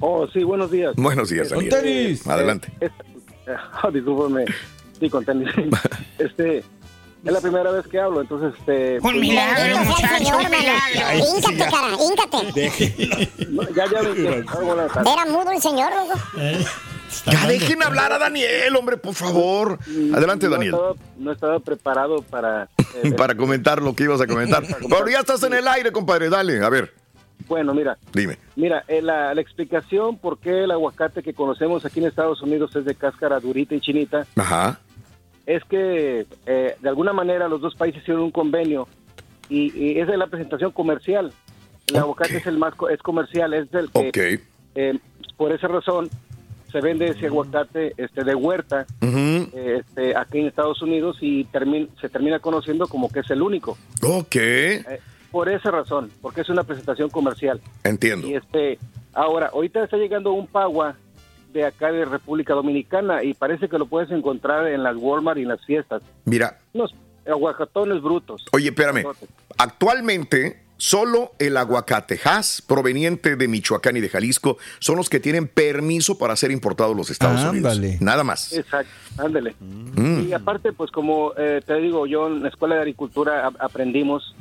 Oh, 0.00 0.26
sí, 0.32 0.42
buenos 0.42 0.70
días. 0.70 0.94
Buenos 0.96 1.30
días, 1.30 1.48
Con 1.52 1.68
Daniel. 1.68 1.82
tenis. 2.04 2.26
Adelante. 2.26 2.68
Ah, 3.44 3.90
discúlpame. 3.92 4.44
Sí, 5.02 5.10
con 5.10 5.24
tenis. 5.24 5.48
Este, 6.18 6.58
es 6.58 7.32
la 7.32 7.40
primera 7.40 7.72
vez 7.72 7.84
que 7.88 7.98
hablo, 7.98 8.20
entonces, 8.20 8.54
este... 8.58 9.00
Un 9.02 9.18
milagro, 9.18 9.76
pues, 9.76 9.88
muchacho, 9.88 10.16
señor, 10.18 10.36
un 10.44 10.50
milagro. 10.50 11.26
Híncate, 11.36 11.70
cara, 11.70 11.88
híncate. 12.00 13.46
No, 13.48 13.62
ya, 13.70 13.84
ya, 13.90 14.60
bueno, 14.60 14.82
Era 15.12 15.26
mudo 15.26 15.50
el 15.50 15.60
señor, 15.60 15.90
loco. 15.92 16.20
Ya 17.26 17.46
dejen 17.48 17.82
hablar 17.82 18.12
a 18.12 18.18
Daniel, 18.18 18.76
hombre, 18.76 18.96
por 18.96 19.14
favor. 19.14 19.78
Adelante, 20.14 20.46
no 20.46 20.52
Daniel. 20.52 20.74
Estaba, 20.74 20.94
no 21.18 21.32
estaba 21.32 21.58
preparado 21.58 22.22
para... 22.22 22.68
eh, 23.02 23.10
Para 23.12 23.34
comentar 23.36 23.82
lo 23.82 23.94
que 23.96 24.04
ibas 24.04 24.20
a 24.20 24.26
comentar. 24.28 24.62
Pero 24.88 25.08
ya 25.08 25.18
estás 25.20 25.42
en 25.42 25.54
el 25.54 25.66
aire, 25.66 25.90
compadre. 25.90 26.28
Dale, 26.28 26.62
a 26.64 26.68
ver, 26.68 26.92
Bueno, 27.48 27.74
mira, 27.74 27.98
dime. 28.12 28.38
mira, 28.54 28.84
eh, 28.86 29.02
la, 29.02 29.34
la 29.34 29.40
explicación 29.40 30.18
por 30.18 30.38
qué 30.38 30.64
el 30.64 30.70
aguacate 30.70 31.22
que 31.22 31.34
conocemos 31.34 31.84
aquí 31.84 31.98
en 32.00 32.06
Estados 32.06 32.42
Unidos 32.42 32.76
es 32.76 32.84
de 32.84 32.94
cáscara 32.94 33.40
durita 33.40 33.74
y 33.74 33.80
chinita 33.80 34.24
Ajá. 34.36 34.78
Es 35.46 35.62
que 35.64 36.26
eh, 36.46 36.76
de 36.80 36.88
alguna 36.88 37.12
manera 37.12 37.48
los 37.48 37.60
dos 37.60 37.74
países 37.74 38.02
hicieron 38.02 38.22
un 38.24 38.30
convenio 38.30 38.88
y, 39.48 39.72
y 39.76 39.98
esa 39.98 40.12
es 40.12 40.18
la 40.18 40.26
presentación 40.28 40.70
comercial. 40.72 41.32
El 41.88 41.96
aguacate 41.96 42.36
es 42.38 42.46
el 42.46 42.58
más 42.58 42.74
co- 42.74 42.88
es 42.88 43.00
comercial, 43.02 43.52
es 43.54 43.72
el 43.74 43.90
que 43.90 44.40
eh, 44.74 44.98
por 45.36 45.52
esa 45.52 45.68
razón 45.68 46.08
se 46.70 46.80
vende 46.80 47.06
ese 47.08 47.26
aguacate 47.26 47.92
este 47.98 48.24
de 48.24 48.34
huerta 48.34 48.86
eh, 49.02 49.80
este, 49.80 50.16
aquí 50.16 50.38
en 50.38 50.46
Estados 50.46 50.80
Unidos 50.80 51.18
y 51.20 51.44
termi- 51.46 51.88
se 52.00 52.08
termina 52.08 52.38
conociendo 52.38 52.86
como 52.86 53.10
que 53.10 53.20
es 53.20 53.30
el 53.30 53.42
único. 53.42 53.76
Ok. 54.02 54.36
Eh, 54.36 55.00
por 55.30 55.48
esa 55.48 55.70
razón, 55.70 56.10
porque 56.22 56.42
es 56.42 56.48
una 56.48 56.62
presentación 56.62 57.10
comercial. 57.10 57.60
Entiendo. 57.84 58.26
Y 58.28 58.34
este, 58.34 58.78
ahora, 59.12 59.48
ahorita 59.52 59.84
está 59.84 59.96
llegando 59.96 60.32
un 60.32 60.46
pagua 60.46 60.96
de 61.52 61.64
acá 61.66 61.92
de 61.92 62.04
República 62.04 62.54
Dominicana 62.54 63.22
y 63.22 63.34
parece 63.34 63.68
que 63.68 63.78
lo 63.78 63.86
puedes 63.86 64.10
encontrar 64.10 64.66
en 64.68 64.82
las 64.82 64.96
Walmart 64.96 65.38
y 65.38 65.42
en 65.42 65.48
las 65.48 65.64
fiestas. 65.64 66.02
Mira, 66.24 66.58
Unos 66.72 66.94
aguacatones 67.26 68.00
brutos. 68.02 68.44
oye, 68.52 68.68
espérame. 68.70 69.04
Actualmente, 69.58 70.60
solo 70.76 71.32
el 71.38 71.56
aguacate 71.56 72.18
Hass, 72.24 72.62
proveniente 72.66 73.36
de 73.36 73.46
Michoacán 73.48 73.96
y 73.96 74.00
de 74.00 74.08
Jalisco, 74.08 74.58
son 74.80 74.96
los 74.96 75.08
que 75.08 75.20
tienen 75.20 75.46
permiso 75.46 76.18
para 76.18 76.34
ser 76.34 76.50
importados 76.50 76.94
a 76.94 76.96
los 76.96 77.10
Estados 77.10 77.40
Ándale. 77.42 77.78
Unidos. 77.78 78.00
Nada 78.02 78.24
más. 78.24 78.52
Exacto, 78.52 78.90
ándele. 79.18 79.54
Mm. 79.60 80.28
Y 80.28 80.32
aparte, 80.32 80.72
pues 80.72 80.90
como 80.90 81.32
eh, 81.36 81.60
te 81.64 81.76
digo, 81.76 82.06
yo 82.06 82.26
en 82.26 82.42
la 82.42 82.48
Escuela 82.48 82.74
de 82.74 82.80
Agricultura 82.80 83.50
aprendimos 83.60 84.34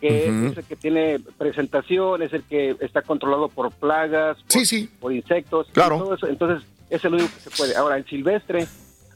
que 0.00 0.26
es 0.48 0.56
el 0.58 0.64
que 0.64 0.76
tiene 0.76 1.18
presentación, 1.36 2.22
es 2.22 2.32
el 2.32 2.42
que 2.44 2.76
está 2.80 3.02
controlado 3.02 3.48
por 3.48 3.70
plagas, 3.72 4.36
por, 4.52 4.62
por 5.00 5.12
insectos. 5.12 5.68
Claro. 5.72 5.98
todo 5.98 6.14
eso. 6.14 6.26
Entonces, 6.28 6.66
es 6.90 7.04
el 7.04 7.14
único 7.14 7.28
que 7.34 7.40
se 7.40 7.50
puede. 7.50 7.76
Ahora, 7.76 7.96
el 7.96 8.04
silvestre, 8.06 8.66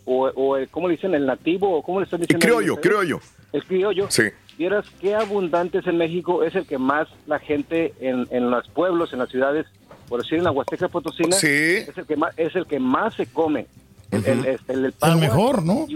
o, 0.05 0.25
o 0.35 0.57
el, 0.57 0.69
¿cómo 0.69 0.89
le 0.89 0.95
dicen? 0.97 1.15
El 1.15 1.27
nativo, 1.27 1.77
o 1.77 1.83
¿cómo 1.83 2.01
le 2.01 2.05
están 2.05 2.21
El 2.21 2.27
diciendo? 2.27 2.45
criollo, 2.47 2.75
ustedes? 2.75 2.95
criollo. 2.97 3.21
El 3.53 3.65
criollo. 3.65 4.07
Sí. 4.11 4.23
Vieras 4.59 4.87
qué 5.01 5.15
abundante 5.15 5.79
es 5.79 5.87
en 5.87 5.97
México, 5.99 6.43
es 6.43 6.55
el 6.55 6.67
que 6.67 6.79
más 6.79 7.09
la 7.27 7.39
gente 7.39 7.95
en, 8.01 8.27
en 8.31 8.51
los 8.51 8.69
pueblos, 8.69 9.13
en 9.13 9.19
las 9.21 9.31
ciudades, 9.31 9.67
por 10.09 10.23
decir 10.23 10.39
en 10.39 10.45
la 10.45 10.51
Huasteca 10.51 10.89
Potosina, 10.89 11.37
Sí. 11.37 11.47
es 11.47 11.97
el 11.97 12.05
que 12.07 12.17
más, 12.17 12.37
es 12.39 12.55
el 12.57 12.67
que 12.67 12.79
más 12.79 13.15
se 13.15 13.27
come. 13.27 13.67
El, 14.13 14.25
el- 14.69 15.17
mejor, 15.17 15.65
¿no? 15.65 15.87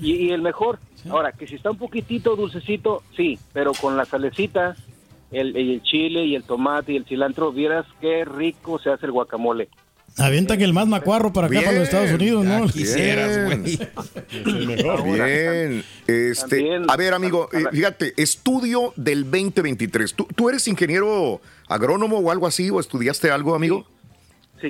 Y, 0.00 0.12
y 0.12 0.30
el 0.30 0.40
mejor. 0.42 0.78
Ahora, 1.10 1.32
que 1.32 1.46
si 1.46 1.56
está 1.56 1.70
un 1.70 1.76
poquitito 1.78 2.36
dulcecito, 2.36 3.02
sí, 3.16 3.38
pero 3.52 3.72
con 3.72 3.96
la 3.96 4.04
salecita, 4.04 4.76
el, 5.32 5.56
el 5.56 5.82
chile 5.82 6.24
y 6.24 6.34
el 6.36 6.44
tomate 6.44 6.92
y 6.92 6.96
el 6.96 7.04
cilantro, 7.04 7.52
vieras 7.52 7.84
qué 8.00 8.24
rico 8.24 8.78
se 8.78 8.90
hace 8.90 9.06
el 9.06 9.12
guacamole. 9.12 9.68
Avienta 10.16 10.56
que 10.56 10.62
el 10.62 10.72
más 10.72 10.86
macuarro 10.86 11.32
para 11.32 11.48
acá, 11.48 11.60
para 11.60 11.72
los 11.72 11.82
Estados 11.88 12.12
Unidos, 12.12 12.44
¿no? 12.44 12.66
Quisieras, 12.68 13.46
güey. 13.46 13.78
Bien. 15.14 15.84
Este, 16.06 16.70
a 16.86 16.96
ver, 16.96 17.14
amigo, 17.14 17.48
eh, 17.52 17.64
fíjate, 17.72 18.14
estudio 18.16 18.92
del 18.96 19.24
2023. 19.24 20.14
¿Tú, 20.14 20.28
¿Tú 20.34 20.48
eres 20.48 20.68
ingeniero 20.68 21.40
agrónomo 21.68 22.18
o 22.18 22.30
algo 22.30 22.46
así? 22.46 22.70
¿O 22.70 22.78
estudiaste 22.78 23.30
algo, 23.32 23.54
amigo? 23.56 23.80
Sí, 23.84 24.03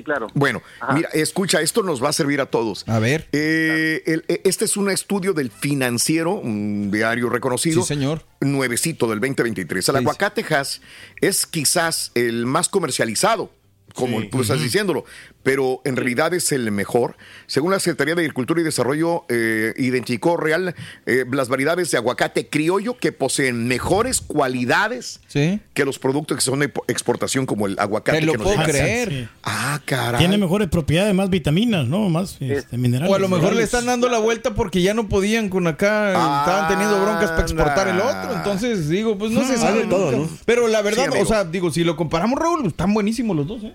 claro. 0.03 0.27
Bueno, 0.33 0.61
mira, 0.93 1.09
escucha, 1.13 1.61
esto 1.61 1.83
nos 1.83 2.03
va 2.03 2.09
a 2.09 2.13
servir 2.13 2.41
a 2.41 2.45
todos. 2.47 2.83
A 2.87 2.99
ver. 2.99 3.27
Eh, 3.31 4.03
el- 4.05 4.25
eh, 4.27 4.41
este 4.43 4.65
es 4.65 4.77
un 4.77 4.89
estudio 4.89 5.33
del 5.33 5.51
financiero, 5.51 6.31
un 6.33 6.91
diario 6.91 7.29
reconocido. 7.29 7.81
Sí, 7.81 7.87
señor. 7.87 8.23
Nuevecito 8.41 9.07
del 9.09 9.19
2023. 9.19 9.77
El 9.89 9.93
Sí, 9.95 9.99
sí. 9.99 10.03
aguacate 10.03 10.45
Hass 10.53 10.81
es 11.21 11.45
quizás 11.45 12.11
el 12.15 12.45
más 12.45 12.69
comercializado, 12.69 13.51
como 13.95 14.21
tú 14.27 14.41
estás 14.41 14.61
diciéndolo, 14.61 15.05
pero 15.41 15.81
en 15.85 15.95
realidad 15.95 16.33
es 16.33 16.51
el 16.51 16.71
mejor. 16.71 17.15
Según 17.47 17.71
la 17.71 17.79
Secretaría 17.79 18.15
de 18.15 18.21
Agricultura 18.21 18.61
y 18.61 18.63
Desarrollo, 18.63 19.23
eh, 19.29 19.73
identificó 19.77 20.37
real 20.37 20.75
eh, 21.05 21.23
las 21.31 21.49
variedades 21.49 21.91
de 21.91 21.97
aguacate 21.97 22.47
criollo 22.49 22.97
que 22.97 23.11
poseen 23.11 23.67
mejores 23.67 24.21
cualidades 24.21 25.21
Sí. 25.27 25.59
que 25.73 25.85
los 25.85 25.99
productos 25.99 26.37
que 26.37 26.41
son 26.41 26.59
de 26.59 26.71
exportación, 26.87 27.45
como 27.45 27.67
el 27.67 27.77
aguacate. 27.79 28.19
Te 28.19 28.25
lo 28.25 28.33
que 28.33 28.39
puedo 28.39 28.61
creer. 28.63 29.09
Sí. 29.09 29.27
Ah, 29.43 29.79
caray. 29.85 30.19
Tiene 30.19 30.37
mejores 30.37 30.67
propiedades, 30.67 31.13
más 31.13 31.29
vitaminas, 31.29 31.87
¿no? 31.87 32.09
Más 32.09 32.37
este, 32.39 32.77
minerales. 32.77 33.11
O 33.11 33.15
a 33.15 33.19
lo 33.19 33.29
mejor 33.29 33.55
le 33.55 33.63
están 33.63 33.85
dando 33.85 34.09
la 34.09 34.19
vuelta 34.19 34.53
porque 34.55 34.81
ya 34.81 34.93
no 34.93 35.07
podían 35.07 35.49
con 35.49 35.67
acá, 35.67 36.09
estaban 36.09 36.67
teniendo 36.67 37.01
broncas 37.01 37.29
para 37.31 37.41
exportar 37.43 37.87
el 37.87 37.99
otro. 37.99 38.35
Entonces, 38.35 38.89
digo, 38.89 39.17
pues 39.17 39.31
no 39.31 39.45
se 39.45 39.53
Hay 39.53 39.59
sabe 39.59 39.85
todo. 39.85 40.11
¿no? 40.11 40.29
Pero 40.45 40.67
la 40.67 40.81
verdad, 40.81 41.09
o 41.19 41.25
sea, 41.25 41.45
digo, 41.45 41.71
si 41.71 41.83
lo 41.83 41.95
comparamos, 41.95 42.39
Raúl, 42.39 42.65
están 42.65 42.93
buenísimos 42.93 43.35
los 43.35 43.47
dos, 43.47 43.63
¿eh? 43.63 43.73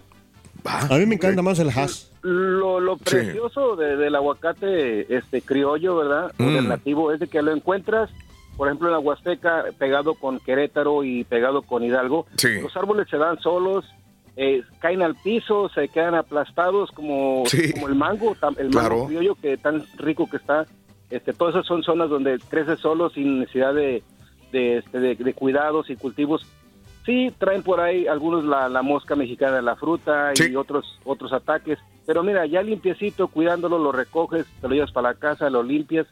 A 0.64 0.96
mí 0.98 1.06
me 1.06 1.14
encanta 1.16 1.42
más 1.42 1.58
el 1.58 1.68
hash. 1.70 2.04
Lo, 2.22 2.80
lo 2.80 2.96
Sí. 2.98 3.04
precioso 3.04 3.76
de- 3.76 3.96
del 3.96 4.14
aguacate 4.14 5.14
este 5.14 5.42
criollo, 5.42 5.96
¿verdad? 5.96 6.32
O 6.38 6.42
Mm. 6.42 6.54
del 6.54 6.68
nativo 6.68 7.12
es 7.12 7.20
de 7.20 7.28
que 7.28 7.42
lo 7.42 7.52
encuentras, 7.52 8.10
por 8.56 8.68
ejemplo, 8.68 8.88
en 8.88 8.92
la 8.94 8.98
Huasteca, 8.98 9.64
pegado 9.78 10.14
con 10.14 10.38
Querétaro 10.40 11.02
y 11.04 11.24
pegado 11.24 11.62
con 11.62 11.82
Hidalgo. 11.84 12.26
Sí. 12.36 12.60
Los 12.60 12.76
árboles 12.76 13.08
se 13.08 13.16
dan 13.16 13.38
solos, 13.40 13.84
eh, 14.36 14.62
caen 14.80 15.02
al 15.02 15.14
piso, 15.16 15.68
se 15.70 15.88
quedan 15.88 16.14
aplastados 16.14 16.90
como, 16.92 17.44
Sí. 17.46 17.72
como 17.72 17.88
el 17.88 17.94
mango, 17.94 18.36
el 18.58 18.70
Claro. 18.70 18.90
mango 18.96 19.06
criollo 19.06 19.34
que 19.36 19.56
tan 19.56 19.84
rico 19.96 20.28
que 20.30 20.36
está. 20.36 20.66
Este, 21.10 21.32
todas 21.32 21.54
esas 21.54 21.66
son 21.66 21.82
zonas 21.82 22.08
donde 22.10 22.38
crece 22.48 22.76
solo 22.76 23.10
sin 23.10 23.40
necesidad 23.40 23.74
de, 23.74 24.02
de, 24.52 24.78
este, 24.78 25.00
de- 25.00 25.14
de 25.16 25.34
cuidados 25.34 25.90
y 25.90 25.96
cultivos. 25.96 26.46
Sí, 27.06 27.32
traen 27.38 27.62
por 27.62 27.80
ahí 27.80 28.06
algunos 28.06 28.44
la, 28.44 28.68
la 28.68 28.82
mosca 28.82 29.16
mexicana 29.16 29.56
de 29.56 29.62
la 29.62 29.76
fruta 29.76 30.32
Sí. 30.34 30.50
y 30.52 30.56
otros 30.56 30.98
otros 31.04 31.32
ataques. 31.32 31.78
Pero 32.06 32.22
mira, 32.22 32.44
ya 32.46 32.62
limpiecito, 32.62 33.28
cuidándolo, 33.28 33.78
lo 33.78 33.92
recoges, 33.92 34.46
te 34.60 34.68
lo 34.68 34.74
llevas 34.74 34.92
para 34.92 35.10
la 35.10 35.14
casa, 35.14 35.48
lo 35.50 35.62
limpias 35.62 36.06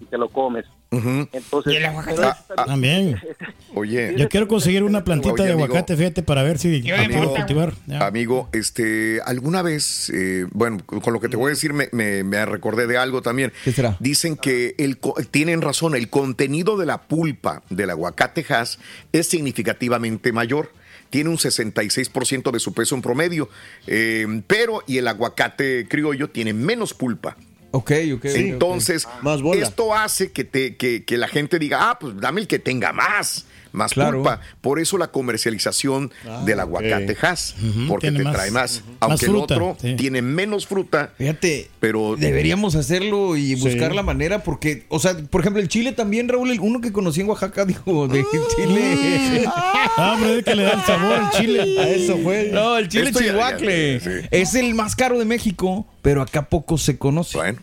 y 0.00 0.04
te 0.06 0.18
lo 0.18 0.28
comes. 0.28 0.64
Entonces, 0.90 1.74
pero 2.04 2.22
Ah, 2.22 2.36
es- 2.38 2.52
ah, 2.54 2.64
También. 2.66 3.18
Oye. 3.74 4.14
Yo 4.18 4.28
quiero 4.28 4.46
conseguir 4.46 4.82
una 4.82 5.02
plantita 5.04 5.32
Oye, 5.34 5.44
de 5.44 5.52
amigo. 5.52 5.64
aguacate, 5.64 5.96
fíjate, 5.96 6.22
para 6.22 6.42
ver 6.42 6.58
si 6.58 6.82
la 6.82 7.02
Amigo, 7.02 7.20
puedo 7.22 7.34
cultivar. 7.36 7.72
Ya. 7.86 8.06
Amigo, 8.06 8.50
este, 8.52 9.20
alguna 9.24 9.62
vez, 9.62 10.10
eh, 10.10 10.46
bueno, 10.52 10.84
con 10.84 11.14
lo 11.14 11.20
que 11.20 11.30
te 11.30 11.36
voy 11.38 11.46
a 11.46 11.50
decir 11.54 11.72
me, 11.72 11.88
me- 11.92 12.22
me 12.24 12.44
recordé 12.44 12.86
de 12.86 12.98
algo 12.98 13.22
también. 13.22 13.52
¿Qué 13.64 13.72
será? 13.72 13.96
Dicen 14.00 14.36
que 14.36 14.74
el, 14.76 14.98
tienen 15.30 15.62
razón, 15.62 15.94
el 15.94 16.10
contenido 16.10 16.76
de 16.76 16.84
la 16.84 17.00
pulpa 17.02 17.62
del 17.70 17.88
aguacate 17.88 18.44
Hass 18.50 18.78
es 19.12 19.26
significativamente 19.28 20.30
mayor. 20.32 20.70
Tiene 21.08 21.30
un 21.30 21.38
66% 21.38 22.50
de 22.50 22.58
su 22.58 22.74
peso 22.74 22.94
en 22.94 23.02
promedio, 23.02 23.48
eh, 23.86 24.26
pero 24.46 24.82
y 24.86 24.98
el 24.98 25.08
aguacate 25.08 25.86
criollo 25.88 26.28
tiene 26.28 26.52
menos 26.52 26.92
pulpa. 26.92 27.36
Ok, 27.72 27.92
ok. 28.14 28.24
Entonces, 28.26 29.06
ok. 29.06 29.22
Más 29.22 29.42
bola. 29.42 29.62
esto 29.62 29.94
hace 29.94 30.30
que, 30.30 30.44
te, 30.44 30.76
que, 30.76 31.04
que 31.04 31.16
la 31.16 31.26
gente 31.26 31.58
diga, 31.58 31.90
ah, 31.90 31.98
pues 31.98 32.14
dame 32.20 32.42
el 32.42 32.46
que 32.46 32.58
tenga 32.58 32.92
más, 32.92 33.46
más 33.72 33.92
Claro. 33.94 34.18
pulpa. 34.18 34.40
Por 34.60 34.78
eso 34.78 34.98
la 34.98 35.08
comercialización 35.08 36.10
del 36.44 36.60
aguacate 36.60 37.16
Hass, 37.20 37.54
porque 37.88 38.08
tiene 38.08 38.18
te 38.18 38.24
más- 38.24 38.34
trae 38.34 38.50
más. 38.50 38.82
Aunque 39.00 39.26
Más 39.26 39.34
el 39.34 39.36
otro 39.36 39.76
sí. 39.80 39.94
tiene 39.96 40.22
menos 40.22 40.66
fruta, 40.66 41.12
Fíjate, 41.18 41.70
pero 41.80 42.16
deberíamos 42.16 42.74
hacerlo 42.74 43.36
y 43.36 43.54
buscar 43.56 43.90
Sí. 43.90 43.96
la 43.96 44.02
manera 44.02 44.42
porque, 44.42 44.84
o 44.88 44.98
sea, 44.98 45.16
por 45.16 45.40
ejemplo, 45.40 45.60
el 45.62 45.68
chile 45.68 45.92
también, 45.92 46.28
Raúl, 46.28 46.50
el 46.50 46.60
uno 46.60 46.80
que 46.80 46.92
conocí 46.92 47.20
en 47.20 47.28
Oaxaca 47.28 47.64
dijo 47.66 48.08
de 48.08 48.24
chile. 48.56 49.44
Ah, 49.46 50.12
hombre, 50.14 50.38
es 50.38 50.44
que 50.44 50.54
le 50.54 50.62
da 50.64 50.72
el 50.72 50.80
sabor 50.82 51.12
al 51.14 51.30
chile. 51.30 51.78
A 51.80 51.88
eso 51.88 52.16
fue. 52.18 52.50
No, 52.52 52.76
el 52.78 52.88
chile 52.88 53.12
chihuacle. 53.12 54.00
sí. 54.00 54.10
Es 54.30 54.54
el 54.54 54.74
más 54.74 54.96
caro 54.96 55.18
de 55.18 55.24
México, 55.24 55.86
pero 56.02 56.22
acá 56.22 56.48
poco 56.48 56.78
se 56.78 56.98
conoce. 56.98 57.38
bueno, 57.38 57.58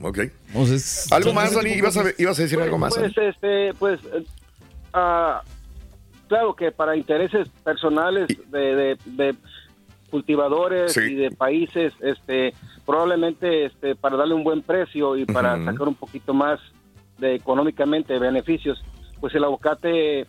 ok. 0.00 0.18
¿Algo 1.10 1.32
más, 1.32 1.54
Dani? 1.54 1.70
¿Ibas 1.70 1.96
a, 1.96 2.04
ibas 2.18 2.38
a 2.38 2.42
decir 2.42 2.60
algo 2.60 2.78
más? 2.78 2.94
Pues, 2.94 3.12
este, 3.16 3.72
pues, 3.78 4.00
ah, 4.92 5.42
claro 6.28 6.54
que 6.54 6.72
para 6.72 6.96
intereses 6.96 7.48
personales 7.64 8.28
de, 8.50 8.74
de- 8.76 8.98
de 9.06 9.34
cultivadores 10.10 10.92
Sí. 10.92 11.00
y 11.12 11.14
de 11.14 11.30
países, 11.30 11.92
este, 12.00 12.52
probablemente, 12.84 13.66
este, 13.66 13.94
para 13.94 14.16
darle 14.16 14.34
un 14.34 14.42
buen 14.44 14.62
precio 14.62 15.16
y 15.16 15.24
para 15.24 15.62
sacar 15.64 15.86
un 15.88 15.94
poquito 15.94 16.34
más 16.34 16.58
de 17.18 17.34
económicamente 17.36 18.18
beneficios, 18.18 18.82
pues 19.20 19.34
el 19.34 19.44
aguacate 19.44 20.26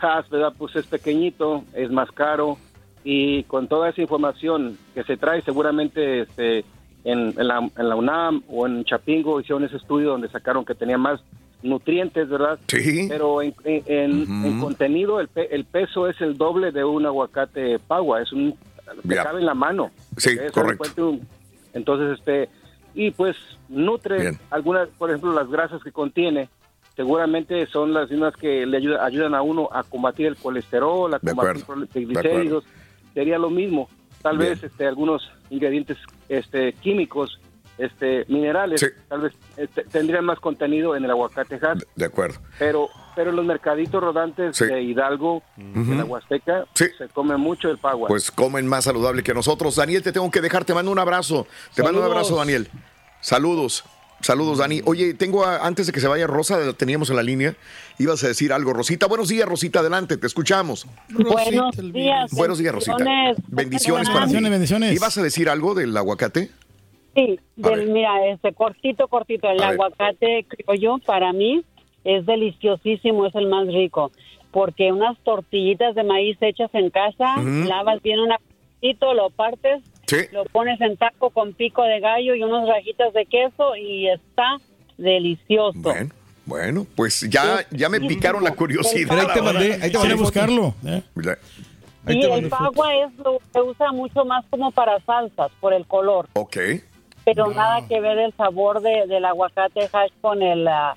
Hass, 0.00 0.28
¿verdad? 0.30 0.52
Pues 0.56 0.76
es 0.76 0.86
pequeñito, 0.86 1.64
es 1.74 1.90
más 1.90 2.10
caro 2.12 2.56
y 3.04 3.42
con 3.44 3.68
toda 3.68 3.88
esa 3.90 4.00
información 4.00 4.78
que 4.94 5.02
se 5.04 5.16
trae 5.16 5.42
seguramente, 5.42 6.20
este, 6.22 6.64
en, 7.04 7.34
en 7.38 7.48
la, 7.48 7.58
en 7.76 7.88
la 7.88 7.96
UNAM 7.96 8.42
o 8.48 8.66
en 8.66 8.84
Chapingo 8.84 9.40
hicieron 9.40 9.64
ese 9.64 9.76
estudio 9.76 10.10
donde 10.10 10.28
sacaron 10.28 10.64
que 10.64 10.74
tenía 10.74 10.98
más 10.98 11.20
nutrientes, 11.62 12.28
¿verdad? 12.28 12.58
Sí. 12.68 13.06
Pero 13.08 13.42
en, 13.42 13.54
en- 13.64 13.82
en- 13.86 14.22
Ujú. 14.22 14.46
en 14.46 14.60
contenido 14.60 15.20
el, 15.20 15.28
pe- 15.28 15.54
el 15.54 15.64
peso 15.64 16.08
es 16.08 16.20
el 16.20 16.36
doble 16.36 16.70
de 16.72 16.84
un 16.84 17.04
aguacate 17.06 17.78
pagua, 17.80 18.22
es 18.22 18.32
un 18.32 18.56
te 19.06 19.14
cabe 19.16 19.40
en 19.40 19.46
la 19.46 19.54
mano. 19.54 19.90
Sí, 20.16 20.36
correcto. 20.52 21.08
un- 21.10 21.26
entonces 21.74 22.18
este 22.18 22.48
y 22.94 23.10
pues 23.10 23.36
nutre 23.68 24.20
Bien. 24.20 24.38
algunas, 24.50 24.88
por 24.90 25.10
ejemplo, 25.10 25.32
las 25.32 25.48
grasas 25.50 25.82
que 25.82 25.92
contiene 25.92 26.48
seguramente 26.96 27.66
son 27.66 27.92
las 27.92 28.10
mismas 28.10 28.34
que 28.34 28.66
le 28.66 28.76
ayuda- 28.78 29.04
ayudan 29.04 29.34
a 29.34 29.42
uno 29.42 29.68
a 29.72 29.82
combatir 29.84 30.26
el 30.26 30.36
colesterol, 30.36 31.12
a 31.14 31.18
combatir 31.20 31.64
los 31.68 31.88
triglicéridos. 31.90 32.64
Sería 33.14 33.38
lo 33.38 33.50
mismo. 33.50 33.88
Tal 34.22 34.36
Bien. 34.38 34.50
vez 34.50 34.64
este 34.64 34.86
algunos 34.86 35.30
ingredientes 35.50 35.96
este 36.28 36.72
químicos 36.72 37.40
este 37.78 38.24
minerales 38.28 38.80
Sí. 38.80 38.86
tal 39.08 39.20
vez 39.22 39.32
este, 39.56 39.84
tendrían 39.84 40.24
más 40.24 40.40
contenido 40.40 40.96
en 40.96 41.04
el 41.04 41.10
aguacate 41.10 41.56
Hass 41.56 41.84
De 41.94 42.04
acuerdo. 42.04 42.38
pero 42.58 42.88
pero 43.14 43.30
en 43.30 43.36
los 43.36 43.44
mercaditos 43.44 44.00
rodantes 44.00 44.56
Sí. 44.56 44.66
de 44.66 44.80
Hidalgo, 44.80 45.42
de 45.56 45.96
la 45.96 46.04
Huasteca, 46.04 46.66
Sí. 46.74 46.84
se 46.96 47.08
come 47.08 47.36
mucho 47.36 47.68
el 47.68 47.78
pagua. 47.78 48.06
Pues 48.06 48.30
comen 48.30 48.64
más 48.68 48.84
saludable 48.84 49.24
que 49.24 49.34
nosotros. 49.34 49.74
Daniel, 49.74 50.04
te 50.04 50.12
tengo 50.12 50.30
que 50.30 50.40
dejar. 50.40 50.64
Te 50.64 50.72
mando 50.72 50.92
un 50.92 51.00
abrazo. 51.00 51.48
Te 51.74 51.82
mando 51.82 51.98
un 51.98 52.04
abrazo, 52.06 52.36
Daniel. 52.36 52.68
Saludos. 53.20 53.82
Saludos, 54.20 54.58
Dani. 54.58 54.82
Oye, 54.84 55.14
tengo 55.14 55.44
a- 55.44 55.66
antes 55.66 55.86
de 55.88 55.92
que 55.92 55.98
se 56.00 56.06
vaya 56.08 56.26
Rosa, 56.28 56.58
la 56.58 56.72
teníamos 56.74 57.10
en 57.10 57.16
la 57.16 57.22
línea. 57.24 57.54
Ibas 57.98 58.22
a 58.24 58.28
decir 58.28 58.52
algo, 58.52 58.72
Rosita. 58.72 59.06
Buenos 59.06 59.28
días, 59.28 59.48
Rosita. 59.48 59.80
Adelante, 59.80 60.16
te 60.16 60.26
escuchamos. 60.28 60.86
Buenos 61.10 61.34
días. 61.92 62.30
Buenos 62.32 62.58
días, 62.58 62.74
Rosita. 62.74 62.96
Bendiciones 63.48 64.08
para 64.08 64.26
ti. 64.26 64.32
Bendiciones, 64.34 64.50
bendiciones. 64.50 64.92
¿Ibas 64.94 65.18
a 65.18 65.22
decir 65.22 65.48
algo 65.48 65.74
del 65.74 65.96
aguacate? 65.96 66.50
Sí, 67.18 67.40
A 67.64 67.70
del- 67.70 67.90
mira, 67.90 68.26
este 68.28 68.52
cortito, 68.52 69.08
cortito. 69.08 69.50
El 69.50 69.60
A 69.62 69.70
ver. 69.70 69.74
aguacate 69.80 70.44
criollo 70.46 70.98
para 71.04 71.32
mí 71.32 71.62
es 72.04 72.24
deliciosísimo, 72.26 73.26
es 73.26 73.34
el 73.34 73.46
más 73.48 73.66
rico. 73.66 74.12
Porque 74.52 74.92
unas 74.92 75.18
tortillitas 75.24 75.94
de 75.94 76.04
maíz 76.04 76.38
hechas 76.40 76.70
en 76.74 76.90
casa, 76.90 77.34
Ujú. 77.38 77.68
lavas 77.68 78.00
bien 78.02 78.20
un 78.20 78.32
apetito, 78.32 79.14
lo 79.14 79.30
partes, 79.30 79.82
Sí. 80.06 80.16
lo 80.32 80.44
pones 80.44 80.80
en 80.80 80.96
taco 80.96 81.30
con 81.30 81.52
pico 81.54 81.82
de 81.82 82.00
gallo 82.00 82.34
y 82.34 82.42
unas 82.42 82.66
rajitas 82.68 83.12
de 83.12 83.26
queso 83.26 83.76
y 83.76 84.08
está 84.08 84.56
delicioso. 84.96 85.78
Bueno, 85.80 86.10
bueno, 86.46 86.86
pues 86.96 87.28
ya, 87.28 87.66
ya 87.70 87.88
me 87.88 88.00
picaron 88.00 88.42
la 88.44 88.54
curiosidad. 88.54 89.08
Pero 89.08 89.20
ahí 89.28 89.34
te 89.34 89.42
mandé, 89.42 89.72
ahí 89.74 89.80
te 89.80 89.90
Quiere 89.90 89.98
mandé 89.98 90.14
foto. 90.14 90.24
buscarlo. 90.24 90.74
¿eh? 90.86 91.02
Y 92.10 92.20
te 92.20 92.32
el 92.32 92.48
pagua 92.48 92.94
es 92.94 93.18
lo 93.18 93.38
se 93.52 93.60
usa 93.60 93.92
mucho 93.92 94.24
más 94.24 94.42
como 94.48 94.70
para 94.70 94.98
salsas 95.00 95.50
por 95.60 95.74
el 95.74 95.84
color, 95.86 96.26
Ok. 96.32 96.56
Pero 97.34 97.50
nada 97.52 97.86
que 97.86 98.00
ver 98.00 98.18
el 98.18 98.32
sabor 98.34 98.80
de, 98.80 99.06
del 99.06 99.24
aguacate 99.24 99.88
hash 99.92 100.10
con 100.20 100.42
el 100.42 100.66
ah, 100.68 100.94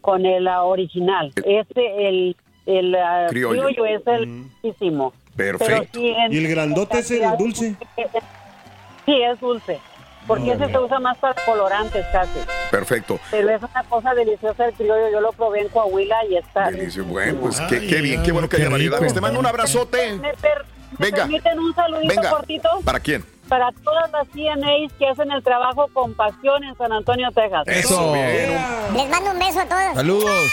con 0.00 0.24
el 0.26 0.46
ah, 0.48 0.62
original. 0.64 1.32
Este 1.44 2.08
el 2.08 2.36
el 2.66 2.94
ah, 2.94 3.26
Criollo. 3.28 3.66
criollo. 3.68 3.86
es 3.86 4.06
el 4.06 4.44
riquísimo. 4.62 5.12
Pero 5.36 5.58
Perfecto. 5.58 5.98
sí, 5.98 6.08
en- 6.16 6.32
¿Y 6.32 6.36
el 6.38 6.48
grandote 6.48 6.98
es 7.00 7.10
el 7.10 7.36
dulce? 7.36 7.74
Sí, 9.04 9.20
es 9.22 9.40
dulce. 9.40 9.80
Porque 10.26 10.52
ese 10.52 10.68
se 10.68 10.78
usa 10.78 10.98
más 11.00 11.18
para 11.18 11.34
colorantes 11.44 12.06
casi. 12.10 12.38
Perfecto. 12.70 13.20
Pero 13.30 13.50
es 13.50 13.60
una 13.62 13.82
cosa 13.84 14.14
deliciosa 14.14 14.64
el 14.66 14.72
criollo. 14.72 15.10
Yo 15.12 15.20
lo 15.20 15.32
probé 15.32 15.60
en 15.62 15.68
Coahuila 15.68 16.16
y 16.30 16.36
está. 16.36 16.70
Delicioso. 16.70 17.10
Bueno, 17.10 17.40
pues 17.40 17.60
Ay, 17.60 17.66
qué, 17.68 17.86
qué 17.86 18.00
bien, 18.00 18.22
qué 18.22 18.32
bueno 18.32 18.48
que 18.48 18.56
haya 18.56 18.70
variedades. 18.70 19.02
rico. 19.02 19.14
Te 19.14 19.20
mando 19.20 19.38
un 19.38 19.44
abrazote. 19.46 20.14
¿Me, 20.16 20.32
per- 20.34 20.64
me 20.98 21.10
Venga. 21.10 21.16
permiten 21.24 21.58
un 21.58 21.74
saludito 21.74 22.14
Venga. 22.14 22.30
cortito? 22.30 22.68
¿Para 22.84 23.00
quién? 23.00 23.22
Para 23.48 23.70
todas 23.84 24.10
las 24.12 24.26
CNAs 24.28 24.92
que 24.98 25.06
hacen 25.08 25.30
el 25.30 25.42
trabajo 25.42 25.88
con 25.92 26.14
pasión 26.14 26.64
en 26.64 26.76
San 26.76 26.92
Antonio, 26.92 27.30
Texas. 27.32 27.64
Eso. 27.66 28.14
Les 28.14 29.08
mando 29.08 29.30
un 29.32 29.38
beso 29.38 29.60
a 29.60 29.66
todos. 29.66 29.94
Saludos. 29.94 30.52